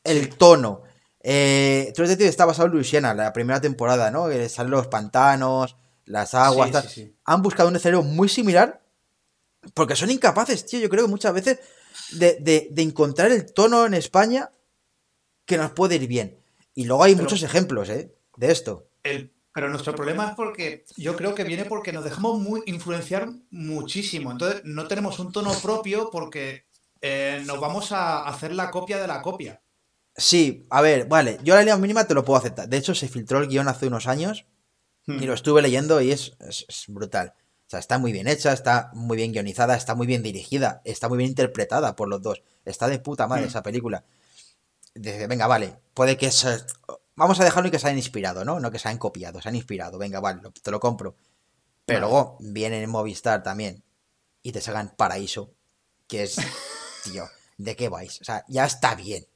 El 0.02 0.30
tono. 0.36 0.82
Eh, 1.22 1.92
True 1.94 2.08
Detective 2.08 2.28
está 2.28 2.44
basado 2.44 2.66
en 2.66 2.74
Louisiana, 2.74 3.14
la 3.14 3.32
primera 3.32 3.60
temporada, 3.60 4.10
¿no? 4.10 4.28
Que 4.28 4.48
salen 4.48 4.72
los 4.72 4.88
pantanos, 4.88 5.76
las 6.04 6.34
aguas. 6.34 6.70
Han 7.24 7.42
buscado 7.42 7.68
un 7.68 7.76
escenario 7.76 8.02
muy 8.02 8.28
similar 8.28 8.82
porque 9.74 9.96
son 9.96 10.10
incapaces, 10.10 10.66
tío, 10.66 10.80
yo 10.80 10.88
creo 10.88 11.04
que 11.04 11.10
muchas 11.10 11.32
veces 11.32 11.60
de, 12.12 12.72
encontrar 12.76 13.30
el 13.30 13.52
tono 13.52 13.86
en 13.86 13.94
España 13.94 14.50
que 15.44 15.56
nos 15.56 15.72
puede 15.72 15.96
ir 15.96 16.06
bien. 16.06 16.38
Y 16.74 16.84
luego 16.84 17.04
hay 17.04 17.14
muchos 17.14 17.42
ejemplos, 17.42 17.88
¿eh? 17.90 18.14
De 18.36 18.50
esto. 18.50 18.88
pero 19.02 19.68
nuestro 19.68 19.94
problema 19.94 20.30
es 20.30 20.34
porque 20.34 20.84
yo 20.96 21.14
creo 21.16 21.34
que 21.34 21.44
viene 21.44 21.66
porque 21.66 21.92
nos 21.92 22.04
dejamos 22.04 22.40
muy, 22.40 22.62
influenciar 22.66 23.28
muchísimo. 23.50 24.32
Entonces 24.32 24.62
no 24.64 24.88
tenemos 24.88 25.18
un 25.18 25.30
tono 25.32 25.52
propio 25.62 26.10
porque 26.10 26.64
eh, 27.00 27.42
nos 27.44 27.60
vamos 27.60 27.92
a 27.92 28.26
hacer 28.26 28.54
la 28.54 28.70
copia 28.70 28.98
de 28.98 29.06
la 29.06 29.20
copia. 29.22 29.60
Sí, 30.16 30.66
a 30.70 30.82
ver, 30.82 31.06
vale, 31.06 31.38
yo 31.42 31.54
la 31.54 31.60
línea 31.60 31.76
mínima 31.76 32.06
te 32.06 32.14
lo 32.14 32.24
puedo 32.24 32.38
aceptar. 32.38 32.68
De 32.68 32.76
hecho, 32.76 32.94
se 32.94 33.08
filtró 33.08 33.38
el 33.38 33.48
guion 33.48 33.68
hace 33.68 33.86
unos 33.86 34.06
años 34.06 34.46
y 35.06 35.12
hmm. 35.12 35.24
lo 35.24 35.34
estuve 35.34 35.62
leyendo 35.62 36.00
y 36.00 36.12
es 36.12 36.36
brutal 36.88 37.34
sea, 37.72 37.80
está 37.80 37.98
muy 37.98 38.12
bien 38.12 38.28
hecha, 38.28 38.52
está 38.52 38.90
muy 38.92 39.16
bien 39.16 39.32
guionizada, 39.32 39.74
está 39.74 39.94
muy 39.94 40.06
bien 40.06 40.22
dirigida, 40.22 40.82
está 40.84 41.08
muy 41.08 41.18
bien 41.18 41.30
interpretada 41.30 41.96
por 41.96 42.08
los 42.08 42.20
dos. 42.20 42.42
Está 42.66 42.86
de 42.86 42.98
puta 42.98 43.26
madre 43.26 43.44
mm. 43.44 43.48
esa 43.48 43.62
película. 43.62 44.04
Dice, 44.94 45.26
venga, 45.26 45.46
vale, 45.46 45.78
puede 45.94 46.18
que 46.18 46.30
se... 46.30 46.58
Vamos 47.16 47.40
a 47.40 47.44
dejarlo 47.44 47.68
y 47.68 47.70
que 47.70 47.78
se 47.78 47.86
hayan 47.86 47.98
inspirado, 47.98 48.44
¿no? 48.44 48.60
No 48.60 48.70
que 48.70 48.78
se 48.78 48.88
hayan 48.88 48.98
copiado, 48.98 49.40
se 49.40 49.48
han 49.48 49.56
inspirado. 49.56 49.98
Venga, 49.98 50.20
vale, 50.20 50.42
te 50.62 50.70
lo 50.70 50.80
compro. 50.80 51.16
Pero 51.86 52.00
luego 52.00 52.36
vienen 52.40 52.82
en 52.82 52.90
Movistar 52.90 53.42
también 53.42 53.82
y 54.42 54.52
te 54.52 54.60
sacan 54.60 54.94
Paraíso, 54.96 55.50
que 56.06 56.24
es, 56.24 56.36
tío, 57.04 57.24
¿de 57.56 57.74
qué 57.74 57.88
vais? 57.88 58.20
O 58.20 58.24
sea, 58.24 58.44
ya 58.48 58.66
está 58.66 58.94
bien. 58.94 59.26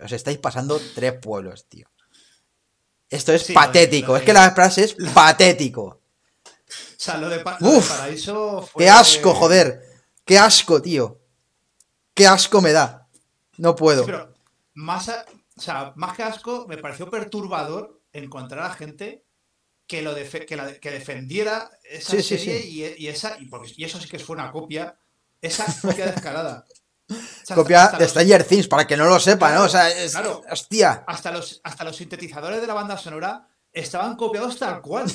Os 0.00 0.12
estáis 0.12 0.38
pasando 0.38 0.80
tres 0.94 1.14
pueblos, 1.20 1.66
tío. 1.68 1.88
Esto 3.08 3.32
es 3.32 3.52
patético, 3.52 4.16
es 4.16 4.22
que 4.22 4.32
la 4.32 4.50
frase 4.52 4.84
es 4.84 4.94
patético. 5.14 5.82
O 5.82 6.98
sea, 6.98 7.18
lo 7.18 7.28
de, 7.28 7.38
Paraíso 7.38 8.68
¡Qué 8.76 8.90
asco, 8.90 9.34
joder! 9.34 9.82
¡Qué 10.24 10.38
asco, 10.38 10.82
tío! 10.82 11.20
¡Qué 12.14 12.26
asco 12.26 12.60
me 12.60 12.72
da! 12.72 13.08
No 13.58 13.76
puedo. 13.76 14.04
pero 14.04 14.34
más, 14.74 15.08
o 15.08 15.60
sea, 15.60 15.92
más 15.96 16.16
que 16.16 16.22
asco, 16.22 16.66
me 16.68 16.78
pareció 16.78 17.08
perturbador 17.08 18.02
encontrar 18.12 18.64
a 18.64 18.74
gente 18.74 19.24
que, 19.86 20.02
lo 20.02 20.14
que, 20.14 20.90
defendiera 20.90 21.70
esa 21.84 22.20
serie 22.20 22.66
Y, 22.66 23.06
esa, 23.06 23.38
y, 23.38 23.84
eso 23.84 24.00
sí 24.00 24.08
que 24.08 24.18
fue 24.18 24.34
una 24.34 24.50
copia, 24.50 24.98
esa 25.40 25.64
copia 25.80 26.06
descarada. 26.06 26.64
copia 27.54 27.88
de 27.98 28.08
Stranger 28.08 28.44
Things, 28.44 28.68
para 28.68 28.86
que 28.86 28.96
no 28.96 29.06
lo 29.06 29.20
sepa, 29.20 29.54
¿no? 29.54 29.64
O 29.64 29.68
sea, 29.68 29.90
es, 29.90 30.12
claro, 30.12 30.42
hostia. 30.50 31.04
Hasta 31.06 31.30
los, 31.32 31.60
hasta 31.62 31.84
los 31.84 31.96
sintetizadores 31.96 32.60
de 32.60 32.66
la 32.66 32.74
banda 32.74 32.98
sonora 32.98 33.48
estaban 33.72 34.16
copiados 34.16 34.58
tal 34.58 34.80
cual. 34.80 35.06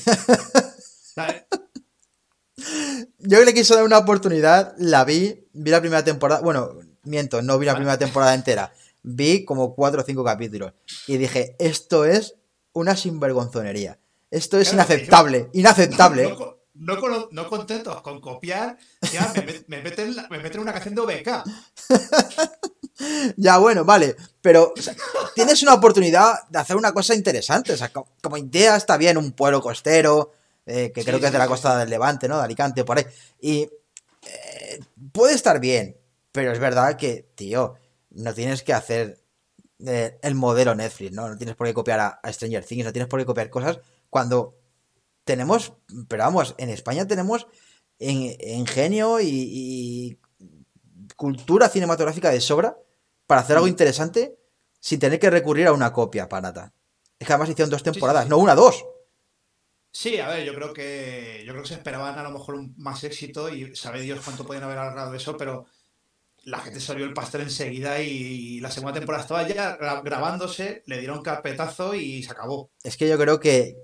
Yo 3.20 3.44
le 3.44 3.54
quise 3.54 3.76
dar 3.76 3.84
una 3.84 3.98
oportunidad, 3.98 4.74
la 4.78 5.04
vi, 5.04 5.48
vi 5.54 5.72
la 5.72 5.82
primera 5.82 6.04
temporada, 6.04 6.42
bueno, 6.42 6.78
miento, 7.04 7.42
no 7.42 7.58
vi 7.58 7.66
la 7.66 7.76
primera 7.76 7.98
temporada 7.98 8.36
entera, 8.36 8.72
vi 9.02 9.46
como 9.46 9.74
cuatro 9.76 10.02
o 10.02 10.06
cinco 10.06 10.24
capítulos 10.24 10.74
y 11.08 11.18
dije, 11.18 11.56
esto 11.60 12.06
es 12.06 12.36
una 12.74 12.96
sinvergonzonería, 12.96 14.00
esto 14.30 14.60
es 14.60 14.72
inaceptable, 14.74 15.50
inaceptable. 15.54 16.36
No, 16.82 17.48
contentos 17.48 18.02
con 18.02 18.20
copiar, 18.20 18.76
ya 19.14 19.32
me, 19.68 19.82
meten, 19.84 20.60
una 20.60 20.74
canción 20.74 20.96
de 20.96 21.02
OBK. 21.02 21.44
ya, 23.38 23.60
bueno, 23.60 23.86
vale, 23.86 24.16
pero 24.42 24.74
tienes 25.36 25.62
una 25.62 25.76
oportunidad 25.76 26.48
de 26.50 26.58
hacer 26.58 26.76
una 26.76 26.92
cosa 26.92 27.14
interesante, 27.14 27.74
o 27.74 27.78
sea, 27.78 27.92
como 27.92 28.36
idea 28.38 28.76
está 28.76 28.98
bien, 28.98 29.18
un 29.18 29.34
pueblo 29.34 29.62
costero, 29.62 30.32
eh, 30.66 30.92
que 30.92 31.04
creo 31.04 31.20
que 31.20 31.28
es 31.28 31.32
de 31.32 31.38
la 31.38 31.48
costa 31.48 31.78
del 31.78 31.90
Levante, 31.90 32.28
¿no? 32.28 32.38
De 32.38 32.46
Alicante, 32.46 32.84
por 32.84 32.98
ahí. 32.98 33.06
Y 33.40 33.70
eh, 34.24 34.80
puede 35.12 35.36
estar 35.36 35.60
bien, 35.60 35.96
pero 36.32 36.52
es 36.52 36.60
verdad 36.60 36.98
que, 36.98 37.30
tío, 37.36 37.76
no 38.10 38.34
tienes 38.34 38.64
que 38.64 38.74
hacer 38.74 39.22
eh, 39.86 40.18
el 40.24 40.34
modelo 40.34 40.74
Netflix, 40.74 41.12
¿no? 41.12 41.30
No 41.30 41.38
tienes 41.38 41.56
por 41.56 41.68
qué 41.68 41.76
copiar 41.76 42.00
a, 42.00 42.34
Stranger 42.34 42.66
Things, 42.66 42.86
no 42.86 42.92
tienes 42.92 43.08
por 43.08 43.20
qué 43.20 43.26
copiar 43.26 43.52
cosas 43.52 43.80
cuando 44.10 44.61
tenemos, 45.32 45.72
pero 46.10 46.24
vamos, 46.24 46.56
en 46.58 46.70
España 46.70 47.08
tenemos 47.08 47.48
ingenio 48.00 49.22
y, 49.22 50.20
cultura 51.16 51.70
cinematográfica 51.70 52.32
de 52.32 52.42
sobra 52.42 52.76
para 53.28 53.42
hacer 53.42 53.56
algo 53.56 53.68
mm. 53.68 53.70
interesante 53.70 54.36
sin 54.80 55.00
tener 55.00 55.20
que 55.20 55.30
recurrir 55.30 55.68
a 55.68 55.74
una 55.74 55.94
copia 55.94 56.28
parata. 56.28 56.74
Es 57.18 57.28
que 57.28 57.34
además 57.34 57.50
hicieron 57.50 57.70
dos 57.70 57.84
temporadas, 57.84 58.28
no 58.28 58.40
una, 58.40 58.56
dos. 58.56 58.84
Sí, 59.92 60.20
a 60.20 60.28
ver, 60.28 60.44
yo 60.44 60.54
creo 60.54 60.74
que 60.74 61.44
yo 61.46 61.54
creo 61.54 61.62
que 61.62 61.70
se 61.70 61.76
esperaban 61.76 62.18
a 62.18 62.24
lo 62.24 62.32
mejor 62.32 62.56
un 62.56 62.74
más 62.78 63.04
éxito 63.06 63.48
y 63.50 63.74
sabe 63.76 64.02
Dios 64.02 64.20
cuánto 64.26 64.46
podían 64.46 64.64
haber 64.64 64.80
alargado 64.80 65.14
eso, 65.14 65.38
pero 65.38 65.66
la 66.44 66.60
gente 66.60 66.82
salió 66.82 67.06
el 67.06 67.14
pastel 67.14 67.42
enseguida 67.42 68.02
y 68.02 68.60
la 68.60 68.72
segunda 68.72 68.98
temporada 69.00 69.24
estaba 69.24 69.48
ya 69.48 69.78
grabándose, 70.02 70.84
le 70.88 70.98
dieron 70.98 71.22
carpetazo 71.22 71.94
y 71.94 72.24
se 72.24 72.32
acabó. 72.32 72.72
Es 72.84 72.98
que 72.98 73.08
yo 73.08 73.18
creo 73.18 73.40
que, 73.40 73.78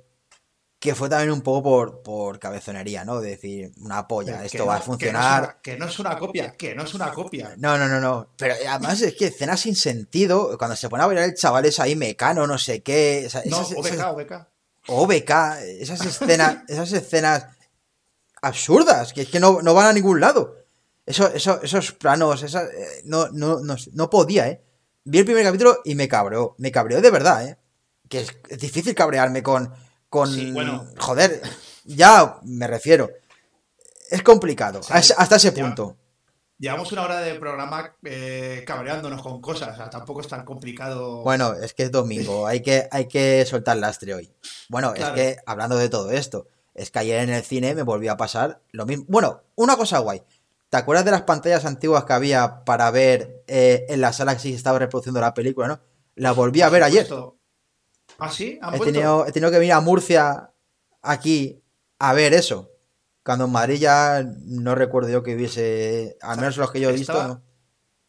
que 0.79 0.93
fue 0.93 1.09
también 1.09 1.31
un 1.31 1.41
poco 1.41 1.63
por, 1.63 2.03
por 2.03 2.39
cabezonería, 2.39 3.03
¿no? 3.03 3.19
De 3.19 3.31
decir, 3.31 3.71
una 3.81 4.07
polla, 4.07 4.45
esto 4.45 4.65
va 4.65 4.77
a 4.77 4.81
funcionar. 4.81 5.59
Que 5.61 5.77
no, 5.77 5.87
es 5.87 5.97
una, 5.99 6.17
copia, 6.17 6.53
que 6.55 6.75
no 6.75 6.83
es 6.83 6.93
una 6.93 7.11
copia. 7.11 7.55
No, 7.57 7.77
no, 7.77 7.87
no, 7.87 7.99
no. 7.99 8.29
Pero 8.37 8.53
además 8.69 9.01
es 9.01 9.15
que 9.15 9.27
escenas 9.27 9.59
sin 9.59 9.75
sentido, 9.75 10.55
cuando 10.57 10.75
se 10.75 10.87
pone 10.89 11.03
a 11.03 11.07
bailar 11.07 11.25
el 11.25 11.35
chaval 11.35 11.65
es 11.65 11.79
ahí 11.79 11.95
mecano, 11.95 12.45
no 12.45 12.57
sé 12.57 12.83
qué. 12.83 13.27
no, 13.45 13.59
OBK, 13.59 14.03
OBK. 14.11 14.47
OBK, 14.87 15.31
esas 15.79 16.05
escenas, 16.05 16.57
esas 16.67 16.91
escenas 16.93 17.47
absurdas, 18.41 19.13
que 19.13 19.23
es 19.23 19.29
que 19.29 19.39
no, 19.39 19.61
no 19.61 19.73
van 19.73 19.87
a 19.87 19.93
ningún 19.93 20.19
lado. 20.19 20.57
Eso, 21.05 21.33
eso, 21.33 21.61
esos 21.61 21.93
planos, 21.93 22.43
eh, 22.43 23.01
no, 23.05 23.29
no, 23.29 23.59
no, 23.61 24.09
podía, 24.09 24.49
¿eh? 24.49 24.61
Vi 25.05 25.19
el 25.19 25.25
primer 25.25 25.45
capítulo 25.45 25.79
y 25.85 25.95
me 25.95 26.09
cabreó. 26.09 26.55
Me 26.57 26.69
cabreó 26.69 27.01
de 27.01 27.11
verdad, 27.11 27.47
¿eh? 27.47 27.57
Que 28.09 28.19
es, 28.19 28.59
difícil 28.59 28.93
cabrearme 28.93 29.41
con. 29.41 29.73
Con 30.09 30.53
bueno. 30.53 30.85
Joder, 30.97 31.41
ya 31.85 32.39
me 32.43 32.67
refiero. 32.67 33.09
Es 34.09 34.21
complicado, 34.23 34.81
hasta 34.89 35.35
ese 35.35 35.51
punto. 35.51 35.97
Llevamos 36.59 36.91
una 36.91 37.03
hora 37.03 37.19
de 37.19 37.35
programa 37.35 37.93
eh, 38.03 38.63
cabreándonos 38.65 39.21
con 39.21 39.39
cosas, 39.41 39.73
o 39.73 39.75
sea, 39.75 39.89
tampoco 39.91 40.21
es 40.21 40.27
tan 40.27 40.43
complicado. 40.43 41.21
Bueno, 41.21 41.53
es 41.53 41.75
que 41.75 41.83
es 41.83 41.91
domingo, 41.91 42.47
hay 42.47 42.61
que, 42.61 42.87
hay 42.89 43.07
que 43.07 43.45
soltar 43.45 43.77
lastre 43.77 44.15
hoy. 44.15 44.33
Bueno, 44.67 44.93
es 44.95 45.05
que 45.09 45.37
hablando 45.45 45.77
de 45.77 45.89
todo 45.89 46.09
esto, 46.11 46.47
es 46.73 46.89
que 46.89 46.99
ayer 46.99 47.21
en 47.21 47.29
el 47.29 47.43
cine 47.43 47.75
me 47.75 47.83
volvió 47.83 48.11
a 48.11 48.17
pasar 48.17 48.61
lo 48.71 48.87
mismo. 48.87 49.05
Bueno, 49.07 49.41
una 49.55 49.77
cosa 49.77 49.99
guay. 49.99 50.23
¿Te 50.69 50.77
acuerdas 50.77 51.05
de 51.05 51.11
las 51.11 51.21
pantallas 51.21 51.63
antiguas 51.63 52.05
que 52.05 52.13
había 52.13 52.65
para 52.65 52.89
ver 52.91 53.43
eh, 53.47 53.85
en 53.89 54.01
la 54.01 54.11
sala 54.11 54.33
que 54.33 54.41
sí 54.41 54.53
estaba 54.53 54.79
reproduciendo 54.79 55.21
la 55.21 55.33
película, 55.33 55.67
no? 55.67 55.79
La 56.15 56.31
volví 56.31 56.61
a 56.61 56.69
ver 56.69 56.83
ayer. 56.83 57.07
¿Ah, 58.19 58.31
sí? 58.31 58.59
he, 58.73 58.79
tenido, 58.79 59.25
he 59.25 59.31
tenido 59.31 59.51
que 59.51 59.59
venir 59.59 59.73
a 59.73 59.81
Murcia 59.81 60.51
aquí 61.01 61.63
a 61.99 62.13
ver 62.13 62.33
eso. 62.33 62.71
Cuando 63.23 63.45
en 63.45 63.51
Madrid 63.51 63.79
ya 63.79 64.23
no 64.23 64.73
recuerdo 64.73 65.09
yo 65.09 65.21
que 65.21 65.35
hubiese, 65.35 66.17
al 66.21 66.37
menos 66.37 66.57
los 66.57 66.71
que 66.71 66.79
yo 66.79 66.89
he 66.89 66.93
visto, 66.93 67.27
¿no? 67.27 67.43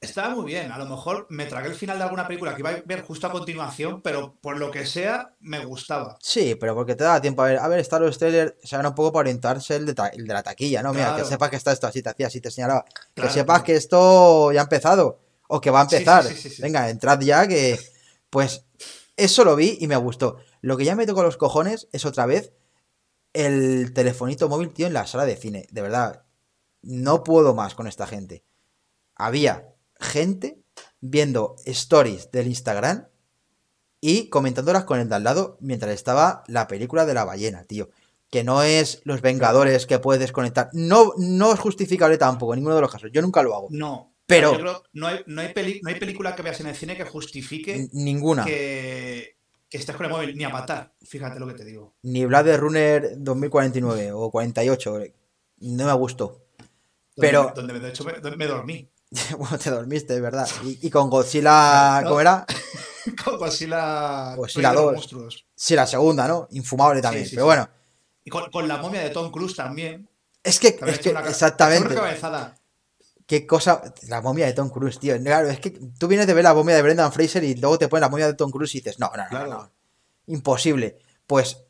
Estaba 0.01 0.33
muy 0.33 0.45
bien. 0.45 0.71
A 0.71 0.79
lo 0.79 0.87
mejor 0.87 1.27
me 1.29 1.47
tragué 1.47 1.69
el 1.69 1.75
final 1.75 1.99
de 1.99 2.05
alguna 2.05 2.29
película 2.29 2.55
que 2.55 2.61
iba 2.61 2.71
a 2.71 2.83
ver 2.85 3.03
justo 3.03 3.27
a 3.27 3.33
continuación, 3.33 4.01
pero 4.01 4.37
por 4.41 4.57
lo 4.57 4.71
que 4.71 4.87
sea, 4.87 5.35
me 5.41 5.65
gustaba. 5.65 6.17
Sí, 6.23 6.55
pero 6.55 6.77
porque 6.77 6.95
te 6.95 7.03
da 7.03 7.21
tiempo 7.21 7.43
a 7.43 7.47
ver. 7.47 7.59
A 7.59 7.67
ver, 7.67 7.81
Star 7.81 8.03
Wars 8.03 8.17
Trailer 8.17 8.57
se 8.63 8.79
un 8.79 8.95
poco 8.95 9.13
para 9.13 9.23
orientarse 9.23 9.75
el 9.75 9.87
de, 9.87 9.95
la 10.19 10.43
taquilla, 10.45 10.85
¿no? 10.85 10.93
Mira, 10.93 11.17
que 11.17 11.25
sepas 11.25 11.51
que 11.51 11.57
está 11.57 11.73
esto 11.73 11.89
así, 11.89 12.01
te 12.01 12.11
hacía 12.11 12.29
así, 12.29 12.41
te 12.41 12.53
señalaba. 12.53 12.85
que 13.13 13.29
sepas 13.29 13.65
que 13.65 13.75
esto 13.75 14.53
ya 14.53 14.61
ha 14.61 14.65
empezado. 14.65 15.19
O 15.49 15.61
que 15.61 15.71
va 15.71 15.81
a 15.81 15.85
empezar. 15.85 16.25
Venga, 16.61 16.91
entrad 16.91 17.19
ya, 17.21 17.49
que. 17.49 17.77
Pues 18.31 18.67
eso 19.19 19.45
lo 19.45 19.57
vi 19.57 19.77
y 19.81 19.89
me 19.89 19.97
gustó. 19.97 20.37
Lo 20.63 20.77
que 20.77 20.85
ya 20.85 20.97
me 20.97 21.07
tocó 21.07 21.23
los 21.23 21.37
cojones 21.37 21.89
es 21.93 22.07
otra 22.07 22.25
vez 22.25 22.53
el 23.33 23.93
telefonito 23.93 24.49
móvil, 24.49 24.73
tío, 24.73 24.87
en 24.87 24.95
la 24.95 25.07
sala 25.07 25.27
de 25.27 25.37
cine. 25.37 25.67
De 25.71 25.83
verdad, 25.83 26.25
no 26.83 27.25
puedo 27.25 27.55
más 27.55 27.75
con 27.75 27.87
esta 27.87 28.07
gente. 28.07 28.45
Había 29.15 29.75
gente 30.01 30.63
viendo 31.01 31.57
stories 31.65 32.31
del 32.31 32.47
Instagram 32.47 33.09
y 34.01 34.29
comentándolas 34.29 34.85
con 34.85 35.01
el 35.01 35.09
de 35.09 35.17
al 35.17 35.25
lado 35.25 35.59
mientras 35.61 35.93
estaba 35.93 36.45
la 36.47 36.69
película 36.69 37.05
de 37.05 37.15
la 37.15 37.25
ballena, 37.25 37.65
tío. 37.65 37.91
Que 38.31 38.45
no 38.45 38.63
es 38.63 39.01
Los 39.05 39.23
Vengadores 39.23 39.87
que 39.87 39.99
puedes 39.99 40.21
desconectar. 40.21 40.71
No, 40.73 41.13
no 41.17 41.53
es 41.53 41.59
justificable 41.59 42.19
tampoco 42.19 42.55
en 42.55 42.61
ninguno 42.61 42.77
de 42.77 42.83
los 42.83 42.93
casos. 42.93 43.11
Yo 43.13 43.23
nunca 43.23 43.43
lo 43.43 43.55
hago. 43.57 43.69
No. 43.71 44.08
Pero. 44.29 44.83
no, 44.93 45.07
hay, 45.07 45.21
no, 45.27 45.41
hay 45.41 45.53
película 45.55 46.37
que 46.37 46.43
veas 46.43 46.61
en 46.61 46.67
el 46.67 46.77
cine 46.77 46.99
que 46.99 47.05
justifique. 47.05 47.89
Ninguna. 47.93 48.45
Que, 48.45 49.39
que 49.71 49.79
estés 49.79 49.97
con 49.97 50.05
el 50.05 50.13
móvil 50.13 50.37
ni 50.37 50.45
a 50.45 50.51
matar. 50.51 50.93
Fíjate 51.03 51.41
lo 51.41 51.47
que 51.47 51.55
te 51.55 51.65
digo. 51.65 51.95
Ni 52.03 52.27
Blade 52.27 52.59
Runner 52.59 53.15
2049 53.17 54.13
o 54.13 54.31
48. 54.31 54.99
No 55.61 55.87
me 55.87 55.93
gustó. 55.95 56.45
Pero. 57.17 57.53
Donde, 57.57 57.81
de 57.81 57.89
hecho 57.89 58.05
me 58.05 58.47
dormí. 58.47 58.91
bueno, 59.39 59.59
te 59.59 59.71
dormiste, 59.71 60.15
es 60.15 60.21
verdad. 60.21 60.47
Y, 60.63 60.91
con 60.91 61.09
Godzilla, 61.09 62.03
¿cómo 62.05 62.21
era? 62.21 62.45
con 63.25 63.39
Godzilla. 63.39 64.35
Godzilla 64.37 64.75
2. 64.75 65.47
Sí, 65.55 65.75
la 65.75 65.87
segunda, 65.87 66.29
¿no? 66.29 66.49
Infumable 66.51 67.01
también. 67.01 67.27
pero 67.31 67.47
bueno. 67.47 67.67
Y 68.25 68.31
con, 68.31 68.69
la 68.69 68.77
momia 68.77 69.01
de 69.01 69.09
Tom 69.09 69.31
Cruise 69.31 69.57
también. 69.57 70.07
Es 70.43 70.61
que, 70.61 70.79
es 70.87 70.99
que 70.99 71.11
exactamente. 71.11 71.97
Qué 73.29 73.47
cosa. 73.47 73.83
La 74.09 74.23
momia 74.23 74.47
de 74.47 74.55
Tom 74.55 74.71
Cruise, 74.71 74.99
tío. 74.99 75.23
Claro, 75.23 75.51
es 75.51 75.61
que 75.61 75.79
tú 75.99 76.09
vienes 76.09 76.27
de 76.27 76.33
ver 76.33 76.45
la 76.45 76.55
momia 76.55 76.75
de 76.75 76.81
Brendan 76.81 77.13
Fraser 77.13 77.45
y 77.45 77.57
luego 77.57 77.79
te 77.79 77.87
pones 77.87 78.01
la 78.01 78.09
momia 78.09 78.27
de 78.27 78.33
Tom 78.33 78.51
Cruise 78.51 78.75
y 78.75 78.79
dices, 78.79 78.99
no, 78.99 79.13
no, 79.15 79.29
no, 79.31 79.47
no. 79.47 79.71
Imposible. 80.29 80.97
Pues, 81.27 81.63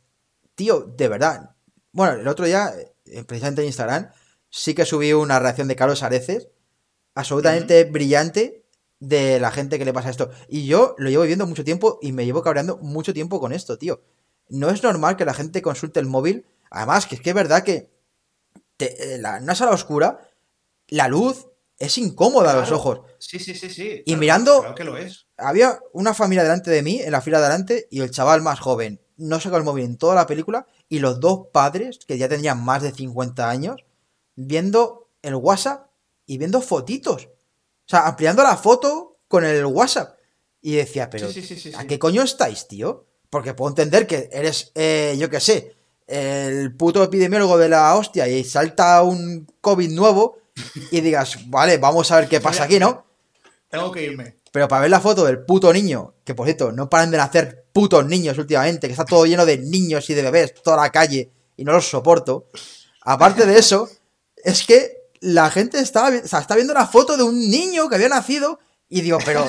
tío, 0.55 0.83
de 0.97 1.09
verdad. 1.09 1.57
Bueno, 1.91 2.13
el 2.13 2.29
otro 2.29 2.47
día, 2.47 2.73
eh, 3.07 3.25
precisamente 3.25 3.63
en 3.63 3.67
Instagram, 3.67 4.09
sí 4.49 4.73
que 4.73 4.85
subí 4.85 5.13
una 5.13 5.41
reacción 5.41 5.67
de 5.67 5.75
Carlos 5.75 6.05
Areces 6.05 6.47
absolutamente 7.17 7.83
brillante 7.83 8.65
de 9.01 9.41
la 9.41 9.51
gente 9.51 9.81
que 9.81 9.85
le 9.85 9.93
pasa 9.93 10.11
esto. 10.11 10.31
Y 10.47 10.69
yo 10.69 10.95
lo 10.97 11.11
llevo 11.11 11.25
viviendo 11.25 11.49
mucho 11.49 11.65
tiempo 11.65 11.99
y 12.01 12.13
me 12.13 12.25
llevo 12.25 12.45
cabreando 12.45 12.77
mucho 12.77 13.13
tiempo 13.13 13.41
con 13.41 13.53
esto, 13.53 13.79
tío. 13.79 14.01
No 14.49 14.71
es 14.71 14.85
normal 14.85 15.17
que 15.17 15.25
la 15.25 15.35
gente 15.35 15.61
consulte 15.61 15.99
el 15.99 16.07
móvil. 16.07 16.47
Además, 16.71 17.07
que 17.07 17.17
es 17.17 17.21
que 17.21 17.31
es 17.31 17.35
verdad 17.35 17.65
que 17.65 17.91
te, 18.77 19.19
la, 19.19 19.41
una 19.43 19.57
sala 19.57 19.73
oscura, 19.73 20.28
la 20.89 21.09
luz 21.09 21.47
es 21.79 21.97
incómoda 21.99 22.53
a 22.53 22.57
los 22.57 22.73
ojos. 22.73 23.03
Sí, 23.19 23.39
sí, 23.39 23.55
sí, 23.55 23.71
sí. 23.71 24.03
Y 24.05 24.17
mirando. 24.17 24.61
Claro 24.61 24.75
que 24.75 24.85
lo 24.85 24.97
es. 24.97 25.27
Había 25.37 25.79
una 25.93 26.13
familia 26.13 26.43
delante 26.43 26.71
de 26.71 26.83
mí, 26.83 27.01
en 27.01 27.13
la 27.13 27.21
fila 27.21 27.39
de 27.39 27.45
delante, 27.45 27.89
y 27.91 28.01
el 28.01 28.11
chaval 28.11 28.43
más 28.43 28.59
joven 28.59 29.01
no 29.17 29.41
sacó 29.41 29.57
el 29.57 29.65
móvil 29.65 29.85
en 29.85 29.99
toda 29.99 30.15
la 30.15 30.27
película. 30.27 30.67
Y 30.89 30.99
los 31.01 31.21
dos 31.21 31.49
padres, 31.53 32.01
que 32.07 32.19
ya 32.19 32.29
tenían 32.29 32.65
más 32.65 32.83
de 32.83 32.93
50 32.93 33.49
años, 33.49 33.85
viendo 34.35 35.11
el 35.23 35.35
WhatsApp 35.35 35.89
y 36.27 36.39
viendo 36.39 36.61
fotitos. 36.61 37.27
O 37.27 37.91
sea, 37.91 38.07
ampliando 38.07 38.43
la 38.43 38.57
foto 38.57 39.19
con 39.29 39.45
el 39.45 39.65
WhatsApp. 39.67 40.17
Y 40.61 40.77
decía, 40.77 41.09
pero 41.11 41.29
¿a 41.77 41.85
qué 41.85 41.99
coño 41.99 42.23
estáis, 42.23 42.67
tío? 42.67 43.07
Porque 43.31 43.55
puedo 43.55 43.71
entender 43.71 44.07
que 44.07 44.29
eres, 44.33 44.73
eh, 44.75 45.17
yo 45.19 45.31
qué 45.31 45.41
sé, 45.41 45.77
el 46.07 46.75
puto 46.75 47.03
epidemiólogo 47.05 47.59
de 47.59 47.69
la 47.69 47.95
hostia 47.95 48.27
y 48.27 48.43
salta 48.43 49.03
un 49.03 49.47
COVID 49.61 49.91
nuevo 49.91 50.38
y 50.91 51.01
digas, 51.01 51.39
vale, 51.49 51.79
vamos 51.79 52.11
a 52.11 52.17
ver 52.21 52.29
qué 52.29 52.41
pasa 52.41 52.65
aquí, 52.65 52.79
¿no? 52.79 53.07
Tengo 53.69 53.93
que 53.93 54.03
irme. 54.03 54.37
Pero 54.51 54.67
para 54.67 54.83
ver 54.83 54.91
la 54.91 55.01
foto 55.01 55.25
del 55.25 55.45
puto 55.45 55.73
niño, 55.73 56.15
que 56.25 56.35
por 56.35 56.47
cierto, 56.47 56.73
no 56.73 56.89
paran 56.89 57.11
de 57.11 57.19
nacer 57.19 57.67
putos 57.73 58.07
niños 58.07 58.39
últimamente, 58.39 58.87
que 58.87 58.93
está 58.93 59.05
todo 59.05 59.27
lleno 59.27 59.45
de 59.45 59.59
niños 59.59 60.09
y 60.11 60.15
de 60.15 60.23
bebés, 60.23 60.55
toda 60.63 60.79
la 60.79 60.91
calle, 60.91 61.31
y 61.57 61.65
no 61.65 61.73
los 61.73 61.89
soporto. 61.89 62.47
Aparte 63.03 63.47
de 63.47 63.59
eso, 63.59 63.89
es 64.37 64.65
que 64.65 65.11
la 65.21 65.51
gente 65.51 65.81
o 65.81 65.85
sea, 65.85 66.41
está 66.41 66.55
viendo 66.55 66.73
una 66.73 66.87
foto 66.87 67.17
de 67.17 67.23
un 67.23 67.51
niño 67.51 67.89
que 67.89 67.97
había 67.97 68.09
nacido 68.09 68.59
y 68.89 69.03
digo, 69.03 69.19
pero 69.25 69.49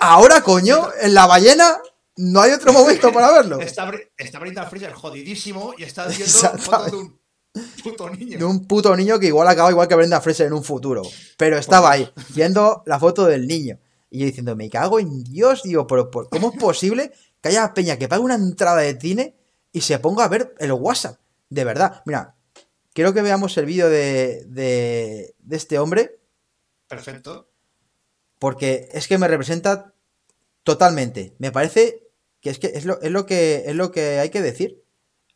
ahora, 0.00 0.40
coño, 0.42 0.88
en 1.00 1.14
la 1.14 1.26
ballena 1.26 1.78
no 2.16 2.40
hay 2.40 2.52
otro 2.52 2.72
momento 2.72 3.12
para 3.12 3.32
verlo. 3.32 3.60
Está, 3.60 3.90
está 4.16 4.38
Brendan 4.38 4.68
Fraser 4.68 4.92
jodidísimo 4.92 5.74
y 5.76 5.84
está 5.84 6.06
viendo 6.06 6.58
foto 6.58 6.84
de 6.90 6.96
un 6.96 7.20
puto 7.82 8.10
niño. 8.10 8.38
De 8.38 8.44
un 8.44 8.66
puto 8.66 8.96
niño 8.96 9.18
que 9.18 9.26
igual 9.26 9.48
acaba 9.48 9.70
igual 9.70 9.88
que 9.88 9.94
Brenda 9.94 10.20
Fraser 10.20 10.46
en 10.46 10.52
un 10.52 10.64
futuro. 10.64 11.02
Pero 11.36 11.56
estaba 11.56 11.90
ahí, 11.90 12.10
viendo 12.34 12.82
la 12.86 12.98
foto 12.98 13.26
del 13.26 13.46
niño. 13.46 13.78
Y 14.10 14.20
yo 14.20 14.26
diciendo, 14.26 14.54
me 14.56 14.70
cago 14.70 15.00
en 15.00 15.24
Dios, 15.24 15.62
digo, 15.62 15.86
pero 15.86 16.10
¿cómo 16.10 16.52
es 16.52 16.58
posible 16.58 17.12
que 17.40 17.48
haya 17.48 17.74
peña 17.74 17.96
que 17.98 18.08
pague 18.08 18.22
una 18.22 18.36
entrada 18.36 18.78
de 18.78 18.98
cine 19.00 19.36
y 19.72 19.80
se 19.80 19.98
ponga 19.98 20.24
a 20.24 20.28
ver 20.28 20.54
el 20.58 20.72
WhatsApp? 20.72 21.18
De 21.48 21.64
verdad, 21.64 22.02
mira, 22.06 22.34
Quiero 22.94 23.12
que 23.12 23.22
veamos 23.22 23.58
el 23.58 23.66
vídeo 23.66 23.90
de, 23.90 24.44
de, 24.46 25.34
este 25.50 25.80
hombre. 25.80 26.20
Perfecto. 26.86 27.50
Porque 28.38 28.88
es 28.92 29.08
que 29.08 29.18
me 29.18 29.26
representa 29.26 29.92
totalmente. 30.62 31.34
Me 31.38 31.50
parece 31.50 32.06
que 32.40 32.50
es 32.50 32.60
que 32.60 32.68
es 32.68 32.84
lo, 32.84 33.00
es 33.02 33.10
lo 33.10 33.26
que 33.26 33.64
es 33.66 33.74
lo 33.74 33.90
que 33.90 34.20
hay 34.20 34.30
que 34.30 34.40
decir. 34.40 34.83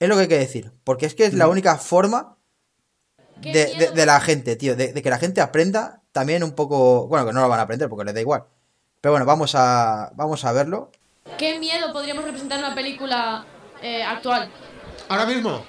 Es 0.01 0.09
lo 0.09 0.14
que 0.14 0.22
hay 0.22 0.28
que 0.28 0.38
decir. 0.38 0.72
Porque 0.84 1.07
es 1.07 1.14
que 1.14 1.26
es 1.26 1.34
la 1.34 1.49
única 1.49 1.76
forma 1.76 2.36
de, 3.40 4.07
la 4.07 4.20
gente, 4.20 4.57
tío. 4.57 4.76
De, 4.76 4.94
que 5.03 5.11
la 5.11 5.18
gente 5.18 5.40
aprenda 5.40 6.03
también 6.12 6.42
un 6.42 6.53
poco. 6.53 7.07
Bueno, 7.09 7.26
que 7.26 7.32
no 7.32 7.40
lo 7.40 7.49
van 7.49 7.61
a 7.61 7.64
aprender 7.64 7.88
porque 7.88 8.05
les 8.05 8.14
da 8.14 8.20
igual. 8.20 8.44
Pero 9.01 9.12
bueno, 9.12 9.26
vamos 9.26 9.55
a, 9.55 10.12
vamos 10.14 10.44
a 10.44 10.53
verlo. 10.53 10.90
¿Qué 11.36 11.59
miedo 11.59 11.92
podríamos 11.92 12.24
representar 12.24 12.59
en 12.59 12.64
una 12.66 12.74
película 12.74 13.44
eh, 13.82 14.03
actual? 14.03 14.51
Ahora 15.09 15.26
mismo. 15.26 15.64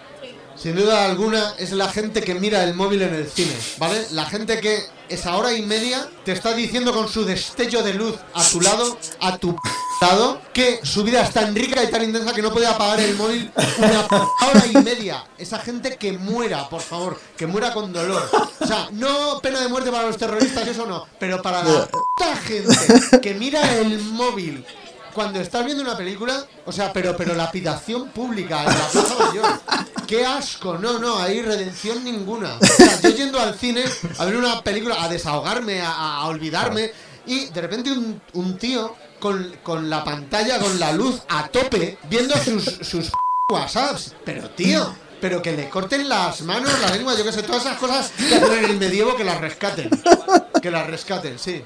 sin 0.56 0.76
duda 0.76 1.06
alguna, 1.06 1.54
es 1.58 1.72
la 1.72 1.90
gente 1.90 2.22
que 2.22 2.36
mira 2.36 2.64
el 2.64 2.74
móvil 2.74 3.02
en 3.02 3.14
el 3.14 3.28
cine, 3.28 3.54
¿vale? 3.78 4.06
La 4.12 4.26
gente 4.26 4.60
que 4.60 4.80
esa 5.10 5.36
hora 5.38 5.54
y 5.54 5.62
media 5.62 6.08
te 6.24 6.32
está 6.32 6.54
diciendo 6.54 6.94
con 6.94 7.10
su 7.10 7.26
destello 7.26 7.84
de 7.84 7.94
luz 7.94 8.16
a 8.34 8.44
tu 8.44 8.62
lado, 8.62 8.98
a 9.20 9.38
tu 9.38 9.56
lado, 10.02 10.42
que 10.54 10.80
su 10.84 11.04
vida 11.04 11.22
es 11.22 11.32
tan 11.32 11.54
rica 11.56 11.84
y 11.84 11.88
tan 11.92 12.04
intensa 12.04 12.34
que 12.34 12.42
no 12.42 12.52
puede 12.52 12.68
apagar 12.68 13.00
el 13.00 13.16
móvil 13.16 13.52
una 13.78 14.06
hora 14.06 14.66
y 14.72 14.78
media. 14.78 15.26
Esa 15.38 15.60
gente 15.60 15.98
que 15.98 16.14
muera, 16.14 16.70
por 16.70 16.82
favor, 16.82 17.20
que 17.36 17.48
muera 17.48 17.74
con 17.74 17.92
dolor. 17.92 18.30
O 18.60 18.68
sea, 18.68 18.88
no 18.92 19.40
pena 19.42 19.60
de 19.60 19.68
muerte 19.68 19.92
para 19.92 20.08
los 20.08 20.18
terroristas, 20.18 20.68
eso 20.68 20.86
no, 20.86 21.06
pero 21.20 21.42
para 21.42 21.64
la 21.64 22.36
gente 22.38 23.20
que 23.22 23.34
mira 23.34 23.78
el 23.80 24.00
móvil 24.00 24.66
cuando 25.20 25.42
estás 25.42 25.66
viendo 25.66 25.84
una 25.84 25.98
película, 25.98 26.46
o 26.66 26.72
sea, 26.72 26.94
pero 26.94 27.18
pero 27.18 27.36
lapidación 27.36 28.08
pública 28.12 28.60
en 28.60 28.68
la 28.68 28.88
Plaza 28.88 29.16
Mayor. 29.20 29.46
Qué 30.08 30.26
asco, 30.26 30.78
no, 30.78 30.98
no, 30.98 31.20
hay 31.20 31.42
redención 31.42 32.06
ninguna. 32.06 32.58
O 32.58 32.66
sea, 32.66 33.02
yo 33.02 33.10
yendo 33.10 33.38
al 33.38 33.54
cine 33.60 33.84
a 34.18 34.24
ver 34.24 34.38
una 34.38 34.62
película, 34.62 35.04
a 35.04 35.10
desahogarme, 35.10 35.82
a, 35.82 36.26
olvidarme, 36.26 36.92
y 37.26 37.48
de 37.48 37.62
repente 37.62 37.92
un, 38.32 38.58
tío 38.58 38.96
con, 39.20 39.58
con, 39.62 39.90
la 39.90 40.06
pantalla, 40.06 40.58
con 40.58 40.80
la 40.80 40.94
luz 40.94 41.22
a 41.28 41.50
tope, 41.50 41.98
viendo 42.10 42.34
sus, 42.38 42.64
sus 42.64 43.12
WhatsApps. 43.52 44.16
Pero 44.24 44.50
tío, 44.52 44.96
pero 45.20 45.42
que 45.42 45.52
le 45.52 45.68
corten 45.68 46.08
las 46.08 46.44
manos, 46.44 46.72
la 46.80 46.96
lengua, 46.96 47.14
yo 47.18 47.26
qué 47.26 47.34
sé, 47.34 47.44
todas 47.44 47.66
esas 47.66 47.78
cosas 47.78 48.14
que 48.18 48.36
hacen 48.36 48.54
en 48.54 48.72
el 48.72 48.78
medievo 48.78 49.18
que 49.18 49.26
las 49.26 49.42
rescaten. 49.42 49.90
Que 50.62 50.72
las 50.72 50.88
rescaten, 50.88 51.38
sí. 51.38 51.62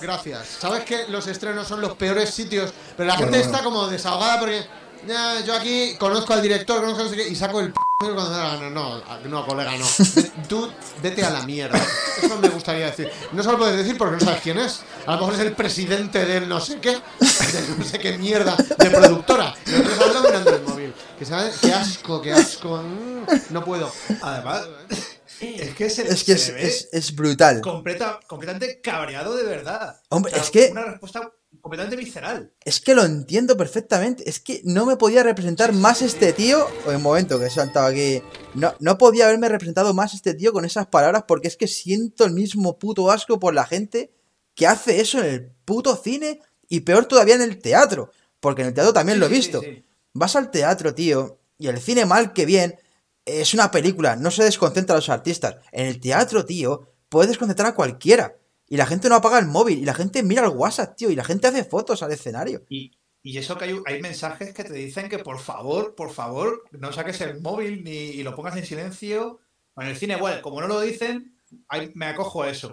Gracias. 0.00 0.46
Sabes 0.60 0.84
que 0.84 1.08
los 1.08 1.26
estrenos 1.26 1.66
son 1.68 1.80
los 1.80 1.94
peores 1.94 2.30
sitios, 2.30 2.72
pero 2.96 3.08
la 3.08 3.16
gente 3.16 3.40
está 3.40 3.62
como 3.62 3.86
desahogada 3.86 4.40
porque 4.40 4.66
yo 5.46 5.54
aquí 5.54 5.96
conozco 5.98 6.32
al 6.32 6.42
director, 6.42 6.80
conozco 6.80 7.04
no 7.04 7.10
sé 7.10 7.16
qué, 7.16 7.28
y 7.28 7.34
saco 7.34 7.60
el 7.60 7.72
p 7.72 7.78
cuando 7.98 8.58
me 8.60 8.70
No, 8.70 9.00
no, 9.24 9.46
colega, 9.46 9.76
no. 9.76 9.86
Tú 10.48 10.70
vete 11.02 11.24
a 11.24 11.30
la 11.30 11.42
mierda. 11.42 11.80
Eso 12.22 12.38
me 12.38 12.48
gustaría 12.48 12.86
decir. 12.86 13.10
No 13.32 13.42
se 13.42 13.50
lo 13.50 13.58
puedes 13.58 13.76
decir 13.76 13.96
porque 13.96 14.16
no 14.16 14.20
sabes 14.20 14.42
quién 14.42 14.58
es. 14.58 14.82
A 15.06 15.12
lo 15.12 15.18
mejor 15.18 15.34
es 15.34 15.40
el 15.40 15.52
presidente 15.52 16.24
del 16.24 16.48
no 16.48 16.60
sé 16.60 16.78
qué, 16.80 16.90
de 16.92 17.74
no 17.78 17.84
sé 17.84 17.98
qué 17.98 18.18
mierda, 18.18 18.56
de 18.56 18.90
productora. 18.90 19.54
Y 19.66 19.70
nosotros 19.70 19.98
hablando 20.00 20.28
mirando 20.28 20.54
el 20.56 20.62
móvil. 20.62 20.94
Que 21.18 21.24
sabes, 21.24 21.56
qué 21.60 21.72
asco, 21.72 22.20
qué 22.20 22.32
asco. 22.32 22.82
Mm, 22.82 23.26
no 23.50 23.64
puedo. 23.64 23.90
Además. 24.22 24.64
Es 25.40 25.74
que, 25.74 25.84
es, 25.86 26.24
que 26.24 26.32
es, 26.92 27.14
brutal. 27.14 27.60
Completa, 27.60 28.20
completamente 28.26 28.80
cabreado 28.80 29.36
de 29.36 29.44
verdad. 29.44 30.00
Hombre, 30.08 30.32
es 30.34 30.50
que. 30.50 30.70
Una 30.70 30.84
respuesta 30.84 31.30
completamente 31.60 31.96
visceral. 31.96 32.52
Es 32.64 32.80
que 32.80 32.94
lo 32.94 33.04
entiendo 33.04 33.56
perfectamente. 33.56 34.28
Es 34.28 34.40
que 34.40 34.62
no 34.64 34.86
me 34.86 34.96
podía 34.96 35.22
representar 35.22 35.72
más 35.72 36.00
este 36.00 36.32
tío. 36.32 36.66
O 36.86 36.92
en 36.92 37.02
momento 37.02 37.38
que 37.38 37.46
he 37.46 37.50
saltado 37.50 37.86
aquí. 37.86 38.22
No, 38.54 38.74
no 38.80 38.96
podía 38.96 39.26
haberme 39.26 39.48
representado 39.48 39.92
más 39.92 40.14
este 40.14 40.32
tío 40.32 40.52
con 40.52 40.64
esas 40.64 40.86
palabras 40.86 41.24
porque 41.28 41.48
es 41.48 41.56
que 41.56 41.68
siento 41.68 42.24
el 42.24 42.32
mismo 42.32 42.78
puto 42.78 43.10
asco 43.10 43.38
por 43.38 43.52
la 43.52 43.66
gente 43.66 44.12
que 44.54 44.66
hace 44.66 45.00
eso 45.00 45.18
en 45.20 45.26
el 45.26 45.52
puto 45.64 45.96
cine 45.96 46.40
y 46.68 46.80
peor 46.80 47.04
todavía 47.04 47.34
en 47.34 47.42
el 47.42 47.58
teatro. 47.58 48.10
Porque 48.40 48.62
en 48.62 48.68
el 48.68 48.74
teatro 48.74 48.94
también 48.94 49.20
lo 49.20 49.26
he 49.26 49.30
visto. 49.30 49.60
Vas 50.14 50.34
al 50.34 50.50
teatro, 50.50 50.94
tío, 50.94 51.38
y 51.58 51.66
el 51.68 51.78
cine 51.78 52.06
mal 52.06 52.32
que 52.32 52.46
bien 52.46 52.76
es 53.26 53.52
una 53.54 53.70
película, 53.70 54.16
no 54.16 54.30
se 54.30 54.44
desconcentra 54.44 54.94
a 54.94 54.98
los 54.98 55.08
artistas. 55.08 55.56
En 55.72 55.86
el 55.86 56.00
teatro, 56.00 56.46
tío, 56.46 56.94
puedes 57.08 57.28
desconcentrar 57.28 57.70
a 57.70 57.74
cualquiera. 57.74 58.36
Y 58.68 58.76
la 58.76 58.86
gente 58.86 59.08
no 59.08 59.16
apaga 59.16 59.38
el 59.38 59.46
móvil, 59.46 59.78
y 59.78 59.84
la 59.84 59.94
gente 59.94 60.22
mira 60.22 60.44
el 60.44 60.50
WhatsApp, 60.50 60.96
tío, 60.96 61.10
y 61.10 61.16
la 61.16 61.24
gente 61.24 61.46
hace 61.46 61.64
fotos 61.64 62.02
al 62.02 62.12
escenario. 62.12 62.64
Y, 62.68 62.92
eso 63.22 63.58
que 63.58 63.64
hay, 63.64 63.76
hay, 63.86 64.00
mensajes 64.00 64.54
que 64.54 64.62
te 64.62 64.72
dicen 64.72 65.08
que 65.08 65.18
por 65.18 65.40
favor, 65.40 65.96
por 65.96 66.12
favor, 66.12 66.62
no 66.70 66.92
saques 66.92 67.20
el 67.20 67.40
móvil 67.40 67.82
ni 67.82 67.90
y 67.90 68.22
lo 68.22 68.36
pongas 68.36 68.56
en 68.56 68.64
silencio. 68.64 69.40
En 69.76 69.88
el 69.88 69.96
cine, 69.96 70.14
igual, 70.14 70.40
como 70.40 70.60
no 70.60 70.68
lo 70.68 70.80
dicen, 70.80 71.36
me 71.94 72.06
acojo 72.06 72.44
a 72.44 72.50
eso. 72.50 72.72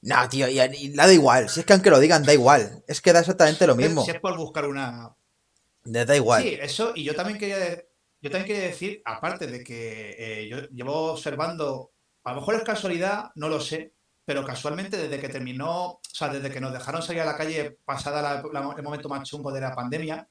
No, 0.00 0.28
tío, 0.28 0.48
y, 0.48 0.60
y, 0.60 0.90
da 0.90 1.12
igual. 1.12 1.48
Si 1.48 1.60
es 1.60 1.66
que 1.66 1.72
aunque 1.72 1.90
lo 1.90 1.98
digan, 1.98 2.22
da 2.22 2.32
igual. 2.32 2.84
Es 2.86 3.00
que 3.00 3.12
da 3.12 3.20
exactamente 3.20 3.66
lo 3.66 3.74
mismo. 3.74 4.04
Si 4.04 4.12
es 4.12 4.20
por 4.20 4.36
buscar 4.36 4.66
una. 4.66 5.16
Da 5.84 6.16
igual. 6.16 6.44
Sí, 6.44 6.56
eso, 6.60 6.92
y 6.94 7.02
yo 7.02 7.16
también 7.16 7.38
quería 7.38 7.58
yo 8.20 8.30
también 8.30 8.46
quería 8.46 8.68
decir, 8.68 9.00
aparte 9.04 9.46
de 9.46 9.62
que 9.62 10.16
eh, 10.18 10.48
yo 10.48 10.62
llevo 10.70 11.12
observando, 11.12 11.92
a 12.24 12.30
lo 12.32 12.40
mejor 12.40 12.56
es 12.56 12.62
casualidad, 12.62 13.30
no 13.36 13.48
lo 13.48 13.60
sé, 13.60 13.94
pero 14.24 14.44
casualmente 14.44 14.96
desde 14.96 15.20
que 15.20 15.28
terminó, 15.28 15.86
o 15.86 16.00
sea, 16.02 16.28
desde 16.28 16.50
que 16.50 16.60
nos 16.60 16.72
dejaron 16.72 17.02
salir 17.02 17.22
a 17.22 17.26
la 17.26 17.36
calle 17.36 17.78
pasada 17.84 18.42
el 18.42 18.82
momento 18.82 19.08
más 19.08 19.28
chungo 19.28 19.52
de 19.52 19.60
la 19.60 19.74
pandemia, 19.74 20.28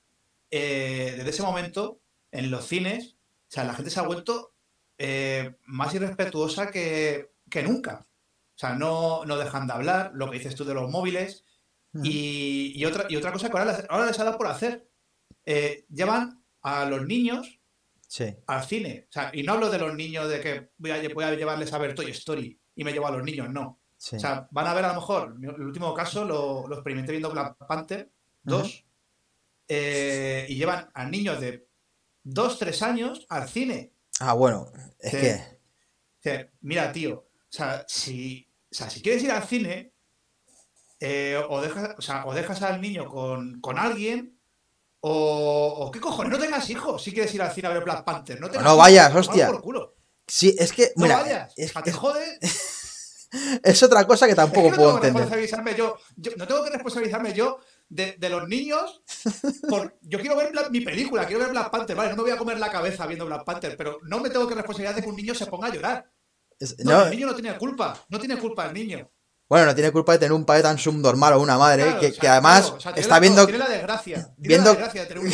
eh, 0.51 1.13
desde 1.15 1.29
ese 1.29 1.43
momento, 1.43 2.01
en 2.31 2.51
los 2.51 2.67
cines, 2.67 3.15
o 3.15 3.51
sea, 3.51 3.63
la 3.63 3.73
gente 3.73 3.89
se 3.89 3.99
ha 3.99 4.03
vuelto 4.03 4.53
eh, 4.97 5.55
más 5.65 5.93
irrespetuosa 5.93 6.69
que, 6.69 7.29
nunca. 7.63 8.05
O 8.55 8.59
sea, 8.59 8.73
no, 8.73 9.23
no 9.25 9.37
dejan 9.37 9.67
de 9.67 9.73
hablar, 9.73 10.11
lo 10.13 10.29
que 10.29 10.39
dices 10.39 10.55
tú 10.55 10.65
de 10.65 10.73
los 10.73 10.91
móviles. 10.91 11.45
y, 12.03 12.83
otra, 12.85 13.05
y 13.09 13.15
otra 13.15 13.31
cosa 13.31 13.49
que 13.49 13.57
ahora 13.57 13.71
les, 13.71 13.89
ahora 13.89 14.05
les 14.05 14.19
ha 14.19 14.25
dado 14.25 14.37
por 14.37 14.47
hacer. 14.47 14.89
llevan 15.89 16.43
a 16.61 16.85
los 16.85 17.07
niños 17.07 17.56
al 18.47 18.63
cine. 18.63 19.05
O 19.09 19.11
sea, 19.11 19.31
y 19.33 19.43
no 19.43 19.53
hablo 19.53 19.69
de 19.69 19.79
los 19.79 19.93
niños 19.95 20.29
de 20.29 20.39
que 20.39 20.69
voy 20.77 20.91
a, 20.91 21.13
voy 21.13 21.23
a 21.23 21.35
llevarles 21.35 21.73
a 21.73 21.77
ver 21.77 21.95
Toy 21.95 22.11
Story 22.11 22.59
y 22.75 22.83
me 22.83 22.91
llevo 22.91 23.07
a 23.07 23.11
los 23.11 23.23
niños, 23.23 23.49
no. 23.49 23.79
O 23.97 24.19
sea, 24.19 24.47
van 24.51 24.67
a 24.67 24.73
ver 24.75 24.85
a 24.85 24.89
lo 24.89 24.95
mejor, 24.95 25.35
el 25.41 25.61
último 25.61 25.93
caso 25.93 26.23
lo, 26.23 26.67
lo 26.67 26.75
experimenté 26.75 27.11
viendo 27.11 27.31
Black 27.31 27.57
Panther 27.67 28.11
2, 28.43 28.85
eh, 29.69 30.45
y 30.47 30.55
llevan 30.55 30.89
a 30.93 31.05
niños 31.05 31.41
de 31.41 31.67
2, 32.23 32.59
3 32.59 32.81
años 32.83 33.25
al 33.29 33.49
cine. 33.49 33.93
Ah, 34.19 34.33
bueno, 34.33 34.71
es 34.99 35.59
que... 36.21 36.51
mira, 36.61 36.91
tío, 36.91 37.15
o 37.15 37.47
sea, 37.49 37.83
si, 37.87 38.47
o 38.71 38.75
sea, 38.75 38.89
si 38.89 39.01
quieres 39.01 39.23
ir 39.23 39.31
al 39.31 39.43
cine, 39.43 39.93
eh, 40.99 41.41
o, 41.49 41.59
dejas, 41.61 41.95
o, 41.97 42.01
sea, 42.01 42.25
o 42.27 42.33
dejas 42.33 42.61
al 42.61 42.79
niño 42.79 43.09
con, 43.09 43.59
con 43.61 43.79
alguien 43.79 44.36
o, 45.09 45.91
qué 45.91 45.99
cojones, 45.99 46.31
no 46.31 46.39
tengas 46.39 46.69
hijos 46.69 47.03
si 47.03 47.11
quieres 47.11 47.33
ir 47.33 47.41
al 47.41 47.51
cine 47.51 47.67
a 47.67 47.71
ver 47.71 47.83
Black 47.83 48.03
Panther. 48.03 48.39
No, 48.39 48.47
no 48.47 48.77
vayas, 48.77 49.13
hostia. 49.15 49.51
Sí, 50.27 50.55
es 50.57 50.73
que. 50.73 50.91
No 50.95 51.07
vayas, 51.07 51.53
es, 51.55 51.71
que 51.73 51.91
jode. 51.91 52.39
es 53.63 53.83
otra 53.83 54.05
cosa 54.05 54.27
que 54.27 54.35
tampoco 54.35 54.71
puedo 54.75 54.95
entender. 54.95 55.75
Yo, 55.75 55.97
no 56.37 56.47
tengo 56.47 56.63
que 56.63 56.71
responsabilizarme 56.71 57.33
yo 57.33 57.59
de, 57.89 58.17
los 58.29 58.47
niños. 58.47 59.01
Por, 59.69 59.97
yo 60.01 60.19
quiero 60.19 60.35
ver 60.35 60.51
mi 60.71 60.81
película, 60.81 61.25
quiero 61.25 61.41
ver 61.41 61.51
Black 61.51 61.71
Panther. 61.71 61.95
Vale, 61.95 62.09
no 62.11 62.17
me 62.17 62.23
voy 62.23 62.31
a 62.31 62.37
comer 62.37 62.59
la 62.59 62.71
cabeza 62.71 63.07
viendo 63.07 63.25
Black 63.25 63.45
Panther, 63.45 63.77
pero 63.77 63.99
no 64.03 64.19
me 64.19 64.29
tengo 64.29 64.47
que 64.47 64.55
responsabilizar 64.55 64.95
de 64.95 65.03
que 65.03 65.09
un 65.09 65.15
niño 65.15 65.33
se 65.33 65.45
ponga 65.45 65.67
a 65.67 65.73
llorar. 65.73 66.11
no, 66.79 67.05
el 67.05 67.11
niño 67.11 67.27
no 67.27 67.35
tiene 67.35 67.57
culpa. 67.57 68.05
No 68.09 68.19
tiene 68.19 68.37
culpa 68.37 68.65
el 68.65 68.73
niño. 68.73 69.09
Bueno, 69.49 69.65
no 69.65 69.75
tiene 69.75 69.91
culpa 69.91 70.11
de 70.11 70.19
tener 70.19 70.33
un 70.33 70.43
padre 70.43 70.63
tan 70.63 70.77
subnormal 70.77 71.33
o 71.33 71.41
una 71.41 71.57
madre 71.57 71.95
que, 71.99 72.27
además 72.27 72.73
está 72.95 73.19
viendo. 73.19 73.45
tiene 73.45 73.59
la 73.59 73.69
desgracia. 73.69 74.33
Tiene 74.41 74.63
la 74.63 74.71
desgracia 74.71 75.01
de 75.01 75.07
tener 75.07 75.23
un 75.23 75.31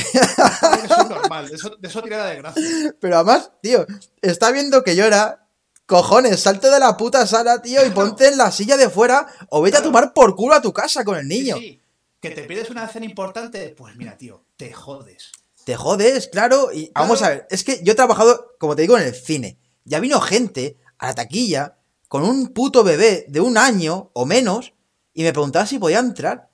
padre 0.61 0.87
subnormal. 0.95 1.49
De 1.49 1.55
eso, 1.55 1.75
de 1.79 1.87
eso 1.87 2.01
tiene 2.01 2.17
la 2.17 2.25
desgracia. 2.27 2.95
Pero 2.99 3.15
además, 3.15 3.51
tío, 3.61 3.85
está 4.21 4.51
viendo 4.51 4.83
que 4.83 4.95
llora. 4.95 5.39
Cojones, 5.85 6.39
salte 6.39 6.69
de 6.69 6.79
la 6.79 6.95
puta 6.95 7.27
sala, 7.27 7.61
tío, 7.61 7.85
y 7.85 7.89
ponte 7.89 8.29
en 8.29 8.37
la 8.37 8.51
silla 8.51 8.77
de 8.77 8.89
fuera 8.89 9.27
o 9.49 9.61
vete 9.61 9.77
a 9.77 9.83
tomar 9.83 10.13
por 10.13 10.33
culo 10.33 10.55
a 10.55 10.61
tu 10.61 10.71
casa 10.71 11.03
con 11.03 11.17
el 11.17 11.27
niño. 11.27 11.57
Sí, 11.57 11.81
Que 12.21 12.29
te 12.29 12.43
pides 12.43 12.69
una 12.69 12.87
cena 12.87 13.05
importante, 13.05 13.75
pues 13.77 13.93
mira, 13.97 14.17
tío, 14.17 14.45
te 14.55 14.71
jodes. 14.71 15.31
Te 15.65 15.75
jodes, 15.75 16.29
claro. 16.29 16.71
Y 16.71 16.89
vamos 16.95 17.21
a 17.21 17.29
ver, 17.29 17.47
es 17.49 17.65
que 17.65 17.83
yo 17.83 17.91
he 17.91 17.95
trabajado, 17.95 18.55
como 18.59 18.77
te 18.77 18.83
digo, 18.83 18.97
en 18.97 19.03
el 19.03 19.13
cine. 19.13 19.59
Ya 19.83 19.99
vino 19.99 20.21
gente 20.21 20.77
a 20.97 21.07
la 21.07 21.15
taquilla 21.15 21.75
con 22.13 22.25
un 22.25 22.49
puto 22.49 22.83
bebé 22.83 23.25
de 23.27 23.41
un 23.41 23.57
año 23.57 24.11
o 24.13 24.27
menos 24.27 24.75
y 25.15 25.23
me 25.23 25.33
preguntaba 25.33 25.65
si 25.65 25.79
podía 25.79 25.97
entrar. 25.97 26.47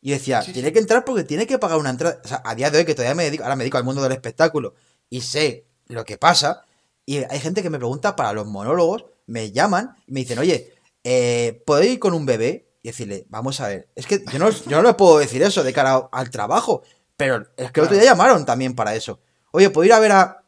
Y 0.00 0.12
decía, 0.12 0.40
tiene 0.40 0.72
que 0.72 0.78
entrar 0.78 1.04
porque 1.04 1.24
tiene 1.24 1.48
que 1.48 1.58
pagar 1.58 1.78
una 1.78 1.90
entrada. 1.90 2.20
O 2.24 2.28
sea, 2.28 2.40
a 2.44 2.54
día 2.54 2.70
de 2.70 2.78
hoy 2.78 2.84
que 2.84 2.94
todavía 2.94 3.16
me 3.16 3.24
dedico, 3.24 3.42
ahora 3.42 3.56
me 3.56 3.64
dedico 3.64 3.76
al 3.76 3.82
mundo 3.82 4.04
del 4.04 4.12
espectáculo 4.12 4.74
y 5.08 5.22
sé 5.22 5.66
lo 5.88 6.04
que 6.04 6.16
pasa. 6.16 6.62
Y 7.06 7.24
hay 7.24 7.40
gente 7.40 7.60
que 7.60 7.70
me 7.70 7.78
pregunta 7.78 8.14
para 8.14 8.32
los 8.32 8.46
monólogos, 8.46 9.06
me 9.26 9.50
llaman 9.50 9.96
y 10.06 10.12
me 10.12 10.20
dicen, 10.20 10.38
oye, 10.38 10.74
eh, 11.02 11.60
¿puedo 11.66 11.82
ir 11.82 11.98
con 11.98 12.14
un 12.14 12.24
bebé? 12.24 12.70
Y 12.80 12.90
decirle, 12.90 13.26
vamos 13.30 13.60
a 13.60 13.66
ver, 13.66 13.88
es 13.96 14.06
que 14.06 14.22
yo 14.32 14.38
no, 14.38 14.50
yo 14.50 14.80
no 14.80 14.82
le 14.86 14.94
puedo 14.94 15.18
decir 15.18 15.42
eso 15.42 15.64
de 15.64 15.72
cara 15.72 16.08
al 16.12 16.30
trabajo, 16.30 16.82
pero 17.16 17.48
es 17.56 17.72
que 17.72 17.80
el 17.80 17.86
otro 17.86 17.96
día 17.98 18.10
llamaron 18.10 18.46
también 18.46 18.76
para 18.76 18.94
eso. 18.94 19.18
Oye, 19.50 19.70
¿puedo 19.70 19.86
ir 19.86 19.92
a 19.92 19.98
ver 19.98 20.12
a 20.12 20.44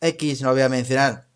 X, 0.00 0.40
no 0.40 0.50
lo 0.50 0.54
voy 0.54 0.62
a 0.62 0.68
mencionar, 0.68 1.26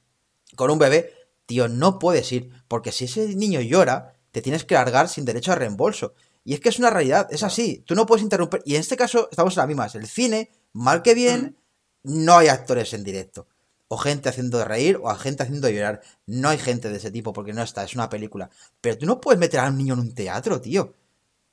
con 0.55 0.71
un 0.71 0.79
bebé? 0.79 1.18
Tío, 1.49 1.67
no 1.67 1.99
puedes 1.99 2.31
ir, 2.31 2.51
porque 2.69 2.93
si 2.93 3.07
ese 3.07 3.35
niño 3.35 3.63
llora, 3.63 4.13
te 4.33 4.43
tienes 4.43 4.67
que 4.67 4.75
largar 4.75 5.09
sin 5.09 5.25
derecho 5.25 5.51
a 5.51 5.55
reembolso. 5.55 6.13
Y 6.45 6.53
es 6.53 6.61
que 6.61 6.69
es 6.69 6.79
una 6.79 6.91
realidad, 6.91 7.27
es 7.31 7.43
así. 7.43 7.83
Tú 7.87 7.95
no 7.95 8.05
puedes 8.05 8.23
interrumpir. 8.23 8.61
Y 8.67 8.75
en 8.75 8.83
este 8.83 8.99
caso 8.99 9.29
estamos 9.31 9.57
en 9.57 9.61
las 9.63 9.67
mismas. 9.67 9.95
El 9.95 10.07
cine, 10.07 10.51
mal 10.75 11.01
que 11.01 11.15
bien, 11.15 11.57
no 12.03 12.37
hay 12.37 12.49
actores 12.49 12.93
en 12.93 13.03
directo. 13.03 13.49
O 13.89 13.97
gente 13.97 14.29
haciendo 14.29 14.63
reír 14.63 15.01
o 15.03 15.09
gente 15.15 15.43
haciendo 15.43 15.71
llorar. 15.71 16.03
No 16.27 16.51
hay 16.51 16.59
gente 16.59 16.91
de 16.91 16.99
ese 16.99 17.11
tipo 17.11 17.33
porque 17.33 17.55
no 17.55 17.63
está, 17.63 17.83
es 17.83 17.95
una 17.95 18.11
película. 18.11 18.51
Pero 18.83 18.99
tú 18.99 19.07
no 19.07 19.19
puedes 19.19 19.41
meter 19.41 19.61
a 19.61 19.69
un 19.69 19.79
niño 19.79 19.95
en 19.95 20.01
un 20.01 20.15
teatro, 20.15 20.61
tío. 20.61 20.93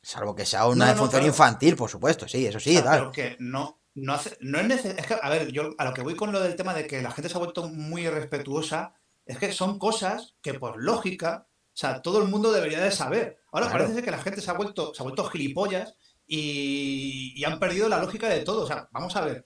Salvo 0.02 0.36
que 0.36 0.46
sea 0.46 0.68
una 0.68 0.94
función 0.94 1.26
infantil, 1.26 1.78
por 1.78 1.90
supuesto, 1.90 2.28
sí, 2.28 2.46
eso 2.46 2.60
sí, 2.60 2.78
Pero 2.84 3.14
que 3.14 3.38
no, 3.40 3.80
no, 3.94 4.14
hace, 4.14 4.38
no 4.42 4.60
es 4.60 4.68
necesario. 4.68 4.98
Es 5.00 5.08
que, 5.08 5.16
a 5.22 5.30
ver, 5.30 5.54
yo 5.54 5.74
a 5.78 5.86
lo 5.86 5.94
que 5.94 6.02
voy 6.02 6.18
con 6.18 6.34
lo 6.34 6.42
del 6.42 6.58
tema 6.58 6.74
de 6.74 6.86
que 6.86 7.02
la 7.02 7.12
gente 7.12 7.30
se 7.30 7.36
ha 7.36 7.40
vuelto 7.40 7.70
muy 7.70 8.02
irrespetuosa, 8.04 8.94
es 9.26 9.38
que 9.40 9.52
son 9.52 9.80
cosas 9.80 10.36
que 10.42 10.54
por 10.54 10.82
lógica, 10.82 11.48
o 11.50 11.78
sea, 11.78 12.02
todo 12.02 12.22
el 12.22 12.30
mundo 12.30 12.52
debería 12.52 12.82
de 12.82 12.92
saber. 12.92 13.40
Ahora 13.52 13.72
parece 13.72 14.02
que 14.04 14.12
la 14.12 14.22
gente 14.22 14.42
se 14.42 14.52
ha 14.52 14.54
vuelto, 14.54 14.94
se 14.94 15.02
ha 15.02 15.04
vuelto 15.04 15.26
gilipollas 15.26 15.96
y, 16.28 17.44
han 17.44 17.60
perdido 17.60 17.90
la 17.90 18.00
lógica 18.00 18.30
de 18.30 18.42
todo. 18.42 18.64
O 18.64 18.68
sea, 18.68 18.88
vamos 18.92 19.16
a 19.16 19.22
ver. 19.22 19.46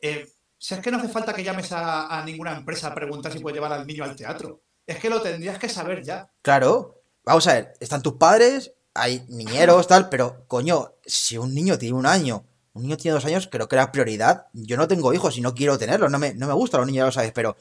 Eh, 0.00 0.28
si 0.58 0.74
es 0.74 0.80
que 0.80 0.90
no 0.90 0.98
hace 0.98 1.08
falta 1.08 1.32
que 1.32 1.44
llames 1.44 1.70
a, 1.72 2.22
ninguna 2.24 2.56
empresa 2.56 2.88
a 2.88 2.94
preguntar 2.94 3.32
si 3.32 3.40
puede 3.40 3.54
llevar 3.54 3.72
al 3.72 3.86
niño 3.86 4.04
al 4.04 4.16
teatro. 4.16 4.62
Es 4.86 4.98
que 4.98 5.10
lo 5.10 5.20
tendrías 5.20 5.58
que 5.58 5.68
saber 5.68 6.02
ya. 6.02 6.30
Claro. 6.42 7.02
Vamos 7.24 7.46
a 7.48 7.54
ver, 7.54 7.72
están 7.80 8.02
tus 8.02 8.14
padres, 8.14 8.72
hay 8.94 9.24
niñeros, 9.28 9.88
tal, 9.88 10.08
pero 10.08 10.44
coño, 10.46 10.92
si 11.04 11.36
un 11.36 11.52
niño 11.52 11.76
tiene 11.76 11.96
un 11.96 12.06
año, 12.06 12.44
un 12.72 12.82
niño 12.82 12.96
tiene 12.96 13.14
dos 13.14 13.24
años, 13.24 13.48
creo 13.50 13.68
que 13.68 13.74
era 13.74 13.90
prioridad. 13.90 14.46
Yo 14.52 14.76
no 14.76 14.86
tengo 14.86 15.12
hijos 15.12 15.36
y 15.36 15.40
no 15.40 15.52
quiero 15.52 15.76
tenerlos, 15.76 16.08
no 16.08 16.20
me, 16.20 16.34
no 16.34 16.46
me 16.46 16.54
gustan 16.54 16.82
los 16.82 16.86
niños, 16.86 17.00
ya 17.00 17.06
lo 17.06 17.12
sabes, 17.12 17.32
pero 17.32 17.56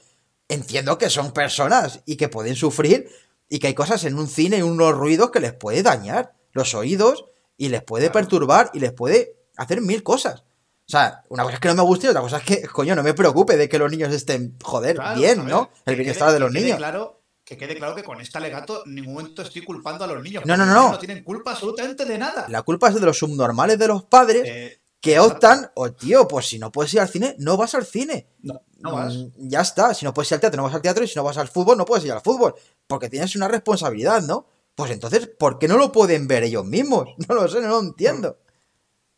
entiendo 0.50 0.98
que 0.98 1.10
son 1.10 1.32
personas 1.32 2.02
y 2.06 2.18
que 2.18 2.30
pueden 2.30 2.56
sufrir 2.56 3.10
y 3.50 3.60
que 3.60 3.68
hay 3.68 3.74
cosas 3.74 4.04
en 4.06 4.18
un 4.18 4.28
cine 4.28 4.58
y 4.58 4.62
unos 4.62 4.94
ruidos 4.94 5.32
que 5.32 5.40
les 5.40 5.54
puede 5.54 5.84
dañar 5.84 6.34
los 6.52 6.74
oídos 6.74 7.26
y 7.58 7.70
les 7.70 7.84
puede 7.84 8.10
perturbar 8.10 8.72
y 8.74 8.80
les 8.80 8.92
puede 8.92 9.36
hacer 9.58 9.82
mil 9.82 10.04
cosas. 10.04 10.42
O 10.88 10.92
sea, 10.92 11.24
una 11.30 11.44
cosa 11.44 11.56
es 11.56 11.60
que 11.60 11.68
no 11.70 11.76
me 11.76 11.82
guste 11.82 12.08
y 12.08 12.10
otra 12.10 12.22
cosa 12.22 12.38
es 12.38 12.44
que, 12.44 12.62
coño, 12.68 12.96
no 12.96 13.02
me 13.02 13.14
preocupe 13.14 13.58
de 13.58 13.68
que 13.68 13.80
los 13.80 13.90
niños 13.90 14.14
estén, 14.14 14.56
joder, 14.62 15.00
bien, 15.16 15.46
¿no? 15.48 15.72
El 15.86 15.96
bienestar 15.96 16.32
de 16.32 16.40
los 16.40 16.52
niños. 16.52 16.78
Claro, 16.78 17.24
que 17.44 17.58
quede 17.58 17.76
claro 17.76 17.96
que 17.96 18.04
con 18.04 18.22
este 18.22 18.38
alegato 18.38 18.84
en 18.86 18.96
ningún 18.96 19.16
momento 19.16 19.42
estoy 19.42 19.64
culpando 19.64 20.04
a 20.04 20.08
los 20.08 20.22
niños. 20.22 20.44
No, 20.46 20.56
no, 20.56 20.66
no. 20.66 20.74
No, 20.74 20.92
no 20.92 21.00
tienen 21.00 21.24
culpa 21.24 21.52
absolutamente 21.52 22.06
de 22.06 22.18
nada. 22.20 22.46
La 22.50 22.62
culpa 22.62 22.90
es 22.90 22.96
de 22.96 23.02
los 23.02 23.18
subnormales 23.18 23.80
de 23.80 23.88
los 23.88 24.04
padres 24.04 24.44
eh, 24.46 24.80
que 25.06 25.20
optan, 25.20 25.70
o 25.76 25.84
oh, 25.84 25.92
tío, 25.94 26.28
pues 26.28 26.48
si 26.48 26.58
no 26.58 26.72
puedes 26.72 26.92
ir 26.96 27.00
al 27.00 27.08
cine, 27.08 27.36
no 27.38 27.58
vas 27.58 27.76
al 27.76 27.86
cine. 27.86 28.28
No, 28.42 28.60
no 28.80 28.92
vas. 28.92 29.14
Mm, 29.14 29.50
ya 29.50 29.62
está. 29.62 29.94
Si 29.94 30.04
no 30.04 30.16
puedes 30.16 30.32
ir 30.32 30.36
al 30.36 30.42
teatro, 30.42 30.58
no 30.58 30.64
vas 30.64 30.74
al 30.74 30.82
teatro. 30.82 31.04
Y 31.04 31.08
si 31.08 31.16
no 31.16 31.24
vas 31.24 31.38
al 31.38 31.48
fútbol, 31.48 31.78
no 31.78 31.86
puedes 31.86 32.04
ir 32.06 32.12
al 32.12 32.22
fútbol. 32.22 32.56
Porque 32.88 33.08
tienes 33.08 33.36
una 33.36 33.48
responsabilidad, 33.48 34.24
¿no? 34.24 34.48
Pues 34.74 34.90
entonces, 34.90 35.28
¿por 35.28 35.60
qué 35.60 35.68
no 35.68 35.78
lo 35.78 35.92
pueden 35.92 36.28
ver 36.28 36.42
ellos 36.42 36.66
mismos? 36.66 37.10
No 37.30 37.36
lo 37.36 37.48
sé, 37.48 37.62
no 37.62 37.68
lo 37.68 37.80
entiendo. 37.82 38.40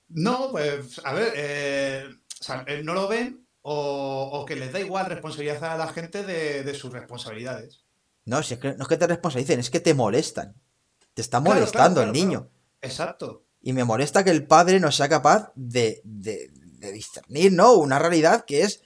No, 0.10 0.52
pues, 0.52 1.00
a 1.06 1.14
ver, 1.14 1.32
eh, 1.38 2.06
eh, 2.68 2.82
no 2.84 2.94
lo 2.94 3.08
ven 3.08 3.48
o, 3.62 4.44
que 4.46 4.58
les 4.58 4.74
da 4.74 4.82
igual 4.82 5.06
responsabilizar 5.06 5.72
a 5.72 5.78
la 5.78 5.88
gente 5.88 6.24
de, 6.24 6.74
sus 6.74 6.92
responsabilidades. 6.92 7.86
No, 8.26 8.44
si 8.44 8.56
es 8.56 8.60
que, 8.60 8.74
no 8.74 8.84
es 8.84 8.90
que 8.90 8.98
te 8.98 9.08
responsabilicen, 9.08 9.62
es 9.62 9.70
que 9.70 9.80
te 9.80 9.94
molestan. 9.94 10.54
Te 11.14 11.22
está 11.22 11.40
molestando 11.40 12.02
el 12.02 12.12
niño. 12.12 12.50
Exacto. 12.82 13.47
Y 13.68 13.74
me 13.74 13.84
molesta 13.84 14.24
que 14.24 14.30
el 14.30 14.48
padre 14.48 14.80
no 14.80 14.94
sea 14.94 15.10
capaz 15.10 15.52
de, 15.56 16.00
de, 16.06 16.50
de 16.54 16.92
discernir, 16.94 17.52
¿no? 17.52 17.74
Una 17.74 18.00
realidad 18.00 18.46
que 18.46 18.62
es 18.62 18.82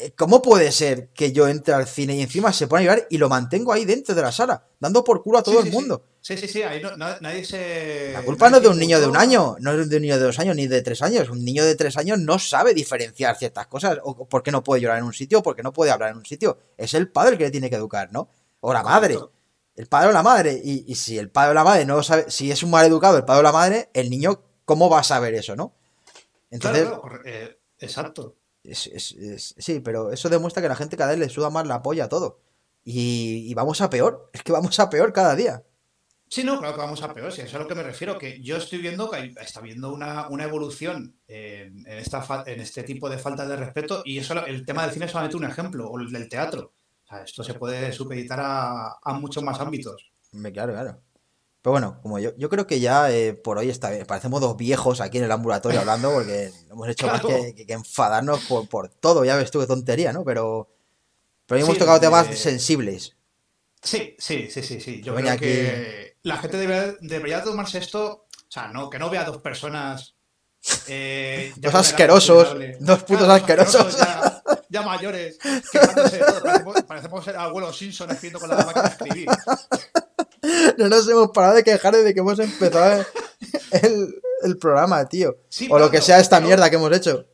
eh, 0.00 0.12
¿Cómo 0.16 0.42
puede 0.42 0.72
ser 0.72 1.10
que 1.10 1.32
yo 1.32 1.46
entre 1.46 1.74
al 1.74 1.86
cine 1.86 2.16
y 2.16 2.22
encima 2.22 2.52
se 2.52 2.66
pone 2.66 2.82
a 2.82 2.86
llorar 2.86 3.06
y 3.10 3.18
lo 3.18 3.28
mantengo 3.28 3.72
ahí 3.72 3.84
dentro 3.84 4.14
de 4.14 4.22
la 4.22 4.32
sala, 4.32 4.64
dando 4.80 5.04
por 5.04 5.22
culo 5.22 5.38
a 5.38 5.42
todo 5.42 5.60
el 5.60 5.70
mundo? 5.70 6.04
Sí, 6.20 6.36
sí, 6.36 6.48
sí, 6.48 6.62
ahí 6.62 6.82
no, 6.82 6.96
nadie 6.96 7.44
se. 7.44 8.12
La 8.12 8.22
culpa 8.22 8.50
no 8.50 8.56
es 8.56 8.62
de 8.62 8.70
un 8.70 8.78
niño 8.78 8.98
de 8.98 9.06
un 9.06 9.16
año, 9.16 9.56
no 9.60 9.72
es 9.72 9.88
de 9.88 9.96
un 9.96 10.02
niño 10.02 10.16
de 10.16 10.24
dos 10.24 10.38
años 10.38 10.56
ni 10.56 10.66
de 10.66 10.82
tres 10.82 11.02
años. 11.02 11.28
Un 11.28 11.44
niño 11.44 11.64
de 11.64 11.76
tres 11.76 11.96
años 11.96 12.18
no 12.18 12.38
sabe 12.38 12.74
diferenciar 12.74 13.36
ciertas 13.36 13.66
cosas, 13.66 13.98
o 14.02 14.26
por 14.26 14.42
qué 14.42 14.50
no 14.50 14.64
puede 14.64 14.80
llorar 14.80 14.98
en 14.98 15.04
un 15.04 15.12
sitio, 15.12 15.40
o 15.40 15.42
por 15.42 15.54
qué 15.54 15.62
no 15.62 15.72
puede 15.72 15.92
hablar 15.92 16.10
en 16.10 16.16
un 16.16 16.24
sitio. 16.24 16.58
Es 16.76 16.94
el 16.94 17.08
padre 17.08 17.32
el 17.32 17.38
que 17.38 17.44
le 17.44 17.50
tiene 17.50 17.70
que 17.70 17.76
educar, 17.76 18.10
¿no? 18.10 18.30
O 18.60 18.72
la 18.72 18.82
madre. 18.82 19.18
El 19.76 19.86
padre 19.86 20.08
o 20.10 20.12
la 20.12 20.22
madre. 20.22 20.60
Y, 20.62 20.94
si 20.94 21.18
el 21.18 21.30
padre 21.30 21.50
o 21.50 21.54
la 21.54 21.64
madre 21.64 21.84
no 21.84 22.02
sabe, 22.02 22.30
si 22.30 22.50
es 22.50 22.62
un 22.62 22.70
mal 22.70 22.86
educado 22.86 23.16
el 23.16 23.24
padre 23.24 23.40
o 23.40 23.42
la 23.42 23.52
madre, 23.52 23.90
el 23.92 24.10
niño, 24.10 24.40
¿cómo 24.64 24.88
va 24.88 25.00
a 25.00 25.04
saber 25.04 25.34
eso, 25.34 25.56
no? 25.56 25.72
Entonces. 26.50 26.88
Eh, 27.24 27.58
exacto 27.78 28.36
sí, 28.72 29.80
pero 29.80 30.10
eso 30.10 30.28
demuestra 30.28 30.62
que 30.62 30.68
la 30.68 30.76
gente 30.76 30.96
cada 30.96 31.10
vez 31.10 31.18
le 31.18 31.28
suda 31.28 31.50
más 31.50 31.66
la 31.66 31.82
polla 31.82 32.04
a 32.04 32.08
todo. 32.08 32.40
Y, 32.84 33.52
vamos 33.54 33.80
a 33.80 33.90
peor. 33.90 34.30
Es 34.32 34.42
que 34.42 34.52
vamos 34.52 34.78
a 34.78 34.90
peor 34.90 35.12
cada 35.12 35.34
día. 35.34 35.62
Sí, 36.28 36.42
no, 36.42 36.58
claro 36.58 36.74
que 36.74 36.80
vamos 36.80 37.02
a 37.02 37.12
peor. 37.14 37.32
Si 37.32 37.40
eso 37.40 37.48
es 37.48 37.54
a 37.54 37.58
lo 37.58 37.68
que 37.68 37.74
me 37.74 37.82
refiero. 37.82 38.18
Que 38.18 38.42
yo 38.42 38.56
estoy 38.56 38.78
viendo 38.78 39.10
que 39.10 39.34
está 39.40 39.60
viendo 39.60 39.92
una, 39.92 40.28
evolución 40.42 41.16
en, 41.26 41.86
esta, 41.86 42.44
en 42.46 42.60
este 42.60 42.82
tipo 42.82 43.08
de 43.08 43.18
falta 43.18 43.46
de 43.46 43.56
respeto. 43.56 44.02
Y 44.04 44.18
eso 44.18 44.34
el 44.46 44.66
tema 44.66 44.82
del 44.82 44.92
cine 44.92 45.06
es 45.06 45.12
solamente 45.12 45.36
un 45.36 45.44
ejemplo. 45.44 45.88
O 45.88 45.98
el 45.98 46.10
del 46.10 46.28
teatro. 46.28 46.72
Esto 47.22 47.44
se 47.44 47.54
puede 47.54 47.92
supeditar 47.92 48.40
a, 48.40 48.98
a 49.02 49.12
muchos 49.14 49.42
más 49.42 49.60
ámbitos. 49.60 50.10
Claro, 50.52 50.72
claro. 50.72 51.00
Pero 51.64 51.72
bueno, 51.72 51.98
como 52.02 52.18
yo, 52.18 52.36
yo 52.36 52.50
creo 52.50 52.66
que 52.66 52.78
ya 52.78 53.10
eh, 53.10 53.32
por 53.32 53.56
hoy 53.56 53.70
está 53.70 53.88
bien. 53.88 54.04
Parecemos 54.04 54.38
dos 54.38 54.54
viejos 54.54 55.00
aquí 55.00 55.16
en 55.16 55.24
el 55.24 55.32
ambulatorio 55.32 55.80
hablando 55.80 56.12
porque 56.12 56.52
hemos 56.70 56.86
hecho 56.88 57.06
más 57.06 57.22
que, 57.22 57.64
enfadarnos 57.68 58.44
por, 58.44 58.68
por, 58.68 58.90
todo. 58.90 59.24
Ya 59.24 59.36
ves 59.36 59.50
tú 59.50 59.60
qué 59.60 59.66
tontería, 59.66 60.12
¿no? 60.12 60.24
Pero, 60.24 60.68
pero 61.46 61.62
hemos 61.62 61.78
tocado 61.78 61.98
temas 61.98 62.26
sensibles. 62.38 63.16
Sí, 63.80 64.14
sí, 64.18 64.50
sí, 64.50 64.62
sí, 64.62 64.78
sí. 64.78 65.00
Yo 65.02 65.14
creo 65.14 65.38
que 65.38 66.16
la 66.22 66.36
gente 66.36 66.58
debería, 67.00 67.42
tomarse 67.42 67.78
esto. 67.78 68.26
O 68.30 68.50
sea, 68.50 68.68
no, 68.68 68.90
que 68.90 68.98
no 68.98 69.08
vea 69.08 69.24
dos 69.24 69.38
personas. 69.38 70.16
Eh, 70.86 71.50
dos 71.56 71.74
asquerosos. 71.74 72.56
Dos 72.80 73.04
putos 73.04 73.28
asquerosos. 73.30 73.96
Ya, 74.74 74.82
mayores. 74.82 75.38
Parecemos, 75.72 76.82
parecemos 76.82 77.24
ser 77.24 77.36
abuelos 77.36 77.78
Simpson 77.78 78.10
escribiendo 78.10 78.40
con 78.40 78.48
la 78.48 78.56
máquina 78.56 78.82
de 78.82 78.88
escribir. 78.88 79.28
no 80.78 80.88
nos 80.88 81.08
hemos 81.08 81.30
parado 81.30 81.54
de 81.54 81.62
quejar 81.62 81.94
desde 81.94 82.12
que 82.12 82.18
hemos 82.18 82.40
empezado 82.40 83.06
el, 84.42 84.58
programa, 84.58 85.08
tío. 85.08 85.36
o 85.70 85.78
lo 85.78 85.92
que 85.92 86.02
sea 86.02 86.18
esta 86.18 86.40
mierda 86.40 86.68
que 86.70 86.74
hemos 86.74 86.90
hecho. 86.90 87.24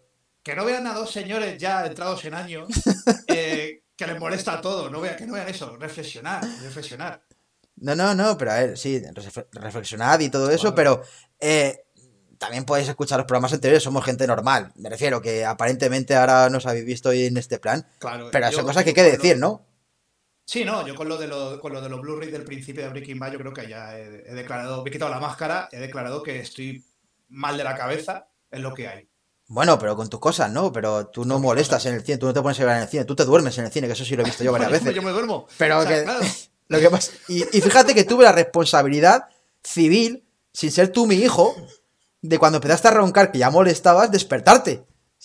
Que 0.42 0.54
no 0.54 0.66
vean 0.66 0.86
a 0.86 0.92
dos 0.92 1.10
señores 1.10 1.56
ya 1.56 1.86
entrados 1.86 2.22
en 2.26 2.34
años 2.34 2.68
eh, 3.28 3.84
que 3.96 4.06
les 4.06 4.20
molesta 4.20 4.60
todo. 4.60 4.90
No 4.90 5.00
vean, 5.00 5.16
que 5.16 5.26
no 5.26 5.32
vean 5.32 5.48
eso. 5.48 5.74
Reflexionar, 5.78 6.44
reflexionar. 6.62 7.24
No, 7.76 7.94
no, 7.94 8.14
no, 8.14 8.36
pero 8.36 8.50
a 8.50 8.54
ver, 8.56 8.76
sí, 8.76 9.02
reflexionad 9.52 10.20
y 10.20 10.28
todo 10.28 10.50
eso, 10.50 10.74
pero 10.74 11.02
eh, 11.38 11.86
también 12.40 12.64
podéis 12.64 12.88
escuchar 12.88 13.18
los 13.18 13.26
programas 13.26 13.52
anteriores, 13.52 13.82
somos 13.82 14.02
gente 14.02 14.26
normal. 14.26 14.72
Me 14.76 14.88
refiero 14.88 15.20
que 15.20 15.44
aparentemente 15.44 16.16
ahora 16.16 16.48
nos 16.48 16.64
habéis 16.64 16.86
visto 16.86 17.10
hoy 17.10 17.26
en 17.26 17.36
este 17.36 17.58
plan. 17.58 17.86
Claro, 17.98 18.30
pero 18.32 18.50
son 18.50 18.64
cosas 18.64 18.82
que 18.82 18.90
hay 18.90 18.94
que 18.94 19.02
decir, 19.02 19.36
¿no? 19.36 19.66
Sí, 20.46 20.64
no, 20.64 20.86
yo 20.86 20.94
con 20.94 21.06
lo 21.06 21.18
de, 21.18 21.28
lo, 21.28 21.60
con 21.60 21.74
lo 21.74 21.82
de 21.82 21.90
los 21.90 22.00
Blu-ray 22.00 22.30
del 22.30 22.44
principio 22.44 22.82
de 22.82 22.88
Breaking 22.88 23.18
Bad, 23.18 23.32
yo 23.32 23.38
creo 23.38 23.52
que 23.52 23.68
ya 23.68 23.94
he, 23.98 24.34
declarado, 24.34 24.82
me 24.82 24.88
he 24.88 24.92
quitado 24.92 25.10
la 25.10 25.20
máscara, 25.20 25.68
he 25.70 25.80
declarado 25.80 26.22
que 26.22 26.40
estoy 26.40 26.82
mal 27.28 27.58
de 27.58 27.64
la 27.64 27.76
cabeza, 27.76 28.26
en 28.50 28.62
lo 28.62 28.72
que 28.72 28.88
hay. 28.88 29.06
Bueno, 29.48 29.78
pero 29.78 29.94
con 29.94 30.08
tus 30.08 30.18
cosas, 30.18 30.50
¿no? 30.50 30.72
Pero 30.72 31.08
tú 31.08 31.26
no 31.26 31.40
molestas 31.40 31.84
en 31.84 31.94
el 31.94 32.02
cine, 32.02 32.16
tú 32.16 32.24
no 32.24 32.32
te 32.32 32.40
pones 32.40 32.58
a 32.58 32.64
ver 32.64 32.76
en 32.76 32.82
el 32.84 32.88
cine, 32.88 33.04
tú 33.04 33.14
te 33.14 33.26
duermes 33.26 33.58
en 33.58 33.66
el 33.66 33.70
cine, 33.70 33.86
que 33.86 33.92
eso 33.92 34.04
sí 34.06 34.16
lo 34.16 34.22
he 34.22 34.24
visto 34.24 34.42
yo 34.42 34.52
varias 34.52 34.70
veces. 34.82 34.94
yo 34.94 35.02
me 35.02 35.10
duermo. 35.10 35.46
Pero 35.58 35.84
que, 35.84 36.06
lo 36.68 36.80
que 36.80 36.88
pasa, 36.88 37.12
y, 37.28 37.42
fíjate 37.42 37.94
que 37.94 38.04
tuve 38.04 38.24
la 38.24 38.32
responsabilidad 38.32 39.26
civil, 39.62 40.24
sin 40.54 40.72
ser 40.72 40.88
tú 40.88 41.06
mi 41.06 41.16
hijo, 41.16 41.54
de 42.22 42.38
cuando 42.38 42.58
empezaste 42.58 42.88
a 42.88 42.92
roncar 42.92 43.32
que 43.32 43.38
ya 43.38 43.50
molestabas, 43.50 44.10
despertarte. 44.10 44.84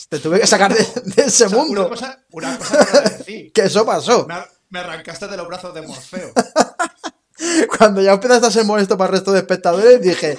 Te 0.10 0.20
tuve 0.20 0.42
que 0.42 0.48
sacar 0.48 0.74
de, 0.74 1.24
ese 1.24 1.48
mundo. 1.48 1.82
Una 1.82 1.90
cosa, 1.90 2.20
una 2.32 2.58
cosa 2.58 3.24
que, 3.26 3.52
que 3.54 3.62
eso 3.62 3.86
pasó. 3.86 4.28
Me 4.70 4.80
arrancaste 4.80 5.28
de 5.28 5.38
los 5.38 5.48
brazos 5.48 5.74
de 5.74 5.82
Morfeo. 5.82 6.34
Cuando 7.78 8.02
ya 8.02 8.14
empezaste 8.14 8.48
a 8.48 8.52
ser 8.52 8.66
molesto 8.66 8.98
para 8.98 9.10
el 9.10 9.18
resto 9.18 9.32
de 9.32 9.40
espectadores, 9.40 10.02
dije, 10.02 10.38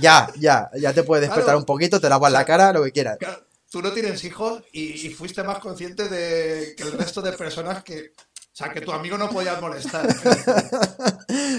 ya, 0.00 0.30
ya, 0.38 0.70
ya 0.78 0.92
te 0.92 1.02
puedes 1.02 1.26
despertar 1.26 1.56
un 1.56 1.64
poquito, 1.64 2.00
te 2.00 2.08
lavas 2.08 2.32
la 2.32 2.44
cara, 2.44 2.72
lo 2.72 2.82
que 2.84 2.92
quieras. 2.92 3.18
tú 3.70 3.82
no 3.82 3.92
tienes 3.92 4.22
hijos 4.24 4.62
y, 4.72 5.10
fuiste 5.10 5.42
más 5.42 5.58
consciente 5.58 6.08
de 6.08 6.74
que 6.76 6.82
el 6.82 6.92
resto 6.92 7.22
de 7.22 7.32
personas 7.32 7.82
que. 7.82 8.12
O 8.56 8.58
sea, 8.58 8.72
que 8.72 8.80
tu 8.80 8.90
amigo 8.90 9.18
no 9.18 9.28
podía 9.28 9.60
molestar. 9.60 10.06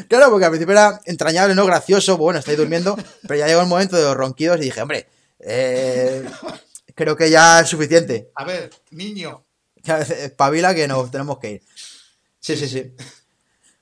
claro, 0.09 0.31
porque 0.31 0.45
al 0.45 0.49
principio 0.49 0.71
era 0.71 0.99
entrañable, 1.05 1.53
no 1.53 1.63
gracioso, 1.63 2.17
bueno, 2.17 2.39
estáis 2.39 2.57
durmiendo, 2.57 2.97
pero 3.21 3.35
ya 3.35 3.45
llegó 3.45 3.61
el 3.61 3.67
momento 3.67 3.95
de 3.95 4.01
los 4.01 4.17
ronquidos 4.17 4.57
y 4.57 4.61
dije, 4.61 4.81
hombre, 4.81 5.07
eh, 5.37 6.27
creo 6.95 7.15
que 7.15 7.29
ya 7.29 7.59
es 7.59 7.69
suficiente. 7.69 8.31
A 8.33 8.45
ver, 8.45 8.71
niño. 8.89 9.45
Pavila 10.37 10.73
que 10.73 10.87
nos 10.87 11.11
tenemos 11.11 11.37
que 11.37 11.51
ir. 11.51 11.63
Sí, 12.39 12.57
sí, 12.57 12.67
sí. 12.67 12.95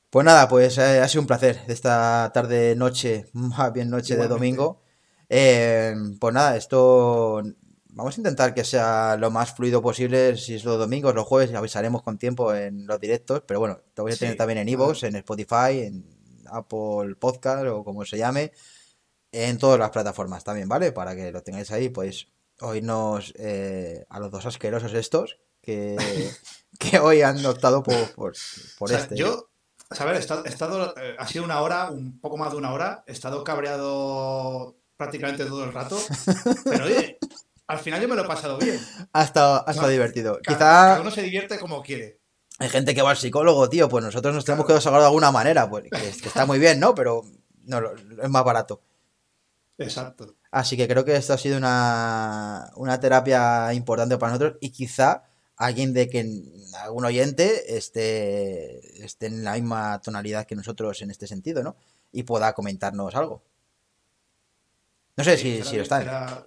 Pues 0.09 0.25
nada, 0.25 0.49
pues 0.49 0.77
eh, 0.77 0.99
ha 0.99 1.07
sido 1.07 1.21
un 1.21 1.27
placer 1.27 1.61
esta 1.69 2.29
tarde, 2.33 2.75
noche, 2.75 3.27
más 3.31 3.71
bien 3.71 3.89
noche 3.89 4.17
de 4.17 4.27
domingo. 4.27 4.81
Eh, 5.29 5.95
pues 6.19 6.33
nada, 6.33 6.57
esto 6.57 7.41
vamos 7.95 8.17
a 8.17 8.19
intentar 8.19 8.53
que 8.53 8.63
sea 8.63 9.17
lo 9.17 9.31
más 9.31 9.53
fluido 9.53 9.81
posible. 9.81 10.37
Si 10.37 10.55
es 10.55 10.65
los 10.65 10.77
domingos, 10.77 11.15
los 11.15 11.25
jueves, 11.25 11.53
avisaremos 11.55 12.03
con 12.03 12.17
tiempo 12.17 12.53
en 12.53 12.85
los 12.85 12.99
directos. 12.99 13.41
Pero 13.47 13.59
bueno, 13.59 13.79
te 13.93 14.01
voy 14.01 14.11
a 14.11 14.17
tener 14.17 14.35
también 14.35 14.59
en 14.59 14.69
Evox, 14.69 15.03
en 15.03 15.15
Spotify, 15.15 15.81
en 15.81 16.05
Apple 16.51 17.15
Podcast 17.17 17.65
o 17.67 17.83
como 17.83 18.05
se 18.05 18.17
llame, 18.17 18.51
en 19.31 19.57
todas 19.57 19.79
las 19.79 19.89
plataformas 19.89 20.43
también, 20.43 20.67
¿vale? 20.67 20.91
Para 20.91 21.15
que 21.15 21.31
lo 21.31 21.41
tengáis 21.41 21.71
ahí, 21.71 21.89
pues 21.89 22.27
oírnos 22.61 23.33
eh, 23.37 24.05
a 24.09 24.19
los 24.19 24.31
dos 24.31 24.45
asquerosos 24.45 24.93
estos 24.93 25.39
que, 25.61 25.95
que 26.79 26.99
hoy 26.99 27.21
han 27.21 27.43
optado 27.45 27.81
por, 27.81 28.13
por, 28.77 28.91
este. 28.91 29.15
Yo, 29.15 29.49
a 29.89 30.05
ver, 30.05 30.15
he 30.15 30.19
estado, 30.19 30.93
eh, 30.97 31.15
ha 31.17 31.27
sido 31.27 31.45
una 31.45 31.61
hora, 31.61 31.89
un 31.91 32.19
poco 32.19 32.37
más 32.37 32.51
de 32.51 32.57
una 32.57 32.73
hora, 32.73 33.03
he 33.07 33.13
estado 33.13 33.43
cabreado 33.43 34.77
prácticamente 34.97 35.45
todo 35.45 35.65
el 35.65 35.73
rato, 35.73 35.97
pero 36.63 36.85
oye, 36.85 37.17
al 37.67 37.79
final 37.79 38.01
yo 38.01 38.07
me 38.07 38.15
lo 38.15 38.23
he 38.23 38.27
pasado 38.27 38.57
bien. 38.57 38.79
Ha 39.13 39.23
estado, 39.23 39.87
divertido. 39.87 40.39
Quizá... 40.39 40.57
Cada 40.59 41.01
uno 41.01 41.11
se 41.11 41.21
divierte 41.21 41.59
como 41.59 41.81
quiere. 41.81 42.19
Hay 42.59 42.69
gente 42.69 42.95
que 42.95 43.01
va 43.01 43.11
al 43.11 43.17
psicólogo, 43.17 43.69
tío, 43.69 43.89
pues 43.89 44.03
nosotros 44.03 44.33
nos 44.33 44.45
tenemos 44.45 44.65
que 44.65 44.73
desahogar 44.73 45.01
de 45.01 45.07
alguna 45.07 45.31
manera, 45.31 45.69
pues 45.69 45.89
que, 45.89 46.27
está 46.27 46.45
muy 46.45 46.57
bien, 46.57 46.79
¿no? 46.79 46.95
Pero 46.95 47.23
no, 47.65 47.81
es 47.91 48.29
más 48.29 48.43
barato. 48.45 48.81
Exacto. 49.77 50.35
Así 50.51 50.77
que 50.77 50.87
creo 50.87 51.03
que 51.03 51.17
esto 51.17 51.33
ha 51.33 51.37
sido 51.37 51.57
una, 51.57 52.71
una 52.75 52.99
terapia 52.99 53.73
importante 53.73 54.17
para 54.17 54.33
nosotros 54.33 54.57
y 54.61 54.69
quizá 54.69 55.23
alguien 55.57 55.93
de 55.93 56.09
que 56.09 56.25
algún 56.81 57.03
oyente 57.03 57.77
esté, 57.77 59.03
esté 59.03 59.25
en 59.25 59.43
la 59.43 59.53
misma 59.55 59.99
tonalidad 60.01 60.45
que 60.45 60.55
nosotros 60.55 61.01
en 61.01 61.11
este 61.11 61.27
sentido, 61.27 61.61
¿no? 61.61 61.75
Y 62.13 62.23
pueda 62.23 62.53
comentarnos 62.53 63.15
algo. 63.15 63.43
No 65.17 65.23
sé 65.23 65.37
si, 65.37 65.61
si 65.63 65.75
lo 65.75 65.83
está. 65.83 66.45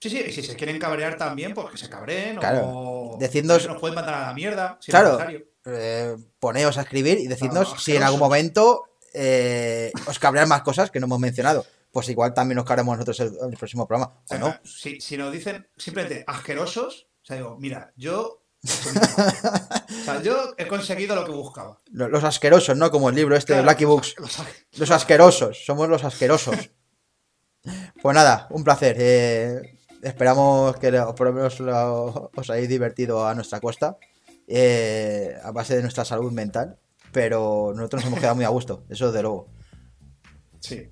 Sí, 0.00 0.08
sí, 0.08 0.24
y 0.26 0.32
si 0.32 0.42
se 0.42 0.56
quieren 0.56 0.78
cabrear 0.78 1.18
también, 1.18 1.52
pues 1.52 1.72
que 1.72 1.76
se 1.76 1.90
cabreen. 1.90 2.36
Claro. 2.36 2.62
O 2.64 3.18
decidnos... 3.20 3.66
nos 3.66 3.78
pueden 3.78 3.94
mandar 3.94 4.14
a 4.14 4.26
la 4.28 4.34
mierda. 4.34 4.78
Si 4.80 4.90
claro. 4.90 5.18
Eh, 5.66 6.16
poneos 6.38 6.78
a 6.78 6.82
escribir 6.82 7.18
y 7.18 7.26
decidnos 7.26 7.74
si 7.82 7.94
en 7.94 8.02
algún 8.02 8.18
momento 8.18 8.84
eh, 9.12 9.92
os 10.06 10.18
cabrean 10.18 10.48
más 10.48 10.62
cosas 10.62 10.90
que 10.90 11.00
no 11.00 11.06
hemos 11.06 11.20
mencionado. 11.20 11.66
Pues 11.92 12.08
igual 12.08 12.32
también 12.32 12.56
nos 12.56 12.64
cabremos 12.64 12.96
nosotros 12.96 13.20
el, 13.20 13.50
el 13.50 13.58
próximo 13.58 13.86
programa. 13.86 14.14
O, 14.30 14.38
no. 14.38 14.54
Si, 14.64 15.00
si, 15.00 15.18
nos 15.18 15.32
dicen 15.32 15.68
simplemente 15.76 16.24
asquerosos, 16.26 17.08
o 17.22 17.26
sea, 17.26 17.36
digo, 17.36 17.58
mira, 17.58 17.92
yo. 17.96 18.44
o 18.64 20.04
sea, 20.04 20.22
yo 20.22 20.54
he 20.56 20.66
conseguido 20.66 21.14
lo 21.14 21.24
que 21.26 21.32
buscaba. 21.32 21.80
Los 21.90 22.24
asquerosos, 22.24 22.76
¿no? 22.76 22.90
Como 22.90 23.10
el 23.10 23.16
libro 23.16 23.36
este 23.36 23.54
de 23.54 23.62
Blacky 23.62 23.84
Books. 23.84 24.14
Los, 24.76 24.90
asquerosos, 24.90 25.64
somos 25.64 25.88
los 25.88 26.04
asquerosos. 26.04 26.70
Pues 28.00 28.14
nada, 28.14 28.46
un 28.48 28.64
placer. 28.64 28.96
Eh, 28.98 29.79
esperamos 30.02 30.76
que 30.76 30.90
por 31.16 31.26
lo 31.28 31.32
menos 31.32 31.60
os 31.60 32.50
hayáis 32.50 32.68
divertido 32.68 33.26
a 33.26 33.34
nuestra 33.34 33.60
costa, 33.60 33.98
eh, 34.46 35.36
a 35.42 35.50
base 35.52 35.76
de 35.76 35.82
nuestra 35.82 36.04
salud 36.04 36.32
mental, 36.32 36.78
pero 37.12 37.72
nosotros 37.74 38.02
nos 38.02 38.08
hemos 38.08 38.20
quedado 38.20 38.36
muy 38.36 38.44
a 38.44 38.48
gusto, 38.48 38.84
eso 38.88 39.12
de 39.12 39.22
luego. 39.22 39.48
Sí. 40.60 40.90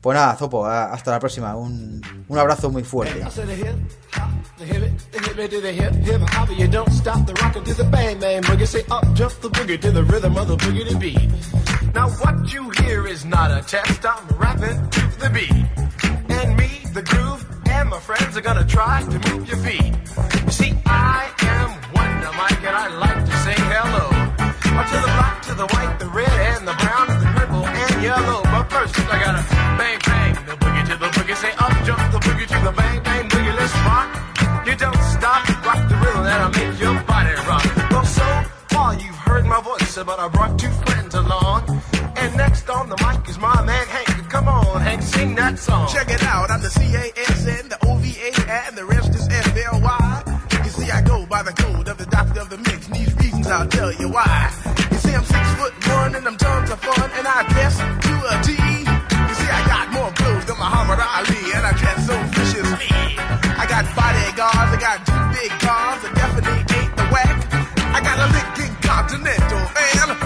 Pues 0.00 0.14
nada, 0.14 0.36
Zopo, 0.36 0.64
hasta 0.64 1.10
la 1.10 1.18
próxima. 1.18 1.56
Un, 1.56 2.00
un 2.28 2.38
abrazo 2.38 2.70
muy 2.70 2.84
fuerte. 2.84 3.20
Now 11.94 12.08
what 12.20 12.44
you 12.52 12.70
hear 12.78 13.06
is 13.06 13.24
not 13.24 13.50
a 13.50 13.62
test, 13.62 14.04
I'm 14.04 14.28
rapping 14.38 14.88
to 14.90 15.00
the 15.18 15.30
beat. 15.30 15.50
And 16.28 16.56
me, 16.56 16.82
the 16.92 17.02
groove, 17.02 17.44
and 17.78 17.90
my 17.90 18.00
friends 18.00 18.36
are 18.36 18.40
gonna 18.40 18.64
try 18.64 19.02
to 19.12 19.18
move 19.26 19.46
your 19.48 19.58
feet. 19.58 19.92
You 20.46 20.52
see, 20.60 20.72
I 20.86 21.30
am 21.54 21.68
Wonder 21.94 22.30
Mike, 22.40 22.62
and 22.68 22.76
I 22.84 22.86
like 23.04 23.20
to 23.30 23.34
say 23.46 23.56
hello. 23.72 24.06
To 24.88 24.96
the 25.04 25.12
black, 25.18 25.42
to 25.48 25.54
the 25.54 25.66
white, 25.74 25.94
the 25.98 26.08
red, 26.08 26.36
and 26.52 26.66
the 26.66 26.76
brown, 26.82 27.06
the 27.22 27.28
purple, 27.36 27.64
and 27.66 28.02
yellow. 28.02 28.40
But 28.42 28.64
first, 28.72 28.94
I 29.14 29.16
gotta 29.24 29.44
bang, 29.78 29.98
bang, 30.06 30.34
the 30.48 30.56
boogie 30.62 30.84
to 30.90 30.96
the 31.04 31.10
boogie. 31.14 31.36
Say 31.36 31.52
up, 31.64 31.74
jump 31.86 32.02
the 32.14 32.20
boogie 32.26 32.48
to 32.52 32.58
the 32.66 32.72
bang, 32.78 33.02
bang, 33.02 33.28
boogie. 33.28 33.54
Let's 33.60 33.74
rock. 33.88 34.08
You 34.66 34.74
don't 34.84 35.02
stop, 35.14 35.42
rock 35.66 35.80
the 35.90 35.96
rhythm 36.02 36.24
that'll 36.24 36.52
make 36.58 36.80
your 36.80 36.96
body 37.10 37.34
rock. 37.50 37.66
Well, 37.90 38.06
so 38.06 38.28
far 38.72 38.94
you've 38.94 39.22
heard 39.28 39.44
my 39.44 39.60
voice, 39.60 39.94
but 40.08 40.18
I 40.18 40.28
brought 40.28 40.58
two 40.58 40.72
friends 40.86 41.14
along. 41.14 41.60
And 42.16 42.36
next 42.36 42.68
on 42.70 42.88
the 42.88 42.96
mic 43.04 43.28
is 43.28 43.38
my 43.38 43.62
man 43.62 43.86
Hank. 43.88 44.07
Come 44.38 44.54
on, 44.54 44.80
Hank, 44.80 45.02
sing 45.02 45.34
that 45.34 45.58
song. 45.58 45.90
Check 45.90 46.14
it 46.14 46.22
out, 46.22 46.48
I'm 46.48 46.62
the 46.62 46.70
C-A-S-N, 46.70 47.74
the 47.74 47.78
O-V-A, 47.90 48.30
and 48.70 48.78
the 48.78 48.86
rest 48.86 49.10
is 49.10 49.26
F-L-Y. 49.26 50.38
You 50.62 50.70
see, 50.70 50.88
I 50.94 51.02
go 51.02 51.26
by 51.26 51.42
the 51.42 51.50
code 51.50 51.88
of 51.88 51.98
the 51.98 52.06
doctor 52.06 52.42
of 52.42 52.48
the 52.48 52.58
mix, 52.58 52.86
and 52.86 52.94
these 52.94 53.10
reasons 53.18 53.48
I'll 53.48 53.66
tell 53.66 53.90
you 53.98 54.06
why. 54.06 54.30
You 54.94 54.98
see, 55.02 55.10
I'm 55.10 55.26
six 55.26 55.42
foot 55.58 55.74
one, 55.90 56.14
and 56.14 56.22
I'm 56.22 56.38
tons 56.38 56.70
of 56.70 56.78
fun, 56.78 57.10
and 57.18 57.26
I 57.26 57.50
dress 57.50 57.82
to 57.82 58.14
a 58.30 58.34
T. 58.46 58.54
You 58.54 59.34
see, 59.42 59.50
I 59.50 59.62
got 59.66 59.90
more 59.90 60.12
clothes 60.14 60.46
than 60.46 60.54
Muhammad 60.54 61.02
Ali, 61.02 61.42
and 61.58 61.64
I 61.66 61.72
dress 61.74 61.98
so 62.06 62.14
viciously. 62.30 62.94
I 63.58 63.66
got 63.66 63.90
bodyguards, 63.90 64.70
I 64.70 64.78
got 64.78 64.98
two 65.02 65.18
big 65.34 65.50
cars, 65.58 65.98
I 66.06 66.14
definitely 66.14 66.62
ain't 66.78 66.94
the 66.94 67.06
whack. 67.10 67.36
I 67.90 67.98
got 68.06 68.16
a 68.22 68.26
Lincoln 68.30 68.70
Continental 68.86 69.66
and 69.98 70.14
a 70.14 70.18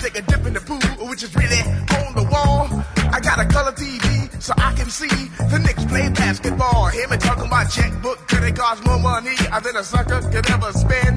Take 0.00 0.18
a 0.18 0.22
dip 0.22 0.46
in 0.46 0.52
the 0.52 0.60
pool, 0.60 1.08
which 1.08 1.22
is 1.22 1.34
really 1.34 1.60
on 2.04 2.14
the 2.14 2.28
wall. 2.30 2.68
I 3.12 3.20
got 3.20 3.40
a 3.40 3.46
color 3.46 3.72
TV 3.72 4.42
so 4.42 4.52
I 4.56 4.72
can 4.74 4.90
see 4.90 5.08
the 5.08 5.58
Knicks 5.58 5.84
play 5.86 6.08
basketball. 6.10 6.86
Hear 6.88 7.08
me 7.08 7.16
talking 7.16 7.46
about 7.46 7.70
checkbook, 7.70 8.18
it 8.30 8.56
cost 8.56 8.84
more 8.84 8.98
money 8.98 9.34
than 9.36 9.76
a 9.76 9.82
sucker 9.82 10.20
could 10.30 10.50
ever 10.50 10.72
spend? 10.72 11.16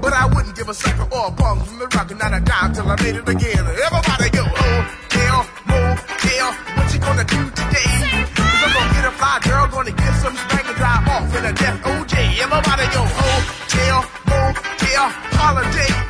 But 0.00 0.12
I 0.12 0.26
wouldn't 0.26 0.54
give 0.54 0.68
a 0.68 0.74
sucker 0.74 1.08
or 1.10 1.28
a 1.28 1.30
bum 1.30 1.60
from 1.60 1.78
the 1.78 1.88
rock 1.96 2.10
and 2.10 2.20
not 2.20 2.32
a 2.34 2.40
dime 2.40 2.72
till 2.74 2.88
I 2.88 2.96
made 3.02 3.16
it 3.16 3.28
again. 3.28 3.64
Everybody 3.66 4.28
go, 4.30 4.44
oh, 4.44 4.80
hell, 5.10 5.40
motel, 5.66 6.48
what 6.76 6.92
you 6.92 7.00
gonna 7.00 7.24
do 7.24 7.40
today? 7.50 7.92
Cause 8.36 8.60
I'm 8.64 8.72
gonna 8.76 8.94
get 8.94 9.04
a 9.08 9.14
fly 9.16 9.40
girl, 9.42 9.66
gonna 9.72 9.92
get 9.92 10.14
some 10.20 10.36
spank 10.36 10.66
and 10.68 10.76
drive 10.76 11.08
off 11.08 11.36
in 11.36 11.44
a 11.44 11.52
death 11.52 11.78
OJ. 11.82 12.14
Everybody 12.36 12.86
go, 12.94 13.02
oh, 13.02 13.40
hotel, 13.64 13.98
motel, 14.28 15.06
holiday 15.34 15.90
in. 15.90 16.09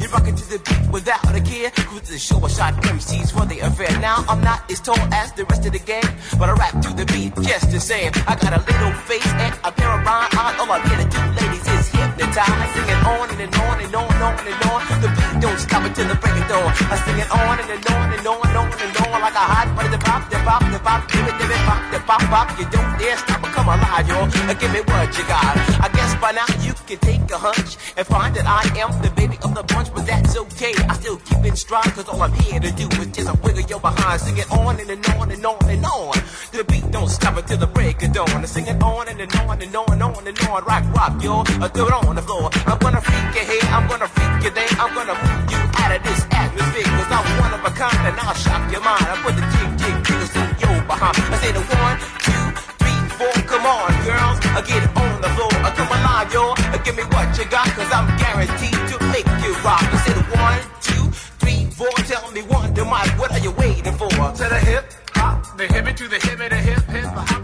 You're 0.00 0.10
rocking 0.10 0.36
to 0.36 0.46
the 0.50 0.58
beat 0.58 0.92
without 0.92 1.34
a 1.34 1.40
care. 1.40 1.70
Cruise 1.70 2.02
to 2.02 2.12
the 2.12 2.18
show, 2.18 2.38
I 2.44 2.48
shot 2.48 2.74
MCs 2.82 3.32
for 3.32 3.46
the 3.46 3.60
affair. 3.60 3.90
Now 4.00 4.24
I'm 4.28 4.40
not 4.40 4.70
as 4.70 4.80
tall 4.80 4.98
as 5.12 5.32
the 5.32 5.44
rest 5.44 5.66
of 5.66 5.72
the 5.72 5.78
gang, 5.78 6.08
but 6.38 6.48
I 6.48 6.52
rap 6.52 6.80
to 6.82 6.90
the 6.94 7.06
beat 7.06 7.34
just 7.42 7.70
the 7.70 7.80
same. 7.80 8.12
I 8.26 8.34
got 8.36 8.52
a 8.52 8.60
little 8.70 8.92
face 9.08 9.26
and 9.26 9.54
a 9.64 9.72
pair 9.72 9.90
of 9.90 10.04
rhyme 10.06 10.28
eyes. 10.32 10.60
All 10.60 10.70
I'm 10.70 10.82
here 10.88 10.98
to 10.98 11.08
do, 11.08 11.20
ladies, 11.38 11.73
is 12.18 12.26
hypnotize. 12.26 12.70
Singing 12.74 13.02
on 13.06 13.30
and, 13.30 13.40
and 13.40 13.54
on 13.54 13.80
and 13.80 13.94
on 13.94 14.10
and 14.10 14.22
on 14.22 14.46
and 14.46 14.62
on. 14.70 14.80
The 15.00 15.08
beat 15.08 15.40
don't 15.40 15.58
stop 15.58 15.84
until 15.84 16.08
the 16.08 16.14
break 16.16 16.36
of 16.36 16.48
dawn. 16.48 16.70
I 16.90 16.96
sing 17.04 17.18
it 17.18 17.30
on 17.30 17.58
and, 17.60 17.70
and 17.70 17.86
on 17.86 18.12
and 18.12 18.26
on 18.26 18.46
and 18.46 18.56
on 18.56 18.68
and 18.72 18.96
on 19.06 19.20
like 19.20 19.34
a 19.34 19.46
hot 19.46 19.68
butter. 19.76 19.90
The 19.94 19.98
pop, 19.98 20.22
the 20.30 20.38
pop, 20.42 20.62
the 20.72 20.78
pop, 20.78 21.00
give 21.10 21.26
it, 21.26 21.34
give 21.38 21.50
it, 21.50 21.62
pop, 21.66 21.82
the 21.92 21.98
pop, 22.00 22.22
pop. 22.32 22.46
You 22.58 22.66
don't 22.70 22.98
dare 22.98 23.16
stop 23.18 23.42
or 23.42 23.50
come 23.50 23.68
alive, 23.68 24.08
yo. 24.08 24.26
Give 24.54 24.72
me 24.72 24.80
what 24.80 25.10
you 25.18 25.24
got. 25.26 25.54
I 25.82 25.88
guess 25.92 26.14
by 26.16 26.32
now 26.32 26.46
you 26.60 26.72
can 26.86 26.98
take 26.98 27.30
a 27.30 27.38
hunch 27.38 27.76
and 27.96 28.06
find 28.06 28.34
that 28.36 28.46
I 28.46 28.62
am 28.78 28.90
the 29.02 29.10
baby 29.10 29.38
of 29.42 29.54
the 29.54 29.62
bunch, 29.62 29.92
but 29.94 30.06
that's 30.06 30.36
okay. 30.36 30.74
I 30.88 30.94
still 30.94 31.18
keep 31.18 31.44
it 31.44 31.56
strong, 31.58 31.84
cause 31.94 32.08
all 32.08 32.22
I'm 32.22 32.32
here 32.34 32.60
to 32.60 32.70
do 32.72 32.86
is 33.00 33.08
just 33.08 33.28
a 33.28 33.36
wiggle 33.42 33.62
your 33.62 33.80
behind. 33.80 34.20
Sing 34.20 34.38
it 34.38 34.50
on 34.50 34.78
and, 34.80 34.90
and 34.90 35.06
on 35.14 35.30
and 35.30 35.44
on 35.44 35.70
and 35.70 35.84
on. 35.84 36.12
The 36.52 36.64
beat 36.64 36.90
don't 36.90 37.08
stop 37.08 37.36
until 37.36 37.58
the 37.58 37.66
break 37.66 38.02
of 38.02 38.12
dawn. 38.12 38.30
I 38.30 38.46
sing 38.46 38.66
it 38.66 38.82
on 38.82 39.08
and, 39.08 39.20
and 39.20 39.34
on 39.36 39.60
and 39.60 39.74
on 39.74 39.92
and 39.92 40.02
on 40.02 40.26
and 40.26 40.38
on. 40.48 40.64
Rock, 40.64 40.84
rock. 40.94 41.12
I 41.14 41.68
do 41.68 41.86
it 41.86 41.92
on 41.92 42.03
I'm 42.04 42.10
on 42.10 42.16
the 42.16 42.22
floor. 42.28 42.50
I'm 42.68 42.78
gonna 42.84 43.00
freak 43.00 43.32
your 43.32 43.46
head, 43.48 43.64
I'm 43.72 43.88
gonna 43.88 44.08
freak 44.08 44.42
your 44.44 44.52
day, 44.52 44.68
I'm 44.76 44.92
gonna 44.92 45.16
move 45.16 45.44
you 45.48 45.60
out 45.80 45.96
of 45.96 46.02
this 46.04 46.20
atmosphere. 46.28 46.84
Cause 46.84 47.10
I'm 47.16 47.24
one 47.40 47.52
of 47.56 47.64
a 47.64 47.72
kind 47.72 47.96
and 48.04 48.16
I'll 48.20 48.36
shock 48.36 48.60
your 48.68 48.84
mind. 48.84 49.08
I 49.08 49.16
put 49.24 49.32
the 49.32 49.44
jig, 49.56 49.70
jig, 49.80 49.96
jiggers 50.04 50.36
in 50.36 50.48
your 50.60 50.76
behind. 50.84 51.16
I 51.16 51.36
say 51.40 51.52
the 51.56 51.64
one, 51.64 51.96
two, 52.28 52.44
three, 52.76 53.00
four, 53.16 53.32
come 53.48 53.64
on, 53.64 53.88
girls. 54.04 54.36
I 54.52 54.60
get 54.68 54.84
on 54.84 55.16
the 55.24 55.30
floor, 55.32 55.54
I 55.64 55.70
come 55.72 55.88
alive, 55.96 56.28
y'all. 56.28 56.54
Give 56.84 56.92
me 56.92 57.04
what 57.08 57.32
you 57.40 57.48
got, 57.48 57.72
cause 57.72 57.88
I'm 57.88 58.08
guaranteed 58.20 58.80
to 58.92 58.96
make 59.08 59.28
you 59.40 59.56
rock. 59.64 59.80
I 59.80 59.96
say 60.04 60.12
the 60.12 60.26
one, 60.36 60.60
two, 60.84 61.04
three, 61.40 61.64
four, 61.72 61.94
tell 62.04 62.28
me 62.36 62.42
one, 62.52 62.74
do 62.76 62.84
mic, 62.84 63.08
what 63.16 63.32
are 63.32 63.40
you 63.40 63.52
waiting 63.56 63.96
for? 63.96 64.12
To 64.12 64.44
the 64.44 64.60
hip, 64.60 64.92
hop, 65.16 65.56
the 65.56 65.64
hip 65.72 65.88
to 65.96 66.04
the 66.08 66.20
hip, 66.20 66.36
the 66.36 66.60
hip, 66.68 66.84
hip, 66.84 67.04
hop. 67.16 67.43